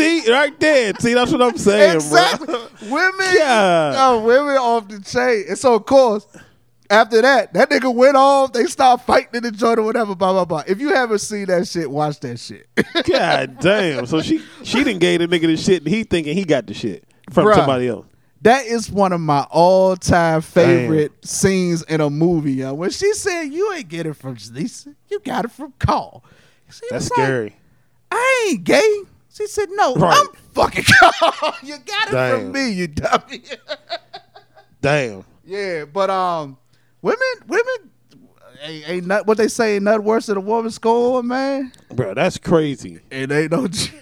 See, 0.00 0.30
right 0.30 0.60
there. 0.60 0.92
See, 0.98 1.14
that's 1.14 1.32
what 1.32 1.42
I'm 1.42 1.56
saying, 1.58 1.96
exactly. 1.96 2.46
bro. 2.46 2.66
Women, 2.82 3.34
God. 3.36 3.94
oh, 3.96 4.24
women 4.24 4.56
off 4.56 4.88
the 4.88 5.00
chain. 5.00 5.44
And 5.48 5.58
so 5.58 5.74
of 5.74 5.86
course, 5.86 6.26
after 6.90 7.22
that, 7.22 7.52
that 7.54 7.70
nigga 7.70 7.94
went 7.94 8.16
off. 8.16 8.52
They 8.52 8.64
start 8.64 9.02
fighting 9.02 9.34
in 9.34 9.42
the 9.44 9.52
joint 9.52 9.78
or 9.78 9.82
whatever. 9.82 10.14
Blah 10.14 10.32
blah 10.32 10.44
blah. 10.44 10.64
If 10.66 10.80
you 10.80 10.88
haven't 10.90 11.20
seen 11.20 11.46
that 11.46 11.66
shit, 11.68 11.90
watch 11.90 12.18
that 12.20 12.38
shit. 12.38 12.66
God 13.08 13.58
damn. 13.60 14.06
So 14.06 14.20
she 14.20 14.42
she 14.64 14.82
didn't 14.84 15.00
gave 15.00 15.20
the 15.20 15.28
nigga 15.28 15.46
the 15.46 15.56
shit 15.56 15.84
and 15.84 15.88
he 15.88 16.02
thinking 16.02 16.36
he 16.36 16.44
got 16.44 16.66
the 16.66 16.74
shit 16.74 17.04
from 17.30 17.46
Bruh. 17.46 17.54
somebody 17.54 17.88
else. 17.88 18.06
That 18.42 18.64
is 18.66 18.90
one 18.90 19.12
of 19.12 19.20
my 19.20 19.46
all 19.50 19.96
time 19.96 20.40
favorite 20.40 21.12
scenes 21.24 21.82
in 21.82 22.00
a 22.00 22.10
movie. 22.10 22.54
Yo. 22.54 22.74
When 22.74 22.90
she 22.90 23.12
said, 23.12 23.44
"You 23.44 23.72
ain't 23.74 23.88
get 23.88 24.06
it 24.06 24.14
from 24.14 24.36
Lisa, 24.52 24.94
you 25.08 25.20
got 25.20 25.44
it 25.44 25.50
from 25.50 25.74
Carl." 25.78 26.24
She 26.70 26.86
That's 26.90 27.10
like, 27.10 27.16
scary. 27.16 27.56
I 28.10 28.48
ain't 28.50 28.64
gay. 28.64 29.02
She 29.32 29.46
said, 29.46 29.68
no, 29.72 29.94
Right. 29.94 30.16
I'm 30.18 30.26
fucking 30.52 30.84
You 31.62 31.76
got 31.78 32.08
it 32.08 32.12
Damn. 32.12 32.40
from 32.40 32.52
me, 32.52 32.70
you 32.72 32.86
dummy. 32.88 33.42
Damn. 34.80 35.24
yeah, 35.44 35.84
but 35.84 36.10
um, 36.10 36.56
women, 37.02 37.18
women, 37.46 37.90
ain't, 38.62 38.88
ain't 38.88 39.06
not 39.06 39.26
what 39.26 39.36
they 39.36 39.48
say. 39.48 39.74
Ain't 39.76 39.84
nothing 39.84 40.04
worse 40.04 40.26
than 40.26 40.36
a 40.36 40.40
woman 40.40 40.70
scoring, 40.70 41.26
man. 41.28 41.72
Bro, 41.94 42.14
that's 42.14 42.38
crazy. 42.38 43.00
It 43.10 43.30
ain't 43.30 43.52
no 43.52 43.68
joke. 43.68 43.92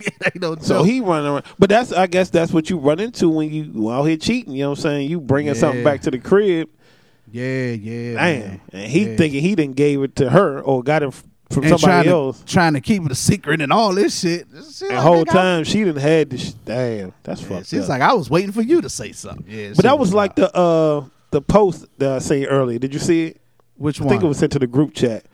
It 0.00 0.14
ain't 0.24 0.40
no 0.40 0.54
joke. 0.54 0.64
So 0.64 0.82
he 0.82 1.00
running 1.00 1.30
around, 1.30 1.44
but 1.58 1.70
that's 1.70 1.92
I 1.92 2.06
guess 2.06 2.30
that's 2.30 2.52
what 2.52 2.68
you 2.70 2.78
run 2.78 3.00
into 3.00 3.28
when 3.30 3.50
you 3.52 3.90
out 3.90 4.04
here 4.04 4.16
cheating. 4.16 4.52
You 4.54 4.64
know 4.64 4.70
what 4.70 4.78
I'm 4.78 4.82
saying? 4.82 5.10
You 5.10 5.20
bringing 5.20 5.54
something 5.54 5.82
back 5.82 6.02
to 6.02 6.10
the 6.10 6.18
crib, 6.18 6.68
yeah, 7.30 7.70
yeah, 7.72 8.14
damn, 8.14 8.40
man. 8.48 8.60
and 8.72 8.90
he 8.90 9.04
Yeah. 9.10 9.16
thinking 9.16 9.40
he 9.42 9.54
didn't 9.54 9.76
gave 9.76 10.02
it 10.02 10.14
to 10.16 10.30
her 10.30 10.60
or 10.60 10.82
got 10.82 11.02
it 11.02 11.14
from 11.50 11.64
and 11.64 11.70
trying 11.70 11.78
somebody 11.78 12.08
to, 12.08 12.14
else. 12.14 12.42
trying 12.46 12.74
to 12.74 12.80
keep 12.80 13.02
it 13.04 13.10
a 13.10 13.14
secret 13.14 13.60
and 13.62 13.72
all 13.72 13.94
this 13.94 14.20
shit. 14.20 14.46
She 14.72 14.86
The 14.86 14.94
like, 14.94 15.02
whole 15.02 15.24
nigga, 15.24 15.30
I- 15.30 15.32
time 15.32 15.64
she 15.64 15.84
didn't 15.84 16.02
had 16.02 16.30
this. 16.30 16.52
Damn, 16.52 17.14
that's 17.22 17.40
Yeah, 17.42 17.48
fucked 17.48 17.66
she's 17.68 17.82
up. 17.84 17.88
like, 17.88 18.02
I 18.02 18.12
was 18.12 18.28
waiting 18.28 18.52
for 18.52 18.62
you 18.62 18.80
to 18.82 18.88
say 18.90 19.12
something. 19.12 19.46
Yeah, 19.48 19.72
but 19.74 19.84
that 19.84 19.98
was 19.98 20.12
like 20.12 20.36
wild. 20.36 20.52
the 20.52 20.58
uh 20.58 21.04
the 21.30 21.42
post 21.42 21.86
that 21.98 22.10
I 22.12 22.18
seen 22.18 22.46
earlier. 22.46 22.78
Did 22.78 22.92
you 22.94 23.00
see 23.00 23.26
it? 23.28 23.40
which 23.76 24.00
I 24.00 24.04
one? 24.04 24.10
think 24.10 24.24
it 24.24 24.26
was 24.26 24.38
sent 24.38 24.52
to 24.52 24.58
the 24.58 24.66
group 24.66 24.92
chat 24.94 25.24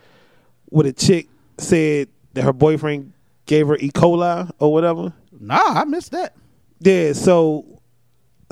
where 0.65 0.85
a 0.85 0.93
chick 0.93 1.27
said 1.57 2.09
that 2.33 2.43
her 2.43 2.53
boyfriend 2.53 3.11
gave 3.45 3.67
her 3.67 3.75
E. 3.77 3.89
coli 3.91 4.51
or 4.59 4.71
whatever. 4.71 5.13
Nah, 5.39 5.59
I 5.63 5.83
missed 5.85 6.11
that. 6.11 6.35
Yeah, 6.79 7.13
so 7.13 7.65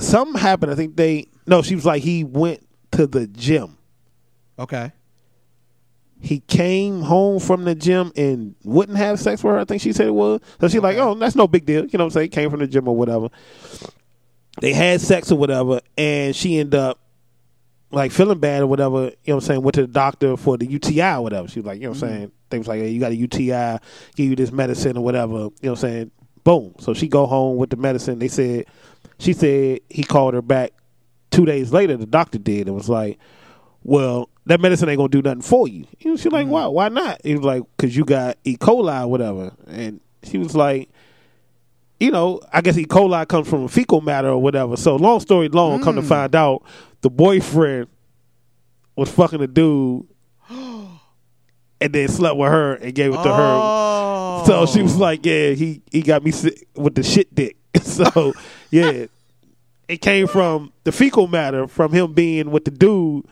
something 0.00 0.40
happened. 0.40 0.72
I 0.72 0.74
think 0.74 0.96
they 0.96 1.26
no, 1.46 1.62
she 1.62 1.74
was 1.74 1.84
like 1.86 2.02
he 2.02 2.24
went 2.24 2.66
to 2.92 3.06
the 3.06 3.26
gym. 3.26 3.76
Okay. 4.58 4.92
He 6.24 6.40
came 6.40 7.02
home 7.02 7.38
from 7.38 7.64
the 7.64 7.74
gym 7.74 8.10
and 8.16 8.54
wouldn't 8.64 8.96
have 8.96 9.20
sex 9.20 9.44
with 9.44 9.52
her. 9.52 9.60
I 9.60 9.66
think 9.66 9.82
she 9.82 9.92
said 9.92 10.06
it 10.06 10.14
was. 10.14 10.40
So 10.58 10.68
she's 10.68 10.80
like, 10.80 10.96
"Oh, 10.96 11.14
that's 11.14 11.36
no 11.36 11.46
big 11.46 11.66
deal." 11.66 11.84
You 11.84 11.98
know 11.98 12.04
what 12.04 12.16
I'm 12.16 12.20
saying? 12.20 12.30
Came 12.30 12.50
from 12.50 12.60
the 12.60 12.66
gym 12.66 12.88
or 12.88 12.96
whatever. 12.96 13.28
They 14.62 14.72
had 14.72 15.02
sex 15.02 15.30
or 15.30 15.36
whatever, 15.36 15.80
and 15.98 16.34
she 16.34 16.58
ended 16.58 16.80
up 16.80 16.98
like 17.90 18.10
feeling 18.10 18.38
bad 18.38 18.62
or 18.62 18.66
whatever. 18.66 18.96
You 18.96 19.02
know 19.04 19.10
what 19.24 19.34
I'm 19.34 19.40
saying? 19.42 19.62
Went 19.62 19.74
to 19.74 19.82
the 19.82 19.92
doctor 19.92 20.38
for 20.38 20.56
the 20.56 20.64
UTI 20.64 21.16
or 21.16 21.22
whatever. 21.22 21.46
She 21.46 21.60
was 21.60 21.66
like, 21.66 21.76
"You 21.76 21.88
know 21.88 21.90
what 21.90 22.02
I'm 22.02 22.08
mm-hmm. 22.08 22.16
saying?" 22.16 22.32
They 22.48 22.58
was 22.58 22.68
like, 22.68 22.80
hey, 22.80 22.88
"You 22.88 23.00
got 23.00 23.12
a 23.12 23.16
UTI. 23.16 23.78
Give 24.16 24.30
you 24.30 24.36
this 24.36 24.50
medicine 24.50 24.96
or 24.96 25.04
whatever." 25.04 25.32
You 25.32 25.38
know 25.38 25.50
what 25.60 25.70
I'm 25.70 25.76
saying? 25.76 26.10
Boom. 26.42 26.74
So 26.78 26.94
she 26.94 27.06
go 27.06 27.26
home 27.26 27.58
with 27.58 27.68
the 27.68 27.76
medicine. 27.76 28.18
They 28.18 28.28
said 28.28 28.64
she 29.18 29.34
said 29.34 29.80
he 29.90 30.02
called 30.02 30.32
her 30.32 30.42
back 30.42 30.72
two 31.30 31.44
days 31.44 31.70
later. 31.70 31.98
The 31.98 32.06
doctor 32.06 32.38
did. 32.38 32.66
It 32.66 32.72
was 32.72 32.88
like, 32.88 33.18
well, 33.82 34.30
that 34.46 34.60
medicine 34.60 34.88
ain't 34.88 34.98
gonna 34.98 35.08
do 35.08 35.22
nothing 35.22 35.42
for 35.42 35.66
you. 35.66 35.86
She 36.00 36.10
was 36.10 36.24
like, 36.26 36.44
mm-hmm. 36.44 36.50
why? 36.50 36.66
Why 36.66 36.88
not? 36.88 37.20
He 37.24 37.34
was 37.34 37.44
like, 37.44 37.62
because 37.76 37.96
you 37.96 38.04
got 38.04 38.36
E. 38.44 38.56
coli 38.56 39.02
or 39.02 39.08
whatever. 39.08 39.52
And 39.66 40.00
she 40.22 40.38
was 40.38 40.54
like, 40.54 40.90
you 41.98 42.10
know, 42.10 42.40
I 42.52 42.60
guess 42.60 42.76
E. 42.76 42.84
coli 42.84 43.26
comes 43.26 43.48
from 43.48 43.68
fecal 43.68 44.00
matter 44.00 44.28
or 44.28 44.42
whatever. 44.42 44.76
So 44.76 44.96
long 44.96 45.20
story 45.20 45.48
long, 45.48 45.82
come 45.82 45.96
to 45.96 46.02
mm. 46.02 46.08
find 46.08 46.34
out, 46.34 46.62
the 47.00 47.10
boyfriend 47.10 47.88
was 48.96 49.10
fucking 49.10 49.40
a 49.40 49.46
dude, 49.46 50.06
and 50.48 50.98
then 51.80 52.08
slept 52.08 52.36
with 52.36 52.50
her 52.50 52.74
and 52.74 52.94
gave 52.94 53.12
it 53.12 53.22
to 53.22 53.34
her. 53.34 53.58
Oh. 53.60 54.44
So 54.46 54.66
she 54.66 54.82
was 54.82 54.96
like, 54.96 55.24
"Yeah, 55.24 55.50
he 55.50 55.80
he 55.90 56.02
got 56.02 56.22
me 56.22 56.30
sick 56.30 56.66
with 56.74 56.94
the 56.94 57.02
shit 57.02 57.34
dick." 57.34 57.56
so 57.82 58.34
yeah, 58.70 59.06
it 59.88 59.98
came 60.00 60.26
from 60.26 60.72
the 60.84 60.92
fecal 60.92 61.26
matter 61.26 61.66
from 61.66 61.92
him 61.92 62.12
being 62.12 62.50
with 62.50 62.64
the 62.64 62.70
dude. 62.70 63.26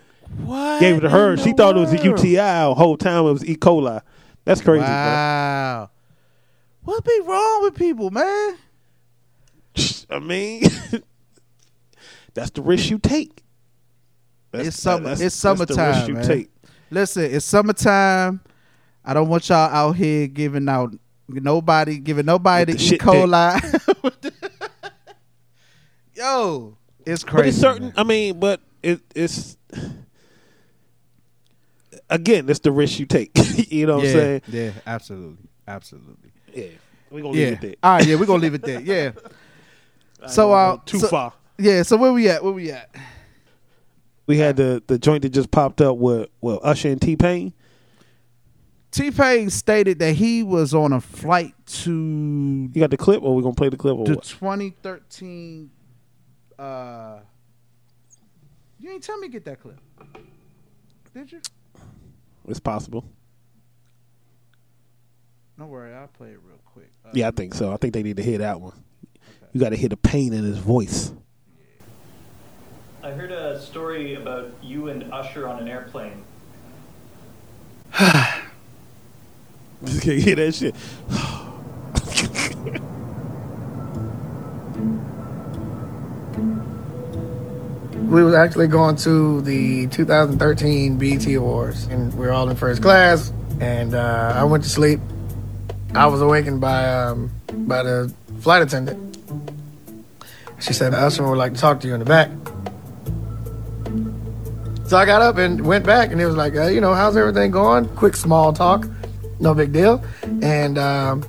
What 0.45 0.81
Gave 0.81 0.97
it 0.97 1.01
to 1.01 1.11
her. 1.11 1.37
She 1.37 1.53
thought 1.53 1.77
it 1.77 1.81
was 1.81 1.93
a? 1.93 2.03
UTI. 2.05 2.35
The 2.37 2.75
whole 2.75 2.97
time 2.97 3.27
it 3.27 3.33
was 3.33 3.45
E. 3.45 3.57
coli. 3.57 4.01
That's 4.45 4.61
crazy, 4.61 4.81
bro. 4.85 4.89
Wow. 4.89 5.91
What 6.85 7.05
be 7.05 7.21
wrong 7.25 7.63
with 7.63 7.75
people, 7.77 8.11
man? 8.11 8.57
I 10.11 10.19
mean, 10.19 10.63
that's 12.35 12.51
the 12.51 12.63
risk 12.63 12.91
you 12.91 12.99
take. 12.99 13.43
That's, 14.51 14.69
It's 14.69 14.81
summer- 14.81 15.05
that's- 15.05 15.21
it's 15.21 15.35
summertime, 15.35 15.95
risk 15.95 16.09
you 16.09 16.15
man. 16.15 16.27
take. 16.27 16.51
Listen, 16.91 17.25
it's 17.25 17.45
summertime. 17.47 18.41
I 19.05 19.15
don't 19.15 19.29
want 19.29 19.49
y'all 19.49 19.71
out 19.71 19.93
here 19.97 20.27
giving 20.27 20.69
out 20.69 20.93
nobody 21.29 21.99
giving 21.99 22.27
nobody 22.27 22.73
the 22.75 22.95
E. 22.95 22.99
coli. 22.99 24.13
Yo, 26.15 26.77
it's 27.07 27.25
crazy. 27.25 27.37
But 27.43 27.47
it's 27.49 27.59
certain. 27.59 27.83
man. 27.85 27.93
I 27.97 28.03
mean, 28.05 28.39
but 28.41 28.61
it, 28.83 29.01
it's 29.15 29.57
again, 32.13 32.49
it's 32.49 32.61
the 32.61 32.73
risk 32.73 32.99
you 32.99 33.07
take. 33.07 33.31
you 33.71 33.87
know 33.87 33.97
what 33.97 34.05
yeah, 34.05 34.11
I'm 34.11 34.15
saying? 34.17 34.43
yeah, 34.49 34.71
absolutely, 34.87 35.49
absolutely. 35.67 36.31
Yeah, 36.55 36.67
we 37.11 37.23
gonna 37.23 37.33
leave 37.35 37.41
Yeah. 37.49 37.53
it 37.55 37.61
there. 37.61 37.75
All 37.83 37.93
right, 37.93 38.07
yeah, 38.07 38.17
we're 38.17 38.27
gonna 38.27 38.43
leave 38.43 38.55
it 38.55 38.63
there. 38.63 38.81
Yeah. 38.81 39.13
so 40.29 40.53
uh, 40.53 40.79
Too 40.87 41.01
so- 41.01 41.09
far. 41.09 41.33
Yeah. 41.59 41.83
So 41.83 41.97
where 41.97 42.13
we 42.13 42.29
at? 42.29 42.43
Where 42.43 42.53
we 42.53 42.71
at? 42.71 42.95
We 44.27 44.39
had 44.39 44.57
the 44.57 44.83
the 44.87 44.99
joint 44.99 45.23
that 45.23 45.31
just 45.31 45.51
popped 45.51 45.81
up 45.81 45.97
with 45.97 46.29
well 46.41 46.61
Usher 46.63 46.89
and 46.89 47.01
T 47.01 47.17
Pain. 47.17 47.53
T 48.91 49.11
Pain 49.11 49.49
stated 49.51 49.99
that 50.01 50.15
he 50.15 50.43
was 50.43 50.75
on 50.75 50.93
a 50.93 51.01
flight 51.01 51.55
to 51.67 52.71
You 52.73 52.81
got 52.81 52.91
the 52.91 52.97
clip, 52.97 53.23
or 53.23 53.35
we 53.35 53.43
gonna 53.43 53.55
play 53.55 53.69
the 53.69 53.77
clip? 53.77 53.97
Or 53.97 54.05
the 54.05 54.15
what? 54.15 54.25
2013. 54.25 55.71
Uh, 56.59 57.21
you 58.79 58.91
ain't 58.91 59.03
tell 59.03 59.17
me 59.19 59.29
to 59.29 59.33
get 59.33 59.45
that 59.47 59.61
clip, 59.61 59.81
did 61.15 61.33
you? 61.33 61.41
It's 62.49 62.61
possible. 62.61 63.05
Don't 65.59 65.69
worry, 65.69 65.95
I'll 65.95 66.09
play 66.09 66.31
it 66.31 66.41
real 66.45 66.59
quick. 66.65 66.91
Uh, 67.05 67.11
Yeah, 67.13 67.29
I 67.29 67.31
think 67.31 67.55
so. 67.55 67.73
I 67.73 67.77
think 67.77 67.95
they 67.95 68.03
need 68.03 68.17
to 68.17 68.23
hear 68.23 68.39
that 68.39 68.61
one. 68.61 68.73
You 69.53 69.61
got 69.61 69.71
to 69.71 69.77
hear 69.77 69.89
the 69.89 69.97
pain 69.97 70.33
in 70.33 70.45
his 70.45 70.59
voice. 70.59 71.13
I 73.03 73.11
heard 73.11 73.33
a 73.33 73.61
story 73.61 74.15
about 74.15 74.53
you 74.63 74.89
and 74.89 75.13
Usher 75.13 75.49
on 75.49 75.59
an 75.61 75.69
airplane. 75.69 76.23
Just 77.99 78.43
can't 80.03 80.23
hear 80.23 80.37
that 80.37 80.55
shit. 80.55 80.75
We 88.11 88.23
was 88.23 88.35
actually 88.35 88.69
going 88.69 88.97
to 88.97 89.41
the 89.43 89.87
2013 89.89 90.99
BET 90.99 91.27
Awards, 91.35 91.87
and 91.87 92.13
we 92.15 92.27
were 92.27 92.33
all 92.33 92.49
in 92.49 92.57
first 92.57 92.83
class. 92.83 93.33
And 93.61 93.95
uh, 93.95 94.33
I 94.37 94.45
went 94.45 94.65
to 94.65 94.71
sleep. 94.71 95.01
I 95.95 96.07
was 96.07 96.21
awakened 96.21 96.61
by 96.61 96.93
um, 96.93 97.31
by 97.51 97.83
the 97.83 98.13
flight 98.41 98.63
attendant. 98.63 99.17
She 100.61 100.73
said, 100.73 100.95
"Usher 100.95 101.27
would 101.27 101.39
like 101.39 101.55
to 101.55 101.61
talk 101.61 101.81
to 101.81 101.89
you 101.89 101.95
in 101.95 102.01
the 102.01 102.07
back." 102.07 102.31
So 104.93 104.99
I 104.99 105.07
got 105.07 105.23
up 105.23 105.39
and 105.39 105.65
went 105.65 105.87
back, 105.87 106.13
and 106.13 106.21
it 106.21 106.27
was 106.27 106.37
like, 106.37 106.55
uh, 106.55 106.67
you 106.67 106.83
know, 106.83 106.93
how's 106.93 107.17
everything 107.17 107.51
going? 107.51 107.89
Quick 107.97 108.15
small 108.15 108.53
talk, 108.53 108.87
no 109.41 109.55
big 109.55 109.73
deal. 109.73 110.05
And 110.43 110.77
um, 110.77 111.23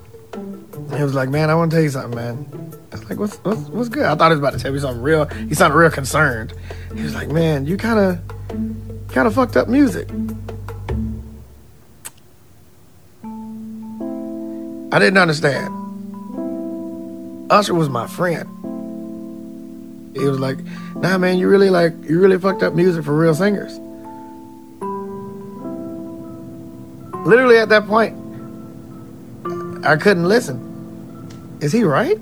he 0.97 1.01
was 1.01 1.13
like, 1.13 1.29
man, 1.29 1.49
I 1.49 1.55
want 1.55 1.71
to 1.71 1.77
tell 1.77 1.83
you 1.83 1.89
something, 1.89 2.13
man. 2.13 2.62
I 2.93 2.95
was 2.95 3.09
like, 3.09 3.17
what's, 3.17 3.37
what's 3.37 3.61
what's 3.69 3.89
good? 3.89 4.05
I 4.05 4.13
thought 4.13 4.29
he 4.29 4.37
was 4.37 4.39
about 4.39 4.53
to 4.53 4.59
tell 4.59 4.71
me 4.71 4.77
something 4.77 5.01
real. 5.01 5.25
He 5.25 5.55
sounded 5.55 5.75
real 5.75 5.89
concerned. 5.89 6.53
He 6.95 7.01
was 7.01 7.15
like, 7.15 7.29
man, 7.29 7.65
you 7.65 7.75
kind 7.75 7.99
of 7.99 8.19
kind 9.09 9.27
of 9.27 9.33
fucked 9.33 9.57
up 9.57 9.67
music. 9.67 10.07
I 14.91 14.99
didn't 14.99 15.17
understand. 15.17 15.73
Usher 17.49 17.73
was 17.73 17.89
my 17.89 18.05
friend. 18.05 18.47
He 20.15 20.23
was 20.25 20.39
like, 20.39 20.59
nah, 20.95 21.17
man, 21.17 21.39
you 21.39 21.49
really 21.49 21.71
like, 21.71 21.93
you 22.07 22.19
really 22.19 22.37
fucked 22.37 22.61
up 22.61 22.75
music 22.75 23.03
for 23.03 23.17
real 23.17 23.33
singers. 23.33 23.79
Literally 27.25 27.57
at 27.57 27.69
that 27.69 27.87
point, 27.87 28.15
I 29.83 29.95
couldn't 29.95 30.27
listen. 30.27 31.57
Is 31.59 31.71
he 31.71 31.83
right? 31.83 32.19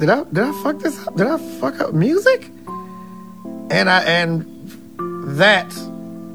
Did 0.00 0.08
I 0.08 0.24
did 0.24 0.38
I 0.38 0.52
fuck 0.62 0.78
this 0.78 1.06
up? 1.06 1.14
Did 1.14 1.26
I 1.26 1.36
fuck 1.60 1.78
up 1.78 1.92
music? 1.92 2.50
And 3.70 3.90
I 3.90 4.02
and 4.04 4.46
that 5.36 5.70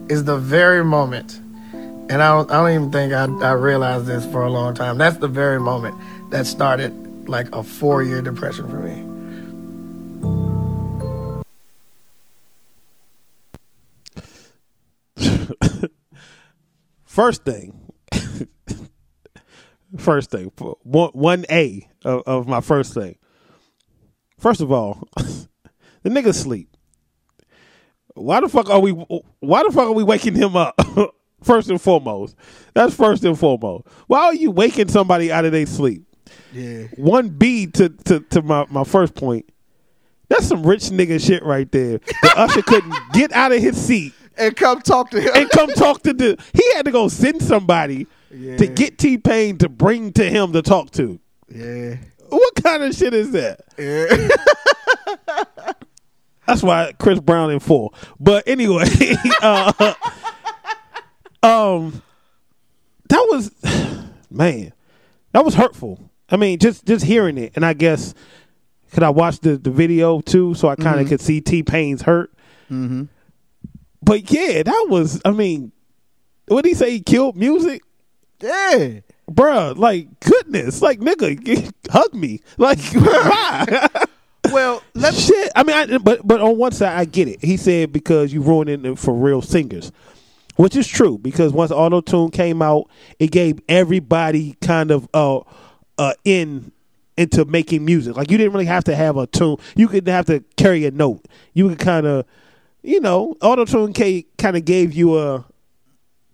is 0.07 0.25
the 0.25 0.37
very 0.37 0.85
moment, 0.85 1.33
and 1.33 2.21
I 2.21 2.35
don't, 2.35 2.51
I 2.51 2.57
don't 2.57 2.69
even 2.75 2.91
think 2.91 3.11
I, 3.11 3.23
I 3.43 3.53
realized 3.53 4.05
this 4.05 4.23
for 4.27 4.43
a 4.43 4.51
long 4.51 4.75
time. 4.75 4.99
That's 4.99 5.17
the 5.17 5.27
very 5.27 5.59
moment 5.59 5.97
that 6.29 6.45
started 6.45 7.27
like 7.27 7.53
a 7.55 7.63
four 7.63 8.03
year 8.03 8.21
depression 8.21 8.69
for 8.69 8.81
me. 8.81 9.01
First 17.05 17.43
thing, 17.45 17.91
first 19.97 20.29
thing, 20.29 20.51
one 20.83 21.09
one 21.13 21.45
A 21.49 21.89
of, 22.03 22.21
of 22.27 22.47
my 22.47 22.61
first 22.61 22.93
thing. 22.93 23.17
First 24.45 24.61
of 24.61 24.71
all, 24.71 25.09
the 26.03 26.09
nigga 26.11 26.31
sleep. 26.31 26.69
Why 28.13 28.41
the 28.41 28.47
fuck 28.47 28.69
are 28.69 28.79
we? 28.79 28.91
Why 28.91 29.63
the 29.63 29.71
fuck 29.71 29.87
are 29.87 29.91
we 29.91 30.03
waking 30.03 30.35
him 30.35 30.55
up 30.55 30.79
First 31.43 31.71
and 31.71 31.81
foremost. 31.81 32.35
That's 32.75 32.93
first 32.93 33.25
and 33.25 33.39
foremost. 33.39 33.87
Why 34.05 34.19
are 34.25 34.35
you 34.35 34.51
waking 34.51 34.89
somebody 34.89 35.31
out 35.31 35.45
of 35.45 35.51
their 35.51 35.65
sleep? 35.65 36.03
Yeah. 36.53 36.83
One 36.95 37.29
B 37.29 37.65
to, 37.65 37.89
to, 37.89 38.19
to 38.19 38.43
my, 38.43 38.67
my 38.69 38.83
first 38.83 39.15
point. 39.15 39.49
That's 40.29 40.45
some 40.45 40.61
rich 40.63 40.83
nigga 40.91 41.19
shit 41.19 41.41
right 41.41 41.71
there. 41.71 41.97
The 41.97 42.33
usher 42.37 42.61
couldn't 42.61 42.93
get 43.13 43.31
out 43.31 43.51
of 43.51 43.59
his 43.63 43.75
seat 43.75 44.13
And 44.37 44.55
come 44.55 44.79
talk 44.81 45.09
to 45.09 45.21
him. 45.21 45.31
and 45.33 45.49
come 45.49 45.69
talk 45.71 46.03
to 46.03 46.13
the. 46.13 46.37
He 46.53 46.75
had 46.75 46.85
to 46.85 46.91
go 46.91 47.07
send 47.07 47.41
somebody 47.41 48.05
to 48.29 48.67
get 48.67 48.99
T 48.99 49.17
Pain 49.17 49.57
to 49.57 49.69
bring 49.69 50.13
to 50.13 50.23
him 50.29 50.53
to 50.53 50.61
talk 50.61 50.91
to. 50.91 51.19
yeah. 51.49 51.95
What 52.35 52.55
kind 52.61 52.83
of 52.83 52.93
shit 52.93 53.13
is 53.13 53.31
that? 53.31 53.61
That's 56.45 56.61
why 56.61 56.91
Chris 56.99 57.21
Brown 57.21 57.49
in 57.51 57.61
four. 57.61 57.91
But 58.19 58.45
anyway, 58.45 58.85
uh, 59.41 59.93
um, 61.41 62.01
that 63.07 63.25
was 63.29 63.51
man, 64.29 64.73
that 65.31 65.45
was 65.45 65.55
hurtful. 65.55 66.09
I 66.29 66.35
mean, 66.35 66.59
just 66.59 66.85
just 66.85 67.05
hearing 67.05 67.37
it, 67.37 67.53
and 67.55 67.65
I 67.65 67.71
guess 67.71 68.13
could 68.91 69.03
I 69.03 69.11
watch 69.11 69.39
the 69.39 69.57
the 69.57 69.71
video 69.71 70.19
too, 70.19 70.55
so 70.55 70.67
I 70.67 70.75
kind 70.75 70.99
of 70.99 71.07
could 71.07 71.21
see 71.21 71.39
T 71.39 71.63
Pain's 71.63 72.01
hurt. 72.01 72.33
Mm-hmm. 72.69 73.03
But 74.01 74.29
yeah, 74.29 74.61
that 74.63 74.87
was. 74.89 75.21
I 75.23 75.31
mean, 75.31 75.71
what 76.47 76.63
did 76.63 76.69
he 76.69 76.75
say? 76.75 76.91
He 76.91 76.99
killed 76.99 77.37
music. 77.37 77.81
Yeah. 78.41 78.99
Bruh, 79.29 79.75
like 79.75 80.19
goodness, 80.19 80.81
like 80.81 80.99
nigga, 80.99 81.71
hug 81.89 82.13
me, 82.13 82.41
like 82.57 82.79
why? 82.93 83.89
Well, 84.51 84.83
let 84.93 85.13
Shit. 85.15 85.51
I 85.55 85.63
mean, 85.63 85.75
I, 85.75 85.97
but 85.97 86.25
but 86.25 86.41
on 86.41 86.57
one 86.57 86.71
side, 86.71 86.97
I 86.97 87.05
get 87.05 87.27
it. 87.27 87.43
He 87.43 87.57
said 87.57 87.91
because 87.91 88.33
you 88.33 88.41
ruining 88.41 88.85
it 88.85 88.99
for 88.99 89.13
real 89.13 89.41
singers, 89.41 89.91
which 90.55 90.75
is 90.75 90.87
true. 90.87 91.17
Because 91.17 91.53
once 91.53 91.71
Auto 91.71 92.01
Tune 92.01 92.31
came 92.31 92.61
out, 92.61 92.89
it 93.19 93.31
gave 93.31 93.59
everybody 93.67 94.55
kind 94.61 94.91
of 94.91 95.07
uh 95.13 95.39
uh 95.97 96.13
in 96.23 96.71
into 97.17 97.45
making 97.45 97.85
music. 97.85 98.15
Like 98.15 98.29
you 98.29 98.37
didn't 98.37 98.53
really 98.53 98.65
have 98.65 98.83
to 98.85 98.95
have 98.95 99.17
a 99.17 99.27
tune. 99.27 99.57
You 99.75 99.87
could 99.87 100.07
have 100.07 100.25
to 100.27 100.43
carry 100.57 100.85
a 100.85 100.91
note. 100.91 101.25
You 101.53 101.69
could 101.69 101.79
kind 101.79 102.05
of, 102.05 102.25
you 102.83 102.99
know, 102.99 103.35
Auto 103.41 103.65
Tune 103.65 103.93
kind 104.37 104.57
of 104.57 104.65
gave 104.65 104.93
you 104.93 105.17
a 105.17 105.45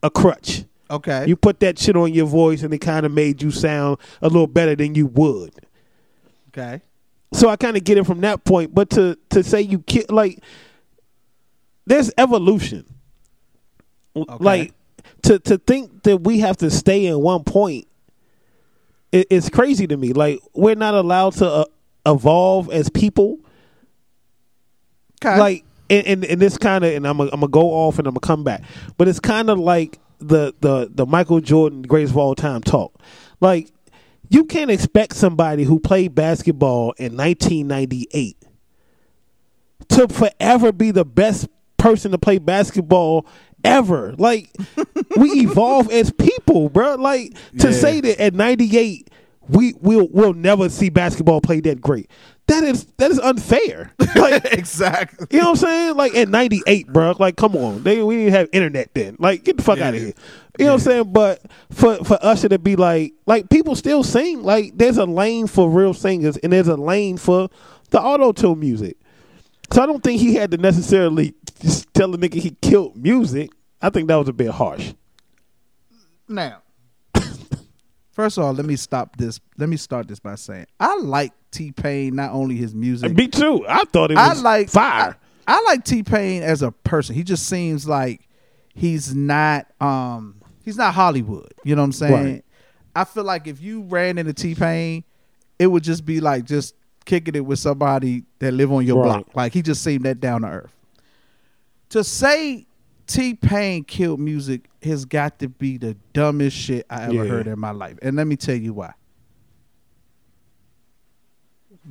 a 0.04 0.10
crutch. 0.10 0.66
Okay. 0.92 1.26
You 1.28 1.36
put 1.36 1.60
that 1.62 1.80
shit 1.80 1.96
on 1.96 2.14
your 2.14 2.26
voice, 2.28 2.64
and 2.64 2.74
it 2.74 2.80
kind 2.80 3.06
of 3.06 3.12
made 3.12 3.42
you 3.42 3.52
sound 3.52 3.98
a 4.22 4.28
little 4.28 4.48
better 4.48 4.76
than 4.76 4.96
you 4.96 5.08
would. 5.08 5.54
okay. 6.50 6.82
So 7.34 7.48
I 7.48 7.56
kind 7.56 7.78
of 7.78 7.84
get 7.86 7.98
it 7.98 8.06
from 8.06 8.22
that 8.22 8.44
point, 8.44 8.76
but 8.76 8.90
to 8.92 9.18
to 9.30 9.44
say 9.44 9.62
you 9.62 9.80
ki- 9.80 10.06
like 10.10 10.40
there's 11.86 12.12
evolution. 12.18 12.86
Okay. 14.16 14.44
Like 14.44 14.74
to 15.24 15.40
to 15.40 15.58
think 15.58 16.04
that 16.04 16.18
we 16.18 16.40
have 16.40 16.58
to 16.58 16.70
stay 16.70 17.06
in 17.06 17.20
one 17.22 17.44
point 17.44 17.88
it, 19.12 19.28
it's 19.30 19.50
crazy 19.50 19.88
to 19.88 19.98
me. 19.98 20.14
Like 20.14 20.40
we're 20.54 20.76
not 20.76 20.94
allowed 20.94 21.34
to 21.34 21.48
uh, 21.48 21.66
evolve 22.06 22.72
as 22.72 22.90
people. 22.90 23.40
Okay. 25.24 25.38
Like 25.38 25.66
and 25.90 26.06
and, 26.08 26.26
and 26.26 26.42
this 26.42 26.58
kind 26.58 26.84
of 26.84 26.94
and 26.94 27.08
I'm 27.08 27.18
gonna 27.18 27.30
I'm 27.34 27.42
gonna 27.42 27.52
go 27.52 27.70
off 27.72 28.00
and 28.00 28.08
I'm 28.08 28.14
gonna 28.14 28.22
come 28.22 28.44
back, 28.44 28.64
but 28.98 29.08
it's 29.08 29.20
kind 29.20 29.50
of 29.50 29.60
like 29.60 30.00
the 30.22 30.54
the 30.62 30.90
the 30.94 31.06
Michael 31.06 31.42
Jordan 31.42 31.82
greatest 31.82 32.14
of 32.14 32.18
all 32.18 32.36
time 32.36 32.62
talk. 32.62 32.94
Like 33.40 33.72
you 34.30 34.46
can't 34.46 34.72
expect 34.72 35.16
somebody 35.16 35.64
who 35.64 35.80
played 35.80 36.16
basketball 36.16 36.94
in 36.94 37.18
1998 37.18 38.38
to 39.90 40.08
forever 40.08 40.72
be 40.72 40.92
the 40.92 41.04
best 41.06 41.48
person 41.78 42.12
to 42.12 42.18
play 42.18 42.38
basketball 42.38 43.26
ever. 43.64 44.14
Like 44.18 44.50
we 45.18 45.30
evolve 45.42 45.92
as 45.92 46.12
people, 46.12 46.70
bro. 46.70 46.96
Like 46.96 47.34
to 47.60 47.68
Yeah. 47.68 47.74
say 47.74 48.02
that 48.02 48.22
at 48.22 48.34
98 48.34 49.10
we 49.50 49.74
will 49.82 50.08
will 50.10 50.34
never 50.34 50.70
see 50.70 50.90
basketball 50.90 51.42
played 51.42 51.64
that 51.66 51.82
great. 51.82 52.10
That 52.52 52.66
is 52.66 52.84
that 52.98 53.12
is 53.12 53.20
unfair. 53.20 53.94
Like 54.14 54.44
exactly. 54.52 55.26
you 55.32 55.40
know 55.40 55.52
what 55.52 55.64
I'm 55.64 55.68
saying? 55.68 55.96
Like 55.96 56.14
at 56.16 56.28
98, 56.28 56.88
bro. 56.88 57.16
Like, 57.18 57.38
come 57.38 57.56
on. 57.56 57.82
They, 57.82 58.04
we 58.04 58.18
didn't 58.18 58.34
have 58.34 58.50
internet 58.52 58.94
then. 58.94 59.16
Like, 59.20 59.46
get 59.46 59.56
the 59.56 59.64
fuck 59.64 59.80
out 59.80 59.96
of 59.96 60.02
here. 60.02 60.14
You 60.60 60.66
know 60.66 60.74
what 60.74 60.74
I'm 60.74 60.80
saying? 60.80 61.14
But 61.14 61.42
for 61.72 61.96
for 62.04 62.20
Usher 62.22 62.50
to 62.50 62.60
be 62.60 62.76
like, 62.76 63.14
like 63.26 63.50
people 63.50 63.74
still 63.76 64.04
sing. 64.04 64.44
Like, 64.44 64.78
there's 64.78 64.98
a 64.98 65.06
lane 65.06 65.48
for 65.48 65.70
real 65.70 65.94
singers, 65.94 66.36
and 66.38 66.52
there's 66.52 66.68
a 66.68 66.76
lane 66.76 67.16
for 67.16 67.50
the 67.90 68.02
auto 68.02 68.34
tune 68.34 68.60
music. 68.60 68.98
So 69.72 69.82
I 69.82 69.86
don't 69.86 70.04
think 70.04 70.20
he 70.20 70.36
had 70.36 70.52
to 70.52 70.58
necessarily 70.58 71.34
just 71.62 71.92
tell 71.94 72.12
the 72.12 72.18
nigga 72.18 72.36
he 72.36 72.52
killed 72.62 72.98
music. 72.98 73.50
I 73.82 73.90
think 73.90 74.10
that 74.10 74.16
was 74.18 74.28
a 74.28 74.34
bit 74.34 74.52
harsh. 74.52 74.94
Now, 76.28 76.62
first 78.12 78.38
of 78.38 78.44
all, 78.44 78.54
let 78.54 78.66
me 78.66 78.76
stop 78.76 79.16
this. 79.16 79.40
Let 79.58 79.70
me 79.70 79.78
start 79.78 80.10
this 80.10 80.20
by 80.20 80.36
saying 80.36 80.66
I 80.80 80.98
like 80.98 81.32
T 81.52 81.72
Pain. 81.72 82.16
Not 82.16 82.32
only 82.32 82.56
his 82.56 82.74
music, 82.74 83.16
Me 83.16 83.28
too. 83.28 83.66
I 83.68 83.84
thought 83.86 84.12
it 84.12 84.18
was 84.18 84.40
I 84.40 84.42
like 84.42 84.70
fire. 84.70 85.18
I, 85.48 85.58
I 85.58 85.64
like 85.68 85.84
T 85.84 86.04
Pain 86.04 86.44
as 86.44 86.62
a 86.62 86.72
person. 86.72 87.16
He 87.16 87.24
just 87.24 87.48
seems 87.48 87.88
like 87.88 88.28
he's 88.74 89.14
not 89.14 89.68
um 89.82 90.36
he's 90.64 90.78
not 90.78 90.94
Hollywood. 90.94 91.54
You 91.64 91.76
know 91.76 91.82
what 91.82 91.86
I'm 91.88 91.92
saying? 91.94 92.14
Right. 92.26 92.46
I 92.96 93.04
feel 93.06 93.24
like 93.24 93.48
if 93.48 93.62
you 93.62 93.82
ran 93.84 94.18
into 94.18 94.34
T 94.34 94.56
Pain, 94.56 95.04
it 95.60 95.68
would 95.68 95.84
just 95.84 96.06
be 96.06 96.20
like 96.20 96.46
just 96.46 96.76
kicking 97.06 97.36
it 97.36 97.46
with 97.46 97.60
somebody 97.60 98.24
that 98.40 98.52
live 98.54 98.72
on 98.72 98.86
your 98.86 98.98
Right. 99.04 99.06
block. 99.26 99.36
Like 99.36 99.54
he 99.54 99.62
just 99.62 99.84
seemed 99.84 100.06
that 100.06 100.20
down 100.20 100.42
to 100.42 100.48
earth. 100.48 100.76
To 101.90 102.04
say 102.04 102.66
T 103.08 103.34
Pain 103.34 103.84
killed 103.84 104.20
music 104.20 104.70
has 104.84 105.04
got 105.06 105.40
to 105.40 105.50
be 105.50 105.78
the 105.78 105.96
dumbest 106.14 106.56
shit 106.56 106.86
I 106.90 107.04
ever 107.04 107.14
Yeah. 107.14 107.24
heard 107.26 107.48
in 107.48 107.60
my 107.60 107.72
life. 107.72 107.98
And 108.02 108.16
let 108.16 108.28
me 108.28 108.36
tell 108.38 108.56
you 108.56 108.74
why. 108.74 108.94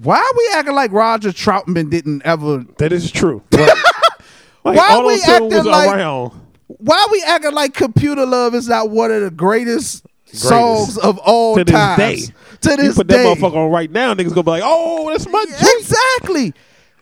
Why 0.03 0.17
are 0.19 0.37
we 0.37 0.51
acting 0.55 0.75
like 0.75 0.93
Roger 0.93 1.31
Troutman 1.31 1.91
didn't 1.91 2.23
ever 2.25 2.65
that 2.79 2.93
is 2.93 3.11
true. 3.11 3.43
Right. 4.63 4.77
Like, 4.77 4.77
Why 4.77 4.95
are 4.97 5.07
we 5.07 5.23
acting 5.23 5.65
like- 5.65 5.95
around. 5.97 6.33
why 6.67 7.07
we 7.11 7.23
acting 7.27 7.53
like 7.55 7.73
computer 7.73 8.27
love 8.27 8.55
is 8.55 8.69
not 8.69 8.91
one 8.91 9.11
of 9.11 9.23
the 9.23 9.31
greatest, 9.31 10.05
songs 10.27 10.99
of 10.99 11.17
all 11.19 11.57
time? 11.57 11.65
to 11.65 11.73
this 12.03 12.27
day. 12.29 12.35
to 12.77 12.85
you 12.85 12.93
put 12.93 13.07
day 13.07 13.23
that 13.25 13.39
motherfucker 13.39 13.57
on 13.57 13.71
right 13.71 13.91
now, 13.91 14.13
niggas 14.15 14.29
gonna 14.35 14.43
be 14.43 14.51
like, 14.51 14.63
"Oh, 14.65 15.09
that's 15.11 15.27
my 15.29 15.45
joint." 15.49 15.63
exactly 15.79 16.53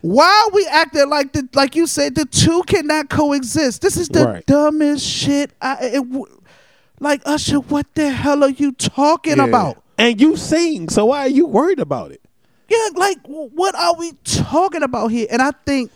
why 0.02 0.46
are 0.46 0.54
we 0.54 0.64
acting 0.68 1.08
like 1.10 1.32
the 1.32 1.48
like 1.54 1.74
you 1.74 1.88
said 1.88 2.14
the 2.14 2.24
two 2.26 2.62
cannot 2.68 3.08
coexist 3.10 3.82
this 3.82 3.96
is 3.96 4.08
the 4.08 4.24
Right. 4.24 4.46
dumbest 4.46 5.04
shit 5.04 5.50
I 5.60 5.76
it, 5.80 6.04
like 7.00 7.20
Usher 7.26 7.58
what 7.58 7.92
the 7.96 8.08
hell 8.10 8.44
are 8.44 8.50
you 8.50 8.70
talking 8.70 9.38
Yeah. 9.38 9.46
about 9.46 9.82
And 9.98 10.20
you 10.20 10.36
sing, 10.36 10.88
so 10.88 11.06
why 11.06 11.22
are 11.26 11.28
you 11.28 11.46
worried 11.46 11.80
about 11.80 12.12
it? 12.12 12.20
Yeah 12.68 12.88
like 12.96 13.18
what 13.26 13.74
are 13.74 13.94
we 13.96 14.12
talking 14.24 14.82
about 14.82 15.08
here? 15.08 15.26
And 15.30 15.40
I 15.42 15.52
think 15.66 15.90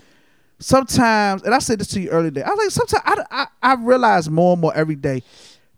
sometimes 0.59 1.43
and 1.43 1.55
I 1.55 1.59
said 1.59 1.81
this 1.81 1.89
to 1.89 2.01
you 2.01 2.09
earlier 2.11 2.31
today 2.31 2.43
I 2.43 2.51
was 2.51 2.59
like 2.59 2.71
sometimes 2.89 3.27
I, 3.31 3.47
I, 3.63 3.73
I 3.73 3.75
realize 3.83 4.31
more 4.31 4.53
and 4.53 4.61
more 4.63 4.75
every 4.75 4.95
day 4.97 5.23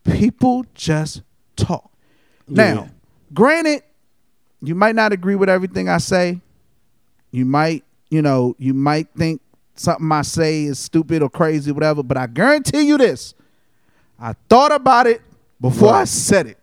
people 0.05 0.65
just 0.75 1.23
talk. 1.57 1.91
Now 2.47 2.89
granted 3.33 3.83
you 4.62 4.75
might 4.75 4.95
not 4.95 5.12
agree 5.12 5.35
with 5.35 5.49
everything 5.49 5.89
I 5.89 5.99
say. 5.99 6.41
You 7.31 7.45
might 7.45 7.85
you 8.11 8.23
know 8.23 8.55
you 8.59 8.75
might 8.75 9.09
think 9.16 9.41
something 9.75 10.11
I 10.12 10.23
say 10.23 10.65
is 10.65 10.79
stupid 10.79 11.23
or 11.23 11.29
crazy 11.31 11.73
whatever 11.73 12.03
but 12.03 12.16
I 12.16 12.27
guarantee 12.27 12.83
you 12.83 12.99
this. 12.99 13.35
I 14.21 14.35
thought 14.49 14.71
about 14.73 15.07
it 15.07 15.23
before 15.61 15.93
I 15.93 16.05
said 16.05 16.47
it. 16.47 16.59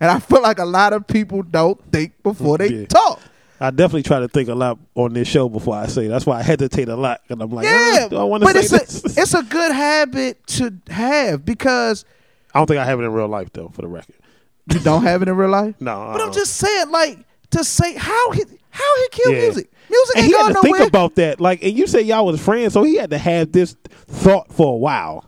And 0.00 0.10
I 0.10 0.18
feel 0.18 0.42
like 0.42 0.58
a 0.58 0.64
lot 0.64 0.92
of 0.92 1.06
people 1.06 1.42
don't 1.42 1.80
think 1.92 2.20
before 2.22 2.58
they 2.58 2.68
Yeah. 2.68 2.86
talk 2.86 3.20
I 3.60 3.70
definitely 3.70 4.02
try 4.02 4.20
to 4.20 4.28
think 4.28 4.48
a 4.48 4.54
lot 4.54 4.78
on 4.94 5.12
this 5.14 5.28
show 5.28 5.48
before 5.48 5.76
I 5.76 5.86
say. 5.86 6.06
it. 6.06 6.08
That's 6.08 6.26
why 6.26 6.38
I 6.38 6.42
hesitate 6.42 6.88
a 6.88 6.96
lot, 6.96 7.20
and 7.28 7.40
I'm 7.40 7.50
like, 7.50 7.64
yeah 7.66 8.02
"Uh, 8.06 8.08
do 8.08 8.16
I 8.18 8.24
want 8.24 8.42
to 8.42 8.52
but 8.52 8.64
say 8.64 8.76
it's 8.76 9.02
this? 9.02 9.16
a 9.16 9.20
it's 9.22 9.34
a 9.34 9.42
good 9.44 9.72
habit 9.72 10.44
to 10.48 10.74
have 10.88 11.44
because 11.44 12.04
I 12.52 12.58
don't 12.60 12.66
think 12.66 12.78
I 12.80 12.84
have 12.84 13.00
it 13.00 13.04
in 13.04 13.12
real 13.12 13.28
life 13.28 13.52
though. 13.52 13.68
For 13.68 13.82
the 13.82 13.88
record, 13.88 14.16
you 14.72 14.80
don't 14.80 15.02
have 15.04 15.22
it 15.22 15.28
in 15.28 15.36
real 15.36 15.50
life 15.50 15.74
no. 15.80 15.94
but 16.12 16.20
uh-uh. 16.20 16.26
I'm 16.26 16.32
just 16.32 16.56
saying 16.56 16.90
like 16.90 17.18
to 17.50 17.62
say 17.64 17.94
how 17.94 18.30
he 18.32 18.42
how 18.70 18.96
he 18.96 19.08
killed 19.12 19.34
Yeah. 19.36 19.40
music 19.42 19.70
music 19.88 20.16
And 20.16 20.24
ain't 20.24 20.34
he 20.34 20.38
had 20.38 20.48
to 20.48 20.52
nowhere 20.54 20.78
think 20.80 20.88
about 20.88 21.14
that. 21.16 21.40
Like, 21.40 21.62
and 21.62 21.76
you 21.78 21.86
say 21.86 22.00
y'all 22.02 22.26
was 22.26 22.40
friends, 22.40 22.72
so 22.72 22.82
he 22.82 22.96
had 22.96 23.10
to 23.10 23.18
have 23.18 23.52
this 23.52 23.76
thought 24.08 24.52
for 24.52 24.72
a 24.72 24.76
while. 24.76 25.24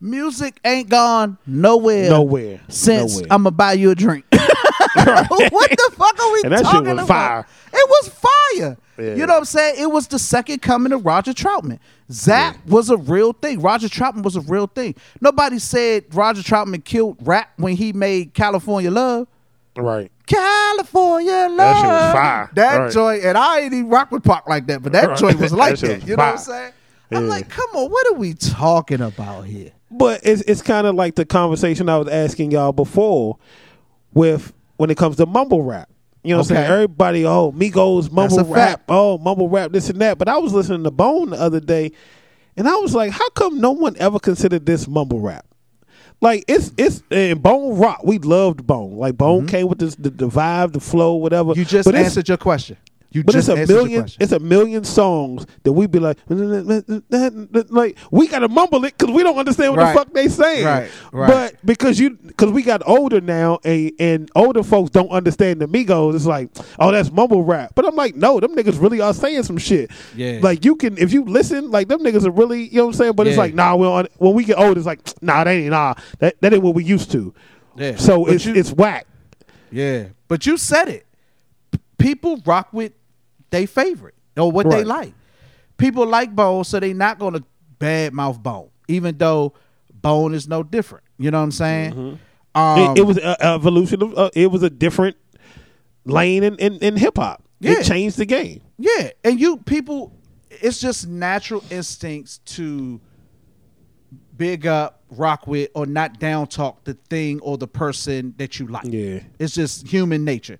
music 0.00 0.60
ain't 0.64 0.88
gone 0.88 1.38
nowhere 1.46 2.08
Nowhere. 2.10 2.60
since 2.68 3.14
Nowhere. 3.16 3.26
I'm 3.32 3.42
gonna 3.42 3.50
buy 3.50 3.72
you 3.72 3.90
a 3.90 3.94
drink. 3.96 4.24
what 5.50 5.70
the 5.70 5.90
fuck 5.96 6.20
are 6.20 6.32
we 6.32 6.40
And 6.44 6.52
that 6.52 6.58
shit 6.58 6.64
talking 6.66 6.96
was 6.96 7.04
about? 7.04 7.08
fire. 7.08 7.46
It 7.72 7.88
was 7.88 8.08
fire. 8.08 8.76
Yeah. 8.98 9.14
You 9.14 9.26
know 9.26 9.34
what 9.34 9.38
I'm 9.38 9.44
saying? 9.44 9.76
It 9.78 9.90
was 9.90 10.08
the 10.08 10.18
second 10.18 10.60
coming 10.62 10.92
of 10.92 11.04
Roger 11.06 11.32
Troutman. 11.32 11.78
Zapp 12.10 12.56
was 12.66 12.90
a 12.90 12.96
real 12.96 13.32
thing. 13.32 13.60
Roger 13.60 13.88
Troutman 13.88 14.22
was 14.22 14.34
a 14.36 14.40
real 14.40 14.66
thing. 14.66 14.94
Nobody 15.20 15.58
said 15.58 16.04
Roger 16.14 16.42
Troutman 16.42 16.84
killed 16.84 17.16
rap 17.20 17.50
when 17.56 17.76
he 17.76 17.92
made 17.92 18.34
California 18.34 18.90
Love. 18.90 19.28
Right. 19.76 20.10
California 20.26 21.46
Love. 21.50 21.56
That 21.56 21.76
shit 21.76 21.86
was 21.90 22.12
fire. 22.12 22.50
That 22.54 22.76
Right. 22.76 22.92
joint, 22.92 23.24
and 23.24 23.38
I 23.38 23.60
ain't 23.60 23.72
even 23.74 23.88
rock 23.88 24.10
with 24.10 24.24
Pac 24.24 24.48
like 24.48 24.66
that, 24.66 24.82
but 24.82 24.92
that 24.92 25.08
Right. 25.10 25.18
joint 25.18 25.38
was 25.38 25.52
like 25.64 25.76
shit 25.76 25.88
that. 25.88 26.00
was 26.00 26.08
You 26.08 26.16
know 26.16 26.24
what 26.24 26.32
I'm 26.32 26.38
fire. 26.38 26.44
saying? 26.44 26.72
I'm 27.10 27.28
like, 27.28 27.48
come 27.48 27.70
on, 27.74 27.90
what 27.90 28.06
are 28.08 28.18
we 28.18 28.34
talking 28.34 29.00
about 29.00 29.42
here? 29.46 29.70
But 29.90 30.20
it's 30.24 30.42
it's 30.42 30.60
kind 30.60 30.86
of 30.86 30.94
like 30.94 31.14
the 31.14 31.24
conversation 31.24 31.88
I 31.88 31.96
was 31.96 32.08
asking 32.08 32.50
y'all 32.50 32.72
before 32.72 33.38
with 34.12 34.52
when 34.78 34.88
it 34.88 34.96
comes 34.96 35.16
to 35.16 35.26
mumble 35.26 35.62
rap. 35.62 35.90
You 36.24 36.30
know 36.30 36.38
what 36.38 36.50
I'm 36.50 36.56
saying? 36.56 36.70
Everybody, 36.70 37.26
oh, 37.26 37.52
Migos, 37.52 38.10
mumble 38.10 38.44
rap, 38.44 38.70
fact. 38.70 38.84
oh, 38.88 39.18
mumble 39.18 39.48
rap, 39.48 39.70
this 39.70 39.90
and 39.90 40.00
that. 40.00 40.18
But 40.18 40.28
I 40.28 40.38
was 40.38 40.52
listening 40.52 40.84
to 40.84 40.90
Bone 40.90 41.30
the 41.30 41.36
other 41.40 41.60
day, 41.60 41.92
and 42.56 42.66
I 42.66 42.74
was 42.76 42.94
like, 42.94 43.12
how 43.12 43.28
come 43.30 43.60
no 43.60 43.72
one 43.72 43.94
ever 43.98 44.18
considered 44.18 44.66
this 44.66 44.88
mumble 44.88 45.20
rap? 45.20 45.44
Like 46.20 46.44
it's 46.48 46.72
it's 46.76 47.02
and 47.10 47.40
Bone 47.40 47.78
rock. 47.78 48.02
We 48.02 48.18
loved 48.18 48.66
Bone. 48.66 48.96
Like 48.96 49.16
Bone 49.16 49.46
came 49.46 49.68
with 49.68 49.78
this 49.78 49.94
the, 49.94 50.10
the 50.10 50.28
vibe, 50.28 50.72
the 50.72 50.80
flow, 50.80 51.14
whatever. 51.14 51.50
Mm-hmm. 51.50 51.60
You 51.60 51.64
just 51.64 51.86
But 51.86 51.94
answered 51.94 52.28
your 52.28 52.38
question. 52.38 52.76
You 53.10 53.24
but 53.24 53.32
just 53.32 53.48
it's 53.48 53.70
a 53.70 53.74
million. 53.74 54.06
It's 54.20 54.32
a 54.32 54.38
million 54.38 54.84
songs 54.84 55.46
that 55.62 55.72
we 55.72 55.86
be 55.86 55.98
like, 55.98 56.18
like 56.28 57.96
we 58.10 58.28
gotta 58.28 58.48
mumble 58.48 58.84
it 58.84 58.96
because 58.98 59.14
we 59.14 59.22
don't 59.22 59.38
understand 59.38 59.72
what 59.72 59.80
Right. 59.80 59.92
the 59.94 59.98
fuck 59.98 60.12
they 60.12 60.28
saying. 60.28 60.64
Right, 60.66 60.90
right. 61.12 61.28
But 61.28 61.54
because 61.66 61.98
you, 61.98 62.10
because 62.10 62.50
we 62.50 62.62
got 62.62 62.82
older 62.86 63.20
now, 63.20 63.60
and 63.64 63.92
and 63.98 64.30
older 64.36 64.62
folks 64.62 64.90
don't 64.90 65.08
understand 65.10 65.60
the 65.60 65.66
Migos. 65.66 66.16
It's 66.16 66.26
like, 66.26 66.50
oh, 66.78 66.90
that's 66.92 67.10
mumble 67.10 67.42
rap. 67.44 67.72
But 67.74 67.86
I'm 67.86 67.94
like, 67.96 68.14
no, 68.14 68.40
them 68.40 68.54
niggas 68.54 68.80
really 68.80 69.00
are 69.00 69.14
saying 69.14 69.44
some 69.44 69.58
shit. 69.58 69.90
Yeah. 70.14 70.40
Like 70.42 70.64
you 70.64 70.76
can, 70.76 70.98
if 70.98 71.12
you 71.12 71.24
listen, 71.24 71.70
like 71.70 71.88
them 71.88 72.00
niggas 72.00 72.26
are 72.26 72.30
really, 72.30 72.64
you 72.64 72.76
know 72.78 72.86
what 72.86 72.94
I'm 72.94 72.98
saying. 72.98 73.12
But 73.12 73.26
it's 73.26 73.38
like, 73.38 73.54
nah, 73.54 73.74
we 73.76 73.84
don't, 73.86 74.08
when 74.18 74.34
we 74.34 74.44
get 74.44 74.58
older, 74.58 74.78
it's 74.78 74.86
like, 74.86 75.00
nah, 75.22 75.44
that 75.44 75.50
ain't 75.50 75.70
nah, 75.70 75.94
that 76.18 76.40
that 76.40 76.52
ain't 76.52 76.62
what 76.62 76.74
we 76.74 76.84
used 76.84 77.10
to. 77.12 77.32
Yeah. 77.76 77.96
So 77.96 78.24
But 78.26 78.34
it's 78.34 78.44
you- 78.44 78.54
it's 78.54 78.72
whack. 78.72 79.06
Yeah, 79.70 80.06
but 80.28 80.46
you 80.46 80.56
said 80.56 80.88
it. 80.88 81.06
People 81.98 82.40
rock 82.46 82.68
with 82.72 82.92
they 83.50 83.66
favorite 83.66 84.14
or 84.36 84.50
what 84.52 84.68
they 84.70 84.84
like. 84.84 85.14
People 85.76 86.06
like 86.06 86.34
Bone, 86.34 86.64
so 86.64 86.80
they're 86.80 86.92
not 86.94 87.18
gonna 87.18 87.42
badmouth 87.78 88.42
Bone, 88.42 88.68
even 88.88 89.16
though 89.18 89.54
Bone 89.92 90.34
is 90.34 90.48
no 90.48 90.62
different. 90.62 91.04
You 91.18 91.30
know 91.30 91.38
what 91.38 91.44
I'm 91.44 91.52
saying? 91.52 91.92
Um, 91.92 92.18
Mm-hmm. 92.54 92.92
it, 92.96 92.98
it 92.98 93.02
was 93.06 93.18
an 93.18 93.36
evolution 93.40 94.02
of. 94.02 94.16
Uh, 94.18 94.30
it 94.34 94.50
was 94.50 94.62
a 94.62 94.70
different 94.70 95.16
lane 96.04 96.42
in 96.42 96.56
in, 96.56 96.74
in 96.78 96.96
hip 96.96 97.16
hop. 97.16 97.42
Yeah. 97.60 97.72
It 97.72 97.84
changed 97.84 98.16
the 98.16 98.24
game. 98.26 98.62
Yeah, 98.78 99.10
and 99.24 99.38
you 99.38 99.58
people, 99.58 100.12
it's 100.50 100.80
just 100.80 101.06
natural 101.08 101.62
instincts 101.70 102.38
to 102.56 103.00
big 104.36 104.66
up, 104.66 105.02
rock 105.10 105.46
with, 105.46 105.70
or 105.74 105.86
not 105.86 106.18
down 106.20 106.46
talk 106.46 106.84
the 106.84 106.94
thing 107.10 107.40
or 107.40 107.58
the 107.58 107.66
person 107.68 108.34
that 108.38 108.58
you 108.58 108.66
like. 108.68 108.84
Yeah. 108.86 109.20
it's 109.38 109.54
just 109.54 109.86
human 109.88 110.24
nature. 110.24 110.58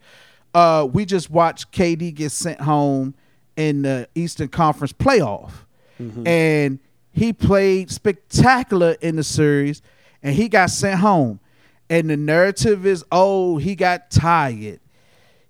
Uh, 0.55 0.89
we 0.91 1.05
just 1.05 1.31
watched 1.31 1.73
KD 1.73 2.15
get 2.15 2.31
sent 2.33 2.61
home 2.61 3.15
in 3.57 3.83
the 3.83 4.09
Eastern 4.15 4.49
Conference 4.49 4.93
playoff, 4.93 5.51
and 6.27 6.79
he 7.13 7.33
played 7.33 7.91
spectacular 7.91 8.97
in 9.01 9.17
the 9.17 9.25
series, 9.25 9.83
and 10.23 10.35
he 10.35 10.49
got 10.49 10.71
sent 10.71 11.01
home. 11.01 11.41
And 11.91 12.11
the 12.11 12.17
narrative 12.17 12.85
is, 12.87 13.05
oh, 13.11 13.57
he 13.57 13.75
got 13.75 14.11
tired 14.11 14.81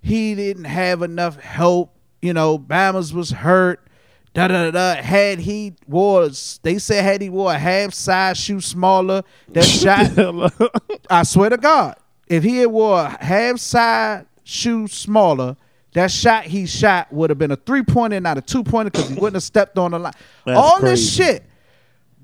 he 0.01 0.35
didn't 0.35 0.65
have 0.65 1.03
enough 1.03 1.39
help. 1.41 1.95
You 2.23 2.33
know, 2.33 2.59
Bama's 2.59 3.13
was 3.13 3.31
hurt. 3.31 3.87
Da 4.35 4.49
da 4.49 4.71
da. 4.71 4.71
da. 4.71 5.03
Had 5.03 5.41
he 5.41 5.75
wore, 5.87 6.29
they 6.63 6.79
said 6.79 7.05
had 7.05 7.21
he 7.21 7.31
wore 7.31 7.53
a 7.53 7.59
half 7.59 7.95
size 7.95 8.39
shoe 8.39 8.61
smaller, 8.61 9.23
that 9.49 9.65
shot. 9.65 10.73
I 11.11 11.23
swear 11.23 11.51
to 11.51 11.57
God, 11.57 11.97
if 12.27 12.43
he 12.45 12.59
had 12.59 12.69
wore 12.69 13.01
a 13.01 13.25
half 13.25 13.59
size 13.59 14.25
shoe 14.49 14.89
smaller, 14.89 15.57
that 15.93 16.11
shot 16.11 16.45
he 16.45 16.65
shot 16.67 17.13
would 17.13 17.29
have 17.31 17.39
been 17.39 17.51
a 17.51 17.57
three 17.57 17.83
pointer, 17.83 18.19
not 18.19 18.39
a 18.39 18.41
two 18.41 18.65
pointer, 18.65 18.91
because 18.91 19.09
he 19.09 19.15
wouldn't 19.15 19.35
have 19.35 19.43
stepped 19.43 19.77
on 19.79 19.91
the 19.91 19.99
line. 19.99 20.15
That's 20.47 20.59
All 20.59 20.77
crazy. 20.79 20.91
this 20.95 21.15
shit. 21.15 21.45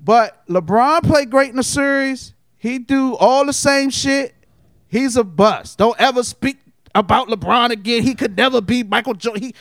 But 0.03 0.47
LeBron 0.47 1.03
played 1.03 1.29
great 1.29 1.49
in 1.51 1.55
the 1.55 1.63
series. 1.63 2.33
He 2.57 2.79
do 2.79 3.15
all 3.15 3.45
the 3.45 3.53
same 3.53 3.89
shit. 3.89 4.33
He's 4.87 5.17
a 5.17 5.23
bust. 5.23 5.77
Don't 5.77 5.99
ever 5.99 6.23
speak 6.23 6.57
about 6.95 7.27
LeBron 7.27 7.69
again. 7.71 8.01
He 8.03 8.15
could 8.15 8.35
never 8.37 8.61
be 8.61 8.83
Michael 8.83 9.13
Jordan. 9.13 9.43
He, 9.43 9.55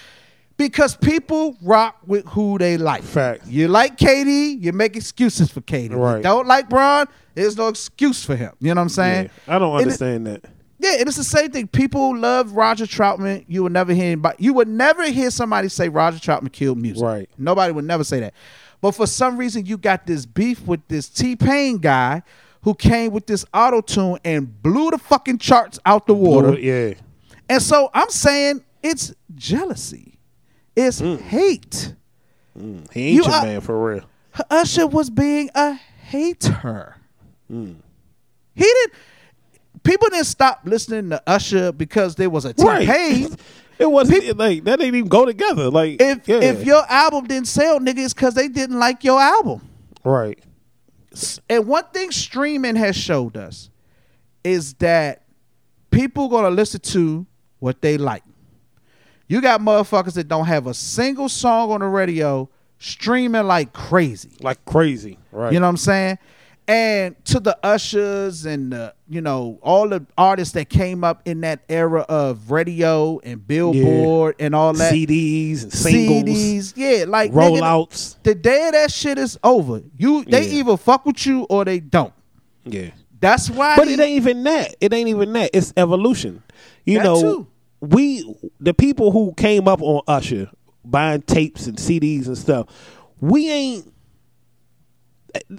because 0.57 0.97
people 0.97 1.57
rock 1.62 1.97
with 2.07 2.27
who 2.28 2.57
they 2.59 2.77
like. 2.78 3.03
Fact. 3.03 3.47
You 3.47 3.69
like 3.69 3.97
KD, 3.99 4.62
you 4.62 4.73
make 4.73 4.97
excuses 4.97 5.51
for 5.51 5.61
KD. 5.61 5.91
You 5.91 5.97
Right. 5.97 6.23
don't 6.23 6.47
like 6.47 6.69
Bron, 6.69 7.09
there's 7.35 7.57
no 7.57 7.69
excuse 7.69 8.24
for 8.24 8.36
him. 8.36 8.53
You 8.61 8.69
know 8.74 8.81
what 8.81 8.82
I'm 8.82 8.89
saying? 8.91 9.31
I 9.49 9.59
don't 9.59 9.73
And 9.73 9.81
it- 9.81 9.82
understand 9.85 10.27
that. 10.28 10.45
Yeah, 10.79 10.97
and 10.99 11.09
it's 11.09 11.17
the 11.17 11.25
same 11.25 11.51
thing. 11.51 11.67
People 11.69 12.17
love 12.17 12.53
Roger 12.53 12.85
Troutman. 12.87 13.45
You 13.49 13.63
would 13.63 13.73
never 13.73 13.93
hear 13.93 14.07
anybody. 14.07 14.37
You 14.43 14.53
would 14.55 14.69
never 14.69 15.09
hear 15.11 15.31
somebody 15.31 15.69
say 15.69 15.89
Roger 15.89 16.19
Troutman 16.19 16.53
killed 16.53 16.79
music. 16.79 17.03
Right. 17.03 17.31
Nobody 17.39 17.73
would 17.73 17.85
never 17.85 18.05
say 18.05 18.21
that. 18.21 18.35
But 18.81 18.93
for 18.93 19.07
some 19.07 19.37
reason, 19.37 19.65
you 19.67 19.79
got 19.79 20.07
this 20.07 20.27
beef 20.27 20.67
with 20.67 20.87
this 20.89 21.09
T 21.09 21.37
Pain 21.37 21.79
guy 21.79 22.23
who 22.63 22.75
came 22.75 23.13
with 23.13 23.27
this 23.27 23.45
auto 23.55 23.81
tune 23.81 24.19
and 24.25 24.63
blew 24.63 24.91
the 24.91 24.99
fucking 24.99 25.39
charts 25.39 25.79
out 25.87 26.07
the 26.07 26.15
water. 26.15 26.59
Yeah. 26.59 26.95
And 27.49 27.61
so 27.63 27.91
I'm 27.95 28.11
saying 28.11 28.65
it's 28.83 29.15
jealousy. 29.35 30.19
It's 30.77 31.01
Mm. 31.01 31.21
hate. 31.21 31.95
He 32.57 32.61
ain't 32.63 32.95
You 32.95 33.23
your 33.25 33.31
are- 33.31 33.43
man 33.45 33.61
for 33.61 33.95
real. 33.95 34.05
Usher 34.51 34.87
was 34.87 35.11
being 35.11 35.51
a 35.55 35.75
hater. 35.75 36.97
Mm. 37.53 37.77
He 38.55 38.65
didn't. 38.65 38.93
People 39.85 40.09
didn't 40.09 40.27
stop 40.27 40.62
listening 40.65 41.11
to 41.11 41.23
Usher 41.27 41.70
because 41.70 42.16
there 42.16 42.31
was 42.31 42.44
a 42.44 42.52
T 42.52 42.65
Right. 42.65 42.86
Pain. 42.89 43.36
It 43.77 43.90
wasn't 43.90 44.23
it, 44.23 44.36
like 44.36 44.62
that. 44.65 44.78
Didn't 44.78 44.94
even 44.94 45.09
go 45.09 45.27
together. 45.27 45.69
Like 45.69 46.01
If 46.01 46.28
yeah. 46.28 46.36
if 46.36 46.65
your 46.65 46.85
album 46.89 47.27
didn't 47.27 47.48
sell, 47.48 47.81
nigga, 47.81 48.05
it's 48.05 48.15
because 48.15 48.35
they 48.35 48.47
didn't 48.47 48.78
like 48.78 49.02
your 49.02 49.20
album. 49.20 49.69
right, 50.05 50.39
And 51.48 51.66
one 51.66 51.85
thing 51.93 52.12
streaming 52.12 52.77
has 52.77 52.97
showed 52.97 53.36
us 53.36 53.70
is 54.44 54.74
that 54.74 55.24
people 55.90 56.28
gonna 56.28 56.51
listen 56.51 56.81
to 56.82 57.27
what 57.59 57.82
they 57.82 57.98
like. 57.98 58.23
You 59.27 59.40
got 59.40 59.61
motherfuckers 59.61 60.15
that 60.15 60.28
don't 60.28 60.47
have 60.47 60.66
a 60.66 60.74
single 60.74 61.28
song 61.28 61.73
on 61.73 61.81
the 61.81 61.86
radio 61.86 62.48
streaming 62.78 63.47
like 63.47 63.73
crazy. 63.73 64.32
like 64.40 64.65
crazy. 64.66 65.19
Right. 65.32 65.52
You 65.52 65.59
know 65.59 65.66
what 65.66 65.70
I'm 65.70 65.77
saying? 65.78 66.19
And 66.66 67.23
to 67.27 67.41
the 67.41 67.59
ushers 67.62 68.47
and 68.47 68.73
the, 68.73 68.95
you 69.07 69.20
know 69.20 69.59
all 69.62 69.86
the 69.86 70.07
artists 70.16 70.55
that 70.55 70.70
came 70.70 71.05
up 71.05 71.20
in 71.27 71.43
that 71.43 71.61
era 71.69 72.01
of 72.09 72.51
radio 72.51 73.19
and 73.23 73.47
Billboard 73.47 74.36
and 74.39 74.55
all 74.55 74.73
that 74.73 74.91
CDs 74.93 75.65
and 75.65 75.73
singles, 75.73 76.24
CDs, 76.39 76.73
yeah, 76.74 77.05
like 77.07 77.32
nigga, 77.32 77.61
rollouts. 77.61 78.16
the 78.23 78.35
day 78.35 78.66
of 78.69 78.73
that 78.73 78.91
shit 78.91 79.19
is 79.19 79.39
over. 79.45 79.82
You 79.99 80.24
they 80.24 80.47
Yeah. 80.49 80.61
either 80.61 80.77
fuck 80.78 81.05
with 81.05 81.27
you 81.27 81.43
or 81.51 81.66
they 81.66 81.81
don't. 81.81 82.15
Yeah. 82.65 82.91
That's 83.20 83.51
why. 83.51 83.77
But 83.77 83.89
it 83.89 84.01
ain't 84.01 84.16
even 84.16 84.43
that. 84.45 84.74
It 84.81 84.93
ain't 84.95 85.09
even 85.11 85.32
that. 85.35 85.51
It's 85.53 85.73
evolution. 85.77 86.43
You 86.86 87.03
know, 87.03 87.20
too. 87.20 87.47
we 87.81 88.24
the 88.59 88.73
people 88.73 89.11
who 89.12 89.35
came 89.36 89.69
up 89.69 89.82
on 89.82 90.01
Usher 90.09 90.51
buying 90.82 91.23
tapes 91.23 91.66
and 91.66 91.77
CDs 91.77 92.27
and 92.27 92.36
stuff. 92.39 92.69
We 93.20 93.51
ain't. 93.51 93.94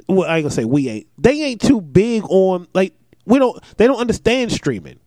Well, 0.08 0.30
I 0.30 0.38
ain't 0.38 0.44
gonna 0.46 0.52
say 0.54 0.66
we 0.66 0.90
ain't. 0.90 1.08
They 1.18 1.42
ain't 1.44 1.62
too 1.62 1.82
big 1.82 2.24
on 2.30 2.68
like 2.74 2.94
we 3.26 3.40
don't. 3.40 3.62
They 3.78 3.88
don't 3.88 4.00
understand 4.00 4.52
streaming. 4.52 5.00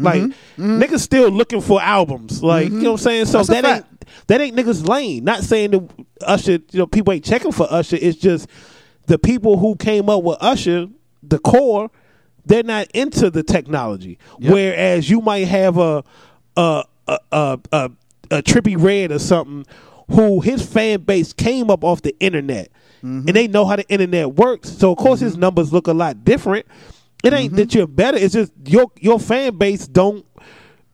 Like 0.00 0.22
Mm-hmm. 0.22 0.80
niggas 0.80 1.00
still 1.00 1.28
looking 1.30 1.60
for 1.60 1.82
albums. 1.82 2.42
Like 2.42 2.70
you 2.70 2.78
know 2.82 2.92
what 2.92 3.00
I'm 3.00 3.04
saying. 3.04 3.26
So 3.26 3.38
That's 3.42 3.48
that 3.48 3.64
ain't 3.64 3.86
that 4.28 4.40
ain't 4.40 4.56
niggas 4.56 4.86
lane. 4.88 5.24
Not 5.24 5.42
saying 5.42 5.72
that 5.72 5.90
Usher. 6.22 6.52
You 6.52 6.78
know 6.80 6.86
people 6.86 7.12
ain't 7.12 7.24
checking 7.24 7.50
for 7.52 7.66
Usher. 7.68 7.98
It's 8.00 8.16
just 8.18 8.48
the 9.06 9.18
people 9.18 9.58
who 9.58 9.74
came 9.74 10.08
up 10.08 10.22
with 10.22 10.38
Usher, 10.40 10.86
the 11.22 11.38
core. 11.40 11.90
They're 12.46 12.62
not 12.62 12.86
into 12.94 13.28
the 13.28 13.42
technology. 13.42 14.18
Whereas 14.38 15.10
you 15.10 15.20
might 15.20 15.48
have 15.48 15.78
a 15.78 16.04
a 16.56 16.84
a 17.08 17.18
a, 17.32 17.58
a, 17.72 17.90
a 18.30 18.42
Trippie 18.42 18.80
Redd 18.80 19.10
or 19.10 19.18
something 19.18 19.66
who 20.10 20.40
his 20.40 20.64
fan 20.66 21.00
base 21.02 21.32
came 21.32 21.70
up 21.70 21.84
off 21.84 22.02
the 22.02 22.18
internet 22.20 22.70
Mm-hmm. 22.98 23.28
and 23.28 23.36
they 23.36 23.46
know 23.46 23.64
how 23.64 23.76
the 23.76 23.88
internet 23.88 24.34
works. 24.34 24.70
So 24.70 24.90
of 24.90 24.98
course 24.98 25.20
his 25.20 25.36
numbers 25.36 25.72
look 25.72 25.86
a 25.86 25.92
lot 25.92 26.24
different. 26.24 26.66
It 27.22 27.32
ain't 27.32 27.52
Mm-hmm. 27.52 27.56
that 27.56 27.72
you're 27.74 27.86
better. 27.86 28.18
It's 28.18 28.34
just 28.34 28.50
your 28.64 28.90
your 28.98 29.20
fan 29.20 29.56
base 29.56 29.86
don't. 29.86 30.26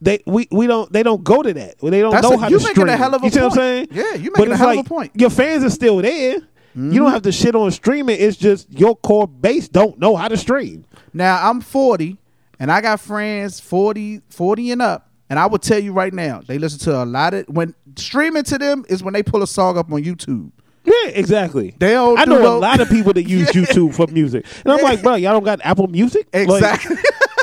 They 0.02 0.22
we, 0.26 0.46
we 0.50 0.66
don't 0.66 0.92
they 0.92 1.02
don't 1.02 1.24
go 1.24 1.42
to 1.42 1.54
that. 1.54 1.78
They 1.80 2.00
don't 2.02 2.10
That's 2.12 2.22
know 2.28 2.34
a- 2.34 2.38
how 2.38 2.48
you 2.48 2.58
to 2.58 2.64
making 2.66 2.88
a 2.90 2.96
hell 2.98 3.14
of 3.14 3.22
a 3.22 3.24
you 3.24 3.30
see 3.30 3.40
what 3.40 3.44
I'm 3.46 3.50
point. 3.52 3.58
saying? 3.58 3.88
Yeah, 3.92 4.14
you 4.22 4.30
But 4.32 4.40
making 4.40 4.50
a 4.50 4.52
it's 4.52 4.58
hell 4.60 4.70
of 4.78 4.78
a 4.78 4.88
point. 4.88 5.12
Your 5.14 5.30
fans 5.30 5.64
are 5.64 5.70
still 5.70 5.96
there. 6.02 6.40
You 6.76 6.98
don't 6.98 7.10
have 7.12 7.22
to 7.22 7.32
shit 7.32 7.54
on 7.54 7.70
streaming. 7.70 8.18
It's 8.20 8.36
just 8.36 8.70
your 8.70 8.96
core 8.96 9.26
base 9.28 9.68
don't 9.68 9.98
know 9.98 10.14
how 10.16 10.28
to 10.28 10.36
stream. 10.36 10.84
now 11.14 11.48
I'm 11.48 11.60
40 11.62 12.18
and 12.60 12.70
I 12.70 12.82
got 12.82 13.00
friends 13.00 13.60
40, 13.60 14.20
40 14.28 14.72
and 14.72 14.82
up, 14.82 15.08
and 15.30 15.38
I 15.38 15.46
will 15.46 15.58
tell 15.58 15.78
you 15.78 15.92
right 15.92 16.12
now, 16.12 16.42
they 16.46 16.58
listen 16.58 16.78
to 16.80 17.02
a 17.02 17.04
lot 17.04 17.34
of 17.34 17.46
when 17.48 17.74
streaming 17.96 18.44
to 18.44 18.58
them 18.58 18.84
is 18.88 19.02
when 19.02 19.14
they 19.14 19.22
pull 19.22 19.42
a 19.42 19.46
song 19.46 19.78
up 19.78 19.92
on 19.92 20.02
YouTube. 20.02 20.50
Yeah, 20.84 21.08
exactly. 21.08 21.74
They 21.78 21.92
don't 21.92 22.18
I 22.18 22.24
know 22.24 22.42
no- 22.42 22.56
a 22.56 22.58
lot 22.58 22.80
of 22.80 22.88
people 22.90 23.12
that 23.14 23.24
use 23.24 23.48
YouTube 23.52 23.94
for 23.94 24.06
music, 24.12 24.44
and 24.64 24.72
I'm 24.72 24.82
like, 24.82 25.02
bro, 25.02 25.14
y'all 25.14 25.32
don't 25.32 25.44
got 25.44 25.60
Apple 25.64 25.86
Music. 25.86 26.26
Like, 26.32 26.48
Exactly. 26.48 26.96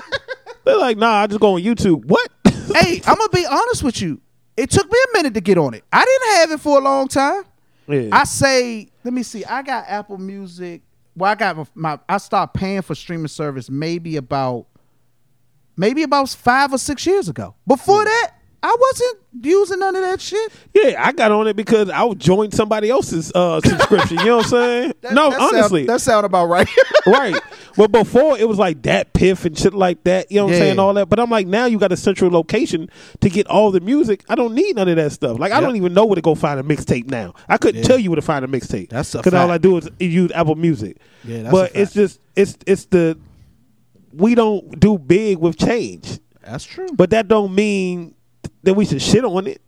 they're 0.63 0.77
like, 0.77 0.97
nah, 0.97 1.23
I 1.23 1.27
just 1.27 1.39
go 1.39 1.55
on 1.55 1.61
YouTube. 1.61 2.05
What? 2.05 2.29
hey, 2.45 3.01
I'm 3.05 3.15
gonna 3.17 3.29
be 3.29 3.45
honest 3.45 3.83
with 3.83 4.01
you. 4.01 4.21
It 4.57 4.69
took 4.69 4.91
me 4.91 4.97
a 5.09 5.17
minute 5.17 5.33
to 5.33 5.41
get 5.41 5.57
on 5.57 5.73
it. 5.73 5.83
I 5.91 6.05
didn't 6.05 6.35
have 6.35 6.51
it 6.51 6.59
for 6.61 6.77
a 6.77 6.81
long 6.81 7.07
time. 7.07 7.43
Yeah. 7.87 8.09
I 8.11 8.25
say, 8.25 8.89
let 9.03 9.13
me 9.13 9.23
see. 9.23 9.43
I 9.45 9.63
got 9.63 9.85
Apple 9.87 10.17
Music 10.17 10.81
well, 11.15 11.31
I 11.31 11.35
got 11.35 11.57
my, 11.57 11.65
my 11.75 11.99
I 12.07 12.17
stopped 12.17 12.55
paying 12.55 12.81
for 12.81 12.95
streaming 12.95 13.27
service 13.27 13.69
maybe 13.69 14.17
about 14.17 14.67
maybe 15.77 16.03
about 16.03 16.29
five 16.29 16.73
or 16.73 16.77
six 16.77 17.05
years 17.05 17.27
ago. 17.29 17.55
Hmm. 17.65 17.73
Before 17.73 18.03
that, 18.03 18.31
I 18.63 18.77
wasn't 18.79 19.17
using 19.43 19.79
none 19.79 19.95
of 19.95 20.03
that 20.03 20.21
shit. 20.21 20.51
Yeah, 20.75 21.03
I 21.03 21.13
got 21.13 21.31
on 21.31 21.47
it 21.47 21.55
because 21.55 21.89
I 21.89 22.03
would 22.03 22.19
join 22.19 22.51
somebody 22.51 22.91
else's 22.91 23.31
uh, 23.33 23.59
subscription. 23.65 24.19
you 24.19 24.25
know 24.25 24.37
what 24.37 24.45
I'm 24.45 24.49
saying? 24.51 24.93
no, 25.11 25.29
that 25.31 25.39
sound- 25.39 25.55
honestly, 25.55 25.85
that 25.87 26.01
sound 26.01 26.25
about 26.27 26.45
right. 26.45 26.69
right. 27.07 27.35
Well, 27.75 27.87
before 27.87 28.37
it 28.37 28.47
was 28.47 28.59
like 28.59 28.81
DatPiff 28.83 29.45
and 29.45 29.57
shit 29.57 29.73
like 29.73 30.03
that. 30.03 30.29
You 30.31 30.37
know 30.41 30.45
what 30.45 30.53
I'm 30.53 30.59
saying? 30.59 30.77
All 30.79 30.93
that. 30.93 31.09
But 31.09 31.19
I'm 31.19 31.29
like, 31.31 31.47
now 31.47 31.65
you 31.65 31.79
got 31.79 31.91
a 31.91 31.97
central 31.97 32.29
location 32.29 32.87
to 33.21 33.29
get 33.29 33.47
all 33.47 33.71
the 33.71 33.79
music. 33.79 34.23
I 34.29 34.35
don't 34.35 34.53
need 34.53 34.75
none 34.75 34.89
of 34.89 34.97
that 34.97 35.11
stuff. 35.13 35.39
Like 35.39 35.53
I 35.53 35.59
don't 35.61 35.75
even 35.77 35.93
know 35.95 36.05
where 36.05 36.15
to 36.17 36.21
go 36.21 36.35
find 36.35 36.59
a 36.59 36.63
mixtape 36.63 37.09
now. 37.09 37.33
I 37.49 37.57
couldn't 37.57 37.81
Yeah. 37.81 37.87
tell 37.87 37.97
you 37.97 38.11
where 38.11 38.17
to 38.17 38.21
find 38.21 38.45
a 38.45 38.47
mixtape. 38.47 38.89
That's 38.89 39.15
a 39.15 39.19
because 39.19 39.33
all. 39.33 39.49
I 39.49 39.57
do 39.57 39.77
is 39.77 39.89
use 39.99 40.31
Apple 40.33 40.55
Music. 40.55 40.97
Yeah, 41.23 41.43
that's 41.43 41.51
but 41.51 41.71
it's 41.73 41.93
just 41.93 42.19
it's 42.35 42.57
it's 42.67 42.85
the 42.85 43.17
we 44.13 44.35
don't 44.35 44.79
do 44.79 44.97
big 44.97 45.37
with 45.37 45.57
change. 45.57 46.19
That's 46.43 46.63
true. 46.63 46.87
But 46.93 47.11
that 47.11 47.27
don't 47.27 47.53
mean 47.53 48.15
that 48.63 48.73
we 48.73 48.85
should 48.85 49.01
shit 49.01 49.23
on 49.23 49.47
it. 49.47 49.61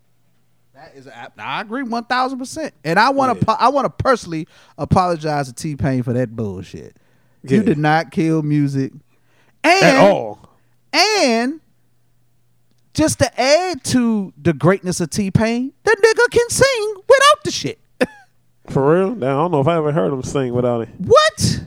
That 0.74 0.94
is, 0.96 1.08
a- 1.08 1.32
I 1.38 1.62
agree 1.62 1.84
one 1.84 2.04
thousand 2.06 2.40
percent. 2.40 2.74
And 2.84 3.00
I 3.00 3.10
want 3.12 3.40
to, 3.40 3.52
I 3.52 3.70
want 3.70 3.86
to 3.86 4.04
personally 4.04 4.48
apologize 4.78 5.48
to 5.48 5.54
T 5.54 5.76
Pain 5.76 6.04
for 6.04 6.14
that 6.14 6.36
bullshit. 6.36 6.98
You 7.44 7.62
did 7.64 7.78
not 7.78 8.12
kill 8.12 8.42
music, 8.42 8.94
and 9.64 9.84
At 9.86 10.10
all. 10.10 10.50
and 10.94 11.60
just 12.94 13.20
to 13.20 13.42
add 13.42 13.84
to 13.86 14.32
the 14.42 14.54
greatness 14.54 15.00
of 15.02 15.10
T 15.10 15.30
Pain, 15.32 15.74
the 15.84 15.92
nigga 15.92 16.32
can 16.32 16.50
sing 16.50 16.94
without 16.96 17.44
the 17.44 17.52
shit. 17.52 17.80
For 18.70 18.94
real? 18.96 19.16
Now, 19.16 19.40
I 19.40 19.44
don't 19.44 19.52
know 19.52 19.60
if 19.62 19.68
I 19.68 19.76
ever 19.78 19.92
heard 19.92 20.14
him 20.14 20.24
sing 20.24 20.54
without 20.54 20.82
it. 20.82 20.90
What? 21.00 21.62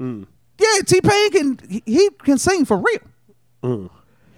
Mm. 0.00 0.26
Yeah, 0.62 0.82
T 0.86 1.00
Pain 1.00 1.30
can 1.30 1.58
he, 1.68 1.82
he 1.86 2.10
can 2.22 2.38
sing 2.38 2.64
for 2.64 2.76
real. 2.76 2.98
Mm. 3.62 3.90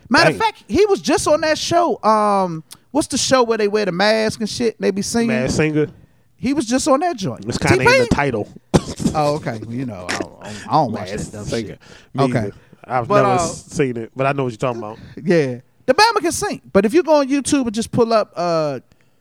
Matter 0.08 0.24
Dang. 0.30 0.34
of 0.34 0.40
fact, 0.40 0.64
he 0.68 0.84
was 0.86 1.00
just 1.00 1.26
on 1.28 1.40
that 1.42 1.58
show. 1.58 2.02
Um, 2.02 2.62
what's 2.90 3.08
the 3.08 3.18
show 3.18 3.42
where 3.42 3.58
they 3.58 3.68
wear 3.68 3.84
the 3.86 3.92
mask 3.92 4.40
and 4.40 4.48
shit? 4.48 4.76
and 4.76 4.84
They 4.84 4.90
be 4.90 5.02
singing. 5.02 5.28
Masked 5.28 5.56
Singer. 5.56 5.86
He 6.36 6.52
was 6.52 6.66
just 6.66 6.86
on 6.88 7.00
that 7.00 7.16
joint. 7.16 7.44
It's 7.46 7.56
kind 7.58 7.80
of 7.80 7.80
in 7.80 7.86
T-Pain? 7.86 8.06
the 8.08 8.14
title. 8.14 8.48
Oh, 9.16 9.36
okay. 9.36 9.60
You 9.68 9.86
know, 9.86 10.06
I 10.08 10.18
don't, 10.18 10.38
I 10.42 10.52
don't- 10.52 10.68
I 10.68 10.72
don't 10.72 10.92
watch 10.92 11.08
Mad 11.10 11.18
that 11.20 11.32
dumb 11.32 11.44
singer. 11.44 11.68
shit. 11.68 11.78
Me 12.14 12.24
Okay. 12.24 12.38
either. 12.38 12.52
I've 12.84 13.08
But, 13.08 13.22
never 13.22 13.34
uh, 13.34 13.38
seen 13.46 13.96
it, 13.96 14.10
but 14.14 14.26
I 14.26 14.32
know 14.32 14.42
what 14.44 14.52
you're 14.52 14.58
talking 14.58 14.82
about. 14.82 14.98
Yeah, 15.24 15.60
the 15.86 15.94
Bama 15.94 16.20
can 16.20 16.32
sing, 16.32 16.60
but 16.72 16.84
if 16.84 16.92
you 16.92 17.02
go 17.02 17.20
on 17.20 17.28
YouTube 17.28 17.62
and 17.66 17.72
just 17.74 17.90
pull 17.92 18.12
up 18.12 18.32
uh, 18.36 18.80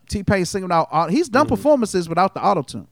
T 0.09 0.23
Pain 0.23 0.43
singing 0.45 0.71
out, 0.71 0.89
au- 0.91 1.07
he's 1.07 1.29
done 1.29 1.45
Mm-hmm. 1.45 1.55
performances 1.55 2.09
without 2.09 2.33
the 2.33 2.43
auto 2.43 2.61
tune. 2.63 2.87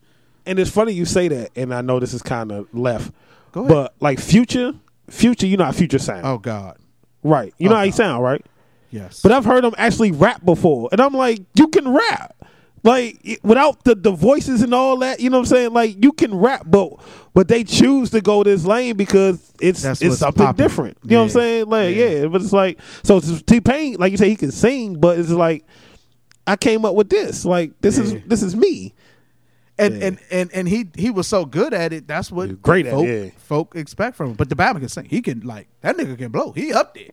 And 0.46 0.60
it's 0.60 0.70
funny 0.72 0.94
you 0.94 1.06
say 1.06 1.28
that, 1.28 1.50
and 1.56 1.74
I 1.74 1.82
know 1.82 2.00
this 2.00 2.14
is 2.14 2.22
kind 2.22 2.52
of 2.52 2.68
left. 2.74 3.12
Go 3.52 3.62
ahead. 3.62 3.70
But 3.74 3.96
like 4.00 4.20
Future, 4.20 4.74
Future, 5.10 5.48
you 5.48 5.58
know 5.58 5.66
how 5.66 5.72
Future 5.72 6.00
sound. 6.00 6.26
Oh 6.26 6.38
God, 6.38 6.78
Right. 7.24 7.54
You 7.58 7.68
Oh, 7.68 7.72
know 7.72 7.78
how 7.78 7.84
he 7.86 7.92
sound, 7.92 8.24
right? 8.24 8.46
yes. 8.90 9.22
But 9.22 9.32
I've 9.32 9.46
heard 9.46 9.64
him 9.64 9.74
actually 9.78 10.12
rap 10.12 10.44
before. 10.44 10.90
And 10.92 11.00
I'm 11.02 11.14
like, 11.14 11.40
you 11.56 11.68
can 11.68 11.88
rap. 11.94 12.36
Like 12.84 13.40
without 13.44 13.84
the, 13.84 13.94
the 13.94 14.10
voices 14.12 14.64
and 14.64 14.74
all 14.74 14.98
that, 14.98 15.20
you 15.20 15.30
know 15.30 15.38
what 15.38 15.42
I'm 15.42 15.56
saying? 15.56 15.72
Like 15.74 16.04
you 16.04 16.12
can 16.14 16.34
rap, 16.34 16.64
but 16.66 16.94
but 17.36 17.48
they 17.48 17.64
choose 17.64 18.10
to 18.10 18.22
go 18.22 18.44
this 18.44 18.66
lane 18.66 18.98
because 18.98 19.54
it's 19.62 19.84
That's 19.84 20.02
it's 20.02 20.18
something 20.18 20.44
popular. 20.48 20.68
different. 20.68 20.98
You 21.04 21.12
know 21.12 21.18
what 21.18 21.24
I'm 21.26 21.30
saying? 21.30 21.66
Like 21.68 21.96
Yeah. 21.96 22.06
yeah. 22.10 22.26
but 22.26 22.42
it's 22.42 22.52
like 22.52 22.80
so 23.04 23.20
T 23.20 23.62
Pain, 23.62 23.98
like 24.00 24.12
you 24.12 24.18
say, 24.18 24.30
he 24.30 24.36
can 24.36 24.50
sing, 24.52 25.00
but 25.00 25.20
it's 25.20 25.30
like 25.30 25.64
I 26.48 26.56
came 26.56 26.84
up 26.84 26.96
with 26.96 27.10
this. 27.10 27.46
Like 27.46 27.80
this 27.82 28.00
Yeah. 28.00 28.04
is 28.04 28.16
this 28.26 28.42
is 28.42 28.56
me. 28.56 28.96
And, 29.82 29.96
Yeah. 30.02 30.08
and 30.08 30.20
and 30.32 30.52
and 30.54 30.68
he 30.70 30.88
he 30.96 31.10
was 31.10 31.28
so 31.28 31.46
good 31.46 31.74
at 31.74 31.92
it. 31.94 32.08
That's 32.08 32.32
what 32.32 32.62
great 32.62 32.88
folk, 32.88 33.06
it, 33.06 33.24
yeah. 33.26 33.30
folk 33.38 33.76
expect 33.76 34.16
from 34.16 34.32
him. 34.32 34.36
But 34.36 34.50
the 34.50 34.56
Bama 34.56 34.80
can 34.80 34.90
sing. 34.90 35.06
He 35.06 35.22
can 35.22 35.42
like 35.42 35.68
that 35.82 35.98
nigga 35.98 36.18
can 36.18 36.32
blow. 36.32 36.52
He 36.52 36.72
up 36.74 36.94
there. 36.96 37.10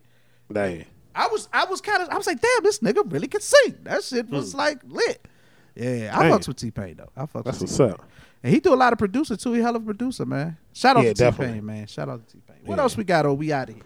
Dang. 0.53 0.85
I 1.15 1.27
was 1.29 1.49
I 1.53 1.65
was 1.65 1.81
kind 1.81 2.03
of 2.03 2.09
I 2.11 2.17
was 2.17 2.27
like, 2.27 2.41
damn, 2.41 2.63
this 2.63 2.79
nigga 2.79 3.11
really 3.13 3.29
can 3.29 3.41
sing. 3.41 3.75
That 3.83 4.05
shit 4.05 4.29
was 4.31 4.55
like 4.55 4.79
lit. 4.87 5.27
Yeah, 5.75 6.11
I 6.13 6.17
Hmm. 6.17 6.23
Dang. 6.31 6.33
fucks 6.39 6.49
with 6.49 6.57
T 6.59 6.71
Pain 6.71 6.97
though. 6.99 7.11
I 7.17 7.23
fucks 7.27 7.45
That's 7.45 7.61
with 7.61 7.71
what's 7.71 7.77
T-Pain. 7.77 7.91
up. 7.93 8.05
And 8.45 8.55
he 8.55 8.61
do 8.61 8.73
a 8.73 8.77
lot 8.77 8.93
of 8.93 8.99
producer 9.01 9.37
too. 9.37 9.53
He 9.53 9.61
hell 9.61 9.75
of 9.75 9.83
a 9.83 9.85
producer, 9.85 10.25
man. 10.25 10.57
Shout 10.73 10.97
out 10.97 11.05
Yeah, 11.05 11.13
to 11.13 11.31
T 11.33 11.37
Pain, 11.37 11.67
man. 11.67 11.87
Shout 11.89 12.09
out 12.09 12.25
to 12.27 12.33
T 12.35 12.41
Pain. 12.47 12.57
What 12.65 12.77
Yeah. 12.77 12.83
else 12.83 12.97
we 12.97 13.03
got? 13.05 13.27
Oh, 13.27 13.35
we 13.35 13.53
out 13.53 13.69
of 13.69 13.75
here. 13.75 13.85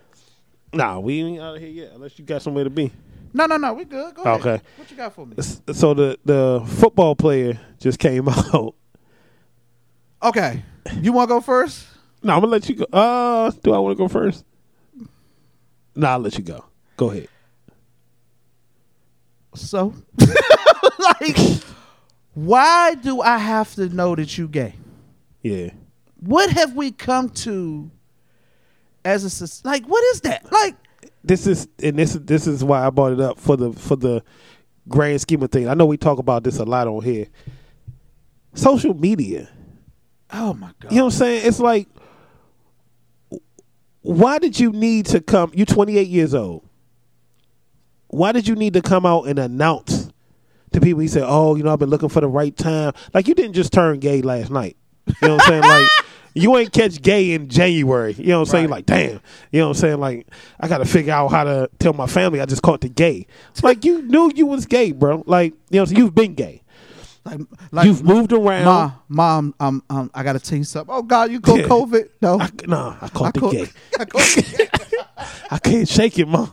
Nah, 0.75 0.99
we 1.01 1.21
ain't 1.23 1.41
out 1.41 1.57
of 1.57 1.61
here 1.61 1.71
yet, 1.71 1.93
unless 1.95 2.19
you 2.19 2.25
got 2.25 2.41
somewhere 2.43 2.65
to 2.65 2.71
be. 2.71 2.91
No, 3.35 3.47
no, 3.47 3.57
no. 3.57 3.73
We 3.73 3.85
good. 3.85 4.15
Go 4.15 4.23
ahead. 4.23 4.41
Okay. 4.41 4.65
What 4.77 4.91
you 4.91 4.97
got 4.97 5.15
for 5.15 5.27
me? 5.27 5.37
So 5.41 5.95
the 5.95 6.19
the 6.25 6.65
football 6.79 7.15
player 7.17 7.59
just 7.79 7.99
came 7.99 8.29
out. 8.55 8.75
Okay. 10.23 10.63
You 11.01 11.13
want 11.13 11.29
to 11.29 11.35
go 11.37 11.41
first? 11.41 11.87
No, 12.23 12.35
I'm 12.35 12.41
gonna 12.41 12.53
let 12.53 12.69
you 12.69 12.77
go. 12.77 12.85
Uh, 12.93 13.51
do 13.63 13.73
I 13.73 13.79
want 13.79 13.97
to 13.97 14.03
go 14.03 14.09
first? 14.09 14.45
No, 15.95 16.09
I'll 16.09 16.19
let 16.19 16.37
you 16.39 16.45
go. 16.45 16.65
Go 16.97 17.11
ahead. 17.11 17.29
So, 19.55 19.93
like, 20.99 21.37
why 22.35 22.95
do 22.95 23.21
I 23.21 23.37
have 23.39 23.75
to 23.75 23.89
know 23.89 24.15
that 24.15 24.39
you 24.39 24.49
gay? 24.49 24.75
Yeah. 25.43 25.71
What 26.21 26.51
have 26.51 26.75
we 26.75 26.91
come 26.93 27.29
to 27.31 27.91
as 29.05 29.43
a 29.43 29.69
like? 29.69 29.85
What 29.87 30.03
is 30.15 30.23
that? 30.23 30.51
Like, 30.51 30.77
This 31.25 31.47
is 31.47 31.69
and 31.83 31.99
this 31.99 32.15
is 32.15 32.23
this 32.23 32.47
is 32.47 32.65
why 32.65 32.85
I 32.87 32.91
brought 32.91 33.13
it 33.13 33.21
up 33.21 33.39
for 33.39 33.57
the 33.57 33.73
for 33.73 33.97
the 33.97 34.23
grand 34.89 35.21
scheme 35.21 35.43
of 35.43 35.51
things. 35.51 35.69
I 35.69 35.75
know 35.75 35.87
we 35.87 35.97
talk 35.97 36.19
about 36.19 36.43
this 36.45 36.59
a 36.59 36.65
lot 36.65 36.89
on 36.89 37.03
here. 37.03 37.27
Social 38.55 38.95
media. 38.95 39.49
oh 40.33 40.55
my 40.55 40.73
god. 40.81 40.93
You 40.93 40.99
know 40.99 41.05
what 41.05 41.15
I'm 41.15 41.19
saying? 41.19 41.47
It's 41.47 41.61
like, 41.61 41.89
why 44.03 44.39
did 44.39 44.59
you 44.59 44.73
need 44.73 45.07
to 45.07 45.21
come? 45.21 45.53
you're 45.55 45.67
28 45.67 46.09
years 46.09 46.35
old. 46.35 46.69
Why 48.09 48.33
did 48.33 48.47
you 48.47 48.55
need 48.55 48.75
to 48.75 48.83
come 48.83 49.07
out 49.07 49.27
and 49.27 49.39
announce 49.39 50.11
to 50.73 50.81
people? 50.81 51.03
You 51.03 51.09
said, 51.09 51.25
"Oh, 51.25 51.55
you 51.55 51.63
know, 51.63 51.73
I've 51.73 51.79
been 51.79 51.89
looking 51.89 52.11
for 52.11 52.21
the 52.21 52.29
right 52.29 52.55
time." 52.55 52.93
Like 53.15 53.27
you 53.27 53.35
didn't 53.35 53.55
just 53.55 53.73
turn 53.73 54.01
gay 54.01 54.21
last 54.21 54.51
night. 54.51 54.77
You 55.07 55.29
know 55.29 55.37
what 55.37 55.45
I'm 55.45 55.49
saying? 55.49 55.63
Like 55.63 55.89
you 56.35 56.57
ain't 56.57 56.73
catch 56.73 57.01
gay 57.03 57.33
in 57.33 57.49
January. 57.49 58.13
You 58.15 58.27
know 58.29 58.41
what 58.41 58.49
I'm 58.49 58.53
saying? 58.53 58.65
Right. 58.67 58.71
Like 58.77 58.87
damn. 58.87 59.21
You 59.51 59.61
know 59.61 59.69
what 59.69 59.77
I'm 59.77 59.81
saying? 59.81 60.01
Like 60.01 60.27
I 60.61 60.69
got 60.69 60.79
to 60.79 60.85
figure 60.85 61.13
out 61.13 61.29
how 61.29 61.45
to 61.45 61.69
tell 61.79 61.93
my 61.93 62.07
family 62.07 62.41
I 62.41 62.47
just 62.47 62.63
caught 62.63 62.81
the 62.81 62.89
gay. 62.89 63.27
It's 63.51 63.63
like 63.63 63.85
you 63.85 64.03
knew 64.03 64.31
you 64.35 64.47
was 64.47 64.67
gay, 64.67 64.93
bro. 64.93 65.23
Like 65.27 65.55
you 65.71 65.81
know, 65.81 65.85
so 65.85 65.95
you've 65.95 66.15
been 66.15 66.35
gay. 66.35 66.63
like, 67.25 67.41
like 67.71 67.87
You've 67.87 68.03
moved 68.03 68.33
around. 68.33 68.65
Ma, 68.65 68.93
mom, 69.09 69.55
um, 69.61 69.83
um, 69.91 70.11
I 70.15 70.23
gotta 70.23 70.41
tell 70.41 70.59
you 70.59 70.65
something. 70.65 70.95
Oh 70.95 71.03
God, 71.03 71.31
you 71.31 71.41
caught 71.41 71.61
Yeah. 71.61 71.67
COVID? 71.69 72.09
No, 72.21 72.41
I, 72.41 72.49
nah, 72.67 72.97
I 73.01 73.09
caught 73.09 73.29
I 73.29 73.31
the 73.33 73.41
caught- 73.41 73.53
gay. 73.53 73.67
I 74.01 74.05
caught- 74.05 74.89
I 75.53 75.59
can't 75.59 75.87
shake 75.89 76.19
it, 76.19 76.27
mom. 76.27 76.53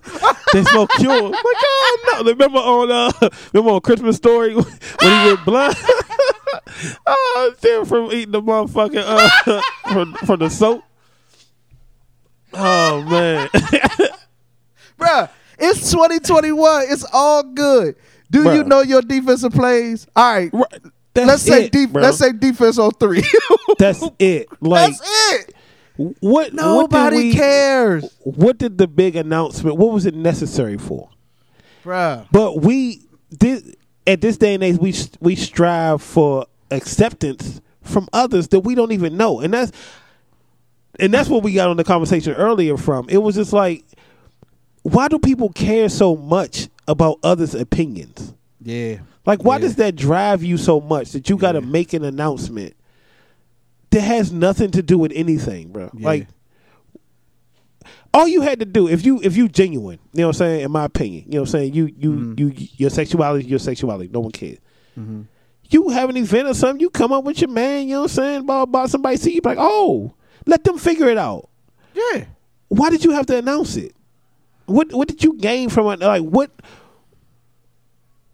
There's 0.53 0.71
no 0.73 0.85
cure. 0.87 1.31
Like, 1.31 1.43
oh 1.45 2.21
no! 2.23 2.29
Remember 2.31 2.57
on 2.59 2.91
uh, 2.91 3.29
remember 3.53 3.71
on 3.75 3.81
Christmas 3.81 4.17
Story 4.17 4.53
when 4.55 4.65
he 4.65 5.07
went 5.07 5.45
blind? 5.45 5.75
oh, 7.07 7.53
damn, 7.61 7.85
from 7.85 8.11
eating 8.11 8.31
the 8.31 8.41
motherfucking 8.41 9.03
uh, 9.05 9.61
from 9.91 10.13
from 10.25 10.39
the 10.39 10.49
soap. 10.49 10.83
Oh 12.53 13.01
man, 13.03 13.47
Bruh, 14.99 15.29
it's 15.59 15.91
2021. 15.91 16.85
It's 16.89 17.05
all 17.13 17.43
good. 17.43 17.95
Do 18.31 18.53
you 18.55 18.63
know 18.63 18.81
your 18.81 19.01
defensive 19.01 19.53
plays? 19.53 20.07
All 20.15 20.33
right. 20.33 20.53
Right. 20.53 20.81
That's 21.13 21.27
let's 21.27 21.41
say 21.43 21.65
it, 21.65 21.71
def- 21.71 21.93
let's 21.93 22.17
say 22.17 22.31
defense 22.31 22.77
on 22.77 22.91
three. 22.91 23.23
that's 23.79 24.03
it. 24.19 24.47
Like 24.61 24.91
That's 24.97 25.33
it. 25.33 25.55
what? 26.19 26.53
Nobody 26.53 27.15
what 27.15 27.23
we, 27.23 27.33
cares, 27.33 28.05
What 28.21 28.57
did 28.59 28.77
the 28.77 28.87
big 28.87 29.15
announcement? 29.15 29.77
What 29.77 29.91
was 29.91 30.05
it 30.05 30.13
necessary 30.13 30.77
for? 30.77 31.09
bruh. 31.83 32.27
But 32.31 32.61
we 32.61 33.01
did 33.35 33.75
at 34.07 34.21
this 34.21 34.37
day 34.37 34.53
and 34.55 34.63
age 34.63 34.77
we 34.77 34.93
we 35.19 35.35
strive 35.35 36.01
for 36.01 36.45
acceptance 36.71 37.61
from 37.81 38.07
others 38.13 38.49
that 38.49 38.61
we 38.61 38.75
don't 38.75 38.91
even 38.91 39.17
know, 39.17 39.39
and 39.39 39.53
that's 39.53 39.71
and 40.99 41.13
that's 41.13 41.29
what 41.29 41.43
we 41.43 41.53
got 41.53 41.69
on 41.69 41.77
the 41.77 41.83
conversation 41.83 42.33
earlier. 42.33 42.77
From 42.77 43.07
it 43.09 43.17
was 43.17 43.35
just 43.35 43.53
like, 43.53 43.83
why 44.83 45.07
do 45.07 45.19
people 45.19 45.49
care 45.49 45.89
so 45.89 46.15
much 46.15 46.67
about 46.87 47.19
others' 47.23 47.55
opinions? 47.55 48.33
Yeah. 48.61 48.97
Like, 49.25 49.43
why 49.43 49.55
Yeah. 49.55 49.61
does 49.61 49.75
that 49.75 49.95
drive 49.95 50.43
you 50.43 50.57
so 50.57 50.81
much 50.81 51.11
that 51.11 51.29
you 51.29 51.37
got 51.37 51.51
to 51.53 51.61
make 51.61 51.93
an 51.93 52.03
announcement 52.03 52.73
that 53.91 54.01
has 54.01 54.31
nothing 54.31 54.71
to 54.71 54.81
do 54.81 54.97
with 54.97 55.11
anything, 55.15 55.69
bro? 55.69 55.89
Yeah. 55.93 56.05
Like, 56.05 56.27
all 58.13 58.27
you 58.27 58.41
had 58.41 58.59
to 58.59 58.65
do 58.65 58.87
if 58.87 59.05
you 59.05 59.19
if 59.23 59.37
you 59.37 59.47
genuine, 59.47 59.99
you 60.13 60.21
know 60.21 60.27
what 60.27 60.35
I'm 60.35 60.39
saying. 60.39 60.61
In 60.61 60.71
my 60.71 60.85
opinion, 60.85 61.25
you 61.25 61.33
know 61.33 61.41
what 61.41 61.49
I'm 61.49 61.51
saying. 61.51 61.73
You 61.73 61.85
you 61.97 62.11
Mm-hmm. 62.11 62.33
you 62.39 62.53
your 62.77 62.89
sexuality, 62.89 63.45
your 63.47 63.59
sexuality. 63.59 64.09
No 64.13 64.19
one 64.21 64.31
cares. 64.31 64.57
You 65.71 65.89
have 65.89 66.09
an 66.09 66.17
event 66.17 66.47
or 66.47 66.53
something, 66.55 66.79
you 66.81 66.89
come 66.89 67.13
up 67.13 67.23
with 67.23 67.39
your 67.41 67.49
man. 67.49 67.87
You 67.87 67.93
know 67.95 68.01
what 68.01 68.11
I'm 68.11 68.15
saying. 68.15 68.39
About, 68.41 68.63
about 68.63 68.89
somebody 68.89 69.17
see 69.17 69.35
you, 69.35 69.41
like, 69.43 69.59
oh, 69.61 70.13
let 70.47 70.63
them 70.63 70.77
figure 70.79 71.07
it 71.07 71.17
out. 71.17 71.47
Yeah. 71.93 72.25
Why 72.69 72.89
did 72.89 73.05
you 73.05 73.11
have 73.11 73.27
to 73.27 73.37
announce 73.37 73.75
it? 73.77 73.95
What 74.65 74.91
what 74.93 75.07
did 75.07 75.23
you 75.23 75.33
gain 75.37 75.69
from 75.69 75.87
it? 75.93 75.99
Like 75.99 76.23
what? 76.23 76.51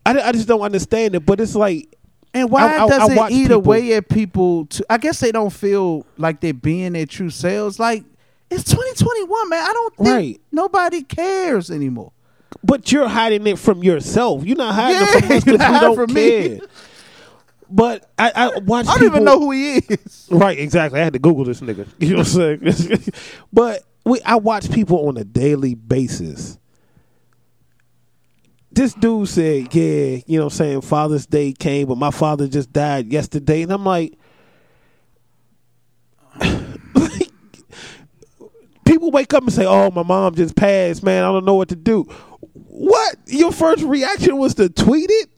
I, 0.05 0.19
I 0.21 0.31
just 0.31 0.47
don't 0.47 0.61
understand 0.61 1.15
it. 1.15 1.25
But 1.25 1.39
it's 1.39 1.55
like 1.55 1.93
And 2.33 2.49
why 2.49 2.61
I- 2.75 2.77
I- 2.77 2.83
I 2.85 2.87
does 2.89 3.09
it 3.11 3.31
eat 3.31 3.41
people- 3.43 3.55
away 3.57 3.93
at 3.93 4.07
people? 4.09 4.65
To, 4.67 4.85
I 4.89 4.97
guess 4.97 5.19
they 5.19 5.31
don't 5.31 5.51
feel 5.51 6.05
like 6.17 6.41
they're 6.41 6.53
being 6.53 6.93
their 6.93 7.05
true 7.05 7.29
selves. 7.29 7.79
Like 7.79 8.03
it's 8.51 8.63
2021, 8.65 9.49
man. 9.49 9.63
I 9.63 9.73
don't 9.73 9.95
think 9.95 10.07
Right. 10.09 10.41
nobody 10.51 11.01
cares 11.03 11.71
anymore. 11.71 12.11
But 12.63 12.91
you're 12.91 13.07
hiding 13.07 13.45
it 13.47 13.59
from 13.59 13.83
yourself. 13.83 14.43
You're 14.45 14.57
not 14.57 14.75
hiding 14.75 15.01
it 15.01 15.21
from 15.21 15.31
us 15.37 15.43
because 15.43 15.73
you 15.73 15.79
don't 15.81 15.95
from 15.95 16.13
me. 16.13 16.29
care. 16.57 16.67
But 17.69 18.09
I, 18.17 18.31
I 18.35 18.59
watch. 18.59 18.87
I 18.87 18.97
don't 18.97 19.07
even 19.07 19.23
know 19.23 19.39
who 19.39 19.51
he 19.51 19.77
is. 19.77 20.27
Right, 20.31 20.57
exactly. 20.57 20.99
I 20.99 21.03
had 21.03 21.13
to 21.13 21.19
Google 21.19 21.45
this 21.45 21.61
nigga. 21.61 21.87
You 21.99 22.11
know 22.11 22.17
what 22.19 22.35
I'm 22.35 22.71
saying? 22.73 23.03
but 23.53 23.83
we, 24.05 24.21
I 24.21 24.35
watch 24.35 24.71
people 24.71 25.07
on 25.07 25.17
a 25.17 25.23
daily 25.23 25.73
basis. 25.73 26.57
This 28.71 28.93
dude 28.93 29.29
said, 29.29 29.73
"Yeah, 29.73 30.17
you 30.27 30.37
know, 30.37 30.45
what 30.45 30.53
I'm 30.53 30.57
saying 30.57 30.81
Father's 30.81 31.25
Day 31.25 31.53
came, 31.53 31.87
but 31.87 31.97
my 31.97 32.11
father 32.11 32.47
just 32.47 32.71
died 32.73 33.11
yesterday," 33.11 33.61
and 33.63 33.71
I'm 33.71 33.85
like, 33.85 34.17
people 39.05 39.11
wake 39.11 39.33
up 39.33 39.43
and 39.43 39.53
say, 39.53 39.65
"Oh, 39.65 39.91
my 39.91 40.03
mom 40.03 40.35
just 40.35 40.55
passed, 40.55 41.03
man. 41.03 41.23
I 41.23 41.31
don't 41.31 41.45
know 41.45 41.55
what 41.55 41.69
to 41.69 41.75
do." 41.75 42.03
What? 42.53 43.15
Your 43.27 43.51
first 43.51 43.83
reaction 43.83 44.37
was 44.37 44.55
to 44.55 44.69
tweet 44.69 45.09
it? 45.09 45.29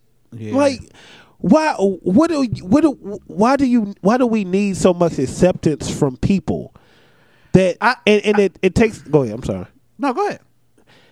Like, 0.53 0.81
why? 1.39 1.73
What 1.73 2.29
do? 2.29 2.43
What 2.63 2.81
do? 2.81 2.91
Why 3.27 3.55
do 3.55 3.65
you? 3.65 3.93
Why 4.01 4.17
do 4.17 4.25
we 4.25 4.43
need 4.43 4.77
so 4.77 4.93
much 4.93 5.19
acceptance 5.19 5.89
from 5.89 6.17
people? 6.17 6.73
That 7.53 7.77
and, 8.05 8.23
and 8.23 8.39
it, 8.39 8.59
it 8.61 8.75
takes. 8.75 8.99
Go 8.99 9.23
ahead. 9.23 9.35
I'm 9.35 9.43
sorry. 9.43 9.65
No, 9.97 10.13
go 10.13 10.27
ahead. 10.27 10.41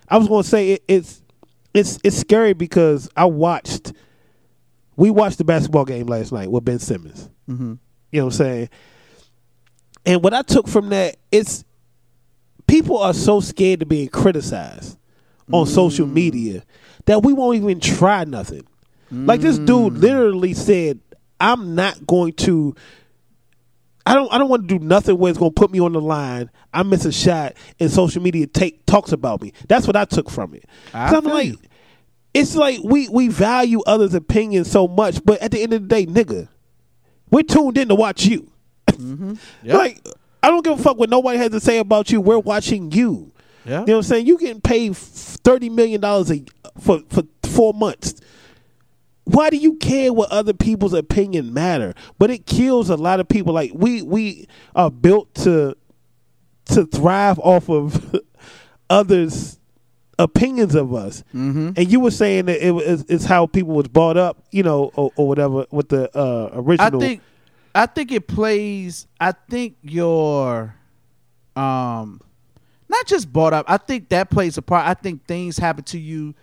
I 0.08 0.18
was 0.18 0.28
going 0.28 0.44
to 0.44 0.50
say 0.50 0.72
it, 0.74 0.84
it's 0.88 1.22
it's 1.74 2.00
it's 2.04 2.18
scary 2.18 2.54
because 2.54 3.10
I 3.16 3.26
watched. 3.26 3.94
We 4.98 5.10
watched 5.10 5.40
the 5.40 5.44
basketball 5.44 5.84
game 5.84 6.06
last 6.06 6.32
night 6.32 6.50
with 6.50 6.64
Ben 6.64 6.80
Simmons. 6.80 7.30
Mm-hmm. 7.50 7.74
You 8.12 8.20
know 8.22 8.26
what 8.26 8.34
I'm 8.34 8.38
saying? 8.38 8.70
And 10.06 10.24
what 10.24 10.34
I 10.34 10.42
took 10.44 10.70
from 10.70 10.90
that, 10.90 11.18
it's 11.32 11.65
people 12.68 12.98
are 12.98 13.14
so 13.14 13.40
scared 13.40 13.82
of 13.82 13.90
being 13.90 14.10
criticized 14.10 14.98
on 15.52 15.68
social 15.68 16.08
mm. 16.08 16.14
media 16.14 16.64
that 17.06 17.24
we 17.24 17.34
won't 17.34 17.58
even 17.58 17.80
try 17.80 18.24
nothing. 18.24 18.66
Like 19.12 19.42
this 19.42 19.58
dude 19.58 19.94
mm. 19.94 20.02
literally 20.02 20.54
said, 20.54 21.00
"I'm 21.40 21.76
not 21.76 22.06
going 22.06 22.34
to." 22.34 22.76
I 24.06 24.14
don't. 24.14 24.32
I 24.34 24.38
don't 24.38 24.50
want 24.50 24.68
to 24.68 24.80
do 24.80 24.84
nothing 24.84 25.18
where 25.18 25.30
it's 25.30 25.40
going 25.40 25.52
to 25.52 25.56
put 25.56 25.72
me 25.72 25.80
on 25.80 25.94
the 25.94 26.02
line. 26.02 26.50
I 26.74 26.84
miss 26.84 27.06
a 27.06 27.12
shot, 27.12 27.54
and 27.80 27.90
social 27.90 28.22
media 28.22 28.48
take 28.48 28.86
talks 28.86 29.12
about 29.12 29.42
me. 29.42 29.54
That's 29.68 29.88
what 29.88 29.96
I 29.96 30.06
took 30.06 30.30
from 30.30 30.54
it. 30.54 30.66
I'm 30.94 31.24
like, 31.24 31.48
you. 31.48 31.58
it's 32.34 32.56
like 32.56 32.80
we 32.84 33.08
we 33.10 33.28
value 33.30 33.82
others' 33.86 34.14
opinions 34.14 34.70
so 34.70 34.88
much, 34.88 35.24
but 35.24 35.40
at 35.42 35.52
the 35.52 35.62
end 35.62 35.74
of 35.74 35.84
the 35.84 35.88
day, 35.88 36.06
nigga, 36.06 36.50
we're 37.30 37.44
tuned 37.44 37.78
in 37.78 37.88
to 37.90 37.96
watch 37.96 38.26
you. 38.26 38.52
Mm-hmm. 38.88 39.34
Like 39.64 40.06
I 40.46 40.50
don't 40.50 40.64
give 40.64 40.80
a 40.80 40.84
fuck 40.84 40.98
what 40.98 41.10
nobody 41.10 41.40
has 41.40 41.50
to 41.50 41.60
say 41.60 41.80
about 41.80 42.12
you. 42.12 42.22
We're 42.22 42.38
watching 42.38 42.92
you. 42.92 43.32
Yeah. 43.66 43.80
You 43.80 43.86
know 43.88 43.94
what 43.94 43.98
I'm 43.98 44.04
saying? 44.04 44.28
You 44.28 44.38
getting 44.38 44.62
paid 44.62 44.96
thirty 44.96 45.70
million 45.70 46.02
dollars 46.02 46.32
a 46.32 46.44
for 46.80 47.00
for 47.10 47.24
four 47.44 47.74
months. 47.74 48.14
Why 49.24 49.50
do 49.50 49.58
you 49.58 49.78
care 49.78 50.14
what 50.14 50.30
other 50.32 50.54
people's 50.54 50.94
opinion 50.94 51.52
matter? 51.52 51.96
But 52.20 52.30
it 52.30 52.46
kills 52.46 52.92
a 52.92 52.96
lot 52.96 53.20
of 53.20 53.28
people. 53.28 53.54
Like 53.54 53.72
we 53.74 54.04
we 54.04 54.48
are 54.76 54.92
built 54.92 55.34
to 55.36 55.76
to 56.66 56.86
thrive 56.86 57.40
off 57.40 57.68
of 57.68 58.16
others' 58.92 59.60
opinions 60.20 60.76
of 60.76 60.94
us. 60.94 61.24
Mm-hmm. 61.34 61.72
And 61.76 61.92
you 61.92 62.00
were 62.00 62.12
saying 62.12 62.46
that 62.46 62.64
it 62.64 62.70
was 62.70 63.04
it's 63.10 63.26
how 63.26 63.48
people 63.48 63.74
was 63.74 63.88
brought 63.88 64.16
up, 64.18 64.44
you 64.52 64.62
know, 64.62 64.92
or, 64.96 65.12
or 65.16 65.28
whatever 65.28 65.66
with 65.72 65.90
the 65.90 66.16
uh, 66.16 66.52
I 66.54 66.60
original. 66.60 67.00
think 67.02 67.24
I 67.76 67.86
think 67.86 68.12
it 68.12 68.28
plays 68.28 69.06
I 69.20 69.34
think 69.34 69.76
your 69.82 70.74
um 71.56 72.22
not 72.88 73.06
just 73.08 73.32
brought 73.32 73.54
up, 73.54 73.66
I 73.68 73.78
think 73.78 74.10
that 74.10 74.30
plays 74.30 74.58
a 74.58 74.62
part. 74.62 74.88
I 74.88 74.94
think 74.94 75.26
things 75.26 75.58
happen 75.58 75.84
to 75.86 76.00
you 76.00 76.34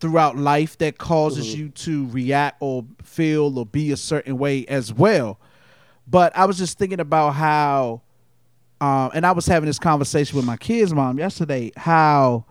throughout 0.00 0.36
life 0.36 0.78
that 0.78 0.96
causes 0.96 1.54
you 1.54 1.68
to 1.70 2.06
react 2.08 2.56
or 2.60 2.84
feel 3.02 3.58
or 3.58 3.66
be 3.66 3.90
a 3.90 3.96
certain 3.96 4.38
way 4.38 4.64
as 4.66 4.92
well. 4.94 5.38
But 6.06 6.34
I 6.36 6.46
was 6.46 6.56
just 6.56 6.78
thinking 6.78 7.00
about 7.00 7.30
how 7.30 8.02
um 8.80 9.10
and 9.14 9.26
I 9.26 9.32
was 9.32 9.46
having 9.46 9.66
this 9.66 9.78
conversation 9.78 10.36
with 10.36 10.46
my 10.46 10.56
kids' 10.56 10.94
mom 10.94 11.18
yesterday, 11.18 11.72
how 11.76 12.46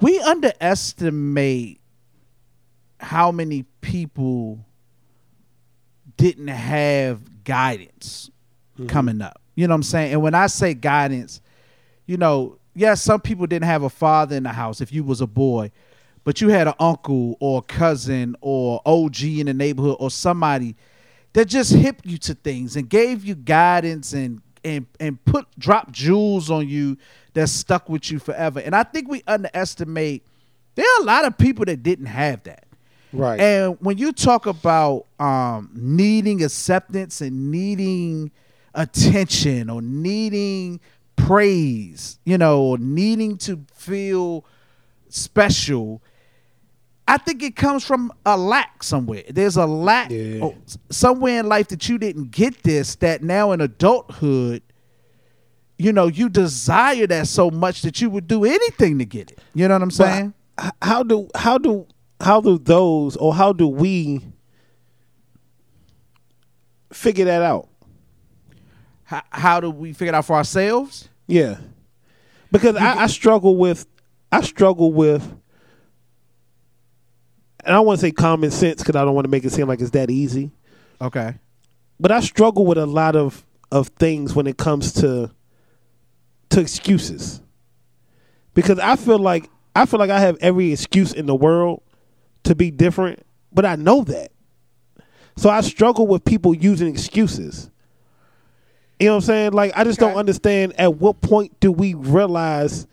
we 0.00 0.20
underestimate 0.20 1.80
how 3.00 3.32
many 3.32 3.64
people 3.80 4.64
didn't 6.22 6.48
have 6.48 7.42
guidance 7.42 8.30
mm-hmm. 8.74 8.86
coming 8.86 9.20
up. 9.20 9.40
You 9.56 9.66
know 9.66 9.72
what 9.72 9.78
I'm 9.78 9.82
saying? 9.82 10.12
And 10.12 10.22
when 10.22 10.36
I 10.36 10.46
say 10.46 10.72
guidance, 10.72 11.40
you 12.06 12.16
know, 12.16 12.58
yes, 12.74 13.02
some 13.02 13.20
people 13.20 13.48
didn't 13.48 13.66
have 13.66 13.82
a 13.82 13.90
father 13.90 14.36
in 14.36 14.44
the 14.44 14.52
house 14.52 14.80
if 14.80 14.92
you 14.92 15.02
was 15.02 15.20
a 15.20 15.26
boy, 15.26 15.72
but 16.22 16.40
you 16.40 16.50
had 16.50 16.68
an 16.68 16.74
uncle 16.78 17.36
or 17.40 17.58
a 17.58 17.62
cousin 17.62 18.36
or 18.40 18.80
OG 18.86 19.24
in 19.24 19.46
the 19.46 19.54
neighborhood 19.54 19.96
or 19.98 20.12
somebody 20.12 20.76
that 21.32 21.46
just 21.46 21.72
hipped 21.72 22.06
you 22.06 22.18
to 22.18 22.34
things 22.34 22.76
and 22.76 22.88
gave 22.88 23.24
you 23.24 23.34
guidance 23.34 24.12
and 24.12 24.42
and 24.62 24.86
and 25.00 25.24
put 25.24 25.48
drop 25.58 25.90
jewels 25.90 26.52
on 26.52 26.68
you 26.68 26.96
that 27.32 27.48
stuck 27.48 27.88
with 27.88 28.12
you 28.12 28.20
forever. 28.20 28.60
And 28.60 28.76
I 28.76 28.84
think 28.84 29.08
we 29.08 29.24
underestimate 29.26 30.24
there 30.76 30.86
are 30.86 31.02
a 31.02 31.04
lot 31.04 31.24
of 31.24 31.36
people 31.36 31.64
that 31.64 31.82
didn't 31.82 32.06
have 32.06 32.44
that. 32.44 32.64
Right. 33.12 33.38
And 33.40 33.76
when 33.80 33.98
you 33.98 34.12
talk 34.12 34.46
about 34.46 35.06
um, 35.18 35.70
needing 35.74 36.42
acceptance 36.42 37.20
and 37.20 37.50
needing 37.50 38.30
attention 38.74 39.68
or 39.68 39.82
needing 39.82 40.80
praise, 41.16 42.18
you 42.24 42.38
know, 42.38 42.62
or 42.62 42.78
needing 42.78 43.36
to 43.38 43.64
feel 43.74 44.44
special, 45.08 46.02
I 47.06 47.18
think 47.18 47.42
it 47.42 47.56
comes 47.56 47.84
from 47.84 48.12
a 48.24 48.36
lack 48.36 48.82
somewhere. 48.82 49.24
There's 49.28 49.56
a 49.56 49.66
lack 49.66 50.10
oh, 50.12 50.54
somewhere 50.88 51.40
in 51.40 51.48
life 51.48 51.68
that 51.68 51.88
you 51.88 51.98
didn't 51.98 52.30
get 52.30 52.62
this 52.62 52.94
that 52.96 53.22
now 53.22 53.52
in 53.52 53.60
adulthood, 53.60 54.62
you 55.78 55.92
know, 55.92 56.06
you 56.06 56.28
desire 56.28 57.06
that 57.08 57.26
so 57.26 57.50
much 57.50 57.82
that 57.82 58.00
you 58.00 58.08
would 58.08 58.26
do 58.26 58.44
anything 58.44 58.98
to 58.98 59.04
get 59.04 59.30
it. 59.32 59.40
You 59.52 59.68
know 59.68 59.74
what 59.74 59.82
I'm 59.82 59.90
saying? 59.90 60.34
h- 60.60 60.70
how 60.80 61.02
do 61.02 61.28
how 61.34 61.58
do 61.58 61.86
how 62.22 62.40
do 62.40 62.56
those 62.56 63.16
or 63.16 63.34
how 63.34 63.52
do 63.52 63.66
we 63.66 64.20
figure 66.92 67.24
that 67.24 67.42
out? 67.42 67.68
How, 69.04 69.22
how 69.30 69.60
do 69.60 69.70
we 69.70 69.92
figure 69.92 70.12
it 70.12 70.14
out 70.14 70.24
for 70.24 70.36
ourselves? 70.36 71.08
Yeah, 71.26 71.58
because 72.50 72.76
I, 72.76 73.02
I 73.02 73.06
struggle 73.08 73.56
with 73.56 73.86
I 74.30 74.40
struggle 74.40 74.92
with, 74.92 75.22
and 77.64 77.74
I 77.74 77.80
want 77.80 78.00
to 78.00 78.06
say 78.06 78.12
common 78.12 78.50
sense 78.50 78.82
because 78.82 78.96
I 78.96 79.04
don't 79.04 79.14
want 79.14 79.24
to 79.24 79.30
make 79.30 79.44
it 79.44 79.50
seem 79.50 79.68
like 79.68 79.80
it's 79.80 79.90
that 79.90 80.10
easy. 80.10 80.50
Okay. 81.00 81.34
But 81.98 82.12
I 82.12 82.20
struggle 82.20 82.64
with 82.64 82.78
a 82.78 82.86
lot 82.86 83.16
of 83.16 83.44
of 83.70 83.88
things 83.88 84.34
when 84.34 84.46
it 84.46 84.56
comes 84.56 84.92
to 84.94 85.30
to 86.50 86.60
excuses, 86.60 87.40
because 88.54 88.78
I 88.78 88.96
feel 88.96 89.18
like 89.18 89.50
I 89.74 89.86
feel 89.86 89.98
like 89.98 90.10
I 90.10 90.20
have 90.20 90.36
every 90.40 90.72
excuse 90.72 91.12
in 91.12 91.26
the 91.26 91.34
world 91.34 91.82
to 92.44 92.54
be 92.54 92.70
different, 92.70 93.24
but 93.52 93.64
I 93.64 93.76
know 93.76 94.02
that. 94.04 94.32
So 95.36 95.48
I 95.48 95.60
struggle 95.62 96.06
with 96.06 96.24
people 96.24 96.54
using 96.54 96.88
excuses. 96.88 97.70
You 98.98 99.06
know 99.06 99.14
what 99.14 99.16
I'm 99.16 99.26
saying? 99.26 99.52
Like 99.52 99.72
I 99.76 99.84
just 99.84 99.98
don't 99.98 100.16
understand 100.16 100.78
at 100.78 100.94
what 100.96 101.20
point 101.20 101.58
do 101.60 101.72
we 101.72 101.94
realize 101.94 102.86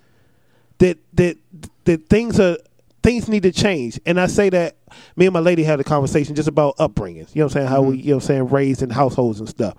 that 0.80 0.98
that 1.14 1.38
that 1.86 2.10
things 2.10 2.40
are 2.40 2.58
things 3.04 3.28
need 3.30 3.44
to 3.44 3.52
change. 3.52 4.00
And 4.06 4.20
I 4.20 4.28
say 4.28 4.50
that 4.50 4.78
me 5.16 5.26
and 5.26 5.34
my 5.34 5.40
lady 5.40 5.64
had 5.64 5.80
a 5.80 5.84
conversation 5.84 6.36
just 6.36 6.48
about 6.48 6.78
upbringings. 6.78 7.36
You 7.36 7.42
know 7.42 7.46
what 7.46 7.56
I'm 7.56 7.62
saying? 7.62 7.68
How 7.68 7.82
we 7.82 7.98
you 7.98 8.10
know 8.10 8.16
what 8.16 8.24
I'm 8.24 8.28
saying 8.28 8.48
raised 8.50 8.82
in 8.82 8.90
households 8.90 9.40
and 9.40 9.48
stuff. 9.50 9.76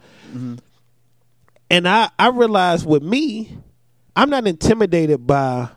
And 1.71 1.89
I 1.89 2.11
I 2.19 2.29
realized 2.29 2.87
with 2.87 3.03
me, 3.03 3.59
I'm 4.15 4.31
not 4.31 4.47
intimidated 4.47 5.27
by 5.27 5.71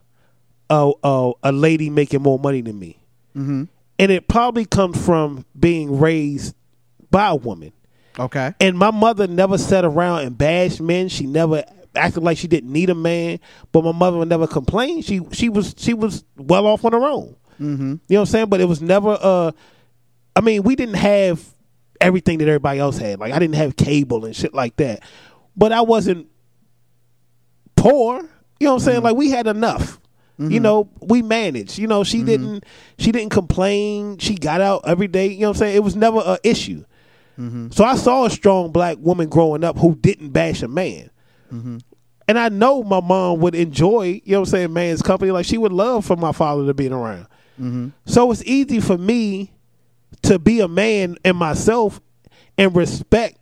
a 0.69 0.91
a, 1.03 1.31
a 1.43 1.51
lady 1.51 1.89
making 1.89 2.21
more 2.21 2.37
money 2.37 2.61
than 2.61 2.77
me. 2.77 2.99
Mm-hmm. 3.35 3.63
And 3.99 4.11
it 4.11 4.27
probably 4.27 4.65
comes 4.65 5.03
from 5.03 5.45
being 5.57 5.99
raised 5.99 6.55
by 7.11 7.27
a 7.27 7.35
woman. 7.35 7.73
Okay. 8.17 8.53
And 8.59 8.77
my 8.77 8.91
mother 8.91 9.27
never 9.27 9.57
sat 9.57 9.85
around 9.85 10.21
and 10.21 10.37
bashed 10.37 10.81
men. 10.81 11.09
She 11.09 11.25
never 11.25 11.63
acted 11.95 12.23
like 12.23 12.37
she 12.37 12.47
didn't 12.47 12.71
need 12.71 12.89
a 12.89 12.95
man. 12.95 13.39
But 13.71 13.83
my 13.83 13.91
mother 13.91 14.17
would 14.17 14.29
never 14.29 14.47
complain. 14.47 15.01
She 15.01 15.21
she 15.31 15.49
was 15.49 15.75
she 15.77 15.93
was 15.93 16.23
well 16.37 16.65
off 16.65 16.85
on 16.85 16.93
her 16.93 17.03
own. 17.03 17.35
Mm-hmm. 17.59 17.81
You 17.83 17.87
know 17.87 17.99
what 18.07 18.19
I'm 18.19 18.25
saying? 18.25 18.49
But 18.49 18.61
it 18.61 18.65
was 18.65 18.81
never 18.81 19.17
uh 19.19 19.51
I 20.35 20.41
mean, 20.41 20.63
we 20.63 20.75
didn't 20.75 20.95
have 20.95 21.43
everything 22.01 22.39
that 22.39 22.47
everybody 22.47 22.79
else 22.79 22.97
had. 22.97 23.19
Like 23.19 23.33
I 23.33 23.39
didn't 23.39 23.55
have 23.55 23.75
cable 23.75 24.25
and 24.25 24.35
shit 24.35 24.53
like 24.53 24.75
that. 24.77 25.03
But 25.55 25.71
I 25.71 25.81
wasn't 25.81 26.27
poor. 27.75 28.17
You 28.59 28.67
know 28.67 28.73
what 28.73 28.81
I'm 28.81 28.85
saying? 28.85 29.03
Like 29.03 29.15
we 29.15 29.29
had 29.29 29.47
enough. 29.47 29.99
You 30.39 30.59
know, 30.59 30.89
we 30.99 31.21
managed. 31.21 31.77
You 31.77 31.87
know, 31.87 32.03
she 32.03 32.17
mm-hmm. 32.17 32.25
didn't 32.25 32.65
she 32.97 33.11
didn't 33.11 33.31
complain. 33.31 34.17
She 34.17 34.35
got 34.35 34.61
out 34.61 34.81
every 34.85 35.07
day. 35.07 35.27
You 35.27 35.41
know 35.41 35.49
what 35.49 35.57
I'm 35.57 35.59
saying? 35.59 35.75
It 35.75 35.83
was 35.83 35.95
never 35.95 36.21
an 36.25 36.37
issue. 36.43 36.85
Mm-hmm. 37.39 37.69
So 37.71 37.83
I 37.83 37.95
saw 37.95 38.25
a 38.25 38.29
strong 38.29 38.71
black 38.71 38.97
woman 38.99 39.29
growing 39.29 39.63
up 39.63 39.77
who 39.77 39.95
didn't 39.95 40.29
bash 40.29 40.61
a 40.63 40.67
man. 40.67 41.09
Mm-hmm. 41.51 41.77
And 42.27 42.39
I 42.39 42.49
know 42.49 42.83
my 42.83 43.01
mom 43.01 43.39
would 43.41 43.53
enjoy, 43.53 44.21
you 44.23 44.33
know 44.33 44.39
what 44.39 44.47
I'm 44.47 44.51
saying, 44.51 44.73
man's 44.73 45.01
company. 45.01 45.31
Like 45.31 45.45
she 45.45 45.57
would 45.57 45.73
love 45.73 46.05
for 46.05 46.15
my 46.15 46.31
father 46.31 46.65
to 46.65 46.73
be 46.73 46.87
around. 46.87 47.27
So 48.05 48.31
it's 48.31 48.43
easy 48.43 48.79
for 48.79 48.97
me 48.97 49.53
to 50.23 50.39
be 50.39 50.61
a 50.61 50.67
man 50.67 51.17
and 51.23 51.37
myself 51.37 52.01
and 52.57 52.75
respect 52.75 53.37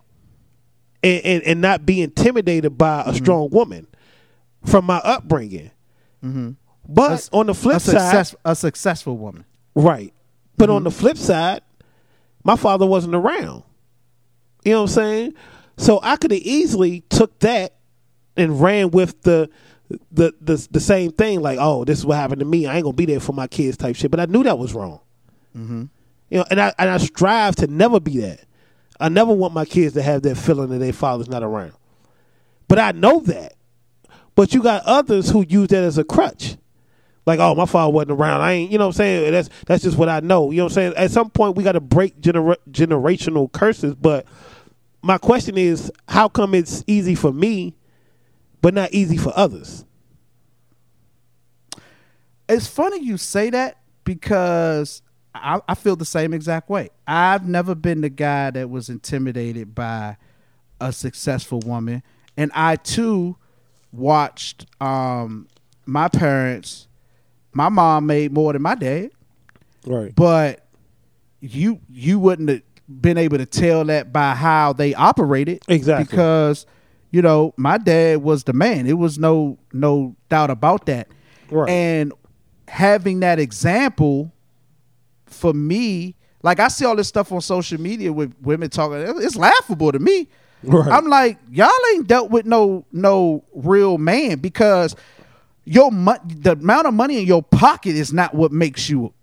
and, 1.04 1.22
and, 1.24 1.44
and 1.44 1.62
not 1.62 1.86
be 1.86 2.02
intimidated 2.02 2.78
by 2.78 3.04
a 3.06 3.14
strong 3.14 3.50
woman 3.52 3.88
from 4.66 4.86
my 4.86 4.98
upbringing. 4.98 5.72
But 6.94 7.30
on 7.32 7.48
the 7.48 7.54
flip 7.54 7.78
a, 7.78 7.80
side, 7.80 8.36
a 8.44 8.56
successful 8.56 9.18
woman. 9.18 9.46
Right. 9.76 10.14
But 10.58 10.70
on 10.70 10.78
mm-hmm. 10.78 10.84
the 10.86 10.92
flip 10.92 11.18
side, 11.18 11.62
my 12.44 12.56
father 12.56 12.86
wasn't 12.86 13.16
around. 13.16 13.64
You 14.64 14.74
know 14.74 14.82
what 14.82 14.90
I'm 14.90 14.94
saying? 14.94 15.34
So 15.78 16.00
I 16.04 16.18
could 16.18 16.32
have 16.32 16.42
easily 16.42 17.02
took 17.10 17.40
that 17.40 17.76
and 18.36 18.62
ran 18.62 18.92
with 18.92 19.22
the 19.22 19.50
the 20.12 20.34
the 20.40 20.68
the 20.72 20.80
same 20.80 21.12
thing, 21.12 21.42
like, 21.42 21.58
oh, 21.60 21.84
this 21.84 22.00
is 22.00 22.06
what 22.06 22.18
happened 22.18 22.40
to 22.40 22.46
me. 22.46 22.66
I 22.66 22.76
ain't 22.76 22.84
gonna 22.84 22.96
be 22.96 23.06
there 23.06 23.20
for 23.20 23.34
my 23.34 23.48
kids, 23.48 23.78
type 23.78 23.96
shit. 23.96 24.12
But 24.12 24.20
I 24.20 24.26
knew 24.26 24.44
that 24.44 24.60
was 24.60 24.74
wrong. 24.74 25.00
Mm-hmm. 25.58 25.86
You 26.30 26.38
know, 26.38 26.46
and 26.50 26.62
I 26.62 26.74
and 26.78 26.90
I 26.90 26.98
strive 26.98 27.56
to 27.58 27.68
never 27.68 28.00
be 28.00 28.20
that. 28.20 28.42
I 29.00 29.10
never 29.10 29.34
want 29.34 29.54
my 29.54 29.66
kids 29.66 29.96
to 29.96 30.02
have 30.02 30.22
that 30.24 30.36
feeling 30.36 30.70
that 30.70 30.78
their 30.78 30.94
father's 30.94 31.30
not 31.30 31.44
around. 31.44 31.74
But 32.68 32.80
I 32.80 32.92
know 32.92 33.20
that. 33.22 33.56
But 34.36 34.54
you 34.54 34.62
got 34.62 34.84
others 34.86 35.30
who 35.30 35.46
use 35.48 35.70
that 35.70 35.84
as 35.84 35.98
a 35.98 36.04
crutch. 36.04 36.56
Like, 37.26 37.40
oh, 37.40 37.54
my 37.54 37.66
father 37.66 37.92
wasn't 37.92 38.12
around. 38.12 38.42
I 38.42 38.54
ain't, 38.54 38.72
you 38.72 38.78
know 38.78 38.86
what 38.86 38.96
I'm 38.96 38.98
saying? 38.98 39.32
That's 39.32 39.50
that's 39.68 39.84
just 39.84 39.98
what 39.98 40.10
I 40.10 40.22
know. 40.22 40.50
You 40.52 40.58
know 40.58 40.64
what 40.66 40.72
I'm 40.72 40.76
saying? 40.76 40.94
At 40.98 41.12
some 41.12 41.30
point, 41.30 41.56
we 41.56 41.64
got 41.64 41.74
to 41.74 41.80
break 41.80 42.20
genera- 42.20 42.58
generational 42.72 43.52
curses. 43.52 43.94
But 43.96 44.26
my 45.02 45.18
question 45.18 45.58
is, 45.58 45.92
how 46.08 46.30
come 46.30 46.56
it's 46.56 46.84
easy 46.88 47.16
for 47.16 47.32
me, 47.32 47.76
but 48.62 48.74
not 48.74 48.92
easy 48.92 49.18
for 49.18 49.34
others? 49.36 49.86
It's 52.50 52.68
funny 52.68 53.04
you 53.04 53.18
say 53.18 53.50
that 53.52 53.78
because 54.04 55.02
I, 55.34 55.62
I 55.68 55.76
feel 55.76 55.96
the 55.96 56.06
same 56.06 56.34
exact 56.34 56.70
way. 56.70 56.90
I've 57.08 57.48
never 57.48 57.76
been 57.76 58.02
the 58.02 58.10
guy 58.10 58.52
that 58.52 58.70
was 58.70 58.90
intimidated 58.90 59.74
by 59.74 60.18
a 60.80 60.92
successful 60.92 61.60
woman, 61.60 62.04
and 62.36 62.52
I 62.54 62.76
too 62.76 63.38
watched 63.92 64.66
um, 64.82 65.48
my 65.86 66.08
parents. 66.08 66.88
My 67.54 67.70
mom 67.70 68.06
made 68.06 68.32
more 68.32 68.54
than 68.54 68.62
my 68.62 68.76
dad, 68.76 69.12
Right. 69.86 70.14
but 70.16 70.66
you 71.42 71.80
you 71.90 72.20
wouldn't 72.20 72.50
have 72.50 72.62
been 72.88 73.18
able 73.18 73.38
to 73.38 73.46
tell 73.46 73.84
that 73.86 74.12
by 74.14 74.36
how 74.36 74.74
they 74.74 74.94
operated 74.94 75.62
Exactly. 75.68 76.06
because 76.06 76.66
you 77.10 77.22
know 77.22 77.54
my 77.58 77.78
dad 77.78 78.22
was 78.22 78.44
the 78.44 78.54
man 78.54 78.86
it 78.86 78.98
was 78.98 79.18
no 79.18 79.58
no 79.74 80.16
doubt 80.30 80.50
about 80.52 80.86
that 80.88 81.08
Right. 81.50 81.70
and 81.70 82.14
having 82.68 83.22
that 83.22 83.40
example 83.40 84.32
for 85.26 85.54
me 85.54 86.16
like 86.44 86.60
i 86.60 86.68
see 86.68 86.86
all 86.86 86.96
this 86.96 87.08
stuff 87.08 87.32
on 87.32 87.42
social 87.42 87.80
media 87.80 88.12
with 88.14 88.34
women 88.42 88.70
talking 88.70 88.98
it's 89.24 89.36
laughable 89.36 89.92
to 89.92 90.00
me 90.00 90.28
Right. 90.64 90.92
i'm 90.92 91.08
like 91.08 91.38
y'all 91.50 91.70
ain't 91.94 92.08
dealt 92.08 92.30
with 92.30 92.46
no 92.46 92.86
no 92.92 93.44
real 93.54 93.98
man 93.98 94.40
because 94.40 94.96
your 95.66 95.92
mo- 95.92 96.20
the 96.26 96.54
amount 96.54 96.88
of 96.88 96.94
money 96.94 97.20
in 97.20 97.26
your 97.28 97.44
pocket 97.44 97.96
is 97.96 98.12
not 98.14 98.34
what 98.34 98.52
makes 98.52 98.90
you 98.90 99.14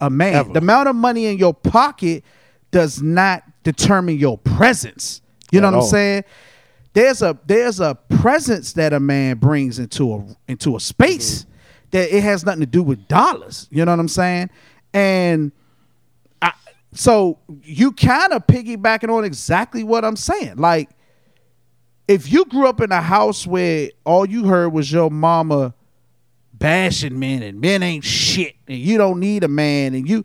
a 0.00 0.10
man. 0.10 0.34
Ever. 0.34 0.52
The 0.52 0.58
amount 0.58 0.88
of 0.88 0.96
money 0.96 1.26
in 1.26 1.38
your 1.38 1.54
pocket 1.54 2.22
does 2.70 3.00
not 3.00 3.42
determine 3.62 4.18
your 4.18 4.36
presence. 4.38 5.22
You 5.50 5.60
know 5.60 5.68
At 5.68 5.74
what 5.74 5.82
I'm 5.84 5.88
saying? 5.88 6.24
There's 6.92 7.22
a 7.22 7.38
there's 7.46 7.80
a 7.80 7.94
presence 7.94 8.72
that 8.74 8.92
a 8.92 9.00
man 9.00 9.38
brings 9.38 9.78
into 9.78 10.14
a 10.14 10.26
into 10.48 10.76
a 10.76 10.80
space 10.80 11.42
Mm-hmm. 11.42 11.50
that 11.92 12.16
it 12.16 12.22
has 12.22 12.44
nothing 12.44 12.60
to 12.60 12.66
do 12.66 12.82
with 12.82 13.06
dollars. 13.08 13.68
You 13.70 13.84
know 13.84 13.92
what 13.92 14.00
I'm 14.00 14.08
saying? 14.08 14.50
And 14.92 15.52
I, 16.42 16.52
so 16.92 17.38
you 17.62 17.92
kind 17.92 18.32
of 18.32 18.46
piggybacking 18.46 19.08
on 19.08 19.24
exactly 19.24 19.84
what 19.84 20.04
I'm 20.04 20.16
saying. 20.16 20.56
Like 20.56 20.90
if 22.08 22.30
you 22.32 22.44
grew 22.46 22.68
up 22.68 22.80
in 22.80 22.92
a 22.92 23.00
house 23.00 23.46
where 23.46 23.90
all 24.04 24.28
you 24.28 24.44
heard 24.44 24.70
was 24.72 24.90
your 24.92 25.10
mama 25.10 25.74
bashing 26.58 27.18
men 27.18 27.42
and 27.42 27.60
men 27.60 27.82
ain't 27.82 28.04
shit 28.04 28.54
and 28.66 28.78
you 28.78 28.96
don't 28.98 29.20
need 29.20 29.44
a 29.44 29.48
man 29.48 29.94
and 29.94 30.08
you 30.08 30.24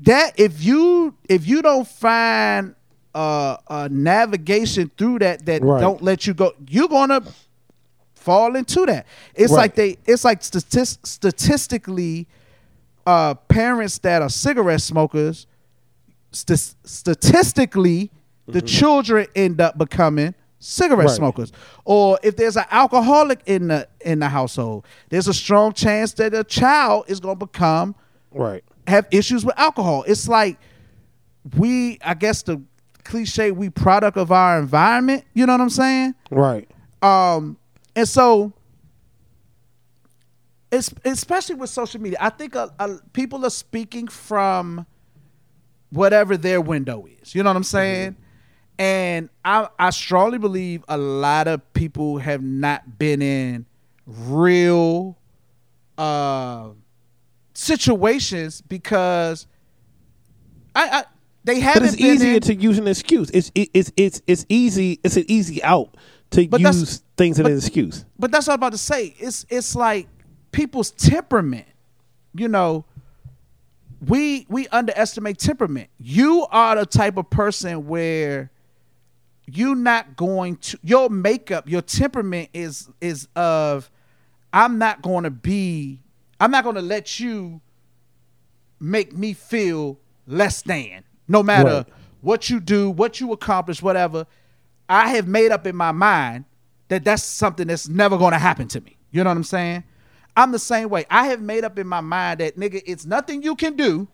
that 0.00 0.38
if 0.38 0.62
you 0.64 1.14
if 1.28 1.46
you 1.46 1.62
don't 1.62 1.86
find 1.86 2.74
uh, 3.14 3.56
a 3.68 3.88
navigation 3.88 4.90
through 4.96 5.18
that 5.18 5.44
that 5.46 5.62
Right. 5.62 5.80
don't 5.80 6.02
let 6.02 6.26
you 6.26 6.34
go 6.34 6.52
you're 6.68 6.88
gonna 6.88 7.22
fall 8.14 8.56
into 8.56 8.86
that 8.86 9.06
it's 9.34 9.52
Right. 9.52 9.58
like 9.58 9.74
they 9.74 9.96
it's 10.06 10.24
like 10.24 10.40
statis- 10.40 10.98
statistically 11.06 12.26
uh 13.06 13.34
parents 13.34 13.98
that 13.98 14.22
are 14.22 14.28
cigarette 14.30 14.80
smokers 14.82 15.46
st- 16.32 16.74
statistically 16.84 18.10
the 18.48 18.62
children 18.62 19.26
end 19.34 19.60
up 19.60 19.76
becoming 19.78 20.34
cigarette 20.58 21.06
Right. 21.08 21.16
smokers 21.16 21.52
or 21.84 22.18
if 22.22 22.36
there's 22.36 22.56
an 22.56 22.64
alcoholic 22.70 23.40
in 23.46 23.68
the 23.68 23.86
in 24.00 24.18
the 24.20 24.28
household 24.28 24.86
there's 25.10 25.28
a 25.28 25.34
strong 25.34 25.72
chance 25.72 26.12
that 26.14 26.32
a 26.34 26.42
child 26.44 27.04
is 27.08 27.20
going 27.20 27.38
to 27.38 27.46
become 27.46 27.94
Right. 28.32 28.64
have 28.86 29.06
issues 29.10 29.44
with 29.44 29.58
alcohol 29.58 30.04
it's 30.06 30.28
like 30.28 30.58
we 31.56 31.98
i 32.04 32.14
guess 32.14 32.42
the 32.42 32.60
cliche 33.04 33.50
we 33.52 33.68
product 33.70 34.16
of 34.16 34.32
our 34.32 34.58
environment 34.58 35.24
you 35.34 35.44
know 35.46 35.52
what 35.52 35.60
i'm 35.60 35.70
saying 35.70 36.14
Right. 36.30 36.68
um 37.02 37.58
and 37.94 38.08
so 38.08 38.52
it's 40.72 40.92
especially 41.04 41.54
with 41.54 41.70
social 41.70 42.00
media 42.00 42.18
i 42.20 42.30
think 42.30 42.54
people 43.12 43.44
are 43.46 43.50
speaking 43.50 44.08
from 44.08 44.86
whatever 45.90 46.36
their 46.36 46.60
window 46.60 47.06
is 47.22 47.34
you 47.34 47.42
know 47.42 47.50
what 47.50 47.56
i'm 47.56 47.62
saying 47.62 48.16
and 48.78 49.28
I, 49.44 49.68
I 49.78 49.90
strongly 49.90 50.38
believe 50.38 50.84
a 50.88 50.98
lot 50.98 51.48
of 51.48 51.72
people 51.72 52.18
have 52.18 52.42
not 52.42 52.98
been 52.98 53.22
in 53.22 53.66
real 54.06 55.16
uh 55.98 56.70
situations 57.54 58.60
because 58.60 59.46
I, 60.74 60.88
I 60.88 61.04
they 61.44 61.60
haven't 61.60 61.82
But 61.82 61.92
it's 61.94 62.00
easier 62.00 62.34
in, 62.34 62.40
to 62.42 62.54
use 62.54 62.78
an 62.78 62.88
excuse. 62.88 63.30
It's 63.30 63.50
it, 63.54 63.70
it's 63.72 63.92
it's 63.96 64.20
it's 64.26 64.44
easy. 64.48 65.00
It's 65.04 65.16
an 65.16 65.24
easy 65.28 65.62
out 65.62 65.96
to 66.30 66.46
But 66.48 66.60
use 66.60 67.02
things 67.16 67.38
as 67.40 67.46
an 67.46 67.56
excuse. 67.56 68.04
but 68.18 68.30
that's 68.32 68.46
what 68.48 68.54
I'm 68.54 68.58
about 68.58 68.72
to 68.72 68.78
say. 68.78 69.14
It's 69.18 69.46
it's 69.48 69.74
like 69.74 70.08
people's 70.52 70.90
temperament. 70.90 71.66
You 72.34 72.48
know, 72.48 72.84
we 74.06 74.44
we 74.48 74.68
underestimate 74.68 75.38
temperament. 75.38 75.88
You 75.98 76.46
are 76.50 76.76
the 76.76 76.84
type 76.84 77.16
of 77.16 77.30
person 77.30 77.86
where 77.86 78.50
you 79.46 79.74
not 79.74 80.16
going 80.16 80.56
to 80.56 80.78
your 80.82 81.08
makeup, 81.08 81.68
your 81.68 81.82
temperament 81.82 82.50
is 82.52 82.88
is 83.00 83.28
of 83.36 83.90
I'm 84.52 84.78
not 84.78 85.02
going 85.02 85.24
to 85.24 85.30
be 85.30 86.00
I'm 86.40 86.50
not 86.50 86.64
going 86.64 86.76
to 86.76 86.82
let 86.82 87.20
you 87.20 87.60
make 88.80 89.12
me 89.16 89.32
feel 89.32 89.98
less 90.26 90.62
than 90.62 91.04
no 91.28 91.42
matter 91.42 91.68
Right. 91.76 91.86
what 92.20 92.50
you 92.50 92.60
do, 92.60 92.90
what 92.90 93.20
you 93.20 93.32
accomplish, 93.32 93.80
whatever. 93.82 94.26
I 94.88 95.08
have 95.10 95.26
made 95.26 95.50
up 95.50 95.66
in 95.66 95.74
my 95.76 95.92
mind 95.92 96.44
that 96.88 97.04
that's 97.04 97.22
something 97.22 97.66
that's 97.68 97.88
never 97.88 98.16
going 98.18 98.32
to 98.32 98.38
happen 98.38 98.68
to 98.68 98.80
me. 98.80 98.96
You 99.10 99.24
know 99.24 99.30
what 99.30 99.36
I'm 99.36 99.44
saying? 99.44 99.84
I'm 100.36 100.52
the 100.52 100.58
same 100.58 100.90
way. 100.90 101.06
I 101.10 101.28
have 101.28 101.40
made 101.40 101.64
up 101.64 101.78
in 101.78 101.86
my 101.86 102.00
mind 102.02 102.40
that 102.40 102.56
nigga, 102.56 102.82
it's 102.86 103.06
nothing 103.06 103.42
you 103.42 103.56
can 103.56 103.74
do 103.76 104.06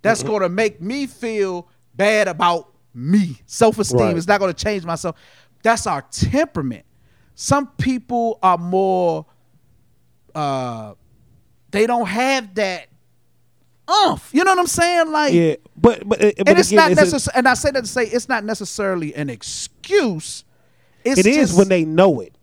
that's 0.00 0.22
going 0.22 0.40
to 0.40 0.48
make 0.48 0.80
me 0.80 1.06
feel 1.06 1.68
bad 1.94 2.26
about 2.26 2.71
me. 2.94 3.40
Self 3.46 3.78
esteem 3.78 3.98
Right. 4.00 4.16
is 4.16 4.26
not 4.28 4.40
going 4.40 4.52
to 4.52 4.64
change 4.64 4.84
myself. 4.84 5.16
That's 5.62 5.86
our 5.86 6.02
temperament. 6.10 6.84
Some 7.34 7.68
people 7.78 8.38
are 8.42 8.58
more. 8.58 9.26
Uh, 10.34 10.94
they 11.70 11.86
don't 11.86 12.06
have 12.06 12.54
that 12.54 12.88
umph. 13.88 14.30
You 14.32 14.44
know 14.44 14.50
what 14.52 14.58
I'm 14.58 14.66
saying? 14.66 15.10
Like, 15.10 15.32
Yeah, 15.34 15.54
but 15.76 16.06
but, 16.08 16.18
but 16.20 16.48
and 16.48 16.58
it's 16.58 16.70
again, 16.70 16.90
not 16.90 16.96
necessarily. 16.96 17.38
And 17.38 17.48
I 17.48 17.54
say 17.54 17.70
that 17.70 17.80
to 17.82 17.86
say 17.90 18.04
it's 18.04 18.28
not 18.28 18.44
necessarily 18.44 19.14
an 19.14 19.30
excuse. 19.30 20.44
It's 21.04 21.20
It 21.20 21.26
is 21.26 21.54
when 21.54 21.68
they 21.68 21.84
know 21.84 22.20
it. 22.20 22.34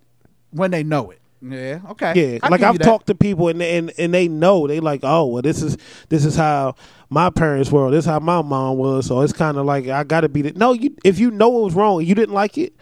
when 0.51 0.71
they 0.71 0.83
know 0.83 1.11
it. 1.11 1.18
Yeah. 1.41 1.79
Okay. 1.91 2.33
Yeah, 2.33 2.39
I 2.43 2.49
like 2.49 2.61
I've 2.63 2.79
talked 2.79 3.07
to 3.07 3.15
people 3.15 3.47
and 3.49 3.61
and 3.61 3.91
and 3.97 4.13
they 4.13 4.27
know 4.27 4.67
they 4.67 4.79
like, 4.81 5.01
oh 5.03 5.25
well, 5.27 5.41
this 5.41 5.61
is 5.63 5.77
this 6.09 6.25
is 6.25 6.35
how 6.35 6.75
my 7.09 7.29
parents 7.29 7.71
were. 7.71 7.89
This 7.91 8.05
is 8.05 8.09
how 8.09 8.19
my 8.19 8.41
mom 8.41 8.77
was. 8.77 9.07
So 9.07 9.21
it's 9.21 9.33
kind 9.33 9.57
of 9.57 9.65
like 9.65 9.87
I 9.87 10.03
got 10.03 10.21
to 10.21 10.29
be 10.29 10.41
the 10.43 10.53
no. 10.53 10.73
You 10.73 10.95
if 11.05 11.19
you 11.19 11.31
know 11.31 11.61
it 11.61 11.63
was 11.65 11.75
wrong, 11.75 11.99
and 11.99 12.07
you 12.07 12.15
didn't 12.15 12.35
like 12.35 12.57
it. 12.57 12.73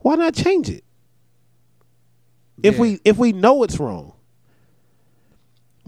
Why 0.00 0.16
not 0.16 0.34
change 0.34 0.68
it? 0.70 0.84
If 2.62 2.74
Yeah. 2.74 2.80
we 2.80 3.00
if 3.04 3.18
we 3.18 3.32
know 3.32 3.62
it's 3.62 3.78
wrong, 3.80 4.12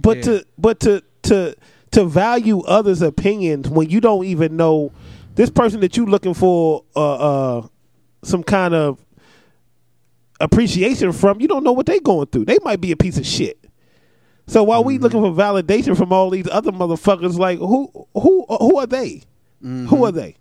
But 0.00 0.18
Yeah. 0.18 0.22
to 0.24 0.46
but 0.58 0.80
to 0.80 1.02
to 1.24 1.56
to 1.92 2.04
value 2.04 2.60
others' 2.62 3.02
opinions 3.02 3.68
when 3.68 3.90
you 3.90 4.00
don't 4.00 4.24
even 4.24 4.56
know 4.56 4.92
this 5.36 5.50
person 5.50 5.80
that 5.80 5.96
you're 5.96 6.06
looking 6.06 6.34
for 6.34 6.84
uh, 6.96 7.14
uh 7.58 7.66
some 8.22 8.42
kind 8.42 8.74
of 8.74 9.03
appreciation 10.44 11.12
from, 11.12 11.40
you 11.40 11.48
don't 11.48 11.64
know 11.64 11.72
what 11.72 11.86
they 11.86 11.98
going 12.00 12.26
through. 12.26 12.44
They 12.44 12.58
might 12.62 12.80
be 12.80 12.92
a 12.92 12.96
piece 12.96 13.18
of 13.18 13.26
shit. 13.26 13.58
So 14.46 14.62
while 14.62 14.84
we 14.84 14.98
looking 14.98 15.20
for 15.20 15.30
validation 15.32 15.96
from 15.96 16.12
all 16.12 16.28
these 16.30 16.46
other 16.48 16.70
motherfuckers, 16.70 17.38
like 17.38 17.58
who 17.58 17.90
who 18.14 18.44
who 18.48 18.78
are 18.78 18.86
they? 18.86 19.22
Who 19.62 20.04
are 20.04 20.12
they? 20.12 20.36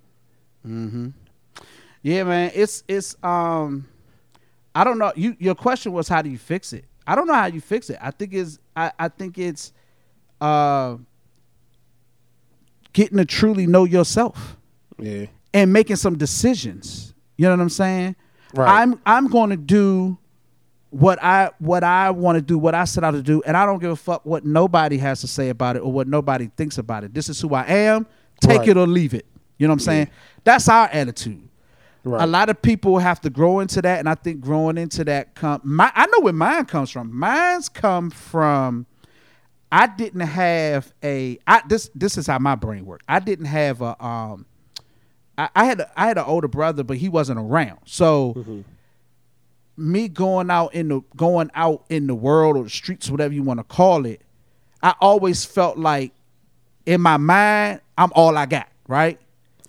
Mm-hmm. 0.68 1.10
Yeah, 2.02 2.24
man. 2.26 2.52
It's 2.54 2.84
it's 2.90 3.16
um 3.24 3.88
I 4.76 4.84
don't 4.84 4.98
know. 4.98 5.14
You 5.16 5.38
your 5.40 5.56
question 5.56 5.94
was 5.94 6.10
how 6.10 6.22
do 6.22 6.30
you 6.30 6.38
fix 6.38 6.74
it? 6.74 6.84
I 7.08 7.16
don't 7.16 7.28
know 7.28 7.34
how 7.34 7.46
you 7.46 7.62
fix 7.62 7.90
it. 7.90 7.98
I 8.02 8.12
think 8.12 8.34
it's 8.34 8.60
I, 8.76 8.92
I 9.00 9.08
think 9.08 9.38
it's 9.38 9.72
uh 10.42 10.98
getting 12.92 13.18
to 13.18 13.26
truly 13.26 13.68
know 13.68 13.86
yourself 13.86 14.58
Yeah. 15.00 15.28
and 15.54 15.72
making 15.72 15.96
some 15.96 16.18
decisions. 16.18 17.14
You 17.38 17.46
know 17.46 17.52
what 17.52 17.62
I'm 17.62 17.70
saying? 17.70 18.16
Right. 18.54 18.82
I'm 18.82 19.00
I'm 19.06 19.28
going 19.28 19.50
to 19.50 19.58
do 19.58 20.18
what 20.92 21.22
I 21.24 21.50
what 21.60 21.84
I 21.84 22.12
want 22.12 22.38
to 22.38 22.42
do, 22.42 22.58
what 22.58 22.76
I 22.76 22.86
set 22.86 23.04
out 23.04 23.12
to 23.12 23.24
do, 23.24 23.42
and 23.46 23.58
I 23.58 23.66
don't 23.66 23.80
give 23.80 23.92
a 23.92 23.96
fuck 23.96 24.26
what 24.26 24.46
nobody 24.46 24.98
has 25.00 25.22
to 25.22 25.28
say 25.28 25.50
about 25.50 25.76
it 25.76 25.80
or 25.80 25.92
what 25.92 26.08
nobody 26.08 26.52
thinks 26.56 26.78
about 26.78 27.04
it. 27.04 27.14
This 27.14 27.30
is 27.30 27.40
who 27.42 27.54
I 27.54 27.66
am. 27.66 28.06
Take 28.42 28.60
Right. 28.60 28.70
it 28.70 28.78
or 28.78 28.86
leave 28.88 29.14
it. 29.14 29.26
You 29.58 29.68
know 29.68 29.72
what 29.72 29.76
I'm 29.82 29.86
saying? 29.86 30.10
That's 30.44 30.68
our 30.70 30.88
attitude. 30.88 31.48
Right. 32.04 32.22
A 32.24 32.28
lot 32.28 32.50
of 32.50 32.62
people 32.62 33.00
have 33.00 33.22
to 33.22 33.30
grow 33.30 33.60
into 33.60 33.82
that, 33.82 34.00
and 34.00 34.10
I 34.10 34.16
think 34.16 34.42
growing 34.42 34.78
into 34.78 35.06
that 35.06 35.36
come. 35.36 35.62
My, 35.64 35.90
I 35.96 36.06
know 36.08 36.20
where 36.20 36.34
mine 36.34 36.66
comes 36.66 36.90
from. 36.92 37.18
Mine's 37.18 37.70
come 37.70 38.10
from. 38.10 38.86
I 39.72 39.88
didn't 39.88 40.20
have 40.22 40.94
a. 41.02 41.40
I 41.48 41.62
this 41.68 41.90
this 41.96 42.18
is 42.18 42.28
how 42.28 42.38
my 42.40 42.56
brain 42.56 42.86
worked. 42.86 43.06
I 43.08 43.20
didn't 43.20 43.46
have 43.46 43.82
a. 43.82 44.04
Um, 44.04 44.46
I, 45.38 45.50
I 45.56 45.66
had 45.66 45.86
I 45.96 46.08
had 46.08 46.18
an 46.18 46.26
older 46.26 46.48
brother, 46.48 46.84
but 46.84 46.98
he 46.98 47.10
wasn't 47.10 47.40
around. 47.40 47.80
So 47.86 48.34
mm-hmm. 48.38 48.62
me 49.78 50.08
going 50.08 50.50
out 50.50 50.74
in 50.74 50.90
the 50.90 51.02
going 51.16 51.52
out 51.56 51.86
in 51.90 52.08
the 52.08 52.16
world 52.16 52.58
or 52.58 52.64
the 52.64 52.70
streets, 52.70 53.10
whatever 53.10 53.34
you 53.34 53.44
want 53.44 53.60
to 53.60 53.64
call 53.64 54.06
it, 54.06 54.22
I 54.82 54.94
always 55.02 55.46
felt 55.46 55.78
like 55.78 56.14
in 56.86 57.02
my 57.02 57.18
mind 57.18 57.82
I'm 57.98 58.12
all 58.14 58.38
I 58.38 58.46
got, 58.46 58.70
right? 58.88 59.20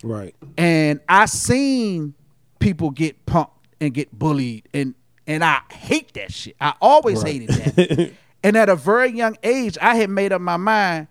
Right. 0.03 0.35
and 0.55 0.99
I 1.09 1.25
seen 1.25 2.13
people 2.59 2.91
get 2.91 3.25
punked 3.25 3.49
and 3.81 3.91
get 3.91 4.11
bullied 4.11 4.67
and 4.71 4.93
and 5.25 5.43
I 5.43 5.61
hate 5.71 6.13
that 6.13 6.31
shit. 6.31 6.55
I 6.61 6.73
always 6.79 7.23
hated 7.23 7.49
that. 7.49 8.11
and 8.43 8.55
at 8.55 8.69
a 8.69 8.75
very 8.75 9.11
young 9.11 9.37
age, 9.41 9.77
I 9.81 9.95
had 9.95 10.11
made 10.11 10.31
up 10.31 10.41
my 10.41 10.57
mind, 10.57 11.07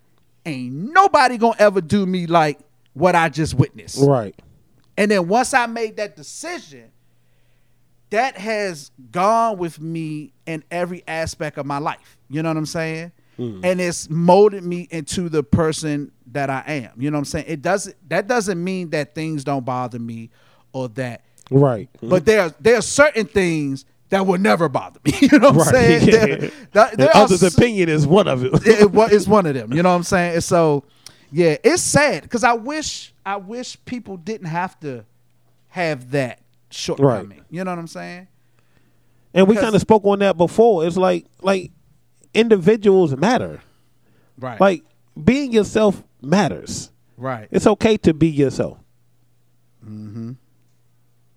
ain't 0.47 0.73
nobody 0.73 1.39
gonna 1.39 1.57
ever 1.59 1.81
do 1.81 2.07
me 2.07 2.29
like 2.29 2.61
what 2.95 3.15
I 3.15 3.29
just 3.29 3.55
witnessed. 3.55 3.99
Right. 4.01 4.35
And 4.97 5.11
then 5.11 5.29
once 5.29 5.53
I 5.55 5.67
made 5.67 5.97
that 5.99 6.17
decision, 6.17 6.91
that 8.11 8.37
has 8.37 8.91
gone 9.11 9.59
with 9.59 9.81
me 9.81 10.33
in 10.47 10.63
every 10.71 11.03
aspect 11.09 11.59
of 11.59 11.67
my 11.67 11.79
life. 11.79 12.17
You 12.29 12.43
know 12.43 12.51
what 12.51 12.57
I'm 12.57 12.67
saying? 12.67 13.13
Hmm. 13.37 13.61
And 13.65 13.81
it's 13.81 14.09
molded 14.09 14.63
me 14.63 14.87
into 14.91 15.29
the 15.29 15.43
person 15.43 16.13
that 16.31 16.49
I 16.51 16.63
am. 16.67 16.93
You 16.97 17.11
know 17.11 17.17
what 17.17 17.21
I'm 17.21 17.25
saying? 17.25 17.47
It 17.49 17.63
doesn't 17.63 17.97
that 18.09 18.29
doesn't 18.29 18.63
mean 18.63 18.91
that 18.91 19.15
things 19.15 19.43
don't 19.43 19.65
bother 19.65 19.99
me 19.99 20.31
or 20.73 20.89
that 20.91 21.23
Right. 21.51 21.89
but 22.01 22.25
there 22.25 22.55
there 22.61 22.77
are 22.77 22.83
certain 22.83 23.27
things 23.27 23.85
that 24.11 24.25
will 24.27 24.39
never 24.39 24.69
bother 24.69 25.01
me. 25.05 25.13
You 25.21 25.39
know 25.41 25.51
what 25.51 25.67
I'm 25.69 25.73
saying? 25.75 26.09
yeah. 26.09 26.15
There, 26.27 26.51
there- 26.73 26.97
there 26.97 27.11
others' 27.17 27.43
s- 27.43 27.57
opinion 27.57 27.89
is 27.89 28.07
one 28.07 28.29
of 28.29 28.45
it. 28.45 28.53
it, 28.67 28.91
it's 29.13 29.27
one 29.27 29.47
of 29.47 29.55
them. 29.55 29.73
You 29.73 29.83
know 29.83 29.89
what 29.91 29.97
I'm 29.97 30.03
saying? 30.05 30.35
And 30.35 30.45
so, 30.45 30.85
yeah, 31.31 31.57
it's 31.63 31.83
sad 31.83 32.23
because 32.23 32.45
I 32.45 32.53
wish 32.55 33.13
I 33.25 33.37
wish 33.37 33.77
people 33.85 34.17
didn't 34.17 34.47
have 34.49 34.79
to 34.81 35.05
have 35.69 36.11
that 36.13 36.41
shortcoming. 36.71 37.45
You 37.51 37.65
know 37.65 37.73
what 37.73 37.79
I'm 37.79 37.87
saying? 37.87 38.29
And 39.33 39.49
we 39.49 39.57
kind 39.57 39.75
of 39.75 39.81
spoke 39.81 40.05
on 40.05 40.21
that 40.21 40.37
before. 40.37 40.87
It's 40.87 40.97
like 40.97 41.27
like 41.43 41.73
individuals 42.33 43.17
matter. 43.17 43.61
Right. 44.39 44.61
Like 44.61 44.85
being 45.23 45.53
yourself 45.53 46.03
matters. 46.21 46.91
right. 47.17 47.49
It's 47.51 47.67
okay 47.67 47.97
to 47.99 48.15
be 48.15 48.29
yourself. 48.29 48.79
Mm-hmm. 49.85 50.33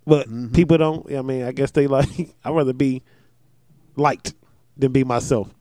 But 0.06 0.54
people 0.54 0.78
don't. 0.78 1.12
I 1.14 1.22
mean, 1.22 1.44
I 1.44 1.52
guess 1.52 1.72
they 1.72 1.88
like. 1.88 2.10
I'd 2.46 2.52
rather 2.52 2.74
be 2.74 3.04
liked 3.96 4.34
than 4.78 4.92
be 4.92 5.04
myself. 5.04 5.54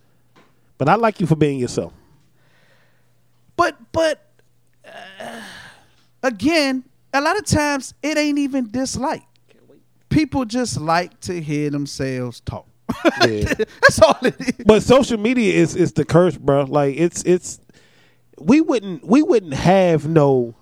But 0.78 0.88
I 0.88 0.94
like 0.94 1.20
you 1.20 1.26
for 1.26 1.36
being 1.36 1.58
yourself. 1.58 1.92
But 3.56 3.76
but 3.92 4.26
uh, 4.84 5.40
again, 6.22 6.84
a 7.12 7.20
lot 7.20 7.38
of 7.38 7.46
times 7.46 7.94
it 8.02 8.16
ain't 8.18 8.38
even 8.38 8.70
dislike. 8.70 9.22
People 10.08 10.44
just 10.44 10.80
like 10.80 11.18
to 11.22 11.40
hear 11.40 11.70
themselves 11.70 12.40
talk. 12.40 12.66
Yeah. 13.26 13.52
That's 13.82 14.00
all 14.02 14.16
it 14.22 14.36
is. 14.40 14.64
but 14.64 14.82
social 14.82 15.18
media 15.18 15.52
is 15.54 15.74
is 15.74 15.92
the 15.92 16.04
curse, 16.04 16.36
bro. 16.36 16.62
Like 16.64 16.96
it's 16.96 17.22
it's 17.24 17.60
we 18.38 18.60
wouldn't 18.60 19.04
we 19.04 19.22
wouldn't 19.22 19.54
have 19.54 20.06
no 20.06 20.54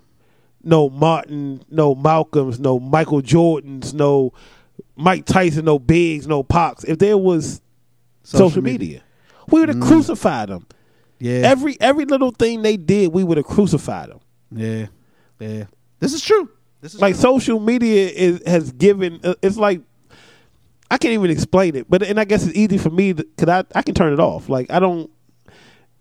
no 0.63 0.89
Martin, 0.89 1.63
no 1.69 1.93
Malcolms, 1.93 2.59
no 2.59 2.79
Michael 2.79 3.21
Jordans, 3.21 3.93
no 3.93 4.33
Mike 4.95 5.25
Tyson, 5.25 5.65
no 5.65 5.77
Biggs, 5.77 6.27
no 6.27 6.41
Pox. 6.41 6.83
If 6.85 6.97
there 6.97 7.17
was 7.17 7.61
social, 8.23 8.49
Social 8.49 8.61
media. 8.63 8.79
media. 8.87 9.03
we 9.51 9.59
would 9.59 9.69
have 9.69 9.81
crucified 9.81 10.49
them. 10.49 10.65
Yeah. 11.25 11.47
Every 11.49 11.75
every 11.81 12.05
little 12.05 12.31
thing 12.31 12.61
they 12.61 12.77
did, 12.77 13.11
we 13.13 13.23
would 13.23 13.37
have 13.37 13.45
crucified 13.47 14.09
them. 14.09 14.19
yeah. 14.51 14.85
Yeah. 15.39 15.65
This 15.99 16.13
is 16.13 16.21
true. 16.21 16.49
This 16.81 16.93
is 16.95 17.01
Like 17.01 17.15
true. 17.15 17.21
social 17.21 17.59
media 17.59 18.07
is 18.09 18.41
has 18.45 18.71
given. 18.71 19.19
uh, 19.23 19.33
It's 19.41 19.57
like 19.57 19.81
I 20.91 20.97
can't 20.97 21.13
even 21.13 21.31
explain 21.31 21.75
it, 21.75 21.89
but 21.89 22.03
and 22.03 22.19
I 22.19 22.25
guess 22.25 22.45
it's 22.45 22.55
easy 22.55 22.77
for 22.77 22.89
me 22.91 23.13
because 23.13 23.49
I 23.49 23.63
I 23.77 23.81
can 23.81 23.95
turn 23.95 24.13
it 24.13 24.19
off. 24.19 24.49
Like 24.49 24.69
I 24.71 24.79
don't. 24.79 25.09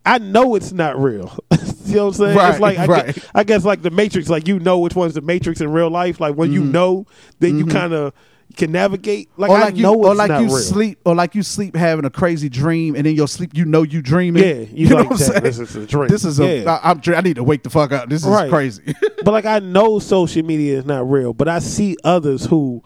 I 0.06 0.18
know 0.18 0.54
it's 0.56 0.72
not 0.72 0.98
real. 1.00 1.34
you 1.86 1.96
know 1.96 2.04
what 2.04 2.08
I'm 2.08 2.12
saying? 2.12 2.36
Right, 2.36 2.50
it's 2.50 2.60
like 2.60 2.78
I, 2.78 2.84
right. 2.84 3.06
guess, 3.14 3.30
I 3.34 3.44
guess 3.44 3.64
like 3.64 3.80
the 3.80 3.90
Matrix. 3.90 4.28
Like 4.28 4.46
you 4.46 4.58
know 4.58 4.78
which 4.78 4.94
one's 4.94 5.14
the 5.14 5.22
Matrix 5.22 5.62
in 5.62 5.72
real 5.72 5.88
life. 5.90 6.20
Like 6.20 6.34
when 6.34 6.52
you 6.52 6.62
know, 6.62 7.06
then 7.38 7.56
you 7.58 7.64
kind 7.64 7.94
of 7.94 8.12
can 8.56 8.72
navigate. 8.72 9.28
Like, 9.36 9.50
or 9.50 9.56
I 9.58 9.60
like 9.60 9.76
you, 9.76 9.82
know 9.82 9.94
or 9.94 10.14
like 10.14 10.30
not 10.30 10.40
you 10.40 10.46
real. 10.48 10.58
sleep, 10.58 10.98
or 11.04 11.14
like 11.14 11.34
you 11.34 11.42
sleep 11.42 11.76
having 11.76 12.04
a 12.04 12.10
crazy 12.10 12.48
dream, 12.48 12.94
and 12.96 13.06
in 13.06 13.14
your 13.14 13.28
sleep 13.28 13.50
you 13.54 13.64
know 13.64 13.82
you 13.82 14.00
dreaming. 14.02 14.42
Yeah, 14.44 14.64
you 14.72 14.88
like 14.94 15.08
that. 15.10 15.42
This 15.42 15.58
is 15.58 15.76
a 15.76 15.86
dream. 15.86 16.08
This 16.08 16.24
is 16.24 16.40
a. 16.40 16.60
Yeah. 16.62 16.78
I, 16.82 16.90
am 16.92 17.00
I 17.06 17.20
need 17.20 17.36
to 17.36 17.44
wake 17.44 17.62
the 17.62 17.70
fuck 17.70 17.92
up. 17.92 18.08
This 18.08 18.22
is 18.22 18.28
Right. 18.28 18.48
crazy. 18.50 18.94
but 19.24 19.32
like 19.32 19.44
I 19.46 19.58
know 19.58 19.98
social 19.98 20.42
media 20.44 20.78
is 20.78 20.84
not 20.84 21.08
real, 21.10 21.32
but 21.34 21.48
I 21.48 21.58
see 21.58 21.96
others 22.04 22.46
who 22.46 22.82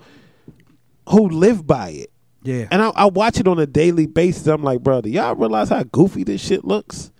who 1.08 1.28
live 1.28 1.66
by 1.66 1.88
it. 1.90 2.10
yeah, 2.42 2.66
And 2.70 2.82
I, 2.82 2.88
I 2.90 3.06
watch 3.06 3.40
it 3.40 3.48
on 3.48 3.58
a 3.58 3.66
daily 3.66 4.06
basis. 4.06 4.46
I'm 4.46 4.62
like, 4.62 4.82
bro, 4.82 5.00
do 5.00 5.08
y'all 5.08 5.34
realize 5.34 5.70
how 5.70 5.82
goofy 5.84 6.22
this 6.24 6.40
shit 6.40 6.64
looks? 6.64 7.10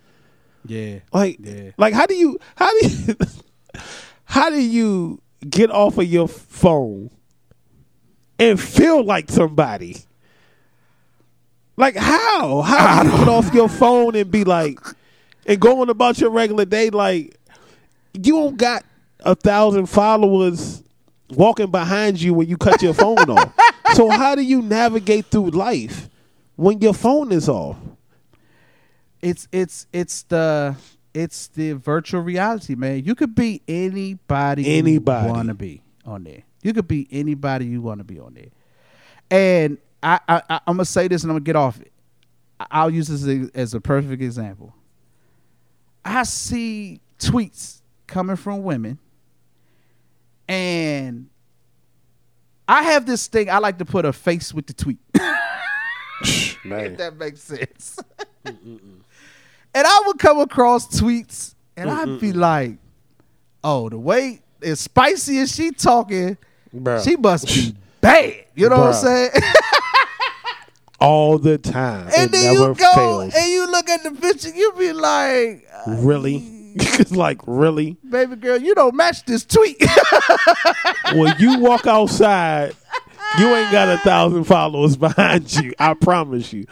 yeah, 0.65 0.99
Like, 1.11 1.37
Yeah. 1.41 1.71
like 1.77 1.93
how 1.93 2.05
do 2.05 2.13
you 2.15 2.37
how 2.55 2.69
do 2.79 2.87
you 2.87 3.15
how 4.25 4.49
do 4.49 4.61
you 4.61 5.21
get 5.49 5.71
off 5.71 5.97
of 5.97 6.05
your 6.05 6.27
phone 6.27 7.09
and 8.39 8.59
feel 8.59 9.03
like 9.03 9.29
somebody? 9.29 9.97
Like 11.77 11.95
how? 11.95 12.61
How 12.61 13.03
do 13.03 13.09
you 13.09 13.17
get 13.17 13.27
off 13.27 13.53
your 13.53 13.69
phone 13.69 14.15
and 14.15 14.29
be 14.31 14.43
like 14.43 14.79
and 15.45 15.59
going 15.59 15.89
about 15.89 16.19
your 16.19 16.29
regular 16.31 16.65
day 16.65 16.89
like 16.89 17.37
you 18.13 18.33
don't 18.33 18.57
got 18.57 18.83
a 19.21 19.35
thousand 19.35 19.85
followers 19.85 20.83
walking 21.29 21.71
behind 21.71 22.19
you 22.21 22.33
when 22.33 22.47
you 22.49 22.57
cut 22.57 22.81
your 22.81 22.93
phone 22.93 23.29
off. 23.29 23.53
So 23.95 24.07
how 24.07 24.35
do 24.35 24.43
you 24.43 24.61
navigate 24.61 25.25
through 25.25 25.49
life 25.49 26.09
when 26.55 26.79
your 26.79 26.93
phone 26.93 27.31
is 27.31 27.49
off? 27.49 27.75
it's 29.21 29.47
it's 29.51 29.87
it's 29.91 30.21
the 30.23 30.75
it's 31.13 31.47
the 31.47 31.73
virtual 31.73 32.21
reality, 32.21 32.75
man. 32.75 33.03
You 33.03 33.15
could 33.15 33.33
be 33.33 33.61
anybody, 33.67 34.77
Anybody. 34.77 35.27
want 35.29 35.47
to 35.47 35.55
be 35.55 35.81
on 36.05 36.23
there. 36.23 36.43
You 36.61 36.73
could 36.73 36.87
be 36.87 37.07
anybody 37.11 37.65
you 37.65 37.81
want 37.81 37.99
to 37.99 38.03
be 38.03 38.19
on 38.19 38.33
there. 38.33 38.49
And 39.31 39.77
I, 40.03 40.19
I, 40.27 40.41
I 40.49 40.55
I'm 40.67 40.75
gonna 40.75 40.85
say 40.85 41.07
this, 41.07 41.23
and 41.23 41.31
I'm 41.31 41.35
gonna 41.35 41.45
get 41.45 41.55
off 41.55 41.79
it. 41.79 41.91
I'll 42.71 42.89
use 42.89 43.07
this 43.07 43.23
as- 43.25 43.49
as 43.53 43.73
a 43.73 43.79
perfect 43.81 44.21
example. 44.21 44.73
I 46.03 46.23
see 46.23 46.99
tweets 47.19 47.81
coming 48.07 48.35
from 48.35 48.63
women, 48.63 48.97
and 50.47 51.29
I 52.67 52.83
have 52.83 53.05
this 53.05 53.27
thing. 53.27 53.49
I 53.49 53.59
like 53.59 53.77
to 53.79 53.85
put 53.85 54.05
a 54.05 54.13
face 54.13 54.53
with 54.53 54.67
the 54.67 54.73
tweet. 54.73 54.99
if 56.23 56.97
that 56.97 57.17
makes 57.17 57.41
sense. 57.41 57.99
and 58.45 59.03
I 59.75 60.03
would 60.07 60.19
come 60.19 60.39
across 60.39 60.87
tweets 60.99 61.55
and 61.77 61.89
I'd 61.89 62.19
be 62.19 62.33
like, 62.33 62.77
oh, 63.63 63.89
the 63.89 63.97
way 63.97 64.41
as 64.61 64.79
spicy 64.81 65.39
as 65.39 65.53
she 65.55 65.71
talking, 65.71 66.37
Bruh. 66.75 67.03
she 67.03 67.15
must 67.15 67.47
be 67.47 67.75
bad. 68.01 68.45
You 68.55 68.69
know 68.69 68.77
what 68.77 68.87
I'm 68.87 68.93
saying? 68.93 69.31
all 70.99 71.37
the 71.37 71.57
time. 71.57 72.07
And 72.15 72.25
it 72.25 72.31
then 72.31 72.53
you 72.53 72.75
go 72.75 72.95
fails. 72.95 73.35
and 73.35 73.51
you 73.51 73.71
look 73.71 73.89
at 73.89 74.03
the 74.03 74.11
picture, 74.11 74.49
you 74.49 74.73
be 74.77 74.93
like, 74.93 75.67
really? 75.87 76.59
it's 76.75 77.11
like 77.15 77.41
really. 77.47 77.97
baby 78.07 78.35
girl, 78.35 78.57
you 78.57 78.75
don't 78.75 78.95
match 78.95 79.25
this 79.25 79.45
tweet. 79.45 79.81
when 81.13 81.35
you 81.39 81.59
walk 81.59 81.87
outside, 81.87 82.75
you 83.37 83.47
ain't 83.47 83.71
got 83.71 83.89
a 83.89 83.97
thousand 83.99 84.43
followers 84.43 84.97
behind 84.97 85.53
you. 85.55 85.73
I 85.79 85.93
promise 85.93 86.53
you. 86.53 86.65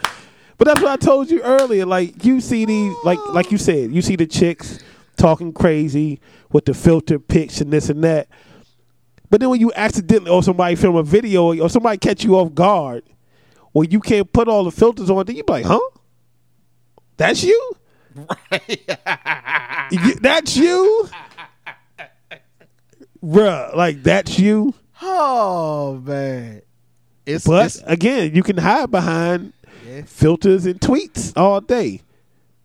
But 0.56 0.66
that's 0.66 0.80
what 0.80 0.90
I 0.90 0.96
told 0.96 1.30
you 1.30 1.40
earlier. 1.42 1.86
Like 1.86 2.24
you 2.24 2.40
see 2.40 2.64
these, 2.64 2.94
like 3.04 3.18
like 3.28 3.52
you 3.52 3.58
said, 3.58 3.92
you 3.92 4.02
see 4.02 4.16
the 4.16 4.26
chicks 4.26 4.80
talking 5.16 5.52
crazy 5.52 6.20
with 6.52 6.64
the 6.64 6.74
filter 6.74 7.18
pics 7.18 7.60
and 7.60 7.72
this 7.72 7.88
and 7.88 8.02
that. 8.04 8.28
But 9.30 9.40
then 9.40 9.50
when 9.50 9.60
you 9.60 9.72
accidentally 9.76 10.30
or 10.30 10.42
somebody 10.42 10.74
film 10.74 10.96
a 10.96 11.02
video 11.02 11.54
or 11.60 11.68
somebody 11.68 11.98
catch 11.98 12.24
you 12.24 12.36
off 12.36 12.54
guard, 12.54 13.02
or 13.74 13.84
you 13.84 14.00
can't 14.00 14.32
put 14.32 14.48
all 14.48 14.64
the 14.64 14.70
filters 14.70 15.10
on, 15.10 15.24
then 15.26 15.36
you 15.36 15.44
be 15.44 15.52
like, 15.52 15.64
huh? 15.66 15.80
That's 17.16 17.42
you? 17.44 17.76
You- 19.90 20.14
that's 20.20 20.56
you? 20.56 21.08
Bruh, 23.22 23.74
like 23.74 24.02
that's 24.02 24.38
you? 24.38 24.74
oh 25.02 26.00
man. 26.04 26.62
It's 27.26 27.46
But 27.46 27.66
it's- 27.66 27.82
again, 27.86 28.34
you 28.34 28.42
can 28.42 28.56
hide 28.56 28.90
behind 28.90 29.52
Yeah. 29.86 30.02
filters 30.06 30.66
and 30.66 30.80
tweets 30.80 31.32
all 31.36 31.60
day. 31.60 32.00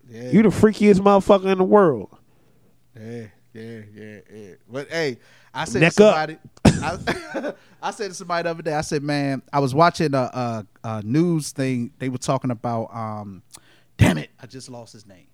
yeah, 0.09 0.31
You 0.31 0.43
the 0.43 0.49
freakiest 0.49 0.99
motherfucker 0.99 1.51
in 1.51 1.57
the 1.57 1.63
world. 1.63 2.09
yeah, 2.99 3.25
yeah, 3.53 3.81
yeah, 3.93 4.19
yeah. 4.33 4.53
But 4.71 4.89
hey, 4.89 5.17
I 5.53 5.65
said 5.65 5.81
Neck 5.81 5.93
to 5.93 6.03
somebody 6.03 6.37
I, 6.65 7.53
I 7.81 7.91
said 7.91 8.09
to 8.09 8.13
somebody 8.13 8.43
the 8.43 8.49
other 8.51 8.61
day, 8.63 8.73
I 8.73 8.81
said, 8.81 9.03
man, 9.03 9.41
I 9.51 9.59
was 9.59 9.75
watching 9.75 10.13
a, 10.13 10.17
a, 10.17 10.65
a 10.83 11.01
news 11.03 11.51
thing. 11.51 11.91
They 11.99 12.09
were 12.09 12.17
talking 12.17 12.51
about 12.51 12.93
um 12.95 13.43
damn 13.97 14.17
it, 14.17 14.29
I 14.41 14.47
just 14.47 14.69
lost 14.69 14.93
his 14.93 15.05
name. 15.05 15.27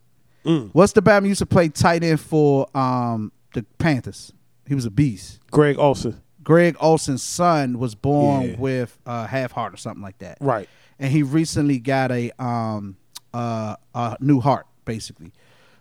Mm. 0.46 0.70
What's 0.74 0.94
the 0.94 1.02
Batman 1.02 1.30
used 1.30 1.40
to 1.40 1.46
play 1.46 1.70
tight 1.70 2.04
end 2.04 2.20
for 2.20 2.68
um 2.78 3.32
the 3.54 3.64
Panthers? 3.78 4.34
He 4.68 4.76
was 4.76 4.86
a 4.86 4.92
beast. 4.92 5.40
Greg 5.52 5.78
Olsen. 5.80 6.22
Greg 6.44 6.76
Olsen's 6.80 7.24
son 7.24 7.80
was 7.80 7.96
born 7.96 8.50
Yeah. 8.52 8.56
with 8.58 8.98
uh, 9.06 9.28
half 9.28 9.52
heart 9.52 9.74
or 9.74 9.78
something 9.78 10.02
like 10.02 10.18
that. 10.20 10.38
Right. 10.40 10.70
And 10.98 11.12
he 11.12 11.24
recently 11.24 11.80
got 11.80 12.12
a 12.12 12.32
um 12.44 12.98
uh, 13.34 13.76
a 13.94 14.18
new 14.20 14.40
heart 14.40 14.66
basically. 14.86 15.32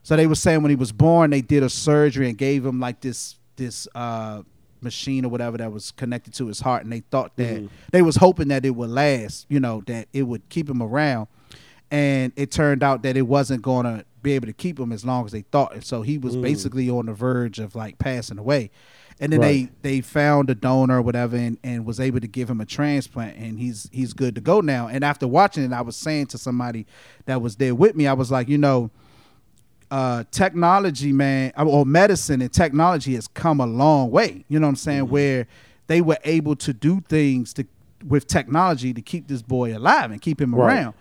So 0.03 0.17
they 0.17 0.27
were 0.27 0.35
saying 0.35 0.63
when 0.63 0.71
he 0.71 0.77
was 0.77 0.93
born 0.93 1.31
they 1.31 1.41
did 1.41 1.63
a 1.63 1.69
surgery 1.71 2.29
and 2.29 2.37
gave 2.37 2.65
him 2.65 2.81
like 2.81 3.01
this 3.01 3.38
this 3.59 3.87
uh 3.95 4.41
machine 4.81 5.25
or 5.25 5.29
whatever 5.29 5.59
that 5.59 5.73
was 5.73 5.91
connected 5.91 6.33
to 6.33 6.47
his 6.47 6.61
heart 6.61 6.85
and 6.85 6.93
they 6.93 7.01
thought 7.11 7.37
that 7.37 7.61
Mhm. 7.63 7.69
they 7.91 8.01
was 8.01 8.15
hoping 8.17 8.47
that 8.49 8.65
it 8.65 8.71
would 8.71 8.91
last, 8.91 9.45
you 9.49 9.59
know, 9.59 9.83
that 9.87 10.07
it 10.13 10.23
would 10.23 10.49
keep 10.49 10.71
him 10.71 10.81
around. 10.81 11.27
And 11.91 12.33
it 12.37 12.51
turned 12.51 12.83
out 12.83 13.03
that 13.03 13.17
it 13.17 13.23
wasn't 13.27 13.63
going 13.63 13.85
to 13.85 14.05
be 14.23 14.33
able 14.33 14.47
to 14.47 14.53
keep 14.53 14.79
him 14.79 14.93
as 14.93 15.05
long 15.05 15.25
as 15.25 15.33
they 15.33 15.41
thought. 15.43 15.75
And 15.75 15.83
so 15.85 16.03
he 16.03 16.17
was 16.19 16.37
Mm. 16.37 16.43
basically 16.43 16.89
on 16.91 17.07
the 17.07 17.13
verge 17.15 17.59
of 17.59 17.75
like 17.75 17.99
passing 17.99 18.39
away. 18.39 18.71
And 19.21 19.33
then 19.33 19.41
Right. 19.41 19.69
they 19.83 19.95
they 19.97 20.01
found 20.01 20.49
a 20.49 20.55
donor 20.55 20.99
or 20.99 21.03
whatever 21.03 21.37
and, 21.37 21.59
and 21.65 21.85
was 21.85 21.99
able 21.99 22.21
to 22.21 22.29
give 22.29 22.49
him 22.49 22.61
a 22.61 22.67
transplant 22.67 23.37
and 23.37 23.59
he's 23.59 23.89
he's 23.91 24.13
good 24.13 24.35
to 24.37 24.41
go 24.41 24.61
now. 24.61 24.87
And 24.87 25.03
after 25.03 25.27
watching 25.27 25.65
it, 25.65 25.73
I 25.73 25.81
was 25.81 25.97
saying 25.97 26.27
to 26.27 26.39
somebody 26.39 26.87
that 27.27 27.43
was 27.43 27.57
there 27.57 27.75
with 27.75 27.97
me, 27.97 28.07
I 28.07 28.13
was 28.13 28.31
like, 28.31 28.49
you 28.49 28.59
know, 28.59 28.91
uh, 29.91 30.25
technology, 30.31 31.13
man, 31.13 31.53
uh, 31.57 31.65
or 31.65 31.87
medicine 31.87 32.43
and 32.43 32.53
technology 32.53 33.15
has 33.15 33.27
come 33.29 33.61
a 33.61 33.67
long 33.67 34.11
way. 34.11 34.45
You 34.49 34.59
know 34.61 34.67
what 34.67 34.71
I'm 34.71 34.77
saying? 34.77 35.05
Mm-hmm. 35.05 35.13
Where 35.13 35.47
they 35.87 36.01
were 36.01 36.19
able 36.25 36.57
to 36.57 36.73
do 36.73 37.01
things 37.09 37.53
to 37.55 37.67
with 38.07 38.27
technology 38.29 38.95
to 38.95 39.03
keep 39.03 39.27
this 39.27 39.43
boy 39.43 39.77
alive 39.77 40.11
and 40.13 40.21
keep 40.23 40.41
him 40.41 40.55
Right. 40.55 40.75
around. 40.77 40.95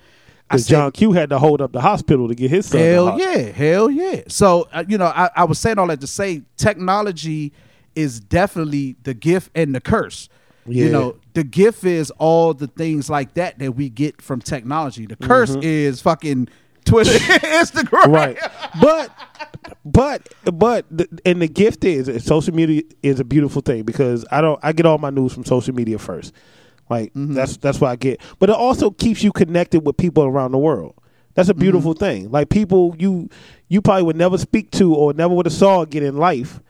Because 0.50 0.66
John 0.66 0.92
Q 0.94 1.12
had 1.12 1.30
to 1.32 1.38
hold 1.40 1.62
up 1.62 1.74
the 1.74 1.82
hospital 1.82 2.28
to 2.30 2.34
get 2.34 2.50
his 2.50 2.66
son. 2.66 2.80
Hell 2.80 3.20
yeah, 3.20 3.38
hell 3.52 3.90
yeah. 3.92 4.22
So 4.30 4.68
uh, 4.72 4.84
you 4.88 4.98
know, 4.98 5.08
I, 5.08 5.30
I 5.36 5.44
was 5.44 5.60
saying 5.60 5.78
all 5.78 5.88
that 5.88 6.00
to 6.02 6.08
say 6.08 6.42
technology 6.56 7.52
is 7.96 8.20
definitely 8.20 8.96
the 9.04 9.14
gift 9.14 9.52
and 9.56 9.76
the 9.76 9.82
curse. 9.82 10.30
Yeah. 10.66 10.86
You 10.86 10.92
know, 10.92 11.16
the 11.34 11.44
gift 11.44 11.84
is 11.84 12.12
all 12.12 12.54
the 12.54 12.68
things 12.68 13.10
like 13.10 13.34
that 13.36 13.60
that 13.60 13.74
we 13.74 13.90
get 13.90 14.22
from 14.22 14.42
technology. 14.42 15.06
The 15.06 15.16
curse 15.18 15.56
Mhm. 15.56 15.64
is 15.64 16.02
fucking 16.02 16.48
Twitter, 16.88 17.12
Instagram. 17.20 18.14
right. 18.14 18.38
But 18.82 19.12
but 19.86 20.28
but 20.54 20.86
and 21.26 21.42
the 21.42 21.48
gift 21.48 21.84
is 21.84 22.24
social 22.26 22.54
media 22.54 22.84
is 23.04 23.20
a 23.20 23.24
beautiful 23.26 23.62
thing 23.62 23.84
because 23.84 24.26
I 24.32 24.42
don't 24.42 24.60
I 24.64 24.72
get 24.72 24.86
all 24.86 24.98
my 24.98 25.10
news 25.10 25.34
from 25.34 25.46
social 25.46 25.76
media 25.76 26.00
first. 26.00 26.34
Like 26.90 27.12
that's 27.14 27.58
that's 27.58 27.80
what 27.82 27.90
I 27.92 27.96
get. 27.96 28.22
But 28.40 28.50
it 28.50 28.56
also 28.56 28.92
keeps 28.92 29.22
you 29.24 29.32
connected 29.32 29.86
with 29.86 29.98
people 29.98 30.24
around 30.24 30.52
the 30.52 30.58
world. 30.58 30.96
That's 31.34 31.50
a 31.50 31.54
beautiful 31.54 31.94
thing. 31.94 32.32
Like 32.32 32.50
people 32.50 32.96
you 32.98 33.30
you 33.68 33.82
probably 33.82 34.04
would 34.04 34.16
never 34.16 34.38
speak 34.38 34.72
to 34.72 34.96
or 34.96 35.14
never 35.14 35.34
would 35.36 35.46
have 35.46 35.54
saw 35.54 35.82
again 35.82 36.04
in 36.04 36.18
life. 36.18 36.62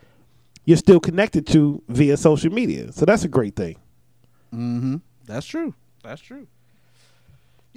You're 0.65 0.77
still 0.77 0.99
connected 0.99 1.47
to 1.47 1.81
via 1.87 2.17
social 2.17 2.51
media. 2.51 2.91
So 2.91 3.05
that's 3.05 3.23
a 3.23 3.29
great 3.29 3.55
thing. 3.55 3.77
Mm-hmm. 4.53 4.97
That's 5.25 5.45
true. 5.45 5.73
That's 6.03 6.21
true. 6.21 6.47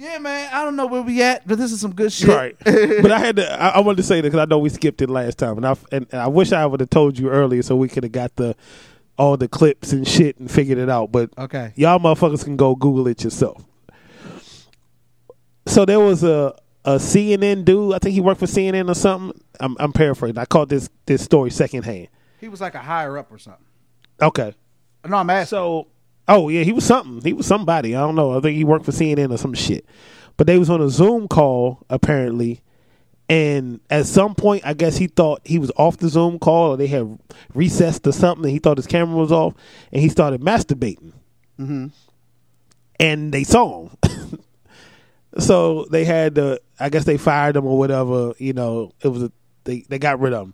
Yeah, 0.01 0.17
man. 0.17 0.49
I 0.51 0.63
don't 0.63 0.75
know 0.75 0.87
where 0.87 1.03
we 1.03 1.21
at, 1.21 1.47
but 1.47 1.59
this 1.59 1.71
is 1.71 1.79
some 1.79 1.93
good 1.93 2.11
shit. 2.11 2.27
Right. 2.27 2.55
but 2.65 3.11
I 3.11 3.19
had 3.19 3.35
to. 3.35 3.61
I, 3.61 3.67
I 3.67 3.79
wanted 3.81 3.97
to 3.97 4.03
say 4.03 4.15
that 4.15 4.23
because 4.23 4.39
I 4.39 4.45
know 4.45 4.57
we 4.57 4.69
skipped 4.69 4.99
it 5.03 5.11
last 5.11 5.37
time, 5.37 5.57
and 5.57 5.67
I 5.67 5.75
and, 5.91 6.07
and 6.11 6.21
I 6.21 6.27
wish 6.27 6.51
I 6.51 6.65
would 6.65 6.79
have 6.79 6.89
told 6.89 7.19
you 7.19 7.29
earlier 7.29 7.61
so 7.61 7.75
we 7.75 7.87
could 7.87 8.01
have 8.03 8.11
got 8.11 8.35
the 8.35 8.55
all 9.19 9.37
the 9.37 9.47
clips 9.47 9.91
and 9.91 10.07
shit 10.07 10.39
and 10.39 10.49
figured 10.49 10.79
it 10.79 10.89
out. 10.89 11.11
But 11.11 11.29
Okay. 11.37 11.73
y'all 11.75 11.99
motherfuckers 11.99 12.43
can 12.43 12.57
go 12.57 12.75
Google 12.75 13.07
it 13.09 13.23
yourself. 13.23 13.63
So 15.67 15.85
there 15.85 15.99
was 15.99 16.23
a 16.23 16.55
a 16.83 16.95
CNN 16.95 17.63
dude. 17.63 17.93
I 17.93 17.99
think 17.99 18.15
he 18.15 18.21
worked 18.21 18.39
for 18.39 18.47
CNN 18.47 18.89
or 18.89 18.95
something. 18.95 19.39
I'm, 19.59 19.77
I'm 19.79 19.93
paraphrasing. 19.93 20.39
I 20.39 20.45
caught 20.45 20.69
this 20.69 20.89
this 21.05 21.21
story 21.23 21.51
secondhand. 21.51 22.07
He 22.39 22.47
was 22.49 22.59
like 22.59 22.73
a 22.73 22.79
higher 22.79 23.19
up 23.19 23.31
or 23.31 23.37
something. 23.37 23.63
Okay. 24.19 24.55
No, 25.07 25.17
I'm 25.17 25.29
asking. 25.29 25.49
So, 25.49 25.87
oh 26.31 26.49
yeah, 26.49 26.63
he 26.63 26.71
was 26.71 26.85
something. 26.85 27.21
He 27.21 27.33
was 27.33 27.45
somebody. 27.45 27.95
I 27.95 27.99
don't 27.99 28.15
know. 28.15 28.37
I 28.37 28.41
think 28.41 28.57
he 28.57 28.63
worked 28.63 28.85
for 28.85 28.91
CNN 28.91 29.31
or 29.31 29.37
some 29.37 29.53
shit. 29.53 29.85
But 30.37 30.47
they 30.47 30.57
was 30.57 30.69
on 30.69 30.81
a 30.81 30.89
Zoom 30.89 31.27
call 31.27 31.85
apparently, 31.89 32.61
and 33.29 33.79
at 33.89 34.05
some 34.05 34.33
point, 34.33 34.63
I 34.65 34.73
guess 34.73 34.97
he 34.97 35.07
thought 35.07 35.41
he 35.45 35.59
was 35.59 35.71
off 35.75 35.97
the 35.97 36.09
Zoom 36.09 36.39
call, 36.39 36.71
or 36.71 36.77
they 36.77 36.87
had 36.87 37.19
recessed 37.53 38.07
or 38.07 38.11
something. 38.11 38.45
And 38.45 38.53
he 38.53 38.59
thought 38.59 38.77
his 38.77 38.87
camera 38.87 39.17
was 39.17 39.31
off, 39.31 39.53
and 39.91 40.01
he 40.01 40.09
started 40.09 40.41
masturbating. 40.41 41.13
Mm-hmm. 41.59 41.87
And 42.99 43.31
they 43.31 43.43
saw 43.43 43.87
him. 43.87 44.39
so 45.37 45.85
they 45.91 46.05
had 46.05 46.35
to. 46.35 46.61
I 46.79 46.89
guess 46.89 47.05
they 47.05 47.17
fired 47.17 47.55
him 47.55 47.65
or 47.65 47.77
whatever. 47.77 48.33
You 48.37 48.53
know, 48.53 48.93
it 49.03 49.09
was 49.09 49.23
a 49.23 49.31
they 49.65 49.81
they 49.89 49.99
got 49.99 50.19
rid 50.19 50.33
of 50.33 50.47
him. 50.47 50.53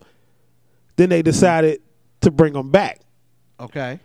Then 0.98 1.10
they 1.10 1.22
decided 1.22 1.82
to 2.22 2.32
bring 2.32 2.56
him 2.56 2.72
back 2.72 3.02
Okay. 3.60 4.00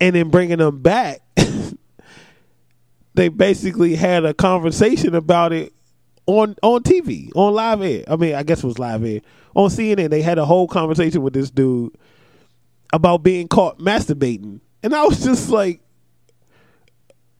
And 0.00 0.14
then 0.14 0.30
bringing 0.30 0.58
them 0.58 0.80
back, 0.82 1.20
they 3.14 3.28
basically 3.28 3.94
had 3.94 4.24
a 4.24 4.34
conversation 4.34 5.14
about 5.14 5.52
it 5.52 5.72
on 6.26 6.56
on 6.62 6.82
TV, 6.82 7.30
on 7.34 7.54
live 7.54 7.82
air. 7.82 8.04
I 8.08 8.16
mean, 8.16 8.34
I 8.34 8.42
guess 8.42 8.62
it 8.62 8.66
was 8.66 8.78
live 8.78 9.04
air 9.04 9.20
on 9.54 9.70
CNN. 9.70 10.10
They 10.10 10.22
had 10.22 10.38
a 10.38 10.44
whole 10.44 10.68
conversation 10.68 11.22
with 11.22 11.32
this 11.32 11.50
dude 11.50 11.96
about 12.92 13.22
being 13.22 13.48
caught 13.48 13.78
masturbating, 13.78 14.60
and 14.82 14.94
I 14.94 15.04
was 15.04 15.22
just 15.24 15.48
like, 15.48 15.80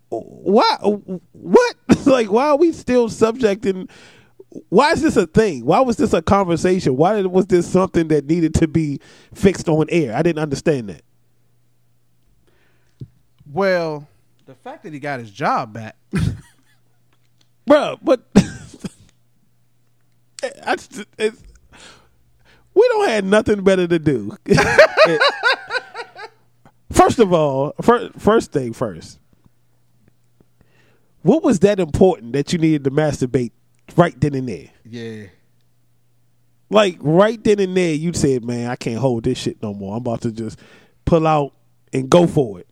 "Why? 0.09 0.77
What? 0.83 1.77
like, 2.07 2.31
why 2.31 2.49
are 2.49 2.57
we 2.57 2.73
still 2.73 3.09
subjecting?" 3.09 3.89
Why 4.71 4.93
is 4.93 5.03
this 5.03 5.19
a 5.19 5.27
thing? 5.27 5.67
Why 5.67 5.81
was 5.81 5.99
this 5.99 6.15
a 6.15 6.23
conversation? 6.23 6.97
Why 6.97 7.21
was 7.21 7.47
this 7.47 7.71
something 7.71 8.09
that 8.09 8.25
needed 8.25 8.55
to 8.55 8.69
be 8.69 9.01
fixed 9.35 9.69
on 9.69 9.85
air? 9.91 10.17
I 10.17 10.23
didn't 10.23 10.39
understand 10.43 10.89
that. 10.89 11.03
Well, 13.53 14.09
the 14.47 14.55
fact 14.55 14.83
that 14.85 14.93
he 14.93 14.99
got 14.99 15.21
his 15.21 15.31
job 15.31 15.73
back. 15.73 15.97
bro. 17.67 17.99
But 18.03 18.23
I 20.65 20.77
just, 20.77 21.05
it's, 21.19 21.43
we 22.75 22.89
don't 22.89 23.09
have 23.09 23.25
nothing 23.25 23.63
better 23.65 23.87
to 23.87 23.99
do. 23.99 24.37
first 26.93 27.19
of 27.19 27.33
all, 27.33 27.75
first, 27.83 28.19
first 28.19 28.53
thing 28.53 28.73
first. 28.73 29.19
What 31.23 31.43
was 31.43 31.59
that 31.61 31.81
important 31.81 32.35
that 32.35 32.53
you 32.53 32.59
needed 32.59 32.85
to 32.85 32.91
masturbate 32.91 33.51
right 33.97 34.19
then 34.21 34.35
and 34.35 34.49
there? 34.49 34.69
yeah. 34.85 35.27
Like 36.69 36.99
right 37.01 37.43
then 37.45 37.61
and 37.61 37.77
there, 37.77 37.95
you 37.95 38.13
said, 38.13 38.45
"Man, 38.45 38.69
I 38.69 38.75
can't 38.75 38.99
hold 38.99 39.23
this 39.23 39.39
shit 39.39 39.63
no 39.63 39.73
more. 39.73 39.93
I'm 39.93 39.99
about 39.99 40.23
to 40.23 40.33
just 40.33 40.59
pull 41.05 41.25
out 41.25 41.53
and 41.93 42.11
go 42.11 42.27
for 42.27 42.59
it." 42.59 42.67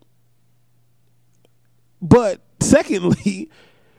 But 2.01 2.41
secondly, 2.61 3.51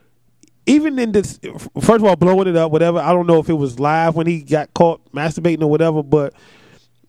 even 0.66 0.98
in 0.98 1.12
this, 1.12 1.38
first 1.80 1.96
of 1.96 2.04
all, 2.04 2.16
blowing 2.16 2.48
it 2.48 2.56
up, 2.56 2.70
whatever. 2.72 2.98
I 2.98 3.12
don't 3.12 3.26
know 3.26 3.38
if 3.38 3.48
it 3.48 3.54
was 3.54 3.78
live 3.78 4.14
when 4.16 4.26
he 4.26 4.42
got 4.42 4.74
caught 4.74 5.00
masturbating 5.12 5.62
or 5.62 5.68
whatever, 5.68 6.02
but 6.02 6.34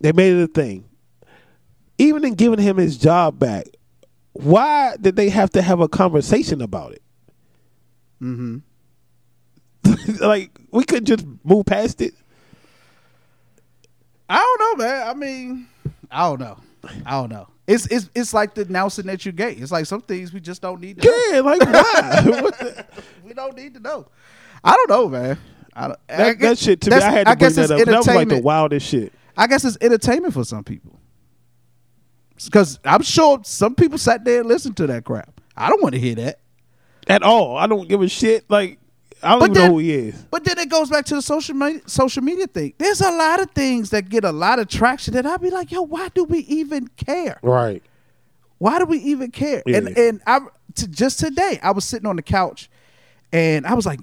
they 0.00 0.12
made 0.12 0.32
it 0.34 0.42
a 0.42 0.46
thing. 0.46 0.84
Even 1.98 2.24
in 2.24 2.34
giving 2.34 2.60
him 2.60 2.76
his 2.76 2.96
job 2.96 3.38
back, 3.38 3.66
why 4.32 4.96
did 5.00 5.16
they 5.16 5.28
have 5.30 5.50
to 5.50 5.62
have 5.62 5.80
a 5.80 5.88
conversation 5.88 6.62
about 6.62 6.92
it? 6.92 7.02
Mm-hmm. 8.22 8.58
like 10.20 10.58
we 10.70 10.84
couldn't 10.84 11.06
just 11.06 11.26
move 11.44 11.66
past 11.66 12.00
it. 12.00 12.14
I 14.28 14.36
don't 14.36 14.78
know, 14.78 14.84
man. 14.84 15.08
I 15.08 15.14
mean, 15.14 15.68
I 16.10 16.28
don't 16.28 16.40
know. 16.40 16.58
I 17.06 17.10
don't 17.12 17.30
know. 17.30 17.48
It's 17.66 17.86
it's 17.86 18.08
it's 18.14 18.32
like 18.32 18.54
the 18.54 18.62
announcing 18.62 19.06
that 19.06 19.26
you 19.26 19.32
gay. 19.32 19.52
It's 19.52 19.70
like 19.72 19.86
some 19.86 20.00
things 20.00 20.32
we 20.32 20.40
just 20.40 20.62
don't 20.62 20.80
need 20.80 21.00
to 21.00 21.06
know. 21.06 21.22
Yeah, 21.32 21.40
like 21.40 21.60
why? 21.60 22.22
What 22.42 22.58
the- 22.58 22.86
We 23.24 23.34
don't 23.34 23.56
need 23.56 23.74
to 23.74 23.80
know. 23.80 24.06
I 24.64 24.74
don't 24.74 24.88
know, 24.88 25.08
man. 25.08 25.38
I 25.74 25.88
don't, 25.88 25.98
I 26.08 26.16
that, 26.16 26.38
guess- 26.38 26.48
that 26.50 26.58
shit 26.64 26.80
to 26.82 26.90
me, 26.90 26.96
that's- 26.96 27.12
I 27.12 27.16
had 27.18 27.26
to 27.26 27.36
bring 27.36 27.38
guess 27.50 27.58
it's 27.58 27.68
that 27.68 27.80
up. 27.80 27.86
That 27.86 27.96
was 27.98 28.06
like 28.06 28.14
the 28.14 28.20
entertainment. 28.20 28.44
wildest 28.44 28.86
shit. 28.86 29.12
I 29.36 29.46
guess 29.46 29.64
it's 29.64 29.76
entertainment 29.80 30.34
for 30.34 30.44
some 30.44 30.64
people. 30.64 30.98
Because 32.44 32.78
I'm 32.84 33.02
sure 33.02 33.40
some 33.42 33.74
people 33.74 33.98
sat 33.98 34.24
there 34.24 34.40
and 34.40 34.48
listened 34.48 34.76
to 34.78 34.86
that 34.86 35.04
crap. 35.04 35.40
I 35.56 35.68
don't 35.68 35.82
want 35.82 35.94
to 35.94 36.00
hear 36.00 36.14
that. 36.16 36.40
At 37.08 37.22
all. 37.22 37.56
I 37.56 37.66
don't 37.66 37.88
give 37.88 38.00
a 38.00 38.08
shit. 38.08 38.48
Like 38.48 38.78
I 39.22 39.30
don't 39.30 39.40
But 39.40 39.44
even 39.50 39.54
then- 39.54 39.68
know 39.68 39.72
who 39.74 39.78
he 39.80 39.92
is. 39.94 40.14
But 40.30 40.44
then 40.44 40.58
it 40.58 40.68
goes 40.68 40.90
back 40.90 41.04
to 41.06 41.14
the 41.16 41.22
social 41.22 41.54
media, 41.54 41.80
social 41.86 42.22
media 42.22 42.46
thing. 42.46 42.72
There's 42.78 43.00
a 43.00 43.10
lot 43.10 43.40
of 43.40 43.50
things 43.50 43.90
that 43.90 44.08
get 44.08 44.24
a 44.24 44.32
lot 44.32 44.58
of 44.58 44.68
traction 44.68 45.14
that 45.14 45.26
I'd 45.26 45.40
be 45.40 45.50
like, 45.50 45.72
yo, 45.72 45.82
why 45.82 46.08
do 46.14 46.24
we 46.24 46.40
even 46.40 46.88
care? 46.96 47.38
Right. 47.42 47.82
Why 48.58 48.78
do 48.78 48.84
we 48.86 48.98
even 48.98 49.30
care? 49.30 49.62
And 49.66 49.88
Yeah. 49.96 50.02
and 50.02 50.20
I 50.26 50.40
to, 50.76 50.88
just 50.88 51.18
today 51.18 51.58
I 51.62 51.70
was 51.72 51.84
sitting 51.84 52.06
on 52.06 52.16
the 52.16 52.22
couch 52.22 52.68
and 53.32 53.66
I 53.66 53.74
was 53.74 53.86
like, 53.86 54.00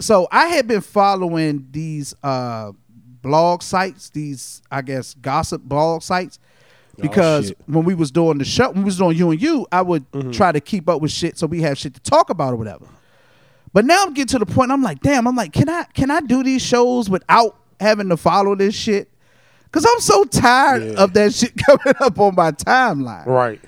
so 0.00 0.28
I 0.30 0.46
had 0.46 0.66
been 0.68 0.80
following 0.80 1.66
these 1.70 2.14
uh 2.22 2.72
blog 3.22 3.62
sites, 3.62 4.10
these 4.10 4.62
I 4.70 4.82
guess 4.82 5.14
gossip 5.14 5.62
blog 5.62 6.02
sites. 6.02 6.38
Because 7.00 7.48
shit. 7.48 7.58
when 7.66 7.84
we 7.84 7.94
was 7.94 8.10
doing 8.10 8.38
the 8.38 8.44
show, 8.44 8.70
when 8.70 8.78
we 8.78 8.84
was 8.86 8.98
doing 8.98 9.16
you 9.16 9.30
and 9.30 9.40
you, 9.40 9.66
I 9.70 9.82
would 9.82 10.04
try 10.32 10.50
to 10.50 10.60
keep 10.60 10.88
up 10.88 11.00
with 11.00 11.12
shit 11.12 11.38
so 11.38 11.46
we 11.46 11.62
have 11.62 11.78
shit 11.78 11.94
to 11.94 12.00
talk 12.00 12.28
about 12.28 12.54
or 12.54 12.56
whatever. 12.56 12.86
But 13.72 13.84
now 13.84 14.02
I'm 14.04 14.14
getting 14.14 14.38
to 14.38 14.44
the 14.44 14.46
point. 14.46 14.70
I'm 14.72 14.82
like, 14.82 15.00
damn. 15.00 15.26
I'm 15.26 15.36
like, 15.36 15.52
can 15.52 15.68
I 15.68 15.84
can 15.94 16.10
I 16.10 16.20
do 16.20 16.42
these 16.42 16.62
shows 16.62 17.08
without 17.10 17.56
having 17.80 18.08
to 18.08 18.16
follow 18.16 18.54
this 18.54 18.74
shit? 18.74 19.10
Cause 19.70 19.84
I'm 19.86 20.00
so 20.00 20.24
tired 20.24 20.82
Yeah. 20.82 21.02
of 21.04 21.12
that 21.12 21.34
shit 21.34 21.52
coming 21.66 21.94
up 22.00 22.18
on 22.18 22.34
my 22.34 22.52
timeline. 22.52 23.26
Right. 23.26 23.60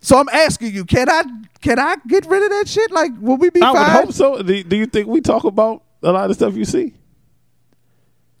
So 0.00 0.18
I'm 0.18 0.28
asking 0.30 0.74
you, 0.74 0.84
can 0.84 1.08
I 1.10 1.22
can 1.60 1.78
I 1.78 1.96
get 2.06 2.24
rid 2.26 2.42
of 2.44 2.50
that 2.50 2.68
shit? 2.68 2.90
Like, 2.90 3.10
will 3.20 3.36
we 3.36 3.50
be 3.50 3.60
fine? 3.60 3.76
I 3.76 3.96
would 3.96 4.04
hope 4.06 4.12
so. 4.14 4.42
Do, 4.42 4.62
do 4.62 4.76
you 4.76 4.86
think 4.86 5.06
we 5.08 5.20
talk 5.20 5.44
about 5.44 5.82
a 6.02 6.12
lot 6.12 6.30
of 6.30 6.36
stuff 6.36 6.54
you 6.56 6.64
see? 6.64 6.94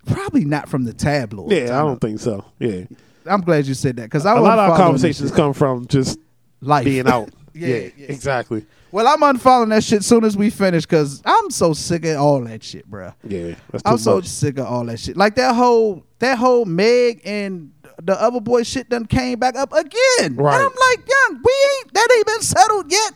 Probably 0.06 0.44
not 0.44 0.68
from 0.68 0.84
the 0.84 0.94
tabloid. 0.94 1.52
Yeah, 1.52 1.78
I 1.78 1.84
don't 1.84 2.00
think 2.00 2.20
so. 2.20 2.44
Yeah. 2.58 2.84
I'm 3.26 3.42
glad 3.42 3.66
you 3.66 3.74
said 3.74 3.96
that 3.96 4.04
because 4.04 4.24
a 4.24 4.34
lot 4.34 4.58
of 4.58 4.70
our 4.70 4.76
conversations 4.78 5.30
come 5.32 5.52
from 5.52 5.86
just 5.86 6.18
Life. 6.62 6.84
being 6.86 7.06
out. 7.06 7.28
Yeah, 7.58 7.76
yeah, 7.76 7.88
yeah. 7.96 8.06
exactly. 8.08 8.64
Well, 8.90 9.06
I'm 9.06 9.20
unfollowing 9.20 9.68
that 9.70 9.84
shit 9.84 10.02
soon 10.02 10.24
as 10.24 10.36
we 10.36 10.48
finish 10.50 10.84
because 10.86 11.22
I'm 11.24 11.50
so 11.50 11.74
sick 11.74 12.04
of 12.06 12.16
all 12.16 12.40
that 12.44 12.62
shit, 12.62 12.90
bruh. 12.90 13.14
Yeah, 13.22 13.54
I'm 13.84 13.98
so 13.98 14.20
sick 14.22 14.58
of 14.58 14.66
all 14.66 14.84
that 14.86 14.98
shit. 14.98 15.16
Like 15.16 15.34
that 15.36 15.54
whole 15.54 16.04
that 16.20 16.38
whole 16.38 16.64
Meg 16.64 17.20
and 17.24 17.72
the 18.02 18.20
other 18.20 18.40
boy 18.40 18.62
shit 18.62 18.88
done 18.88 19.06
came 19.06 19.38
back 19.38 19.56
up 19.56 19.72
again. 19.72 20.36
Right. 20.36 20.54
And 20.54 20.62
I'm 20.64 20.96
like, 20.96 21.08
young, 21.08 21.42
we 21.44 21.52
ain't 21.80 21.94
that 21.94 22.08
ain't 22.16 22.26
been 22.26 22.42
settled 22.42 22.90
yet. 22.90 23.12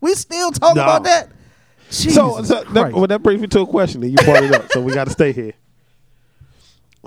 We 0.00 0.14
still 0.14 0.50
talking 0.52 0.76
No. 0.76 0.82
about 0.84 1.04
that. 1.04 1.28
so, 1.90 2.04
Jesus 2.04 2.48
so 2.48 2.64
that, 2.72 2.92
well, 2.92 3.06
that 3.06 3.22
brings 3.22 3.40
me 3.40 3.48
to 3.48 3.60
a 3.60 3.66
question. 3.66 4.02
And 4.02 4.12
you 4.12 4.18
brought 4.24 4.42
it 4.44 4.54
up, 4.54 4.70
so 4.70 4.80
we 4.80 4.92
got 4.94 5.04
to 5.04 5.10
stay 5.12 5.32
here. 5.32 5.52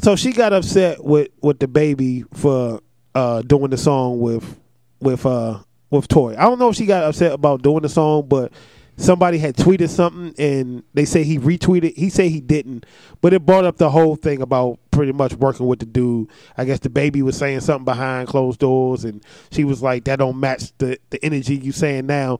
So 0.03 0.15
she 0.15 0.31
got 0.31 0.53
upset 0.53 1.03
with 1.03 1.29
with 1.41 1.59
the 1.59 1.67
baby 1.67 2.23
for 2.33 2.81
uh, 3.15 3.41
doing 3.41 3.71
the 3.71 3.77
song 3.77 4.19
with 4.19 4.59
with 4.99 5.25
uh, 5.25 5.59
with 5.89 6.07
Tory. 6.07 6.35
I 6.35 6.43
don't 6.43 6.59
know 6.59 6.69
if 6.69 6.75
she 6.75 6.85
got 6.85 7.03
upset 7.03 7.33
about 7.33 7.61
doing 7.61 7.81
the 7.81 7.89
song, 7.89 8.27
but 8.27 8.51
somebody 8.97 9.37
had 9.37 9.55
tweeted 9.55 9.89
something 9.89 10.33
and 10.37 10.83
they 10.93 11.05
say 11.05 11.23
he 11.23 11.39
retweeted. 11.39 11.95
He 11.95 12.09
said 12.09 12.31
he 12.31 12.41
didn't, 12.41 12.85
but 13.21 13.33
it 13.33 13.45
brought 13.45 13.65
up 13.65 13.77
the 13.77 13.89
whole 13.89 14.15
thing 14.15 14.41
about 14.41 14.79
pretty 14.91 15.11
much 15.11 15.33
working 15.33 15.67
with 15.67 15.79
the 15.79 15.85
dude. 15.85 16.29
I 16.57 16.65
guess 16.65 16.79
the 16.79 16.89
baby 16.89 17.21
was 17.21 17.37
saying 17.37 17.61
something 17.61 17.85
behind 17.85 18.27
closed 18.27 18.59
doors, 18.59 19.05
and 19.05 19.23
she 19.51 19.63
was 19.63 19.81
like, 19.81 20.05
"That 20.05 20.19
don't 20.19 20.39
match 20.39 20.71
the 20.79 20.97
the 21.11 21.23
energy 21.23 21.55
you 21.55 21.71
saying 21.71 22.07
now." 22.07 22.39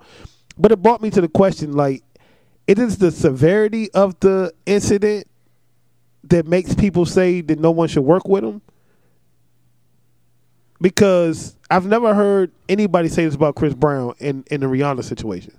But 0.58 0.72
it 0.72 0.82
brought 0.82 1.02
me 1.02 1.12
to 1.12 1.22
the 1.22 1.28
question, 1.28 1.74
like, 1.74 2.04
it 2.66 2.80
is 2.80 2.98
the 2.98 3.12
severity 3.12 3.92
of 3.92 4.20
the 4.20 4.52
incident 4.66 5.28
that 6.24 6.48
makes 6.48 6.74
people 6.74 7.06
say 7.06 7.42
that 7.42 7.60
no 7.60 7.72
one 7.72 7.88
should 7.88 8.04
work 8.04 8.28
with 8.28 8.44
him. 8.44 8.62
Because 10.80 11.56
I've 11.72 11.86
never 11.88 12.14
heard 12.14 12.52
anybody 12.70 13.08
say 13.10 13.26
this 13.26 13.36
about 13.36 13.56
Chris 13.56 13.74
Brown 13.74 14.14
in, 14.20 14.44
in 14.52 14.62
the 14.62 14.68
Rihanna 14.68 15.04
situation. 15.04 15.54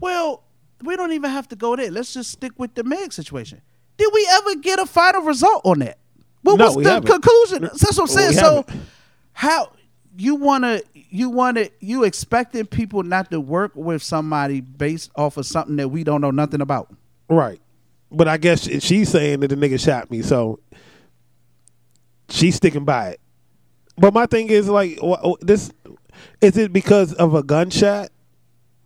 Well, 0.00 0.42
we 0.82 0.96
don't 0.96 1.12
even 1.12 1.30
have 1.30 1.48
to 1.48 1.56
go 1.56 1.76
there. 1.76 1.90
Let's 1.90 2.12
just 2.12 2.30
stick 2.32 2.52
with 2.58 2.74
the 2.74 2.84
Meg 2.84 3.12
situation. 3.12 3.60
Did 3.96 4.10
we 4.12 4.28
ever 4.32 4.56
get 4.56 4.78
a 4.78 4.86
final 4.86 5.22
result 5.22 5.62
on 5.64 5.78
that? 5.78 5.98
What 6.42 6.58
No, 6.58 6.66
was 6.66 6.84
the 6.84 6.90
haven't. 6.90 7.10
conclusion? 7.10 7.62
That's 7.62 7.96
what 7.96 8.00
I'm 8.00 8.06
saying. 8.08 8.32
So 8.34 8.56
haven't. 8.66 8.82
how 9.32 9.72
you 10.18 10.34
wanna 10.34 10.80
you 11.10 11.30
wanna 11.30 11.68
you 11.80 12.04
expecting 12.04 12.66
people 12.66 13.02
not 13.02 13.30
to 13.30 13.40
work 13.40 13.72
with 13.74 14.02
somebody 14.02 14.60
based 14.60 15.10
off 15.16 15.36
of 15.36 15.46
something 15.46 15.76
that 15.76 15.88
we 15.88 16.04
don't 16.04 16.20
know 16.20 16.30
nothing 16.30 16.60
about? 16.60 16.92
Right. 17.28 17.60
But 18.10 18.28
I 18.28 18.36
guess 18.36 18.68
she's 18.82 19.08
saying 19.08 19.40
that 19.40 19.48
the 19.48 19.56
nigga 19.56 19.80
shot 19.80 20.10
me, 20.10 20.22
so 20.22 20.60
she's 22.28 22.54
sticking 22.56 22.84
by 22.84 23.10
it. 23.10 23.20
But 23.98 24.12
my 24.14 24.26
thing 24.26 24.48
is 24.48 24.68
like, 24.68 24.98
this 25.40 25.72
is 26.40 26.56
it 26.56 26.72
because 26.72 27.12
of 27.14 27.34
a 27.34 27.42
gunshot 27.42 28.10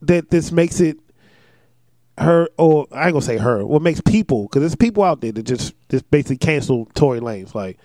that 0.03 0.31
this 0.31 0.53
makes 0.53 0.81
it 0.81 0.99
her, 2.19 2.49
or 2.59 2.87
I 2.93 3.07
ain't 3.07 3.12
gonna 3.15 3.23
say 3.23 3.39
her. 3.39 3.65
What 3.65 3.82
makes 3.82 4.01
people? 4.01 4.45
Because 4.45 4.61
there's 4.61 4.77
people 4.77 5.03
out 5.03 5.20
there 5.20 5.32
that 5.32 5.43
just 5.43 5.74
just 5.89 6.11
basically 6.11 6.37
cancel 6.37 6.87
Tory 6.95 7.20
Lanez. 7.20 7.55
Like 7.55 7.78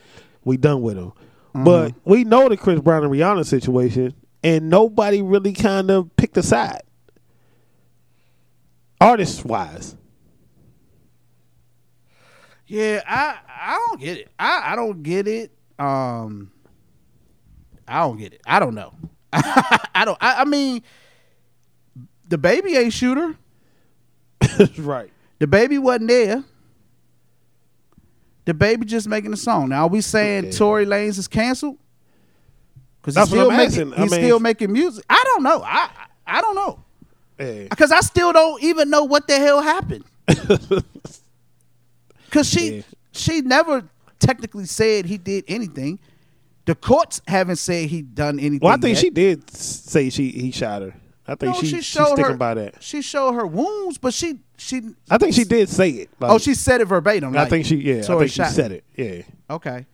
we 0.43 0.57
done 0.57 0.81
with 0.81 0.97
him. 0.97 1.13
But 1.53 1.93
we 2.03 2.25
know 2.25 2.49
the 2.49 2.57
Chris 2.57 2.81
Brown 2.81 3.05
and 3.05 3.13
Rihanna 3.13 3.45
situation, 3.45 4.13
and 4.43 4.69
nobody 4.69 5.21
really 5.21 5.53
kind 5.53 5.89
of 5.89 6.13
picked 6.17 6.35
a 6.35 6.43
side, 6.43 6.81
artist 8.99 9.45
wise. 9.45 9.95
Yeah, 12.67 13.01
I 13.07 13.37
I 13.47 13.85
don't 13.87 14.01
get 14.01 14.17
it. 14.17 14.31
I 14.37 14.73
I 14.73 14.75
don't 14.75 15.01
get 15.01 15.29
it. 15.29 15.51
Um, 15.79 16.51
I 17.87 17.99
don't 17.99 18.17
get 18.17 18.33
it. 18.33 18.41
I 18.45 18.59
don't 18.59 18.75
know. 18.75 18.93
I 19.33 20.03
don't. 20.05 20.17
I, 20.21 20.41
I 20.41 20.45
mean, 20.45 20.81
the 22.27 22.37
baby 22.37 22.75
ain't 22.75 22.93
shooter. 22.93 23.35
right. 24.77 25.11
The 25.39 25.47
baby 25.47 25.77
wasn't 25.77 26.07
there. 26.07 26.43
The 28.45 28.53
baby 28.53 28.85
just 28.85 29.07
making 29.07 29.33
a 29.33 29.37
song. 29.37 29.69
Now 29.69 29.83
are 29.85 29.89
we 29.89 30.01
saying 30.01 30.51
Tory 30.51 30.85
Lanez 30.85 31.17
is 31.17 31.27
canceled? 31.27 31.77
Because 33.01 33.15
he's 33.15 33.27
still 33.27 33.51
making 33.51 33.91
he's 33.91 34.11
mean- 34.11 34.21
still 34.21 34.39
making 34.39 34.71
music. 34.71 35.03
I 35.09 35.21
don't 35.25 35.43
know. 35.43 35.61
I 35.63 35.89
I 36.25 36.41
don't 36.41 36.55
know. 36.55 36.79
Yeah. 37.39 37.63
Because 37.69 37.91
I 37.91 37.99
still 38.01 38.31
don't 38.31 38.61
even 38.63 38.89
know 38.89 39.03
what 39.03 39.27
the 39.27 39.37
hell 39.37 39.61
happened. 39.61 40.05
Because 42.25 42.49
she 42.49 42.77
Yeah. 42.77 42.81
she 43.13 43.41
never 43.41 43.87
technically 44.19 44.65
said 44.65 45.05
he 45.05 45.17
did 45.17 45.45
anything. 45.47 45.99
The 46.65 46.75
courts 46.75 47.21
haven't 47.27 47.57
said 47.57 47.89
he 47.89 48.01
done 48.01 48.39
anything. 48.39 48.59
Well, 48.61 48.73
I 48.73 48.77
think 48.77 48.95
yet. 48.95 49.01
she 49.01 49.09
did 49.11 49.49
say 49.51 50.09
she 50.09 50.29
he 50.29 50.51
shot 50.51 50.81
her. 50.81 50.93
I 51.27 51.35
think 51.35 51.55
No, 51.55 51.59
she, 51.61 51.67
she 51.67 51.75
she's 51.77 51.85
showed 51.85 52.05
sticking 52.13 52.25
her- 52.33 52.37
by 52.37 52.53
that. 52.55 52.81
She 52.83 53.01
showed 53.01 53.33
her 53.33 53.45
wounds, 53.47 53.97
but 53.97 54.13
she 54.13 54.39
she. 54.57 54.81
I 55.09 55.17
think 55.17 55.33
she 55.35 55.43
did 55.43 55.69
say 55.69 55.89
it. 55.89 56.09
Like, 56.19 56.31
oh, 56.31 56.37
she 56.37 56.53
said 56.53 56.81
it 56.81 56.85
verbatim. 56.85 57.35
I 57.37 57.45
think 57.45 57.65
she 57.65 57.77
yeah. 57.77 57.99
I 57.99 58.17
think 58.17 58.31
she 58.31 58.43
said 58.45 58.71
it. 58.71 58.83
Yeah. 58.95 59.21
Okay. 59.49 59.85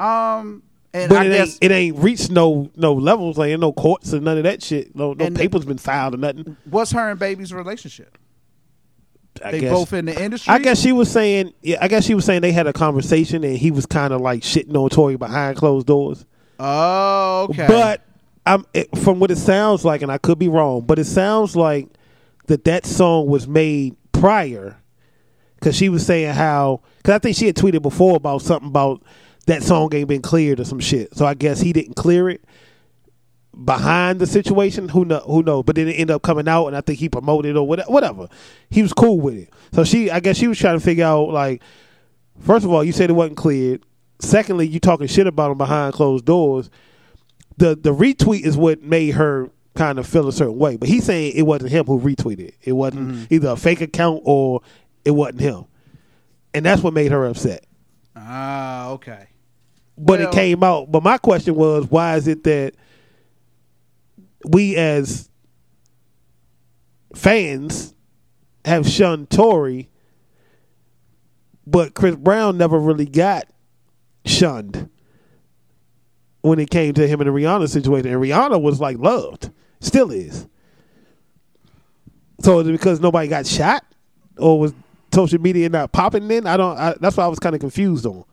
Um, 0.00 0.62
and 0.94 1.08
But 1.08 1.18
I 1.18 1.24
it 1.26 1.30
guess 1.30 1.48
ain't 1.54 1.58
it 1.62 1.70
ain't 1.72 1.98
reached 1.98 2.30
no 2.30 2.70
no 2.76 2.92
levels 2.94 3.38
like 3.38 3.58
no 3.58 3.72
courts 3.72 4.12
and 4.12 4.24
none 4.24 4.36
of 4.38 4.44
that 4.44 4.62
shit. 4.62 4.94
No 4.94 5.12
no 5.14 5.30
papers 5.30 5.64
been 5.64 5.78
filed 5.78 6.14
or 6.14 6.18
nothing. 6.18 6.56
what's 6.68 6.92
her 6.92 7.10
and 7.10 7.18
baby's 7.18 7.52
relationship? 7.52 8.18
I 9.44 9.50
they 9.52 9.60
guess. 9.60 9.72
both 9.72 9.92
in 9.92 10.06
the 10.06 10.22
industry. 10.22 10.52
I 10.52 10.58
guess 10.58 10.80
she 10.80 10.92
was 10.92 11.10
saying 11.10 11.52
yeah. 11.62 11.78
I 11.80 11.88
guess 11.88 12.04
she 12.04 12.14
was 12.14 12.24
saying 12.24 12.42
they 12.42 12.52
had 12.52 12.66
a 12.66 12.72
conversation 12.72 13.44
and 13.44 13.56
he 13.56 13.70
was 13.70 13.86
kind 13.86 14.12
of 14.12 14.20
like 14.20 14.42
shitting 14.42 14.76
on 14.76 14.90
Tory 14.90 15.16
behind 15.16 15.56
closed 15.56 15.86
doors. 15.86 16.24
Oh, 16.58 17.48
okay. 17.50 17.66
But 17.66 18.02
I'm 18.46 18.66
it, 18.74 18.96
from 18.98 19.20
what 19.20 19.30
it 19.30 19.38
sounds 19.38 19.84
like, 19.84 20.02
and 20.02 20.10
I 20.10 20.18
could 20.18 20.38
be 20.38 20.48
wrong, 20.48 20.82
but 20.82 20.98
it 20.98 21.06
sounds 21.06 21.56
like 21.56 21.88
that 22.46 22.64
that 22.64 22.86
song 22.86 23.26
was 23.26 23.46
made 23.46 23.96
prior 24.12 24.76
because 25.56 25.76
she 25.76 25.88
was 25.88 26.04
saying 26.04 26.34
how 26.34 26.80
because 26.98 27.14
I 27.14 27.18
think 27.18 27.36
she 27.36 27.46
had 27.46 27.56
tweeted 27.56 27.82
before 27.82 28.16
about 28.16 28.42
something 28.42 28.68
about 28.68 29.02
that 29.46 29.62
song 29.62 29.94
ain't 29.94 30.08
been 30.08 30.22
cleared 30.22 30.60
or 30.60 30.64
some 30.64 30.80
shit. 30.80 31.16
So 31.16 31.26
I 31.26 31.34
guess 31.34 31.60
he 31.60 31.72
didn't 31.72 31.94
clear 31.94 32.28
it 32.28 32.44
behind 33.64 34.18
the 34.20 34.26
situation. 34.26 34.88
Who 34.88 35.04
know? 35.04 35.20
Who 35.20 35.42
knows? 35.42 35.64
But 35.64 35.76
then 35.76 35.88
it 35.88 35.92
ended 35.92 36.10
up 36.12 36.22
coming 36.22 36.48
out, 36.48 36.66
and 36.68 36.76
I 36.76 36.80
think 36.80 36.98
he 36.98 37.08
promoted 37.08 37.56
or 37.56 37.66
whatever. 37.66 37.90
Whatever. 37.90 38.28
He 38.70 38.82
was 38.82 38.92
cool 38.92 39.20
with 39.20 39.34
it. 39.34 39.50
So 39.72 39.84
she, 39.84 40.10
I 40.10 40.20
guess, 40.20 40.36
she 40.36 40.48
was 40.48 40.58
trying 40.58 40.78
to 40.78 40.84
figure 40.84 41.04
out 41.04 41.30
like, 41.30 41.62
first 42.40 42.64
of 42.64 42.72
all, 42.72 42.82
you 42.84 42.92
said 42.92 43.10
it 43.10 43.14
wasn't 43.14 43.36
cleared. 43.36 43.82
Secondly, 44.20 44.66
you 44.68 44.78
talking 44.80 45.06
shit 45.06 45.26
about 45.26 45.50
him 45.50 45.58
behind 45.58 45.94
closed 45.94 46.24
doors. 46.24 46.70
The 47.58 47.74
the 47.76 47.94
retweet 47.94 48.42
is 48.44 48.56
what 48.56 48.82
made 48.82 49.10
her 49.10 49.50
kind 49.74 49.98
of 49.98 50.06
feel 50.06 50.28
a 50.28 50.32
certain 50.32 50.58
way. 50.58 50.76
But 50.76 50.88
he's 50.88 51.04
saying 51.04 51.32
it 51.34 51.42
wasn't 51.42 51.70
him 51.72 51.86
who 51.86 51.98
retweeted. 52.00 52.40
it. 52.48 52.54
It 52.62 52.72
wasn't 52.72 53.08
Mm-hmm. 53.12 53.34
either 53.34 53.48
a 53.50 53.56
fake 53.56 53.80
account 53.80 54.22
or 54.24 54.60
it 55.04 55.10
wasn't 55.10 55.40
him, 55.40 55.64
and 56.54 56.64
that's 56.64 56.82
what 56.82 56.94
made 56.94 57.10
her 57.12 57.26
upset. 57.26 57.64
Ah, 58.16 58.90
okay. 58.90 59.26
But 59.98 60.20
Well- 60.20 60.28
it 60.28 60.32
came 60.34 60.62
out. 60.62 60.90
But 60.92 61.02
my 61.02 61.18
question 61.18 61.54
was, 61.54 61.86
why 61.90 62.16
is 62.16 62.28
it 62.28 62.44
that 62.44 62.74
we 64.44 64.76
as 64.76 65.28
fans 67.14 67.94
have 68.64 68.88
shunned 68.88 69.30
Tory, 69.30 69.88
but 71.66 71.94
Chris 71.94 72.16
Brown 72.16 72.56
never 72.56 72.78
really 72.78 73.06
got 73.06 73.46
shunned 74.24 74.88
when 76.42 76.58
it 76.58 76.70
came 76.70 76.94
to 76.94 77.06
him 77.06 77.20
in 77.20 77.26
the 77.26 77.32
Rihanna 77.32 77.68
situation. 77.68 78.12
And 78.12 78.20
Rihanna 78.20 78.60
was 78.60 78.80
like 78.80 78.98
loved, 78.98 79.50
still 79.80 80.10
is. 80.10 80.46
So 82.40 82.60
is 82.60 82.68
it 82.68 82.72
because 82.72 83.00
nobody 83.00 83.28
got 83.28 83.46
shot, 83.46 83.84
or 84.36 84.58
was 84.58 84.74
social 85.12 85.40
media 85.40 85.68
not 85.68 85.92
popping? 85.92 86.26
Then 86.26 86.46
I 86.46 86.56
don't. 86.56 86.76
I, 86.76 86.94
that's 87.00 87.16
why 87.16 87.24
I 87.24 87.28
was 87.28 87.38
kind 87.38 87.54
of 87.54 87.60
confused 87.60 88.04
on. 88.04 88.24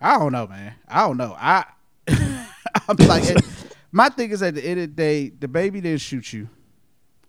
I 0.00 0.18
don't 0.18 0.32
know, 0.32 0.46
man. 0.46 0.74
I 0.88 1.06
don't 1.06 1.16
know. 1.16 1.36
I 1.38 1.64
I'm 2.08 2.96
like 2.98 3.24
my 3.96 4.10
thing 4.10 4.30
is 4.30 4.42
at 4.42 4.54
the 4.54 4.62
end 4.62 4.78
of 4.78 4.88
the 4.90 4.94
day, 4.94 5.30
the 5.30 5.48
baby 5.48 5.80
didn't 5.80 6.02
shoot 6.02 6.30
you. 6.30 6.50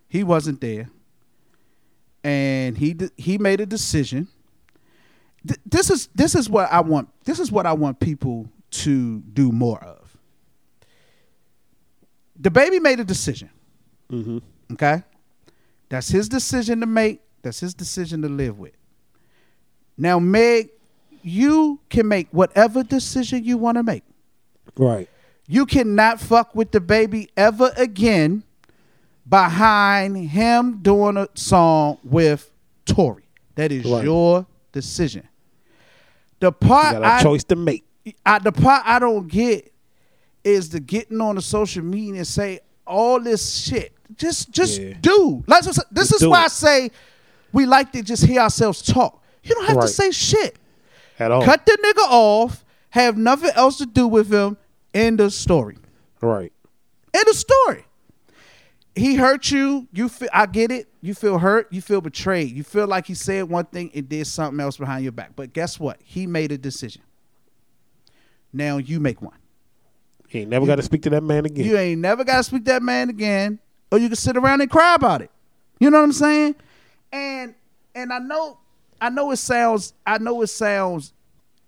He 0.10 0.26
wasn't 0.26 0.60
there. 0.60 0.89
And 2.26 2.77
he 2.77 2.94
he 3.15 3.38
made 3.38 3.61
a 3.61 3.65
decision. 3.65 4.27
Th- 5.48 5.61
this 5.65 5.89
is 5.89 6.10
this 6.14 6.35
is 6.35 6.49
what 6.49 6.69
I 6.69 6.81
want. 6.81 7.07
This 7.23 7.39
is 7.39 7.53
what 7.53 7.65
I 7.65 7.72
want 7.72 8.02
people 8.02 8.49
to 8.84 9.22
do 9.22 9.53
more 9.53 9.81
of. 9.81 10.18
The 12.38 12.52
baby 12.52 12.81
made 12.81 12.99
a 12.99 13.06
decision. 13.06 13.49
Mm-hmm. 14.11 14.39
Okay? 14.73 15.03
That's 15.88 16.10
his 16.10 16.27
decision 16.27 16.81
to 16.81 16.85
make. 16.85 17.22
That's 17.44 17.61
his 17.61 17.73
decision 17.73 18.22
to 18.23 18.27
live 18.27 18.60
with. 18.60 18.76
Now, 19.98 20.19
Meg, 20.19 20.72
you 21.22 21.80
can 21.89 22.10
make 22.10 22.27
whatever 22.31 22.84
decision 22.84 23.45
you 23.45 23.57
want 23.57 23.77
to 23.77 23.84
make. 23.84 24.03
Right. 24.76 25.10
You 25.47 25.65
cannot 25.65 26.19
fuck 26.19 26.53
with 26.55 26.71
the 26.71 26.81
baby 26.81 27.29
ever 27.37 27.71
again 27.77 28.43
behind 29.27 30.17
him 30.29 30.79
doing 30.81 31.17
a 31.17 31.27
song 31.35 31.97
with 32.03 32.51
Tory. 32.85 33.23
That 33.55 33.71
is 33.71 33.85
Right. 33.85 34.03
your 34.03 34.45
decision. 34.71 35.27
The 36.39 36.47
You 36.47 36.51
part 36.51 36.93
got 36.93 37.03
a 37.03 37.05
I, 37.05 37.23
choice 37.23 37.43
to 37.45 37.55
make. 37.55 37.85
I, 38.25 38.39
the 38.39 38.51
part 38.51 38.83
I 38.85 38.99
don't 38.99 39.27
get 39.27 39.73
is 40.43 40.69
the 40.69 40.79
getting 40.79 41.19
on 41.19 41.35
the 41.35 41.41
social 41.41 41.83
media 41.83 42.17
and 42.17 42.27
say 42.27 42.59
all 42.85 43.19
this 43.19 43.55
shit. 43.55 43.93
Just 44.15 44.51
just 44.51 44.79
Yeah. 44.79 44.93
do. 45.01 45.43
Like, 45.47 45.63
this 45.63 45.79
Just 45.93 46.13
is 46.21 46.27
why 46.27 46.41
it. 46.41 46.45
I 46.45 46.47
say 46.47 46.91
we 47.51 47.65
like 47.65 47.91
to 47.93 48.01
just 48.01 48.23
hear 48.25 48.41
ourselves 48.41 48.81
talk. 48.81 49.21
You 49.43 49.55
don't 49.55 49.65
have 49.67 49.81
to 49.81 49.87
say 49.87 50.11
shit. 50.11 50.57
At 51.19 51.31
all. 51.31 51.43
Cut 51.43 51.65
the 51.65 51.77
nigga 51.83 52.05
off. 52.09 52.63
Have 52.91 53.17
nothing 53.17 53.51
else 53.55 53.77
to 53.79 53.85
do 53.85 54.07
with 54.07 54.31
him. 54.31 54.57
End 54.93 55.19
of 55.19 55.34
story. 55.34 55.77
Right. 56.22 56.51
End 57.14 57.27
of 57.27 57.35
story. 57.35 57.85
He 58.95 59.15
hurt 59.15 59.51
you. 59.51 59.88
You 59.93 60.09
feel. 60.09 60.30
I 60.34 60.47
get 60.47 60.72
it. 60.72 60.88
You 61.01 61.14
feel 61.14 61.38
hurt. 61.38 61.72
You 61.72 61.81
feel 61.81 62.01
betrayed. 62.01 62.51
You 62.51 62.64
feel 62.64 62.88
like 62.88 63.05
he 63.05 63.14
said 63.14 63.43
one 63.43 63.65
thing 63.65 63.91
and 63.93 64.09
did 64.09 64.26
something 64.26 64.59
else 64.59 64.77
behind 64.77 65.03
your 65.03 65.11
back. 65.11 65.35
But 65.35 65.53
guess 65.53 65.80
what? 65.80 65.97
He 66.03 66.26
made 66.26 66.51
a 66.51 66.57
decision. 66.57 67.03
Now 68.51 68.77
you 68.77 68.99
make 68.99 69.22
one. 69.22 69.38
He 70.27 70.39
ain't 70.39 70.49
never 70.49 70.65
got 70.65 70.76
to 70.76 70.81
speak 70.81 71.03
to 71.03 71.09
that 71.11 71.23
man 71.23 71.45
again. 71.45 71.65
You 71.65 71.77
ain't 71.77 72.01
never 72.01 72.23
got 72.23 72.38
to 72.38 72.43
speak 72.43 72.65
to 72.65 72.72
that 72.73 72.84
man 72.84 73.09
again, 73.09 73.59
or 73.91 73.97
you 73.97 74.07
can 74.07 74.15
sit 74.15 74.35
around 74.35 74.61
and 74.61 74.69
cry 74.69 74.95
about 74.95 75.22
it. 75.22 75.31
You 75.80 75.89
know 75.89 75.99
what 75.99 76.05
I'm 76.05 76.11
saying? 76.11 76.55
And 77.11 77.55
and 77.93 78.11
I 78.11 78.19
know 78.19 78.57
I 78.99 79.09
know 79.09 79.31
it 79.31 79.38
sounds 79.38 79.93
I 80.05 80.18
know 80.18 80.41
it 80.41 80.47
sounds 80.47 81.14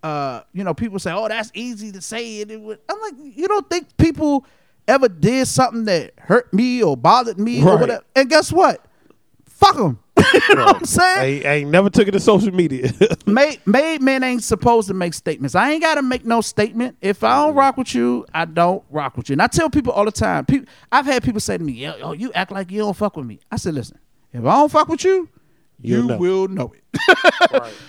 uh 0.03 0.41
you 0.53 0.63
know 0.63 0.73
people 0.73 0.99
say 0.99 1.11
oh 1.11 1.27
that's 1.27 1.51
easy 1.53 1.91
to 1.91 2.01
say 2.01 2.39
it. 2.39 2.51
it 2.51 2.61
would, 2.61 2.79
I'm 2.87 2.99
like 3.01 3.13
you 3.17 3.47
don't 3.47 3.69
think 3.69 3.95
people 3.97 4.45
ever 4.89 5.07
did 5.07 5.47
something 5.47 5.85
that 5.85 6.13
hurt 6.17 6.53
me 6.53 6.83
or 6.83 6.97
bothered 6.97 7.39
me 7.39 7.63
or 7.63 7.77
whatever. 7.77 8.03
And 8.15 8.29
guess 8.29 8.51
what? 8.51 8.83
Fuck 9.45 9.75
them. 9.75 9.99
you 10.49 10.55
know 10.55 10.65
what 10.65 10.77
I'm 10.77 10.85
saying? 10.85 11.45
I, 11.45 11.49
I 11.49 11.53
ain't 11.55 11.69
never 11.69 11.89
took 11.89 12.07
it 12.07 12.11
to 12.11 12.19
social 12.19 12.51
media. 12.51 12.91
made 13.25 13.65
made 13.65 14.01
men 14.01 14.23
ain't 14.23 14.43
supposed 14.43 14.87
to 14.89 14.93
make 14.93 15.13
statements. 15.13 15.55
I 15.55 15.71
ain't 15.71 15.81
gotta 15.81 16.01
make 16.01 16.25
no 16.25 16.41
statement. 16.41 16.97
If 17.01 17.23
I 17.23 17.45
don't 17.45 17.55
rock 17.55 17.77
with 17.77 17.93
you, 17.95 18.25
I 18.33 18.45
don't 18.45 18.83
rock 18.89 19.15
with 19.15 19.29
you. 19.29 19.33
And 19.33 19.41
I 19.41 19.47
tell 19.47 19.69
people 19.69 19.93
all 19.93 20.05
the 20.05 20.11
time. 20.11 20.45
People, 20.45 20.67
I've 20.91 21.05
had 21.05 21.23
people 21.23 21.39
say 21.39 21.57
to 21.57 21.63
me, 21.63 21.73
"Yo, 21.73 21.95
yo, 21.97 22.11
you 22.13 22.33
act 22.33 22.51
like 22.51 22.71
you 22.71 22.79
don't 22.79 22.95
fuck 22.95 23.15
with 23.15 23.25
me." 23.25 23.39
I 23.51 23.57
said, 23.57 23.75
"Listen, 23.75 23.97
if 24.33 24.43
I 24.43 24.55
don't 24.55 24.71
fuck 24.71 24.89
with 24.89 25.03
you, 25.03 25.29
You'll 25.81 26.01
you 26.01 26.07
know. 26.07 26.17
will 26.17 26.47
know 26.47 26.73
it." 26.75 26.83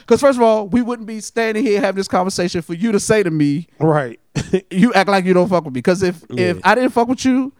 Because 0.01 0.21
first 0.21 0.39
of 0.39 0.43
all, 0.43 0.69
we 0.69 0.83
wouldn't 0.83 1.07
be 1.07 1.21
standing 1.21 1.65
here 1.65 1.81
having 1.81 1.97
this 1.97 2.09
conversation 2.09 2.63
for 2.63 2.75
you 2.75 2.93
to 2.93 3.01
say 3.01 3.23
to 3.23 3.31
me, 3.31 3.69
right. 3.79 4.21
"You 4.71 4.93
act 4.95 5.09
like 5.09 5.25
you 5.25 5.35
don't 5.35 5.49
fuck 5.49 5.65
with 5.65 5.75
me." 5.75 5.79
Because 5.79 6.03
if 6.03 6.25
if 6.31 6.61
I 6.65 6.75
didn't 6.75 6.91
fuck 6.91 7.09
with 7.09 7.25
you, 7.25 7.53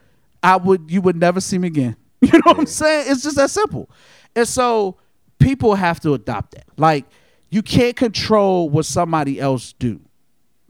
I 0.43 0.57
would 0.57 0.89
you 0.89 1.01
would 1.01 1.15
never 1.15 1.41
see 1.41 1.57
me 1.57 1.67
again. 1.67 1.95
You 2.21 2.33
know 2.33 2.41
what 2.43 2.59
I'm 2.59 2.65
saying? 2.67 3.05
It's 3.09 3.23
just 3.23 3.35
that 3.37 3.49
simple. 3.49 3.89
And 4.35 4.47
so 4.47 4.97
people 5.39 5.73
have 5.73 5.99
to 6.01 6.13
adopt 6.13 6.51
that. 6.51 6.65
Like 6.77 7.05
you 7.49 7.63
can't 7.63 7.95
control 7.95 8.69
what 8.69 8.85
somebody 8.85 9.39
else 9.39 9.73
do. 9.73 9.99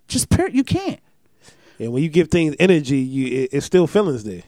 Just 0.08 0.30
per- 0.30 0.48
you 0.48 0.64
can't. 0.64 1.00
And 1.78 1.92
when 1.92 2.04
you 2.04 2.10
give 2.10 2.30
things 2.30 2.56
energy, 2.60 3.00
you 3.00 3.44
it, 3.44 3.50
it's 3.52 3.66
still 3.66 3.86
feelings 3.86 4.24
there. 4.24 4.44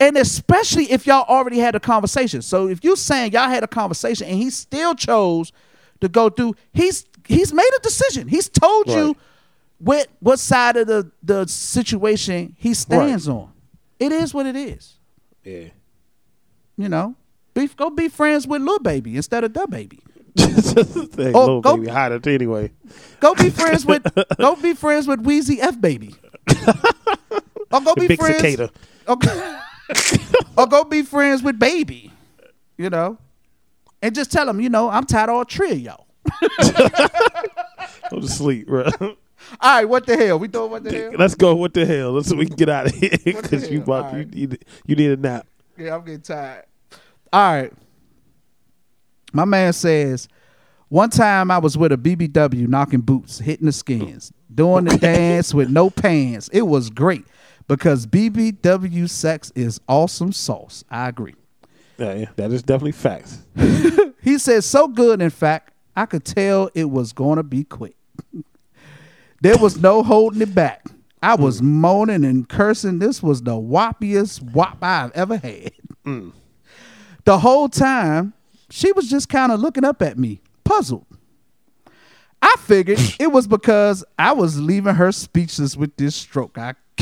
And 0.00 0.16
especially 0.16 0.90
if 0.90 1.06
y'all 1.06 1.24
already 1.28 1.58
had 1.58 1.74
a 1.74 1.80
conversation. 1.80 2.42
So 2.42 2.68
if 2.68 2.82
you're 2.82 2.96
saying 2.96 3.32
y'all 3.32 3.48
had 3.48 3.62
a 3.62 3.68
conversation 3.68 4.26
and 4.26 4.36
he 4.36 4.50
still 4.50 4.94
chose 4.94 5.52
to 6.00 6.08
go 6.08 6.28
through, 6.28 6.54
he's 6.72 7.04
he's 7.26 7.52
made 7.52 7.70
a 7.78 7.80
decision. 7.80 8.28
He's 8.28 8.48
told 8.48 8.88
you 8.88 9.06
Right. 9.06 9.16
what 9.78 10.08
what 10.20 10.38
side 10.40 10.76
of 10.76 10.86
the 10.88 11.10
the 11.22 11.46
situation 11.46 12.54
he 12.58 12.74
stands 12.74 13.28
on. 13.28 13.52
It 14.00 14.10
is 14.12 14.34
what 14.34 14.46
it 14.46 14.56
is. 14.56 14.94
Yeah. 15.44 15.68
You 16.76 16.88
know, 16.88 17.14
be, 17.54 17.68
go 17.68 17.88
be 17.90 18.08
friends 18.08 18.46
with 18.48 18.60
Lil 18.62 18.80
Baby 18.80 19.16
instead 19.16 19.44
of 19.44 19.52
DaBaby. 19.52 20.00
Hey, 21.16 21.30
Oh, 21.32 21.40
little 21.40 21.60
go- 21.60 21.76
baby 21.76 21.88
hotter 21.88 22.20
anyway. 22.28 22.72
Go 23.20 23.34
be 23.34 23.50
friends 23.50 23.86
with 23.86 24.04
go 24.38 24.56
be 24.56 24.74
friends 24.74 25.06
with 25.06 25.22
Weezy 25.22 25.58
F 25.60 25.80
Baby. 25.80 26.16
or 27.70 27.80
go 27.80 27.94
The 27.94 28.00
be 28.00 28.06
big 28.08 28.18
friends. 28.18 28.40
cicada. 28.40 28.70
Or, 29.06 29.16
or 30.56 30.66
go 30.66 30.84
be 30.84 31.02
friends 31.02 31.42
with 31.42 31.58
Baby. 31.58 32.10
You 32.76 32.90
know, 32.90 33.18
and 34.02 34.14
just 34.14 34.32
tell 34.32 34.48
him, 34.48 34.60
you 34.60 34.68
know, 34.68 34.90
I'm 34.90 35.04
tired 35.04 35.30
of 35.30 35.36
all 35.36 35.44
three 35.44 35.72
of 35.72 35.78
y'all. 35.78 36.06
Go 38.10 38.20
to 38.20 38.28
sleep, 38.28 38.66
bro. 38.66 38.88
All 39.00 39.16
right, 39.62 39.84
what 39.84 40.06
the 40.06 40.16
hell? 40.16 40.38
We 40.38 40.48
doing 40.48 40.70
what 40.70 40.84
the 40.84 40.92
hell? 40.92 41.12
Let's 41.18 41.34
go. 41.34 41.54
What 41.54 41.74
the 41.74 41.86
hell? 41.86 42.12
Let's 42.12 42.28
so 42.28 42.36
we 42.36 42.46
can 42.46 42.56
get 42.56 42.68
out 42.68 42.86
of 42.86 42.94
here 42.94 43.10
because 43.24 43.70
you 43.70 43.82
about 43.82 44.12
right. 44.12 44.34
you, 44.34 44.48
you 44.48 44.58
you 44.86 44.96
need 44.96 45.10
a 45.10 45.16
nap. 45.16 45.46
Yeah, 45.76 45.94
I'm 45.94 46.04
getting 46.04 46.22
tired. 46.22 46.64
All 47.32 47.52
right. 47.52 47.72
My 49.32 49.44
man 49.44 49.72
says, 49.72 50.28
one 50.88 51.10
time 51.10 51.50
I 51.50 51.58
was 51.58 51.76
with 51.76 51.92
a 51.92 51.96
BBW 51.96 52.68
knocking 52.68 53.00
boots, 53.00 53.38
hitting 53.38 53.66
the 53.66 53.72
skins, 53.72 54.32
doing 54.54 54.84
the 54.84 54.96
dance 54.96 55.52
with 55.52 55.68
no 55.68 55.90
pants. 55.90 56.48
It 56.52 56.62
was 56.62 56.90
great 56.90 57.26
because 57.68 58.06
BBW 58.06 59.08
sex 59.08 59.52
is 59.54 59.80
awesome 59.88 60.32
sauce. 60.32 60.84
I 60.90 61.08
agree. 61.08 61.34
Yeah, 61.98 62.14
yeah, 62.14 62.26
that 62.36 62.52
is 62.52 62.62
definitely 62.62 62.92
facts. 62.92 63.42
He 64.24 64.38
said, 64.38 64.64
so 64.64 64.88
good, 64.88 65.20
in 65.20 65.28
fact, 65.28 65.74
I 65.94 66.06
could 66.06 66.24
tell 66.24 66.70
it 66.74 66.88
was 66.88 67.12
going 67.12 67.36
to 67.36 67.42
be 67.42 67.62
quick. 67.62 67.94
there 69.42 69.58
was 69.58 69.76
no 69.76 70.02
holding 70.02 70.40
it 70.40 70.54
back. 70.54 70.86
I 71.22 71.36
mm. 71.36 71.40
was 71.40 71.60
moaning 71.60 72.24
and 72.24 72.48
cursing. 72.48 73.00
This 73.00 73.22
was 73.22 73.42
the 73.42 73.52
whoppiest 73.52 74.40
whop 74.52 74.78
I've 74.80 75.12
ever 75.12 75.36
had. 75.36 75.72
Mm. 76.06 76.32
The 77.24 77.38
whole 77.38 77.68
time, 77.68 78.32
she 78.70 78.92
was 78.92 79.10
just 79.10 79.28
kind 79.28 79.52
of 79.52 79.60
looking 79.60 79.84
up 79.84 80.00
at 80.00 80.18
me, 80.18 80.40
puzzled. 80.64 81.06
I 82.44 82.56
figured 82.58 83.00
it 83.18 83.32
was 83.32 83.46
because 83.46 84.04
I 84.18 84.32
was 84.32 84.60
leaving 84.60 84.94
her 84.94 85.12
speechless 85.12 85.78
with 85.78 85.96
this 85.96 86.14
stroke. 86.14 86.58
I 86.58 86.74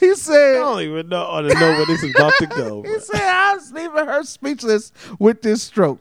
he 0.00 0.14
said, 0.14 0.56
I 0.56 0.60
don't 0.60 0.80
even 0.80 1.10
know 1.10 1.30
I 1.30 1.42
don't 1.42 1.60
know 1.60 1.72
where 1.72 1.84
this 1.84 2.02
is 2.02 2.14
about 2.14 2.32
to 2.38 2.46
go. 2.46 2.82
he 2.86 2.98
said 3.00 3.20
I 3.20 3.52
was 3.54 3.70
leaving 3.70 4.06
her 4.06 4.22
speechless 4.24 4.92
with 5.18 5.42
this 5.42 5.62
stroke. 5.62 6.00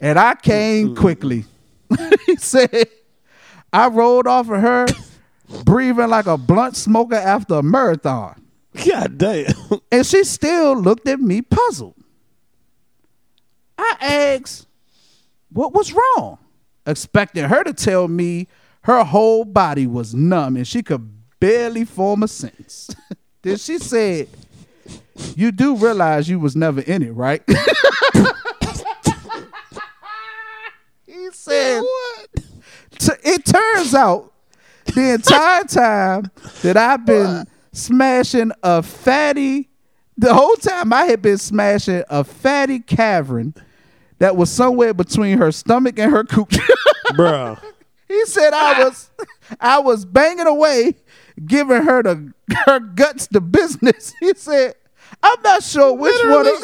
And 0.00 0.18
I 0.18 0.36
came 0.36 0.96
quickly. 0.96 1.44
he 2.26 2.36
said, 2.36 2.88
I 3.70 3.88
rolled 3.88 4.26
off 4.26 4.48
of 4.48 4.62
her, 4.62 4.86
breathing 5.64 6.08
like 6.08 6.26
a 6.26 6.38
blunt 6.38 6.76
smoker 6.76 7.16
after 7.16 7.56
a 7.56 7.62
marathon. 7.62 8.42
God 8.86 9.18
damn. 9.18 9.52
And 9.92 10.06
she 10.06 10.24
still 10.24 10.80
looked 10.80 11.06
at 11.08 11.20
me 11.20 11.42
puzzled. 11.42 11.94
I 13.76 13.96
asked, 14.00 14.67
what 15.50 15.72
was 15.74 15.92
wrong? 15.92 16.38
Expecting 16.86 17.44
her 17.44 17.64
to 17.64 17.72
tell 17.72 18.08
me 18.08 18.48
her 18.82 19.04
whole 19.04 19.44
body 19.44 19.86
was 19.86 20.14
numb 20.14 20.56
and 20.56 20.66
she 20.66 20.82
could 20.82 21.10
barely 21.40 21.84
form 21.84 22.22
a 22.22 22.28
sentence. 22.28 22.90
Then 23.42 23.56
she 23.56 23.78
said, 23.78 24.26
"You 25.36 25.52
do 25.52 25.76
realize 25.76 26.28
you 26.28 26.40
was 26.40 26.56
never 26.56 26.80
in 26.80 27.04
it, 27.04 27.12
right?" 27.12 27.40
he 31.06 31.28
said, 31.30 31.82
"What?" 31.82 32.28
It 33.22 33.44
turns 33.46 33.94
out 33.94 34.32
the 34.86 35.14
entire 35.14 35.62
time 35.64 36.32
that 36.62 36.76
I've 36.76 37.06
been 37.06 37.46
smashing 37.72 38.50
a 38.64 38.82
fatty, 38.82 39.68
the 40.16 40.34
whole 40.34 40.56
time 40.56 40.92
I 40.92 41.04
had 41.04 41.22
been 41.22 41.38
smashing 41.38 42.02
a 42.10 42.24
fatty 42.24 42.80
cavern 42.80 43.54
that 44.18 44.36
was 44.36 44.50
somewhere 44.50 44.94
between 44.94 45.38
her 45.38 45.52
stomach 45.52 45.98
and 45.98 46.10
her 46.10 46.24
cooch. 46.24 46.56
Bruh. 47.12 47.60
He 48.08 48.24
said 48.26 48.52
I 48.54 48.84
was 48.84 49.10
I 49.60 49.78
was 49.80 50.04
banging 50.04 50.46
away, 50.46 50.94
giving 51.46 51.82
her 51.82 52.02
the 52.02 52.32
her 52.66 52.80
guts 52.80 53.26
the 53.28 53.40
business. 53.40 54.12
He 54.20 54.32
said, 54.34 54.74
I'm 55.22 55.40
not 55.42 55.62
sure 55.62 55.94
which 55.94 56.14
one 56.24 56.46
of 56.46 56.62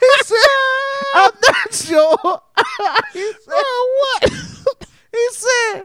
he 0.00 0.12
said, 0.24 0.36
I'm 1.14 1.30
not 1.42 1.74
sure. 1.74 2.42
he 3.12 3.32
said, 3.32 3.62
what? 3.98 4.32
he 5.12 5.28
said, 5.32 5.82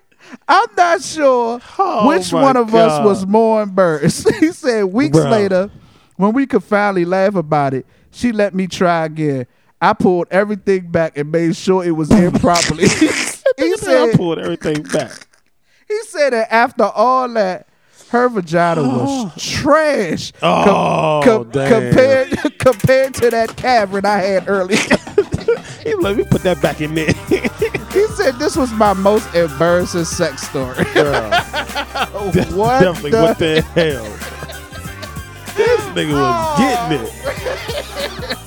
I'm 0.47 0.67
not 0.77 1.01
sure 1.01 1.59
Oh, 1.79 2.07
which 2.07 2.31
one 2.31 2.55
of 2.57 2.73
us 2.73 3.03
was 3.05 3.25
more 3.25 3.61
embarrassed. 3.63 4.29
he 4.39 4.51
said, 4.51 4.83
weeks 4.85 5.17
Bruh. 5.17 5.31
later, 5.31 5.71
when 6.17 6.33
we 6.33 6.45
could 6.45 6.63
finally 6.63 7.05
laugh 7.05 7.35
about 7.35 7.73
it, 7.73 7.85
she 8.11 8.31
let 8.31 8.53
me 8.53 8.67
try 8.67 9.05
again. 9.05 9.47
I 9.83 9.91
pulled 9.91 10.27
everything 10.31 10.89
back 10.91 11.17
and 11.17 11.29
made 11.29 11.57
sure 11.57 11.83
it 11.83 11.91
was 11.91 12.09
in 12.09 12.31
properly. 12.31 12.87
he 13.57 13.77
said, 13.77 14.09
I 14.09 14.15
pulled 14.15 14.39
everything 14.39 14.83
back. 14.83 15.11
he 15.89 16.01
said 16.03 16.31
that 16.31 16.51
after 16.53 16.83
all 16.85 17.27
that, 17.33 17.67
her 18.09 18.29
vagina 18.29 18.81
was 18.83 19.33
trash 19.35 20.31
Oh, 20.41 21.43
damn. 21.51 21.69
compared 21.91 22.29
compared 22.59 23.13
to 23.15 23.29
that 23.31 23.57
cavern 23.57 24.05
I 24.05 24.19
had 24.19 24.47
earlier. 24.47 24.77
He 25.83 25.93
let 25.95 26.15
me 26.15 26.23
put 26.23 26.43
that 26.43 26.61
back 26.61 26.79
in 26.79 26.95
there. 26.95 27.11
he 27.91 28.07
said 28.15 28.35
this 28.39 28.55
was 28.55 28.71
my 28.71 28.93
most 28.93 29.35
embarrassing 29.35 30.05
sex 30.05 30.47
story. 30.47 30.75
Bruh. 30.75 32.53
what 32.55 32.79
Definitely. 32.79 33.11
the- 33.11 33.21
What 33.21 33.37
the 33.37 33.61
hell? 33.61 34.05
This 35.57 35.81
nigga 35.91 36.13
was 36.13 36.57
getting 36.57 37.05
it. 37.05 37.11
Oh. 37.25 38.42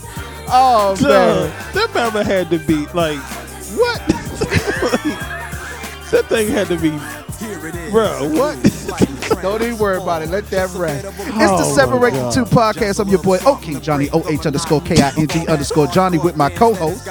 Oh 0.48 0.96
Duh, 0.98 1.08
man. 1.08 1.52
that 1.74 1.90
mama 1.94 2.24
had 2.24 2.50
to 2.50 2.58
be 2.58 2.86
like, 2.94 3.18
what? 3.76 4.00
that 6.10 6.24
thing 6.28 6.48
had 6.48 6.68
to 6.68 6.76
be, 6.76 6.90
bro. 7.90 8.28
What? 8.28 8.56
Don't 9.42 9.62
even 9.62 9.78
worry 9.78 9.96
about 9.98 10.22
it. 10.22 10.30
Let 10.30 10.46
that 10.50 10.70
rest. 10.74 11.04
Oh 11.06 11.10
it's 11.10 11.20
the 11.26 11.66
Oh, 11.66 11.74
Separate 11.74 12.12
the 12.14 12.30
Two 12.30 12.44
podcast. 12.44 13.00
I'm 13.00 13.08
your 13.08 13.22
boy, 13.22 13.38
OK 13.44 13.78
Johnny, 13.80 14.08
OH 14.10 14.46
underscore 14.46 14.80
K-I-N-G 14.80 15.46
underscore 15.46 15.86
Johnny 15.88 16.18
with 16.18 16.36
my 16.36 16.48
co-host. 16.50 17.06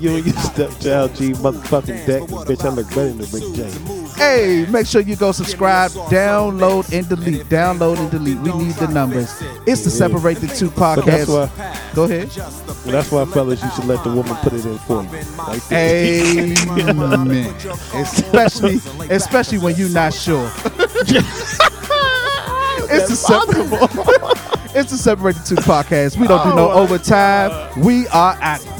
You 0.00 0.16
and 0.16 0.26
your 0.26 0.34
stepchild 0.36 1.14
G 1.14 1.32
motherfucking 1.32 2.06
deck. 2.06 2.22
Bitch, 2.22 2.64
I 2.64 2.68
look 2.70 2.88
better 2.88 3.08
than 3.08 3.18
the 3.18 3.26
Rick 3.32 3.54
James. 3.54 4.14
Hey, 4.16 4.66
make 4.70 4.86
sure 4.86 5.00
you 5.00 5.16
go 5.16 5.32
subscribe, 5.32 5.90
download, 5.92 6.92
and 6.92 7.08
delete. 7.08 7.46
Download 7.46 7.98
and 7.98 8.10
delete. 8.10 8.38
We 8.38 8.52
need 8.52 8.74
the 8.74 8.88
numbers. 8.88 9.30
It's 9.66 9.84
the 9.84 9.90
Separate 9.90 10.38
the 10.38 10.48
Two 10.48 10.70
But 10.70 11.04
that's 11.06 11.30
podcast. 11.30 11.56
why, 11.58 11.90
Go 11.94 12.04
ahead. 12.04 12.28
well, 12.36 12.92
that's 12.92 13.10
why, 13.12 13.24
fellas, 13.26 13.62
you 13.62 13.70
should 13.70 13.84
let 13.86 14.02
the 14.04 14.10
woman 14.10 14.34
put 14.36 14.52
it 14.52 14.64
in 14.64 14.78
for 14.78 15.02
you. 15.02 15.08
Right 15.38 15.62
there. 15.68 16.90
Amen. 16.90 17.46
especially, 17.94 18.76
especially 19.10 19.58
when 19.58 19.76
you're 19.76 19.88
not 19.88 20.12
sure. 20.14 20.50
it's 22.90 23.08
the 23.08 23.16
separate. 23.16 24.74
it's 24.76 24.90
the 24.90 24.96
separate 24.96 25.36
the 25.36 25.42
two 25.44 25.54
podcast. 25.56 26.16
We 26.18 26.26
don't 26.26 26.48
do 26.48 26.54
no 26.56 26.70
Oh, 26.70 26.82
overtime. 26.82 27.80
We 27.80 28.06
are 28.08 28.32
at. 28.40 28.79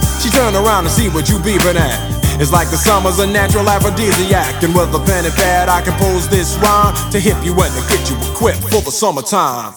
She 0.21 0.29
turn 0.29 0.53
around 0.53 0.85
and 0.85 0.93
see 0.93 1.09
what 1.09 1.29
you 1.29 1.37
beeping 1.37 1.73
at. 1.73 2.39
It's 2.39 2.51
like 2.51 2.69
the 2.69 2.77
summer's 2.77 3.17
a 3.17 3.25
natural 3.25 3.67
aphrodisiac. 3.67 4.61
And 4.61 4.75
with 4.75 4.93
a 4.93 4.99
pen 4.99 5.25
and 5.25 5.33
pad, 5.33 5.67
I 5.67 5.81
compose 5.81 6.29
this 6.29 6.55
rhyme 6.57 6.93
to 7.09 7.19
hip 7.19 7.43
you 7.43 7.53
and 7.59 7.73
to 7.73 7.81
get 7.89 8.07
you 8.07 8.15
equipped 8.31 8.61
for 8.69 8.81
the 8.81 8.91
summertime. 8.91 9.73